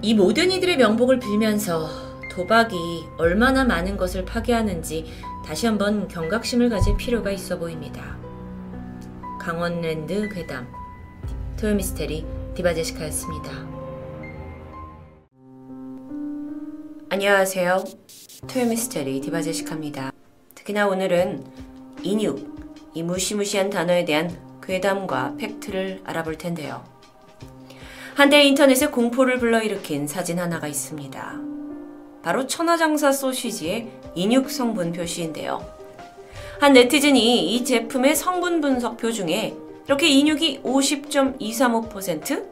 이 0.00 0.14
모든 0.14 0.50
이들의 0.50 0.78
명복을 0.78 1.20
빌면서 1.20 1.88
도박이 2.30 2.76
얼마나 3.18 3.64
많은 3.64 3.96
것을 3.96 4.24
파괴하는지 4.24 5.06
다시 5.44 5.66
한번 5.66 6.08
경각심을 6.08 6.70
가질 6.70 6.96
필요가 6.96 7.30
있어 7.30 7.58
보입니다. 7.58 8.16
강원랜드 9.38 10.28
괴담 10.28 10.66
토요미스테리 11.58 12.24
디바제시카였습니다. 12.54 13.50
안녕하세요. 17.10 17.84
토요미스테리 18.48 19.20
디바제시카입니다. 19.20 20.12
특히나 20.54 20.88
오늘은 20.88 21.44
인육, 22.02 22.90
이 22.94 23.02
무시무시한 23.02 23.68
단어에 23.68 24.04
대한 24.04 24.51
괴담과 24.62 25.34
팩트를 25.38 26.00
알아볼 26.04 26.38
텐데요. 26.38 26.84
한때 28.14 28.42
인터넷에 28.42 28.88
공포를 28.88 29.38
불러일으킨 29.38 30.06
사진 30.06 30.38
하나가 30.38 30.68
있습니다. 30.68 31.40
바로 32.22 32.46
천하장사 32.46 33.10
소시지의 33.10 33.90
인육 34.14 34.50
성분 34.50 34.92
표시인데요. 34.92 35.66
한 36.60 36.74
네티즌이 36.74 37.54
이 37.54 37.64
제품의 37.64 38.14
성분 38.14 38.60
분석표 38.60 39.10
중에 39.12 39.56
이렇게 39.86 40.08
인육이 40.08 40.62
50.235% 40.62 42.46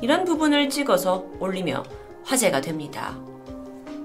이런 0.00 0.24
부분을 0.24 0.68
찍어서 0.68 1.26
올리며 1.40 1.82
화제가 2.24 2.60
됩니다. 2.60 3.18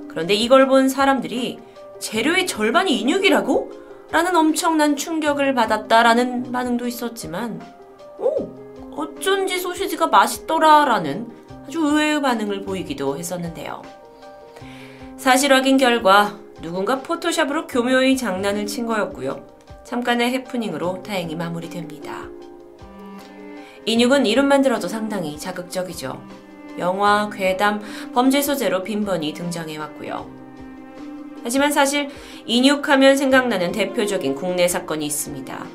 그런데 0.07 0.33
이걸 0.33 0.67
본 0.67 0.89
사람들이 0.89 1.59
재료의 1.99 2.47
절반이 2.47 2.99
인육이라고? 2.99 3.82
라는 4.13 4.35
엄청난 4.35 4.95
충격을 4.95 5.55
받았다라는 5.55 6.51
반응도 6.51 6.85
있었지만, 6.85 7.59
오, 8.19 8.47
어쩐지 8.95 9.57
소시지가 9.57 10.05
맛있더라 10.05 10.85
라는 10.85 11.27
아주 11.65 11.79
의외의 11.79 12.21
반응을 12.21 12.61
보이기도 12.61 13.17
했었는데요. 13.17 13.81
사실 15.17 15.51
확인 15.51 15.77
결과 15.77 16.37
누군가 16.61 16.99
포토샵으로 16.99 17.65
교묘히 17.65 18.15
장난을 18.15 18.67
친 18.67 18.85
거였고요. 18.85 19.47
잠깐의 19.83 20.31
해프닝으로 20.31 21.01
다행히 21.01 21.35
마무리됩니다. 21.35 22.27
인육은 23.87 24.27
이름만 24.27 24.61
들어도 24.61 24.87
상당히 24.87 25.39
자극적이죠. 25.39 26.21
영화, 26.77 27.31
괴담, 27.33 27.81
범죄 28.13 28.43
소재로 28.43 28.83
빈번히 28.83 29.33
등장해왔고요. 29.33 30.42
하지만 31.43 31.71
사실 31.71 32.09
인육하면 32.45 33.17
생각나는 33.17 33.71
대표적인 33.71 34.35
국내 34.35 34.67
사건이 34.67 35.05
있습니다. 35.05 35.65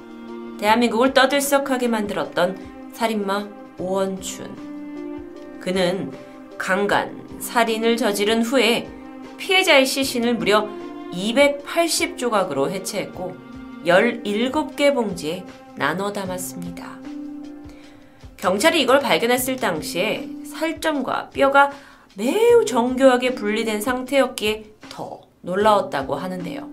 대한민국을 0.59 1.15
떠들썩하게 1.15 1.89
만들었던 1.89 2.91
살인마 2.95 3.49
오원춘. 3.79 5.61
그는 5.61 6.13
강간, 6.57 7.29
살인을 7.39 7.97
저지른 7.97 8.43
후에 8.43 8.89
피해자의 9.37 9.87
시신을 9.87 10.35
무려 10.35 10.69
280조각으로 11.13 12.71
해체했고 12.71 13.37
17개 13.85 14.93
봉지에 14.95 15.45
나눠 15.77 16.13
담았습니다. 16.13 16.99
경찰이 18.37 18.81
이걸 18.83 19.01
발견했을 19.01 19.57
당시에 19.57 20.29
살점과 20.45 21.31
뼈가 21.31 21.71
매우 22.15 22.65
정교하게 22.65 23.35
분리된 23.35 23.81
상태였기에 23.81 24.65
더 24.89 25.28
놀라웠다고 25.43 26.15
하는데요. 26.15 26.69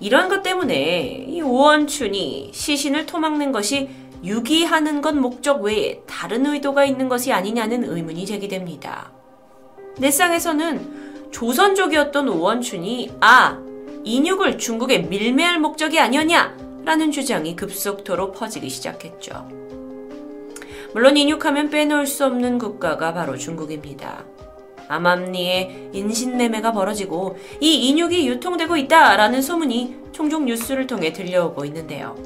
이런 0.00 0.28
것 0.28 0.42
때문에 0.42 1.26
이 1.28 1.40
오원춘이 1.40 2.50
시신을 2.52 3.06
토막는 3.06 3.52
것이 3.52 3.88
유기하는 4.24 5.00
것 5.00 5.14
목적 5.14 5.62
외에 5.62 6.02
다른 6.06 6.46
의도가 6.46 6.84
있는 6.84 7.08
것이 7.08 7.32
아니냐는 7.32 7.84
의문이 7.84 8.26
제기됩니다. 8.26 9.12
내상에서는 9.98 11.30
조선족이었던 11.30 12.28
오원춘이 12.28 13.12
아 13.20 13.60
인육을 14.04 14.58
중국에 14.58 15.00
밀매할 15.00 15.58
목적이 15.58 16.00
아니었냐 16.00 16.56
라는 16.84 17.10
주장이 17.10 17.54
급속도로 17.54 18.32
퍼지기 18.32 18.70
시작했죠. 18.70 19.48
물론 20.94 21.16
인육하면 21.16 21.70
빼놓을 21.70 22.06
수 22.06 22.24
없는 22.24 22.58
국가가 22.58 23.12
바로 23.12 23.36
중국입니다. 23.36 24.24
암암리에 24.88 25.90
인신매매가 25.92 26.72
벌어지고 26.72 27.36
이 27.60 27.88
인육이 27.88 28.26
유통되고 28.26 28.76
있다라는 28.76 29.42
소문이 29.42 29.96
종종 30.12 30.46
뉴스를 30.46 30.86
통해 30.86 31.12
들려오고 31.12 31.64
있는데요. 31.66 32.16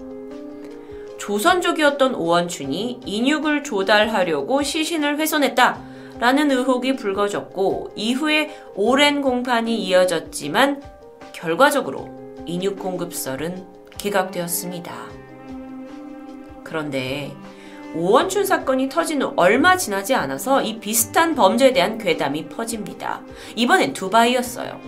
조선족이었던 1.19 2.15
오원춘이 2.15 3.01
인육을 3.05 3.63
조달하려고 3.63 4.63
시신을 4.63 5.19
훼손했다 5.19 5.79
라는 6.19 6.51
의혹이 6.51 6.97
불거졌고 6.97 7.93
이후에 7.95 8.57
오랜 8.75 9.23
공판이 9.23 9.77
이어졌지만 9.77 10.83
결과적으로 11.33 12.09
인육 12.47 12.79
공급설은 12.79 13.65
기각되었습니다. 13.99 14.93
그런데 16.65 17.33
오원춘 17.95 18.47
사건이 18.47 18.89
터진 18.89 19.23
후 19.23 19.33
얼마 19.37 19.77
지나지 19.77 20.15
않아서 20.15 20.63
이 20.63 20.81
비슷한 20.81 21.35
범죄에 21.35 21.73
대한 21.73 21.99
괴담이 21.99 22.49
퍼집니다. 22.49 23.21
이번엔 23.55 23.93
두바이였어요. 23.93 24.81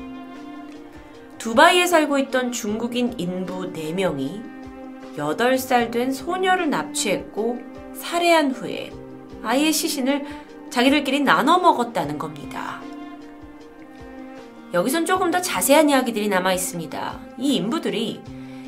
두바이에 1.39 1.87
살고 1.87 2.19
있던 2.19 2.53
중국인 2.53 3.15
인부 3.19 3.73
4명이 3.73 4.55
8살 5.17 5.91
된 5.91 6.13
소녀를 6.13 6.71
납치했고 6.71 7.59
살해한 7.95 8.53
후에 8.53 8.91
아이의 9.43 9.73
시신을 9.73 10.25
자기들끼리 10.71 11.21
나눠 11.21 11.59
먹었다는 11.59 12.19
겁니다. 12.19 12.81
여기선 14.73 15.07
조금 15.07 15.31
더 15.31 15.41
자세한 15.41 15.91
이야기들이 15.91 16.29
남아 16.29 16.53
있습니다. 16.55 17.21
이 17.39 17.55
인부들이 17.57 18.23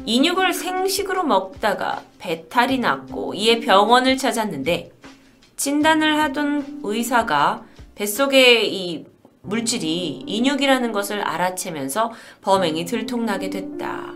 인육을 0.07 0.53
생식으로 0.55 1.25
먹다가 1.25 2.03
배탈이 2.19 2.79
났고 2.79 3.35
이에 3.35 3.59
병원을 3.59 4.17
찾았는데 4.17 4.93
진단을 5.57 6.19
하던 6.21 6.81
의사가 6.85 7.65
뱃속에 7.97 8.65
이 8.65 9.05
물질이 9.43 10.25
인육이라는 10.27 10.93
것을 10.93 11.21
알아채면서 11.23 12.13
범행이 12.43 12.85
들통나게 12.85 13.51
됐다. 13.51 14.15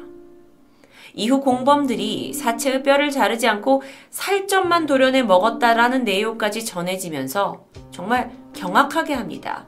이후 1.14 1.40
공범들이 1.40 2.34
사체의 2.34 2.84
뼈를 2.84 3.10
자르지 3.10 3.48
않고 3.48 3.82
살점만 4.10 4.86
도려내 4.86 5.24
먹었다라는 5.24 6.04
내용까지 6.04 6.64
전해지면서 6.64 7.64
정말 7.90 8.30
경악하게 8.54 9.14
합니다. 9.14 9.66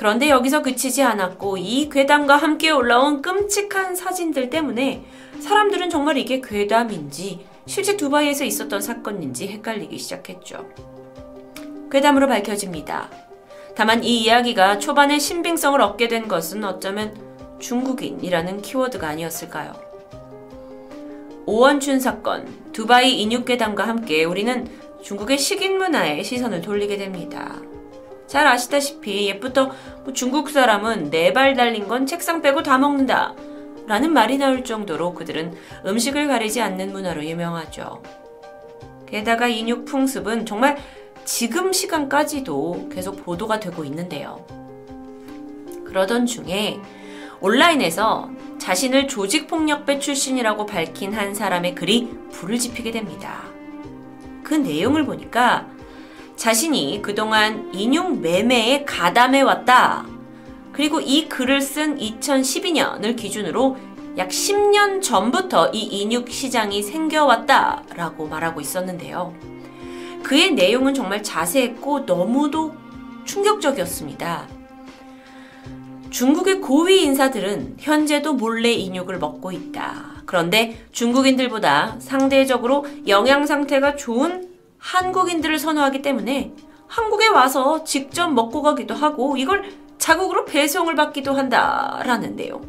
그런데 0.00 0.30
여기서 0.30 0.62
그치지 0.62 1.02
않았고 1.02 1.58
이 1.58 1.90
괴담과 1.90 2.38
함께 2.38 2.70
올라온 2.70 3.20
끔찍한 3.20 3.94
사진들 3.94 4.48
때문에 4.48 5.04
사람들은 5.40 5.90
정말 5.90 6.16
이게 6.16 6.40
괴담인지 6.40 7.44
실제 7.66 7.98
두바이에서 7.98 8.46
있었던 8.46 8.80
사건인지 8.80 9.48
헷갈리기 9.48 9.98
시작했죠. 9.98 10.66
괴담으로 11.90 12.28
밝혀집니다. 12.28 13.10
다만 13.76 14.02
이 14.02 14.22
이야기가 14.22 14.78
초반에 14.78 15.18
신빙성을 15.18 15.78
얻게 15.82 16.08
된 16.08 16.28
것은 16.28 16.64
어쩌면 16.64 17.14
중국인이라는 17.58 18.62
키워드가 18.62 19.06
아니었을까요? 19.06 19.74
오원춘 21.44 22.00
사건, 22.00 22.48
두바이 22.72 23.20
인육괴담과 23.20 23.86
함께 23.86 24.24
우리는 24.24 24.66
중국의 25.02 25.36
식인 25.36 25.76
문화에 25.76 26.22
시선을 26.22 26.62
돌리게 26.62 26.96
됩니다. 26.96 27.60
잘 28.30 28.46
아시다시피 28.46 29.26
옛부터 29.26 29.72
뭐 30.04 30.12
중국 30.12 30.50
사람은 30.50 31.10
네 31.10 31.32
발 31.32 31.56
달린 31.56 31.88
건 31.88 32.06
책상 32.06 32.42
빼고 32.42 32.62
다 32.62 32.78
먹는다. 32.78 33.34
라는 33.88 34.12
말이 34.12 34.38
나올 34.38 34.62
정도로 34.62 35.14
그들은 35.14 35.52
음식을 35.84 36.28
가리지 36.28 36.60
않는 36.60 36.92
문화로 36.92 37.24
유명하죠. 37.24 38.00
게다가 39.08 39.48
인육 39.48 39.84
풍습은 39.84 40.46
정말 40.46 40.78
지금 41.24 41.72
시간까지도 41.72 42.90
계속 42.92 43.24
보도가 43.24 43.58
되고 43.58 43.82
있는데요. 43.82 44.46
그러던 45.84 46.26
중에 46.26 46.78
온라인에서 47.40 48.30
자신을 48.58 49.08
조직폭력배 49.08 49.98
출신이라고 49.98 50.66
밝힌 50.66 51.14
한 51.14 51.34
사람의 51.34 51.74
글이 51.74 52.10
불을 52.30 52.60
지피게 52.60 52.92
됩니다. 52.92 53.42
그 54.44 54.54
내용을 54.54 55.04
보니까 55.04 55.66
자신이 56.40 57.02
그동안 57.02 57.68
인용 57.74 58.22
매매에 58.22 58.86
가담해 58.86 59.42
왔다. 59.42 60.06
그리고 60.72 60.98
이 60.98 61.28
글을 61.28 61.60
쓴 61.60 61.98
2012년을 61.98 63.14
기준으로 63.14 63.76
약 64.16 64.30
10년 64.30 65.02
전부터 65.02 65.72
이 65.74 65.80
인육 65.80 66.30
시장이 66.30 66.82
생겨왔다. 66.82 67.82
라고 67.94 68.26
말하고 68.26 68.62
있었는데요. 68.62 69.34
그의 70.22 70.52
내용은 70.52 70.94
정말 70.94 71.22
자세했고 71.22 72.00
너무도 72.06 72.72
충격적이었습니다. 73.26 74.48
중국의 76.08 76.62
고위 76.62 77.02
인사들은 77.02 77.76
현재도 77.78 78.32
몰래 78.32 78.72
인육을 78.72 79.18
먹고 79.18 79.52
있다. 79.52 80.22
그런데 80.24 80.86
중국인들보다 80.90 81.96
상대적으로 81.98 82.86
영양 83.08 83.44
상태가 83.44 83.96
좋은 83.96 84.49
한국인들을 84.80 85.58
선호하기 85.58 86.02
때문에 86.02 86.52
한국에 86.88 87.28
와서 87.28 87.84
직접 87.84 88.28
먹고 88.28 88.62
가기도 88.62 88.94
하고 88.94 89.36
이걸 89.36 89.70
자국으로 89.98 90.44
배송을 90.44 90.96
받기도 90.96 91.34
한다라는 91.34 92.34
내용. 92.34 92.62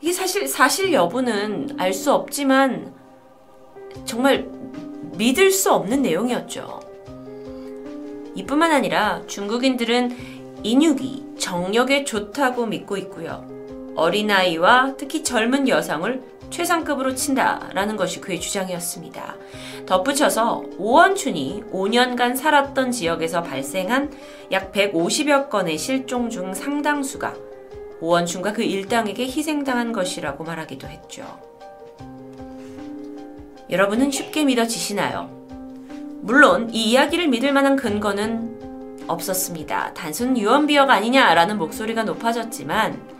이게 0.00 0.12
사실 0.12 0.48
사실 0.48 0.92
여부는 0.92 1.76
알 1.78 1.92
수 1.92 2.12
없지만 2.12 2.92
정말 4.04 4.48
믿을 5.16 5.50
수 5.50 5.72
없는 5.72 6.02
내용이었죠. 6.02 6.80
이뿐만 8.34 8.72
아니라 8.72 9.22
중국인들은 9.26 10.16
인육이 10.62 11.34
정력에 11.38 12.04
좋다고 12.04 12.66
믿고 12.66 12.96
있고요. 12.96 13.46
어린아이와 13.96 14.94
특히 14.96 15.22
젊은 15.22 15.68
여성을 15.68 16.37
최상급으로 16.50 17.14
친다라는 17.14 17.96
것이 17.96 18.20
그의 18.20 18.40
주장이었습니다. 18.40 19.36
덧붙여서 19.86 20.64
오원춘이 20.78 21.64
5년간 21.72 22.36
살았던 22.36 22.90
지역에서 22.90 23.42
발생한 23.42 24.12
약 24.52 24.72
150여 24.72 25.48
건의 25.48 25.78
실종 25.78 26.30
중 26.30 26.54
상당수가 26.54 27.34
오원춘과 28.00 28.52
그 28.52 28.62
일당에게 28.62 29.24
희생당한 29.24 29.92
것이라고 29.92 30.44
말하기도 30.44 30.86
했죠. 30.88 31.24
여러분은 33.70 34.10
쉽게 34.10 34.44
믿어지시나요? 34.44 35.30
물론 36.20 36.70
이 36.72 36.90
이야기를 36.90 37.28
믿을 37.28 37.52
만한 37.52 37.76
근거는 37.76 39.04
없었습니다. 39.08 39.94
단순 39.94 40.36
유언비어가 40.36 40.92
아니냐라는 40.92 41.58
목소리가 41.58 42.04
높아졌지만 42.04 43.17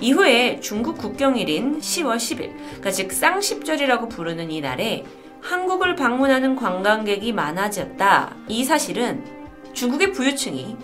이후에 0.00 0.60
중국 0.60 0.98
국경일인 0.98 1.80
10월 1.80 2.16
10일, 2.16 2.56
그러니까 2.56 2.90
즉 2.90 3.12
쌍십절이라고 3.12 4.08
부르는 4.08 4.50
이 4.50 4.60
날에 4.60 5.04
한국을 5.40 5.96
방문하는 5.96 6.56
관광객이 6.56 7.32
많아졌다. 7.32 8.36
이 8.48 8.64
사실은 8.64 9.24
중국의 9.72 10.12
부유층이 10.12 10.76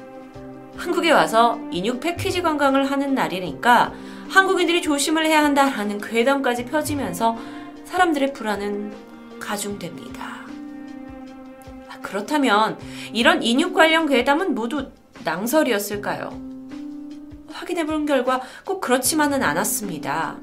한국에 0.76 1.12
와서 1.12 1.60
인육 1.70 2.00
패키지 2.00 2.42
관광을 2.42 2.90
하는 2.90 3.14
날이니까 3.14 3.92
한국인들이 4.28 4.82
조심을 4.82 5.26
해야 5.26 5.44
한다라는 5.44 6.00
괴담까지 6.00 6.64
펴지면서 6.66 7.36
사람들의 7.84 8.32
불안은 8.32 8.92
가중됩니다. 9.38 10.44
아, 11.88 12.00
그렇다면 12.02 12.78
이런 13.12 13.42
인육 13.42 13.74
관련 13.74 14.08
괴담은 14.08 14.54
모두 14.54 14.90
낭설이었을까요? 15.22 16.53
확인해 17.54 17.86
본 17.86 18.04
결과 18.04 18.40
꼭 18.66 18.80
그렇지만은 18.80 19.42
않았습니다. 19.42 20.38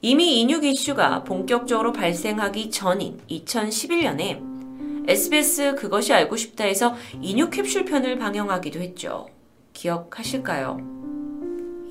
이미 0.00 0.40
인육 0.40 0.64
이슈가 0.64 1.24
본격적으로 1.24 1.92
발생하기 1.92 2.70
전인 2.70 3.20
2011년에 3.30 5.08
SBS 5.08 5.74
그것이 5.76 6.12
알고 6.12 6.36
싶다에서 6.36 6.94
인육 7.20 7.50
캡슐 7.50 7.86
편을 7.86 8.18
방영하기도 8.18 8.80
했죠. 8.80 9.28
기억하실까요? 9.72 10.78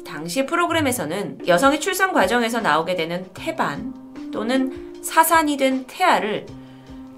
당시 0.05 0.45
프로그램에서는 0.45 1.47
여성의 1.47 1.81
출산 1.81 2.13
과정에서 2.13 2.61
나오게 2.61 2.95
되는 2.95 3.27
태반 3.33 3.93
또는 4.31 5.01
사산이 5.01 5.57
된 5.57 5.85
태아를 5.85 6.45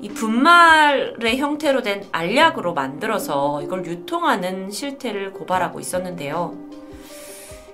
이 0.02 0.08
분말의 0.08 1.38
형태로 1.38 1.82
된 1.82 2.08
알약으로 2.12 2.74
만들어서 2.74 3.62
이걸 3.62 3.86
유통하는 3.86 4.72
실태를 4.72 5.34
고발하고 5.34 5.80
있었는데요. 5.80 6.58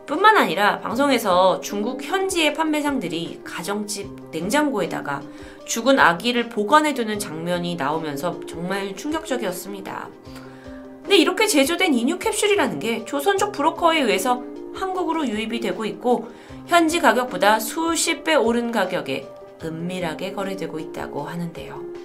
뿐만 0.08 0.38
아니라 0.38 0.80
방송에서 0.80 1.62
중국 1.62 2.04
현지의 2.04 2.54
판매상들이 2.54 3.42
가정집 3.44 4.32
냉장고에다가 4.32 5.22
죽은 5.66 6.00
아기를 6.00 6.50
보관해두는 6.50 7.18
장면이 7.18 7.76
나오면서 7.76 8.40
정말 8.48 8.96
충격적이었습니다. 8.96 10.10
근데 11.02 11.18
이렇게 11.18 11.48
제조된 11.48 11.94
인유 11.94 12.20
캡슐이라는 12.20 12.80
게 12.80 13.06
조선족 13.06 13.52
브로커에 13.52 14.02
의해서 14.02 14.44
한국으로 14.74 15.28
유입이 15.28 15.60
되고 15.60 15.86
있고 15.86 16.30
현지 16.68 17.00
가격보다 17.00 17.60
수십 17.60 18.24
배 18.24 18.36
오른 18.36 18.72
가격에 18.72 19.28
은밀하게 19.64 20.34
거래되고 20.34 20.80
있다고 20.80 21.24
하는데요. 21.24 22.05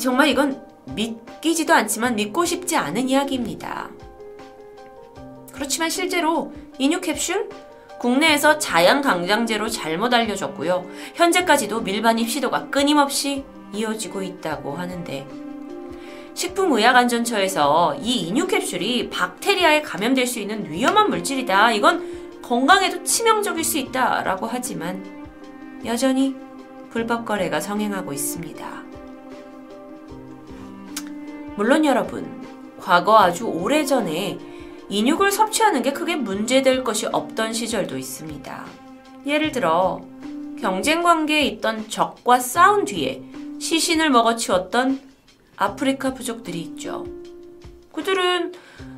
정말 0.00 0.28
이건 0.28 0.62
믿기지도 0.94 1.72
않지만 1.74 2.16
믿고 2.16 2.44
싶지 2.44 2.76
않은 2.76 3.08
이야기입니다. 3.08 3.90
그렇지만 5.52 5.88
실제로 5.90 6.52
인유 6.78 7.00
캡슐 7.00 7.48
국내에서 7.98 8.58
자양 8.58 9.00
강장제로 9.00 9.68
잘못 9.68 10.12
알려졌고요. 10.12 10.86
현재까지도 11.14 11.80
밀반입 11.80 12.28
시도가 12.28 12.68
끊임없이 12.68 13.44
이어지고 13.72 14.22
있다고 14.22 14.74
하는데 14.74 15.26
식품의약안전처에서 16.34 17.96
이 18.02 18.28
인유 18.28 18.46
캡슐이 18.46 19.08
박테리아에 19.08 19.80
감염될 19.80 20.26
수 20.26 20.38
있는 20.38 20.70
위험한 20.70 21.08
물질이다. 21.08 21.72
이건 21.72 22.42
건강에도 22.42 23.02
치명적일 23.02 23.64
수 23.64 23.78
있다라고 23.78 24.46
하지만 24.46 25.02
여전히 25.86 26.36
불법 26.90 27.24
거래가 27.24 27.60
성행하고 27.60 28.12
있습니다. 28.12 28.85
물론 31.56 31.84
여러분, 31.84 32.42
과거 32.78 33.18
아주 33.18 33.46
오래전에 33.46 34.38
인육을 34.88 35.32
섭취하는 35.32 35.82
게 35.82 35.92
크게 35.92 36.16
문제될 36.16 36.84
것이 36.84 37.06
없던 37.06 37.52
시절도 37.52 37.96
있습니다. 37.96 38.64
예를 39.26 39.52
들어 39.52 40.00
경쟁 40.60 41.02
관계에 41.02 41.42
있던 41.46 41.88
적과 41.88 42.38
싸운 42.38 42.84
뒤에 42.84 43.22
시신을 43.58 44.10
먹어치웠던 44.10 45.00
아프리카 45.56 46.14
부족들이 46.14 46.60
있죠. 46.60 47.04
그들은 47.92 48.52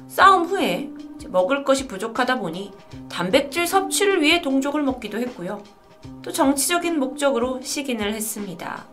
싸움 0.08 0.44
후에 0.44 0.90
먹을 1.28 1.64
것이 1.64 1.86
부족하다 1.86 2.40
보니 2.40 2.72
단백질 3.08 3.66
섭취를 3.66 4.20
위해 4.20 4.42
동족을 4.42 4.82
먹기도 4.82 5.18
했고요. 5.18 5.62
또 6.22 6.32
정치적인 6.32 6.98
목적으로 6.98 7.60
식인을 7.62 8.14
했습니다. 8.14 8.86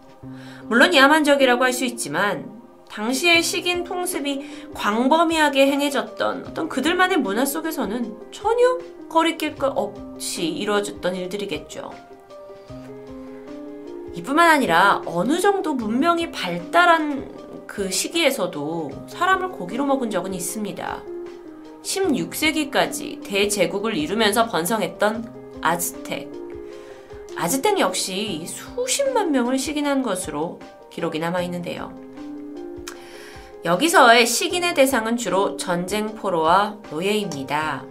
물론 0.63 0.93
야만적이라고 0.93 1.63
할 1.63 1.73
수 1.73 1.85
있지만 1.85 2.64
당시의 2.89 3.43
식인 3.43 3.83
풍습이 3.83 4.71
광범위하게 4.73 5.67
행해졌던 5.67 6.45
어떤 6.47 6.69
그들만의 6.69 7.17
문화 7.17 7.45
속에서는 7.45 8.31
전혀 8.31 8.77
거리낄 9.09 9.55
것 9.55 9.67
없이 9.67 10.47
이루어졌던 10.47 11.15
일들이겠죠. 11.15 11.91
이뿐만 14.13 14.49
아니라 14.49 15.01
어느 15.05 15.39
정도 15.39 15.73
문명이 15.73 16.31
발달한 16.31 17.29
그 17.67 17.91
시기에서도 17.91 19.07
사람을 19.07 19.49
고기로 19.49 19.85
먹은 19.85 20.09
적은 20.09 20.33
있습니다. 20.33 21.03
16세기까지 21.83 23.23
대제국을 23.23 23.95
이루면서 23.97 24.47
번성했던 24.47 25.59
아즈텍. 25.61 26.31
아즈텍 27.35 27.79
역시 27.79 28.45
수십만 28.47 29.31
명을 29.31 29.59
식인한 29.59 30.01
것으로 30.01 30.59
기록이 30.89 31.19
남아 31.19 31.41
있는데요. 31.43 32.05
여기서의 33.65 34.27
식인의 34.27 34.75
대상은 34.75 35.17
주로 35.17 35.57
전쟁 35.57 36.13
포로와 36.13 36.77
노예입니다. 36.91 37.83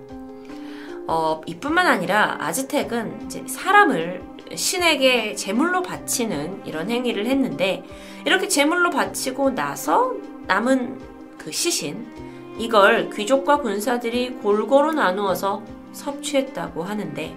어, 1.08 1.40
이뿐만 1.46 1.88
아니라 1.88 2.36
아즈텍은 2.38 3.48
사람을 3.48 4.22
신에게 4.54 5.34
제물로 5.34 5.82
바치는 5.82 6.62
이런 6.64 6.90
행위를 6.90 7.26
했는데 7.26 7.82
이렇게 8.24 8.46
제물로 8.46 8.90
바치고 8.90 9.50
나서 9.50 10.14
남은 10.46 11.00
그 11.38 11.50
시신 11.50 12.06
이걸 12.56 13.10
귀족과 13.10 13.58
군사들이 13.58 14.34
골고루 14.34 14.92
나누어서 14.92 15.60
섭취했다고 15.92 16.84
하는데 16.84 17.36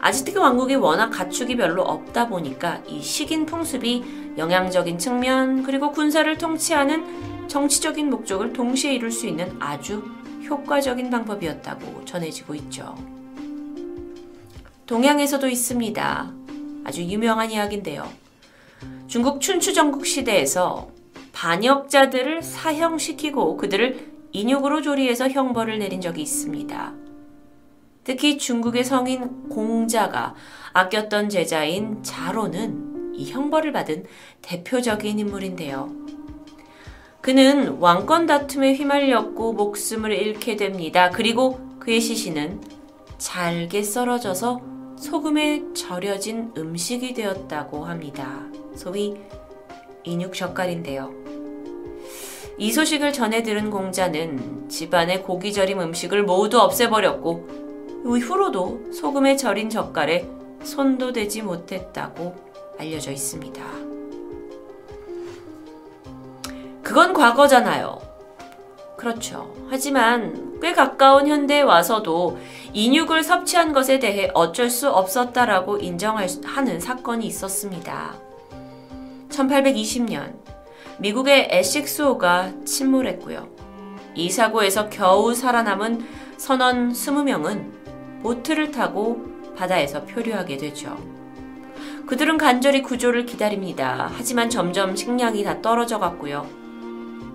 아즈테크 0.00 0.40
왕국이 0.40 0.74
워낙 0.74 1.10
가축이 1.10 1.56
별로 1.56 1.82
없다 1.82 2.26
보니까 2.26 2.80
이 2.88 3.00
식인 3.00 3.46
풍습이 3.46 4.34
영양적인 4.36 4.98
측면 4.98 5.62
그리고 5.62 5.92
군사를 5.92 6.36
통치하는 6.36 7.35
정치적인 7.48 8.10
목적을 8.10 8.52
동시에 8.52 8.94
이룰 8.94 9.10
수 9.10 9.26
있는 9.26 9.56
아주 9.60 10.02
효과적인 10.48 11.10
방법이었다고 11.10 12.04
전해지고 12.04 12.54
있죠. 12.56 12.94
동양에서도 14.86 15.48
있습니다. 15.48 16.32
아주 16.84 17.02
유명한 17.02 17.50
이야기인데요. 17.50 18.08
중국 19.08 19.40
춘추 19.40 19.74
전국 19.74 20.06
시대에서 20.06 20.90
반역자들을 21.32 22.42
사형시키고 22.42 23.56
그들을 23.56 24.12
인육으로 24.32 24.82
조리해서 24.82 25.28
형벌을 25.28 25.78
내린 25.78 26.00
적이 26.00 26.22
있습니다. 26.22 26.94
특히 28.04 28.38
중국의 28.38 28.84
성인 28.84 29.48
공자가 29.48 30.34
아꼈던 30.72 31.28
제자인 31.28 32.02
자로는 32.02 33.14
이 33.16 33.30
형벌을 33.30 33.72
받은 33.72 34.04
대표적인 34.42 35.18
인물인데요. 35.18 36.15
그는 37.26 37.78
왕권 37.80 38.26
다툼에 38.26 38.74
휘말렸고 38.74 39.54
목숨을 39.54 40.12
잃게 40.12 40.54
됩니다. 40.54 41.10
그리고 41.10 41.58
그의 41.80 42.00
시신은 42.00 42.60
잘게 43.18 43.82
썰어져서 43.82 44.60
소금에 44.96 45.74
절여진 45.74 46.52
음식이 46.56 47.14
되었다고 47.14 47.84
합니다. 47.84 48.44
소위 48.76 49.16
인육젓갈인데요. 50.04 51.12
이 52.58 52.70
소식을 52.70 53.12
전해 53.12 53.42
들은 53.42 53.70
공자는 53.70 54.68
집안의 54.68 55.24
고기 55.24 55.52
절임 55.52 55.80
음식을 55.80 56.22
모두 56.22 56.60
없애버렸고 56.60 58.04
이후로도 58.04 58.92
소금에 58.92 59.34
절인 59.34 59.68
젓갈에 59.68 60.28
손도 60.62 61.12
대지 61.12 61.42
못했다고 61.42 62.36
알려져 62.78 63.10
있습니다. 63.10 63.85
그건 66.86 67.14
과거잖아요. 67.14 67.98
그렇죠. 68.96 69.52
하지만 69.68 70.60
꽤 70.62 70.72
가까운 70.72 71.26
현대에 71.26 71.62
와서도 71.62 72.38
인육을 72.74 73.24
섭취한 73.24 73.72
것에 73.72 73.98
대해 73.98 74.30
어쩔 74.34 74.70
수 74.70 74.88
없었다라고 74.88 75.78
인정하는 75.78 76.78
사건이 76.78 77.26
있었습니다. 77.26 78.14
1820년 79.30 80.36
미국의 81.00 81.48
에식스호가 81.50 82.52
침몰했고요. 82.64 83.48
이 84.14 84.30
사고에서 84.30 84.88
겨우 84.88 85.34
살아남은 85.34 86.06
선원 86.36 86.92
20명은 86.92 88.22
보트를 88.22 88.70
타고 88.70 89.26
바다에서 89.56 90.04
표류하게 90.04 90.56
되죠. 90.58 90.96
그들은 92.06 92.38
간절히 92.38 92.82
구조를 92.82 93.26
기다립니다. 93.26 94.08
하지만 94.14 94.48
점점 94.48 94.94
식량이 94.94 95.42
다 95.42 95.60
떨어져 95.60 95.98
갔고요. 95.98 96.65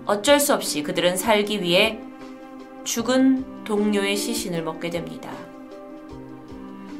어쩔 0.06 0.40
수 0.40 0.52
없이 0.54 0.82
그들은 0.82 1.16
살기 1.16 1.62
위해 1.62 2.00
죽은 2.84 3.64
동료의 3.64 4.16
시신을 4.16 4.62
먹게 4.62 4.90
됩니다. 4.90 5.32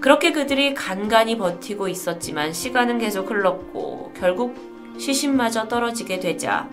그렇게 0.01 0.33
그들이 0.33 0.74
간간히 0.74 1.39
버티고 1.39 1.89
있었지만 1.89 2.53
시간은 2.53 2.99
계속 2.99 3.31
흘렀고 3.31 4.12
결국 4.16 4.97
시신마저 4.99 5.69
떨어지게 5.69 6.20
되자 6.20 6.69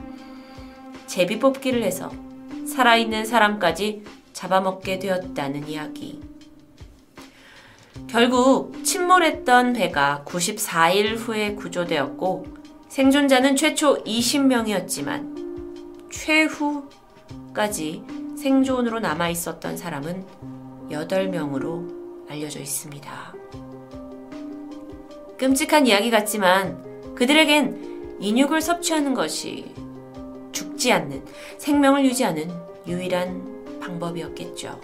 제비 1.08 1.40
뽑기를 1.40 1.84
해서 1.84 2.12
살아있는 2.68 3.26
사람까지 3.26 4.04
잡아먹게 4.34 5.00
되었다는 5.00 5.68
이야기. 5.68 6.22
결국 8.08 8.84
침몰했던 8.84 9.74
배가 9.74 10.24
94일 10.26 11.18
후에 11.18 11.56
구조되었고 11.56 12.48
생존자는 12.88 13.56
최초 13.56 14.04
20명이었지만 14.04 15.39
최후까지 16.12 18.04
생존으로 18.38 19.00
남아 19.00 19.30
있었던 19.30 19.78
사람은 19.78 20.26
8명으로 20.90 22.30
알려져 22.30 22.60
있습니다. 22.60 23.34
끔찍한 25.38 25.88
이야기 25.88 26.12
같지만 26.12 27.16
그들에겐 27.16 28.18
인육을 28.20 28.62
섭취하는 28.62 29.14
것이 29.14 29.74
죽지 30.52 30.92
않는 30.92 31.24
생명을 31.58 32.06
유지하는 32.06 32.52
유일한 32.88 33.80
방법이었겠죠. 33.80 34.80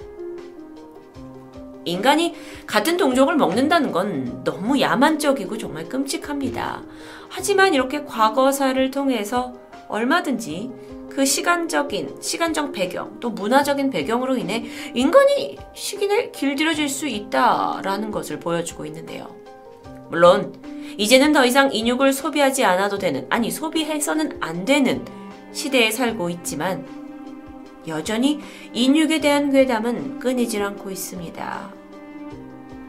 인간이 1.86 2.34
같은 2.66 2.98
동족을 2.98 3.36
먹는다는 3.36 3.92
건 3.92 4.44
너무 4.44 4.80
야만적이고 4.80 5.58
정말 5.58 5.88
끔찍합니다. 5.88 6.82
하지만 7.30 7.74
이렇게 7.74 8.04
과거사를 8.06 8.90
통해서 8.92 9.54
얼마든지 9.88 10.72
그 11.16 11.26
시간적인, 11.26 12.18
시간적 12.20 12.74
배경, 12.74 13.18
또 13.22 13.30
문화적인 13.30 13.90
배경으로 13.90 14.36
인해 14.36 14.66
인간이 14.94 15.58
시기를 15.74 16.34
길들여질 16.34 16.90
수 16.90 17.08
있다라는 17.08 18.12
것을 18.12 18.38
보여주고 18.38 18.86
있는데요. 18.88 19.34
물론, 20.10 20.54
이제는 20.98 21.32
더 21.32 21.46
이상 21.46 21.74
인육을 21.74 22.12
소비하지 22.12 22.66
않아도 22.66 22.98
되는, 22.98 23.26
아니, 23.30 23.50
소비해서는 23.50 24.40
안 24.42 24.66
되는 24.66 25.06
시대에 25.54 25.90
살고 25.90 26.30
있지만, 26.32 26.86
여전히 27.88 28.42
인육에 28.74 29.22
대한 29.22 29.52
괴담은 29.52 30.20
끊이질 30.20 30.64
않고 30.64 30.92
있습니다. 30.92 31.74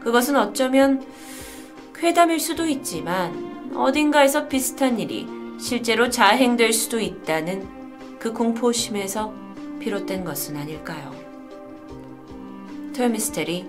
그것은 0.01 0.35
어쩌면 0.35 1.01
괴담일 1.95 2.41
수도 2.41 2.65
있지만 2.65 3.71
어딘가에서 3.73 4.49
비슷한 4.49 4.99
일이 4.99 5.25
실제로 5.59 6.09
자행될 6.09 6.73
수도 6.73 6.99
있다는 6.99 7.76
그 8.27 8.33
공포심에서 8.33 9.33
비롯된 9.79 10.25
것은 10.25 10.57
아닐까요? 10.57 11.15
토요미스테리 12.93 13.65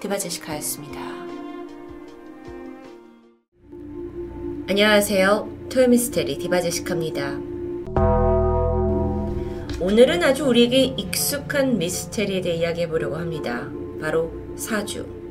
디바제시카였습니다. 0.00 0.98
안녕하세요. 4.70 5.68
토요미스테리 5.70 6.38
디바제시카입니다. 6.38 7.38
오늘은 9.78 10.22
아주 10.22 10.46
우리에게 10.46 10.94
익숙한 10.96 11.76
미스테리에 11.76 12.40
대해 12.40 12.56
이야기해 12.56 12.88
보려고 12.88 13.16
합니다. 13.16 13.68
바로 14.00 14.32
사주. 14.56 15.25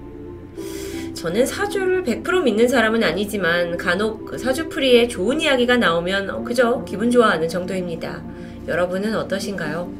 저는 1.15 1.45
사주를 1.45 2.03
100% 2.03 2.43
믿는 2.43 2.67
사람은 2.67 3.01
아니지만 3.01 3.77
간혹 3.77 4.25
그 4.25 4.37
사주풀이에 4.37 5.07
좋은 5.07 5.39
이야기가 5.39 5.77
나오면 5.77 6.29
어, 6.29 6.43
그저 6.43 6.83
기분 6.83 7.09
좋아하는 7.09 7.47
정도입니다. 7.47 8.21
여러분은 8.67 9.15
어떠신가요? 9.15 9.91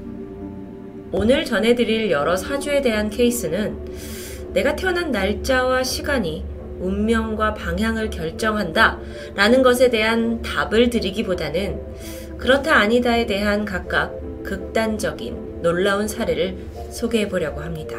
오늘 1.14 1.46
전해드릴 1.46 2.12
여러 2.12 2.36
사주에 2.36 2.82
대한 2.82 3.10
케이스는 3.10 3.78
내가 4.54 4.76
태어난 4.76 5.12
날짜와 5.12 5.84
시간이 5.84 6.44
운명과 6.80 7.54
방향을 7.54 8.10
결정한다 8.10 9.00
라는 9.36 9.64
것에 9.64 9.90
대한 9.90 10.42
답을 10.42 10.90
드리기보다는 10.90 12.38
그렇다 12.38 12.76
아니다에 12.76 13.26
대한 13.26 13.64
각각 13.64 14.14
극단적인 14.44 15.62
놀라운 15.62 16.08
사례를 16.08 16.58
소개해 16.92 17.30
보려고 17.30 17.62
합니다. 17.62 17.98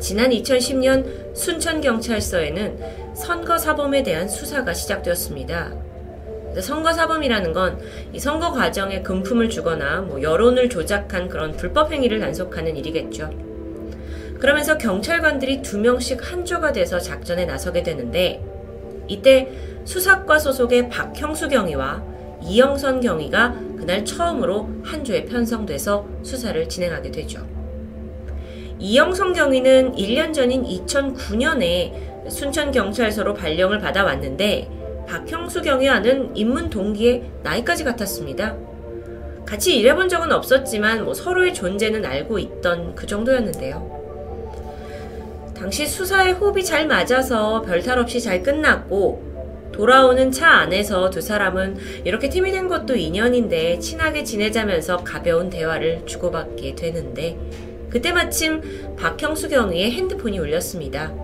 지난 0.00 0.30
2010년 0.30 1.34
순천경찰서에는 1.34 3.14
선거사범에 3.14 4.02
대한 4.02 4.28
수사가 4.28 4.72
시작되었습니다. 4.74 5.72
선거사범이라는 6.60 7.52
건 7.52 7.78
이 8.12 8.18
선거 8.18 8.50
과정에 8.52 9.02
금품을 9.02 9.48
주거나 9.50 10.00
뭐 10.00 10.22
여론을 10.22 10.68
조작한 10.70 11.28
그런 11.28 11.52
불법 11.56 11.92
행위를 11.92 12.20
단속하는 12.20 12.76
일이겠죠. 12.76 13.30
그러면서 14.40 14.78
경찰관들이 14.78 15.62
두 15.62 15.78
명씩 15.78 16.32
한 16.32 16.44
조가 16.44 16.72
돼서 16.72 16.98
작전에 16.98 17.44
나서게 17.44 17.82
되는데 17.82 18.42
이때 19.08 19.52
수사과 19.84 20.38
소속의 20.38 20.88
박형수 20.88 21.48
경위와 21.48 22.02
이영선 22.42 23.00
경위가 23.00 23.56
그날 23.76 24.04
처음으로 24.04 24.68
한 24.84 25.04
조에 25.04 25.24
편성돼서 25.24 26.06
수사를 26.22 26.68
진행하게 26.68 27.10
되죠. 27.10 27.57
이영성 28.78 29.32
경위는 29.32 29.96
1년 29.96 30.32
전인 30.32 30.62
2009년에 30.62 32.30
순천경찰서로 32.30 33.34
발령을 33.34 33.78
받아왔는데 33.80 34.68
박형수 35.08 35.62
경위와는 35.62 36.36
입문 36.36 36.70
동기에 36.70 37.24
나이까지 37.42 37.84
같았습니다. 37.84 38.56
같이 39.46 39.76
일해본 39.78 40.08
적은 40.08 40.30
없었지만 40.30 41.04
뭐 41.04 41.14
서로의 41.14 41.54
존재는 41.54 42.04
알고 42.04 42.38
있던 42.38 42.94
그 42.94 43.06
정도였는데요. 43.06 43.98
당시 45.56 45.86
수사의 45.86 46.34
호흡이 46.34 46.62
잘 46.62 46.86
맞아서 46.86 47.62
별탈 47.62 47.98
없이 47.98 48.20
잘 48.20 48.42
끝났고 48.42 49.26
돌아오는 49.72 50.30
차 50.30 50.48
안에서 50.50 51.08
두 51.10 51.20
사람은 51.20 51.78
이렇게 52.04 52.28
팀이 52.28 52.52
된 52.52 52.68
것도 52.68 52.94
인연인데 52.94 53.78
친하게 53.78 54.22
지내자면서 54.22 54.98
가벼운 54.98 55.50
대화를 55.50 56.02
주고받게 56.04 56.74
되는데 56.74 57.36
그때 57.90 58.12
마침 58.12 58.60
박형수 58.96 59.48
경위의 59.48 59.90
핸드폰이 59.92 60.38
울렸습니다. 60.38 61.14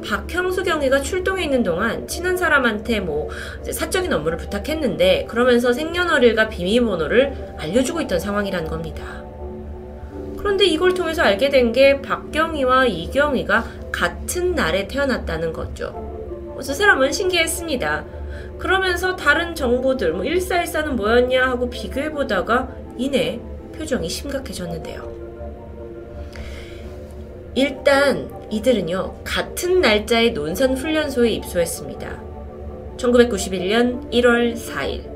박형수 0.06 0.64
경위가 0.64 1.02
출동해 1.02 1.46
있는 1.46 1.64
동안 1.64 2.06
친한 2.08 2.36
사람한테 2.36 3.00
뭐 3.00 3.30
사적인 3.72 4.12
업무를 4.12 4.38
부탁했는데 4.38 5.26
그러면서 5.30 5.72
생년월일과 5.72 6.50
비밀번호를 6.50 7.56
알려주고 7.58 8.02
있던 8.02 8.20
상황이란 8.20 8.68
겁니다. 8.68 9.24
그런데 10.38 10.66
이걸 10.66 10.94
통해서 10.94 11.22
알게 11.22 11.50
된 11.50 11.72
게 11.72 12.02
박경희와 12.02 12.86
이경희가 12.88 13.64
같은 13.94 14.54
날에 14.56 14.88
태어났다는 14.90 15.54
거죠. 15.54 16.13
그 16.56 16.64
사람은 16.64 17.12
신기했습니다. 17.12 18.06
그러면서 18.58 19.16
다른 19.16 19.56
정보들, 19.56 20.14
뭐 20.14 20.24
1414는 20.24 20.92
뭐였냐 20.92 21.46
하고 21.50 21.70
비교해보다가 21.70 22.70
이내 22.98 23.40
표정이 23.78 24.08
심각해졌는데요. 24.10 25.12
일단 27.56 28.32
이들은요, 28.50 29.22
같은 29.24 29.82
날짜에 29.82 30.30
논산훈련소에 30.30 31.32
입소했습니다. 31.32 32.24
1991년 32.98 34.12
1월 34.12 34.56
4일. 34.56 35.12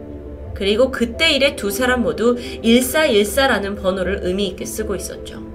그리고 0.53 0.91
그때 0.91 1.31
일에 1.31 1.55
두 1.55 1.69
사람 1.69 2.01
모두 2.01 2.35
1414라는 2.35 3.79
번호를 3.79 4.21
의미 4.23 4.47
있게 4.47 4.65
쓰고 4.65 4.95
있었죠. 4.95 5.45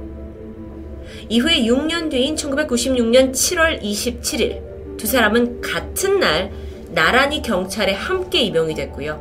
이후에 1.29 1.63
6년 1.65 2.11
뒤인 2.11 2.37
1996년 2.37 3.33
7월 3.33 3.83
27일, 3.83 4.72
두 5.03 5.09
사람은 5.09 5.61
같은 5.61 6.21
날 6.21 6.53
나란히 6.95 7.43
경찰에 7.43 7.93
함께 7.93 8.43
임용이 8.43 8.77
됐고요. 8.77 9.19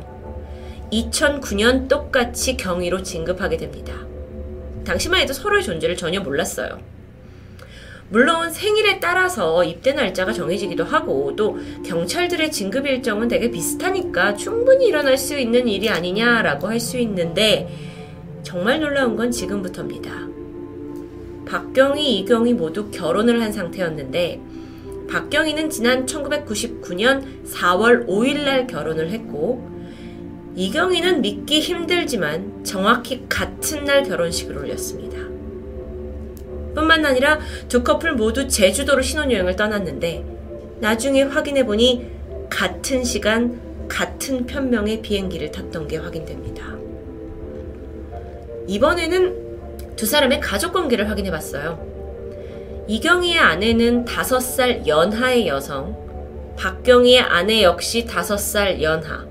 2009년 0.92 1.88
똑같이 1.88 2.56
경위로 2.56 3.02
진급하게 3.02 3.56
됩니다. 3.56 3.92
당시만 4.84 5.22
해도 5.22 5.32
서로의 5.32 5.64
존재를 5.64 5.96
전혀 5.96 6.20
몰랐어요. 6.20 6.78
물론 8.10 8.52
생일에 8.52 9.00
따라서 9.00 9.64
입대 9.64 9.92
날짜가 9.92 10.32
정해지기도 10.32 10.84
하고 10.84 11.34
또 11.34 11.58
경찰들의 11.84 12.52
진급 12.52 12.86
일정은 12.86 13.26
되게 13.26 13.50
비슷하니까 13.50 14.36
충분히 14.36 14.86
일어날 14.86 15.18
수 15.18 15.36
있는 15.36 15.66
일이 15.66 15.88
아니냐라고 15.88 16.68
할 16.68 16.78
수 16.78 16.96
있는데 16.98 17.68
정말 18.44 18.78
놀라운 18.78 19.16
건 19.16 19.32
지금부터입니다. 19.32 20.28
박경희, 21.44 22.18
이경희 22.18 22.52
모두 22.52 22.88
결혼을 22.92 23.42
한 23.42 23.50
상태였는데 23.50 24.61
박경희는 25.12 25.68
지난 25.68 26.06
1999년 26.06 27.44
4월 27.44 28.08
5일 28.08 28.44
날 28.44 28.66
결혼을 28.66 29.10
했고 29.10 29.70
이경희는 30.54 31.20
믿기 31.20 31.60
힘들지만 31.60 32.64
정확히 32.64 33.26
같은 33.28 33.84
날 33.84 34.04
결혼식을 34.04 34.56
올렸습니다. 34.56 35.18
뿐만 36.74 37.04
아니라 37.04 37.40
두 37.68 37.82
커플 37.84 38.14
모두 38.14 38.48
제주도로 38.48 39.02
신혼여행을 39.02 39.54
떠났는데 39.54 40.24
나중에 40.80 41.24
확인해 41.24 41.66
보니 41.66 42.06
같은 42.48 43.04
시간 43.04 43.60
같은 43.88 44.46
편명의 44.46 45.02
비행기를 45.02 45.50
탔던 45.50 45.88
게 45.88 45.98
확인됩니다. 45.98 46.74
이번에는 48.66 49.94
두 49.94 50.06
사람의 50.06 50.40
가족 50.40 50.72
관계를 50.72 51.10
확인해 51.10 51.30
봤어요. 51.30 51.91
이경희의 52.88 53.38
아내는 53.38 54.04
5살 54.04 54.86
연하의 54.86 55.46
여성, 55.46 55.96
박경희의 56.56 57.20
아내 57.20 57.62
역시 57.62 58.04
5살 58.04 58.82
연하. 58.82 59.24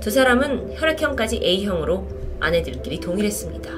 두 0.00 0.10
사람은 0.10 0.74
혈액형까지 0.74 1.40
A형으로 1.42 2.08
아내들끼리 2.40 2.98
동일했습니다. 2.98 3.70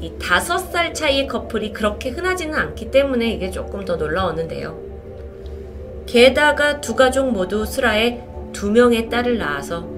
이 0.00 0.12
5살 0.18 0.94
차이의 0.94 1.26
커플이 1.26 1.72
그렇게 1.72 2.10
흔하지는 2.10 2.54
않기 2.54 2.92
때문에 2.92 3.32
이게 3.32 3.50
조금 3.50 3.84
더 3.84 3.96
놀라웠는데요. 3.96 4.78
게다가 6.06 6.80
두 6.80 6.94
가족 6.94 7.32
모두 7.32 7.66
슬하에 7.66 8.22
두 8.52 8.70
명의 8.70 9.08
딸을 9.10 9.36
낳아서 9.36 9.88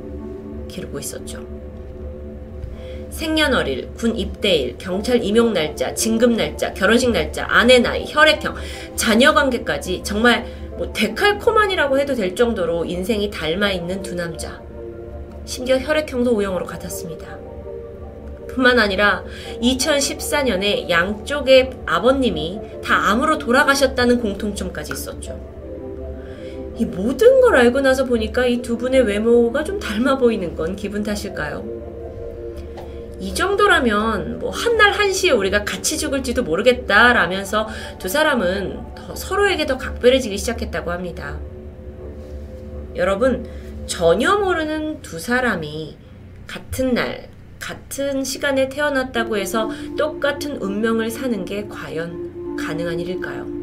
기르고 0.69 0.99
있었죠. 0.99 1.60
생년월일, 3.11 3.91
군 3.97 4.16
입대일, 4.16 4.77
경찰 4.78 5.23
임용 5.23 5.53
날짜, 5.53 5.93
진급 5.95 6.32
날짜, 6.32 6.73
결혼식 6.73 7.11
날짜, 7.11 7.47
아내 7.49 7.78
나이, 7.78 8.05
혈액형, 8.07 8.55
자녀 8.97 9.35
관계까지 9.35 10.03
정말 10.05 10.47
뭐 10.77 10.93
데칼코만이라고 10.93 11.99
해도 11.99 12.15
될 12.15 12.35
정도로 12.35 12.85
인생이 12.85 13.31
닮아 13.31 13.70
있는 13.73 14.03
두 14.03 14.15
남자. 14.15 14.61
심지어 15.45 15.77
혈액형도 15.78 16.35
O형으로 16.35 16.65
같았습니다. 16.65 17.39
뿐만 18.49 18.78
아니라 18.78 19.24
2014년에 19.62 20.89
양쪽의 20.89 21.70
아버님이 21.87 22.61
다 22.85 23.11
암으로 23.11 23.39
돌아가셨다는 23.39 24.20
공통점까지 24.20 24.93
있었죠. 24.93 25.39
이 26.77 26.85
모든 26.85 27.41
걸 27.41 27.57
알고 27.57 27.81
나서 27.81 28.05
보니까 28.05 28.47
이 28.47 28.62
두 28.62 28.78
분의 28.78 29.03
외모가 29.03 29.62
좀 29.65 29.78
닮아 29.78 30.16
보이는 30.19 30.55
건 30.57 30.77
기분 30.77 31.03
탓일까요? 31.03 31.90
이 33.21 33.35
정도라면 33.35 34.39
뭐 34.39 34.51
한날 34.51 34.93
한시에 34.93 35.31
우리가 35.31 35.65
같이 35.65 35.99
죽을지도 35.99 36.43
모르겠다라면서 36.43 37.69
두 37.99 38.09
사람은 38.09 38.95
더 38.95 39.15
서로에게 39.15 39.67
더 39.67 39.77
각별해지기 39.77 40.39
시작했다고 40.39 40.91
합니다. 40.91 41.39
여러분, 42.97 43.47
전혀 43.87 44.37
모르는 44.39 45.03
두 45.03 45.19
사람이 45.19 45.97
같은 46.47 46.95
날, 46.95 47.29
같은 47.59 48.25
시간에 48.25 48.71
태어났다고 48.71 49.37
해서 49.37 49.71
똑같은 49.99 50.57
운명을 50.57 51.11
사는 51.11 51.45
게 51.45 51.69
과연 51.69 52.57
가능한 52.57 52.99
일일까요? 53.01 53.60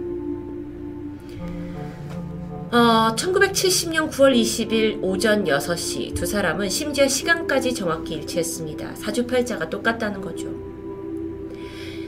어, 2.72 3.16
1970년 3.16 4.10
9월 4.12 4.36
20일 4.36 5.00
오전 5.02 5.46
6시 5.46 6.14
두 6.14 6.26
사람은 6.26 6.70
심지어 6.70 7.08
시간까지 7.08 7.74
정확히 7.74 8.16
일치했습니다. 8.16 8.96
사주팔자가 8.96 9.70
똑같다는 9.70 10.20
거죠. 10.22 10.48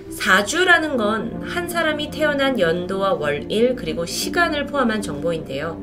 사주라는 0.10 0.98
건 0.98 1.40
한 1.50 1.68
사람이 1.70 2.12
태어난 2.12 2.60
연도와 2.60 3.14
월일 3.14 3.76
그리고 3.76 4.06
시간을 4.06 4.66
포함한 4.68 5.02
정보인데요. 5.02 5.82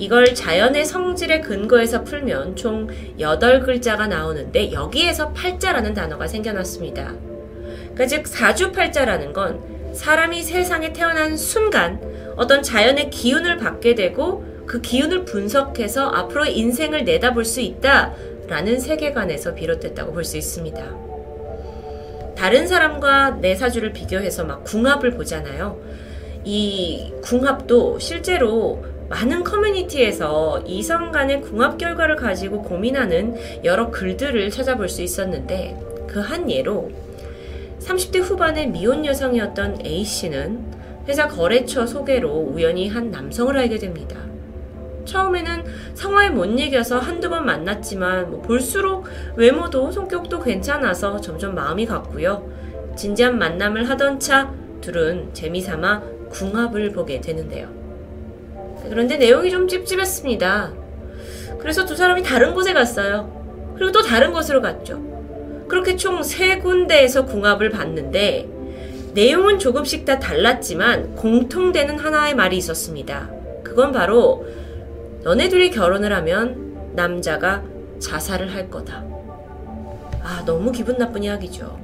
이걸 0.00 0.34
자연의 0.34 0.84
성질에 0.84 1.40
근거해서 1.40 2.04
풀면 2.04 2.56
총 2.56 2.88
8글자가 3.18 4.08
나오는데 4.08 4.72
여기에서 4.72 5.32
팔자라는 5.32 5.94
단어가 5.94 6.26
생겨났습니다. 6.26 7.14
그러니까 7.94 8.06
즉 8.06 8.26
사주팔자라는 8.26 9.32
건 9.32 9.60
사람이 9.94 10.42
세상에 10.42 10.92
태어난 10.92 11.36
순간 11.36 12.00
어떤 12.38 12.62
자연의 12.62 13.10
기운을 13.10 13.58
받게 13.58 13.94
되고 13.94 14.44
그 14.66 14.80
기운을 14.80 15.24
분석해서 15.24 16.08
앞으로의 16.08 16.56
인생을 16.58 17.04
내다볼 17.04 17.44
수 17.44 17.60
있다라는 17.60 18.78
세계관에서 18.80 19.54
비롯됐다고 19.54 20.12
볼 20.12 20.24
수 20.24 20.36
있습니다. 20.36 21.08
다른 22.36 22.66
사람과 22.68 23.30
내 23.40 23.56
사주를 23.56 23.92
비교해서 23.92 24.44
막 24.44 24.62
궁합을 24.64 25.12
보잖아요. 25.12 25.80
이 26.44 27.12
궁합도 27.22 27.98
실제로 27.98 28.84
많은 29.08 29.42
커뮤니티에서 29.42 30.62
이성 30.66 31.10
간의 31.10 31.40
궁합 31.40 31.78
결과를 31.78 32.14
가지고 32.16 32.62
고민하는 32.62 33.34
여러 33.64 33.90
글들을 33.90 34.50
찾아볼 34.50 34.88
수 34.88 35.02
있었는데 35.02 35.76
그 36.06 36.20
한 36.20 36.50
예로 36.50 36.90
30대 37.80 38.20
후반의 38.20 38.68
미혼 38.68 39.04
여성이었던 39.04 39.78
A씨는 39.84 40.77
회사 41.08 41.26
거래처 41.26 41.86
소개로 41.86 42.28
우연히 42.52 42.88
한 42.88 43.10
남성을 43.10 43.56
알게 43.56 43.78
됩니다. 43.78 44.16
처음에는 45.06 45.64
상황에 45.94 46.28
못 46.28 46.44
이겨서 46.44 46.98
한두 46.98 47.30
번 47.30 47.46
만났지만 47.46 48.30
뭐 48.30 48.42
볼수록 48.42 49.06
외모도 49.36 49.90
성격도 49.90 50.40
괜찮아서 50.40 51.18
점점 51.18 51.54
마음이 51.54 51.86
갔고요. 51.86 52.46
진지한 52.94 53.38
만남을 53.38 53.88
하던 53.88 54.20
차 54.20 54.52
둘은 54.82 55.30
재미삼아 55.32 56.02
궁합을 56.28 56.92
보게 56.92 57.20
되는데요. 57.22 57.68
그런데 58.90 59.16
내용이 59.16 59.50
좀 59.50 59.66
찝찝했습니다. 59.66 60.72
그래서 61.58 61.86
두 61.86 61.96
사람이 61.96 62.22
다른 62.22 62.52
곳에 62.54 62.74
갔어요. 62.74 63.72
그리고 63.76 63.92
또 63.92 64.02
다른 64.02 64.32
곳으로 64.32 64.60
갔죠. 64.60 65.02
그렇게 65.68 65.96
총 65.96 66.22
세 66.22 66.58
군데에서 66.58 67.24
궁합을 67.24 67.70
봤는데 67.70 68.48
내용은 69.18 69.58
조금씩 69.58 70.04
다 70.04 70.20
달랐지만 70.20 71.16
공통되는 71.16 71.98
하나의 71.98 72.36
말이 72.36 72.56
있었습니다. 72.56 73.28
그건 73.64 73.90
바로 73.90 74.46
너네 75.24 75.48
둘이 75.48 75.72
결혼을 75.72 76.12
하면 76.12 76.92
남자가 76.94 77.64
자살을 77.98 78.54
할 78.54 78.70
거다. 78.70 79.04
아, 80.22 80.44
너무 80.46 80.70
기분 80.70 80.98
나쁜 80.98 81.24
이야기죠. 81.24 81.80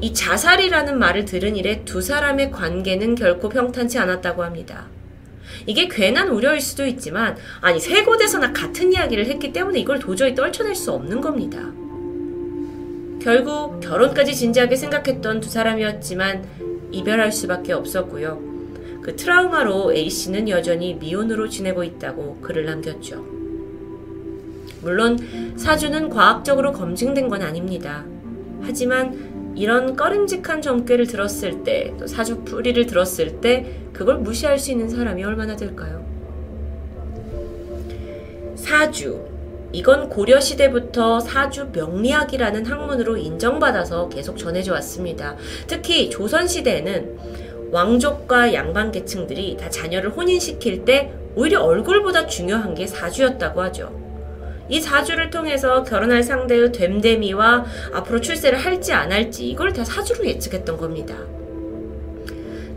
이 0.00 0.14
자살이라는 0.14 0.98
말을 0.98 1.26
들은 1.26 1.54
이래 1.54 1.84
두 1.84 2.00
사람의 2.00 2.50
관계는 2.50 3.14
결코 3.14 3.50
평탄치 3.50 3.98
않았다고 3.98 4.42
합니다. 4.42 4.86
이게 5.66 5.86
괜한 5.88 6.30
우려일 6.30 6.62
수도 6.62 6.86
있지만, 6.86 7.36
아니, 7.60 7.78
세 7.78 8.04
곳에서나 8.04 8.54
같은 8.54 8.90
이야기를 8.90 9.26
했기 9.26 9.52
때문에 9.52 9.80
이걸 9.80 9.98
도저히 9.98 10.34
떨쳐낼 10.34 10.74
수 10.74 10.92
없는 10.92 11.20
겁니다. 11.20 11.83
결국 13.24 13.80
결혼까지 13.80 14.34
진지하게 14.34 14.76
생각했던 14.76 15.40
두 15.40 15.48
사람이었지만 15.48 16.44
이별할 16.90 17.32
수밖에 17.32 17.72
없었고요. 17.72 18.38
그 19.00 19.16
트라우마로 19.16 19.94
A씨는 19.94 20.50
여전히 20.50 20.92
미혼으로 20.92 21.48
지내고 21.48 21.84
있다고 21.84 22.40
글을 22.42 22.66
남겼죠. 22.66 23.24
물론 24.82 25.18
사주는 25.56 26.10
과학적으로 26.10 26.72
검증된 26.72 27.30
건 27.30 27.40
아닙니다. 27.40 28.04
하지만 28.60 29.54
이런 29.56 29.96
꺼림직한 29.96 30.60
점괘를 30.60 31.06
들었을 31.06 31.64
때, 31.64 31.94
또 31.98 32.06
사주 32.06 32.44
풀이를 32.44 32.84
들었을 32.84 33.40
때, 33.40 33.80
그걸 33.94 34.18
무시할 34.18 34.58
수 34.58 34.70
있는 34.70 34.90
사람이 34.90 35.24
얼마나 35.24 35.56
될까요? 35.56 36.04
사주. 38.56 39.33
이건 39.74 40.08
고려시대부터 40.08 41.18
사주 41.18 41.70
명리학이라는 41.72 42.64
학문으로 42.64 43.16
인정받아서 43.16 44.08
계속 44.08 44.38
전해져 44.38 44.72
왔습니다. 44.74 45.36
특히 45.66 46.08
조선시대에는 46.10 47.18
왕족과 47.72 48.54
양반 48.54 48.92
계층들이 48.92 49.56
다 49.56 49.68
자녀를 49.68 50.10
혼인시킬 50.10 50.84
때 50.84 51.12
오히려 51.34 51.60
얼굴보다 51.60 52.28
중요한 52.28 52.76
게 52.76 52.86
사주였다고 52.86 53.62
하죠. 53.62 53.92
이 54.68 54.80
사주를 54.80 55.30
통해서 55.30 55.82
결혼할 55.82 56.22
상대의 56.22 56.70
됨됨이와 56.70 57.64
앞으로 57.94 58.20
출세를 58.20 58.56
할지 58.56 58.92
안 58.92 59.10
할지 59.10 59.48
이걸 59.48 59.72
다 59.72 59.84
사주로 59.84 60.24
예측했던 60.24 60.76
겁니다. 60.76 61.16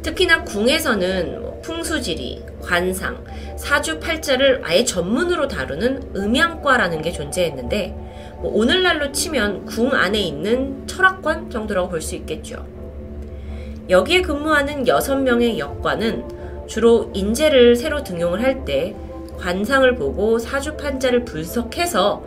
특히나 0.02 0.44
궁에서는 0.44 1.41
뭐 1.41 1.60
풍수지리, 1.61 2.44
관상, 2.61 3.24
사주팔자를 3.57 4.61
아예 4.64 4.84
전문으로 4.84 5.48
다루는 5.48 6.11
음양과라는 6.15 7.02
게 7.02 7.11
존재했는데 7.11 7.95
뭐 8.41 8.52
오늘날로 8.53 9.11
치면 9.11 9.65
궁 9.65 9.94
안에 9.94 10.19
있는 10.19 10.86
철학관 10.88 11.49
정도라고 11.49 11.90
볼 11.90 12.02
수 12.02 12.15
있겠죠. 12.15 12.65
여기에 13.90 14.22
근무하는 14.22 14.84
6명의 14.84 15.57
역관은 15.57 16.68
주로 16.68 17.10
인재를 17.14 17.76
새로 17.76 18.03
등용을 18.03 18.41
할 18.44 18.65
때 18.65 18.95
관상을 19.40 19.95
보고 19.95 20.40
사주판자를 20.40 21.24
분석해서 21.24 22.24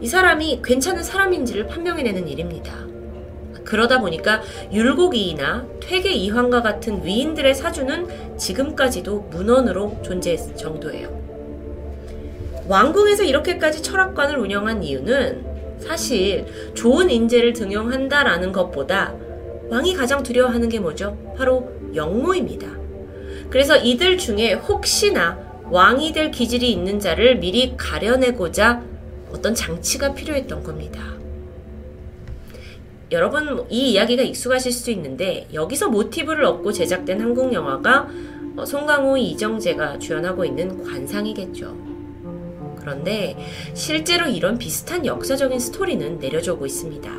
이 0.00 0.06
사람이 0.06 0.60
괜찮은 0.64 1.02
사람인지를 1.02 1.66
판명해내는 1.66 2.28
일입니다. 2.28 2.91
그러다 3.72 4.00
보니까 4.00 4.42
율곡이나 4.70 5.66
퇴계 5.80 6.12
이황과 6.12 6.60
같은 6.60 7.02
위인들의 7.02 7.54
사주는 7.54 8.36
지금까지도 8.36 9.28
문헌으로 9.30 10.02
존재했을 10.02 10.56
정도예요. 10.56 11.08
왕궁에서 12.68 13.22
이렇게까지 13.22 13.82
철학관을 13.82 14.38
운영한 14.38 14.82
이유는 14.82 15.78
사실 15.80 16.44
좋은 16.74 17.08
인재를 17.08 17.54
등용한다라는 17.54 18.52
것보다 18.52 19.14
왕이 19.70 19.94
가장 19.94 20.22
두려워하는 20.22 20.68
게 20.68 20.78
뭐죠? 20.78 21.16
바로 21.38 21.72
영모입니다. 21.94 22.66
그래서 23.48 23.78
이들 23.78 24.18
중에 24.18 24.52
혹시나 24.52 25.38
왕이 25.70 26.12
될 26.12 26.30
기질이 26.30 26.70
있는 26.70 27.00
자를 27.00 27.38
미리 27.38 27.74
가려내고자 27.78 28.82
어떤 29.32 29.54
장치가 29.54 30.12
필요했던 30.12 30.62
겁니다. 30.62 31.21
여러분 33.12 33.64
이 33.68 33.92
이야기가 33.92 34.22
익숙하실 34.22 34.72
수 34.72 34.90
있는데 34.90 35.46
여기서 35.52 35.88
모티브를 35.88 36.44
얻고 36.44 36.72
제작된 36.72 37.20
한국 37.20 37.52
영화가 37.52 38.08
어, 38.56 38.64
송강호, 38.64 39.16
이정재가 39.18 39.98
주연하고 39.98 40.44
있는 40.44 40.82
관상이겠죠. 40.82 41.76
그런데 42.80 43.36
실제로 43.74 44.26
이런 44.26 44.58
비슷한 44.58 45.06
역사적인 45.06 45.58
스토리는 45.58 46.18
내려져 46.18 46.54
오고 46.54 46.66
있습니다. 46.66 47.10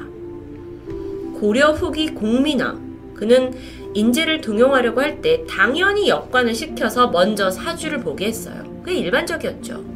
고려 1.39 1.71
후기 1.71 2.09
공민왕 2.13 3.13
그는 3.15 3.53
인재를 3.93 4.41
등용하려고 4.41 5.01
할 5.01 5.21
때 5.21 5.45
당연히 5.47 6.09
역관을 6.09 6.53
시켜서 6.55 7.07
먼저 7.07 7.49
사주를 7.49 7.99
보게 8.01 8.25
했어요. 8.25 8.63
그게 8.83 8.95
일반적이었죠. 8.97 9.92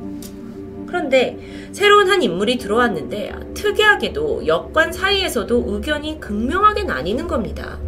그런데 0.87 1.37
새로운 1.71 2.09
한 2.09 2.23
인물이 2.23 2.57
들어왔는데 2.57 3.33
특이하게도 3.53 4.47
역관 4.47 4.91
사이에서도 4.91 5.63
의견이 5.67 6.19
극명하게 6.19 6.83
나뉘는 6.83 7.27
겁니다. 7.27 7.79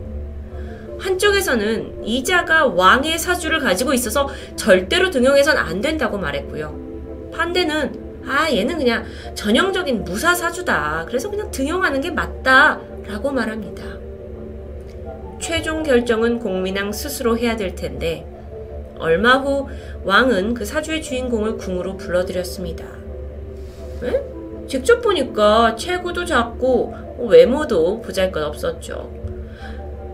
한쪽에서는 1.00 2.04
이자가 2.06 2.68
왕의 2.68 3.18
사주를 3.18 3.60
가지고 3.60 3.94
있어서 3.94 4.30
절대로 4.56 5.10
등용해선 5.10 5.58
안 5.58 5.82
된다고 5.82 6.18
말했고요. 6.18 7.32
반대는 7.34 8.10
아 8.28 8.52
얘는 8.52 8.78
그냥 8.78 9.06
전형적인 9.34 10.04
무사 10.04 10.36
사주다. 10.36 11.06
그래서 11.08 11.30
그냥 11.30 11.50
등용하는 11.52 12.02
게 12.02 12.12
맞다 12.12 12.80
라고 13.08 13.32
말합니다. 13.32 13.84
최종 15.40 15.84
결정은 15.84 16.38
공민왕 16.40 16.92
스스로 16.92 17.38
해야 17.38 17.56
될 17.56 17.74
텐데 17.74 18.28
얼마 19.00 19.38
후 19.38 19.68
왕은 20.04 20.54
그 20.54 20.66
사주의 20.66 21.02
주인공을 21.02 21.58
궁으로 21.58 21.98
불러들였습니다. 21.98 22.86
에? 24.04 24.22
직접 24.68 25.02
보니까 25.02 25.76
체구도 25.76 26.26
작고 26.26 26.94
외모도 27.28 28.02
보잘것 28.02 28.44
없었죠. 28.44 29.18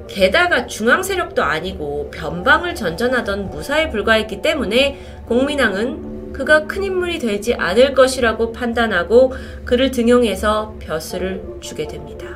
게다가 0.08 0.66
중앙 0.66 1.04
세력도 1.04 1.44
아니고 1.44 2.10
변방을 2.12 2.76
전전하던 2.76 3.50
무사에 3.50 3.90
불과했기 3.90 4.42
때문에 4.42 5.00
공민왕은 5.28 6.32
그가 6.32 6.68
큰 6.68 6.84
인물이 6.84 7.20
되지 7.20 7.54
않을 7.56 7.94
것이라고 7.94 8.52
판단하고 8.52 9.34
그를 9.64 9.92
등용해서 9.92 10.76
벼슬을 10.80 11.44
주게 11.60 11.88
됩니다. 11.88 12.28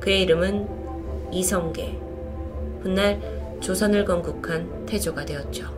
그의 0.00 0.22
이름은 0.22 0.68
이성계. 1.32 1.98
훗날 2.82 3.20
조선을 3.60 4.04
건국한 4.04 4.86
태조가 4.86 5.24
되었죠. 5.24 5.76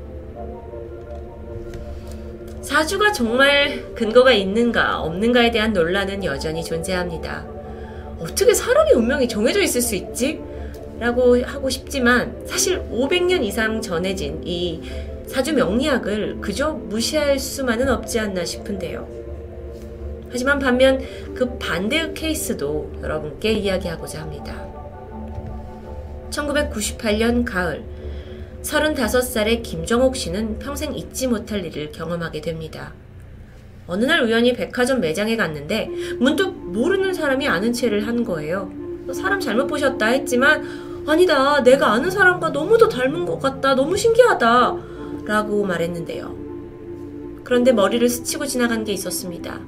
사주가 2.63 3.13
정말 3.13 3.95
근거가 3.95 4.33
있는가 4.33 5.01
없는가에 5.01 5.51
대한 5.51 5.73
논란은 5.73 6.23
여전히 6.25 6.63
존재합니다. 6.63 7.47
어떻게 8.21 8.53
사람의 8.53 8.93
운명이 8.95 9.29
정해져 9.29 9.63
있을 9.63 9.81
수 9.81 9.95
있지? 9.95 10.41
라고 10.99 11.41
하고 11.43 11.71
싶지만 11.71 12.37
사실 12.47 12.83
500년 12.91 13.45
이상 13.45 13.81
전해진 13.81 14.43
이 14.45 14.83
사주 15.27 15.55
명리학을 15.55 16.39
그저 16.41 16.73
무시할 16.73 17.39
수만은 17.39 17.89
없지 17.89 18.19
않나 18.19 18.45
싶은데요. 18.45 19.09
하지만 20.31 20.59
반면 20.59 21.01
그 21.35 21.57
반대의 21.59 22.15
케이스도 22.15 22.93
여러분께 23.03 23.53
이야기하고자 23.53 24.21
합니다. 24.21 24.78
1998년 26.31 27.45
가을 27.45 27.85
35살의 28.63 29.63
김정옥 29.63 30.17
씨는 30.17 30.59
평생 30.59 30.95
잊지 30.95 31.29
못할 31.29 31.65
일을 31.65 31.93
경험하게 31.93 32.41
됩니다. 32.41 32.93
어느 33.87 34.05
날 34.05 34.23
우연히 34.23 34.53
백화점 34.53 35.01
매장에 35.01 35.37
갔는데 35.37 35.89
문득 36.19 36.51
모르는 36.51 37.15
사람이 37.15 37.49
아는 37.49 37.73
체를 37.73 38.07
한 38.07 38.25
거예요. 38.25 38.71
사람 39.13 39.41
잘못 39.41 39.67
보셨다 39.67 40.07
했지만 40.07 41.05
아니다 41.07 41.63
내가 41.63 41.93
아는 41.93 42.11
사람과 42.11 42.51
너무도 42.51 42.91
닮은 42.91 43.25
것 43.25 43.39
같다 43.39 43.75
너무 43.75 43.97
신기하다 43.97 44.77
라고 45.25 45.65
말했는데요. 45.65 46.37
그런데 47.45 47.73
머리를 47.73 48.07
스치고 48.07 48.45
지나간 48.45 48.85
게 48.85 48.93
있었습니다. 48.93 49.61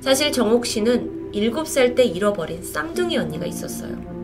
사실 0.00 0.30
정옥 0.30 0.66
씨는 0.66 1.30
7살 1.32 1.94
때 1.94 2.04
잃어버린 2.04 2.62
쌍둥이 2.62 3.16
언니가 3.16 3.46
있었어요. 3.46 4.17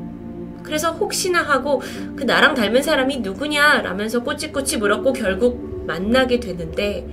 그래서 0.74 0.90
혹시나 0.90 1.40
하고 1.40 1.80
그 2.16 2.24
나랑 2.24 2.55
닮은 2.55 2.82
사람이 2.82 3.18
누구냐 3.18 3.82
라면서 3.82 4.24
꼬치꼬치 4.24 4.78
물었고 4.78 5.12
결국 5.12 5.84
만나게 5.86 6.40
되는데 6.40 7.06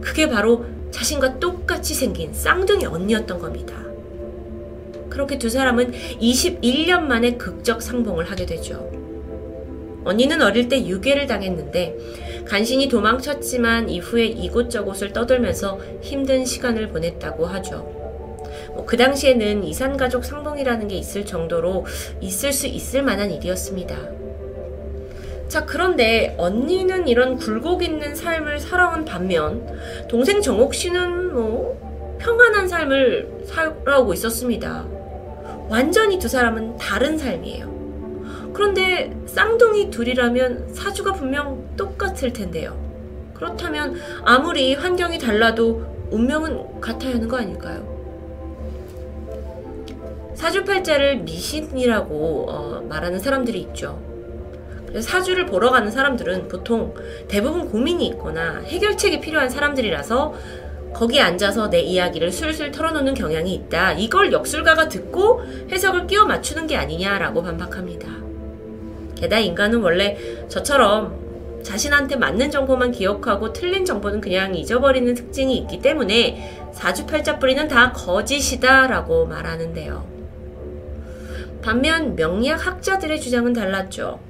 그게 0.00 0.30
바로 0.30 0.64
자신과 0.90 1.38
똑같이 1.38 1.92
생긴 1.92 2.32
쌍둥이 2.32 2.86
언니였던 2.86 3.38
겁니다. 3.38 3.74
그렇게 5.10 5.38
두 5.38 5.50
사람은 5.50 5.92
21년 6.22 7.02
만에 7.02 7.36
극적 7.36 7.82
상봉을 7.82 8.30
하게 8.30 8.46
되죠. 8.46 8.90
언니는 10.04 10.40
어릴 10.40 10.70
때 10.70 10.86
유괴를 10.86 11.26
당했는데 11.26 12.44
간신히 12.46 12.88
도망쳤지만 12.88 13.90
이후에 13.90 14.24
이곳저곳을 14.24 15.12
떠돌면서 15.12 15.78
힘든 16.00 16.46
시간을 16.46 16.88
보냈다고 16.88 17.44
하죠. 17.44 18.01
뭐 18.74 18.86
그 18.86 18.96
당시에는 18.96 19.64
이산가족 19.64 20.24
상봉이라는 20.24 20.88
게 20.88 20.96
있을 20.96 21.24
정도로 21.24 21.86
있을 22.20 22.52
수 22.52 22.66
있을 22.66 23.02
만한 23.02 23.30
일이었습니다. 23.30 23.96
자, 25.48 25.66
그런데 25.66 26.34
언니는 26.38 27.08
이런 27.08 27.36
굴곡 27.36 27.82
있는 27.82 28.14
삶을 28.14 28.58
살아온 28.58 29.04
반면 29.04 29.66
동생 30.08 30.40
정옥 30.40 30.74
씨는 30.74 31.34
뭐 31.34 32.18
평안한 32.18 32.68
삶을 32.68 33.44
살아오고 33.46 34.14
있었습니다. 34.14 34.86
완전히 35.68 36.18
두 36.18 36.28
사람은 36.28 36.76
다른 36.78 37.18
삶이에요. 37.18 38.52
그런데 38.54 39.12
쌍둥이 39.26 39.90
둘이라면 39.90 40.74
사주가 40.74 41.12
분명 41.12 41.66
똑같을 41.76 42.32
텐데요. 42.32 42.78
그렇다면 43.34 43.96
아무리 44.24 44.74
환경이 44.74 45.18
달라도 45.18 45.84
운명은 46.10 46.80
같아야 46.80 47.14
하는 47.14 47.28
거 47.28 47.38
아닐까요? 47.38 47.91
사주팔자를 50.42 51.18
미신이라고 51.18 52.46
어, 52.50 52.84
말하는 52.88 53.20
사람들이 53.20 53.60
있죠. 53.60 54.02
사주를 55.00 55.46
보러 55.46 55.70
가는 55.70 55.88
사람들은 55.88 56.48
보통 56.48 56.94
대부분 57.28 57.68
고민이 57.70 58.08
있거나 58.08 58.58
해결책이 58.58 59.20
필요한 59.20 59.48
사람들이라서 59.48 60.34
거기 60.94 61.20
앉아서 61.20 61.70
내 61.70 61.80
이야기를 61.80 62.32
술술 62.32 62.72
털어놓는 62.72 63.14
경향이 63.14 63.54
있다. 63.54 63.92
이걸 63.92 64.32
역술가가 64.32 64.88
듣고 64.88 65.42
해석을 65.70 66.08
끼워 66.08 66.26
맞추는 66.26 66.66
게 66.66 66.76
아니냐라고 66.76 67.40
반박합니다. 67.44 68.08
게다가 69.14 69.40
인간은 69.40 69.80
원래 69.80 70.18
저처럼 70.48 71.62
자신한테 71.62 72.16
맞는 72.16 72.50
정보만 72.50 72.90
기억하고 72.90 73.52
틀린 73.52 73.84
정보는 73.84 74.20
그냥 74.20 74.56
잊어버리는 74.56 75.14
특징이 75.14 75.56
있기 75.58 75.80
때문에 75.80 76.68
사주팔자 76.72 77.38
뿌리는 77.38 77.68
다 77.68 77.92
거짓이다라고 77.92 79.26
말하는데요. 79.26 80.11
반면 81.62 82.16
명리학 82.16 82.66
학자들의 82.66 83.20
주장은 83.20 83.52
달랐죠. 83.52 84.20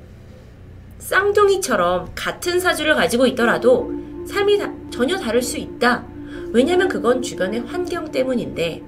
쌍둥이처럼 0.98 2.12
같은 2.14 2.60
사주를 2.60 2.94
가지고 2.94 3.26
있더라도 3.26 3.92
삶이 4.26 4.58
다, 4.58 4.72
전혀 4.90 5.18
다를 5.18 5.42
수 5.42 5.58
있다. 5.58 6.06
왜냐면 6.52 6.88
그건 6.88 7.22
주변의 7.22 7.60
환경 7.60 8.10
때문인데 8.12 8.82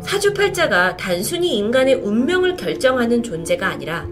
사주팔자가 0.00 0.96
단순히 0.96 1.56
인간의 1.58 1.96
운명을 1.96 2.56
결정하는 2.56 3.22
존재가 3.22 3.66
아니라 3.66 4.06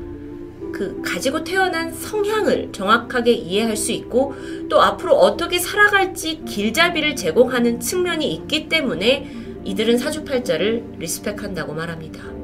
그 0.72 1.00
가지고 1.02 1.44
태어난 1.44 1.92
성향을 1.92 2.72
정확하게 2.72 3.32
이해할 3.32 3.76
수 3.76 3.92
있고 3.92 4.34
또 4.68 4.82
앞으로 4.82 5.14
어떻게 5.14 5.58
살아갈지 5.58 6.42
길잡이를 6.44 7.14
제공하는 7.14 7.78
측면이 7.78 8.32
있기 8.34 8.68
때문에 8.68 9.30
이들은 9.64 9.98
사주팔자를 9.98 10.96
리스펙한다고 10.98 11.74
말합니다. 11.74 12.43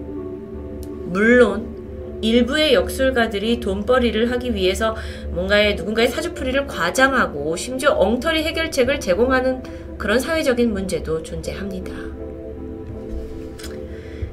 물론 1.10 2.20
일부의 2.22 2.74
역술가들이 2.74 3.58
돈벌이를 3.60 4.30
하기 4.30 4.54
위해서 4.54 4.94
뭔가의 5.30 5.74
누군가의 5.74 6.08
사주풀이를 6.08 6.66
과장하고 6.66 7.56
심지어 7.56 7.92
엉터리 7.92 8.44
해결책을 8.44 9.00
제공하는 9.00 9.62
그런 9.98 10.20
사회적인 10.20 10.72
문제도 10.72 11.22
존재합니다. 11.22 11.92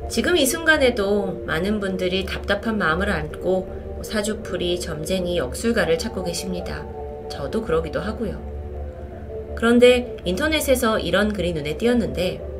지금 0.09 0.37
이 0.37 0.45
순간에도 0.45 1.43
많은 1.45 1.79
분들이 1.79 2.25
답답한 2.25 2.77
마음을 2.77 3.09
안고 3.09 4.01
사주풀이, 4.03 4.79
점쟁이, 4.79 5.37
역술가를 5.37 5.97
찾고 5.97 6.23
계십니다. 6.23 6.85
저도 7.29 7.63
그러기도 7.63 7.99
하고요. 7.99 9.55
그런데 9.55 10.15
인터넷에서 10.23 10.99
이런 10.99 11.33
글이 11.33 11.53
눈에 11.53 11.77
띄었는데 11.77 12.56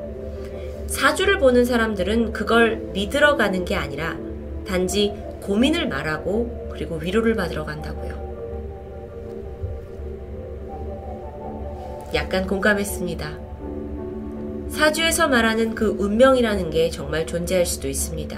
사주를 0.88 1.38
보는 1.39 1.65
사람들은 1.65 2.34
그걸 2.34 2.77
믿으러 2.93 3.35
가는 3.35 3.65
게 3.65 3.76
아니라 3.76 4.18
단지 4.65 5.14
고민을 5.41 5.88
말하고 5.88 6.69
그리고 6.72 6.95
위로를 6.95 7.35
받으러 7.35 7.65
간다고요. 7.65 8.27
약간 12.14 12.47
공감했습니다. 12.47 13.38
사주에서 14.69 15.27
말하는 15.27 15.76
그 15.76 15.95
운명이라는 15.97 16.69
게 16.69 16.89
정말 16.89 17.26
존재할 17.26 17.65
수도 17.65 17.88
있습니다. 17.88 18.38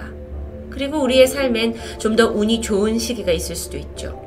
그리고 0.70 1.02
우리의 1.02 1.28
삶엔 1.28 1.76
좀 1.98 2.16
더 2.16 2.28
운이 2.28 2.62
좋은 2.62 2.98
시기가 3.00 3.32
있을 3.32 3.56
수도 3.56 3.78
있죠. 3.78 4.20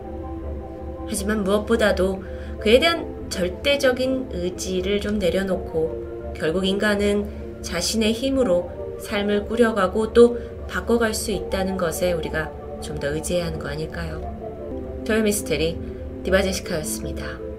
하지만 1.08 1.44
무엇보다도 1.44 2.22
그에 2.60 2.78
대한 2.78 3.28
절대적인 3.30 4.28
의지를 4.32 5.00
좀 5.00 5.18
내려놓고 5.18 6.32
결국 6.36 6.66
인간은 6.66 7.41
자신의 7.62 8.12
힘으로 8.12 8.70
삶을 9.00 9.46
꾸려가고 9.46 10.12
또 10.12 10.38
바꿔갈 10.68 11.14
수 11.14 11.30
있다는 11.32 11.76
것에 11.76 12.12
우리가 12.12 12.52
좀 12.82 12.98
더 12.98 13.08
의지해야 13.08 13.46
하는 13.46 13.58
거 13.58 13.68
아닐까요? 13.68 14.20
토요미스테리 15.06 15.78
디바제시카였습니다. 16.24 17.51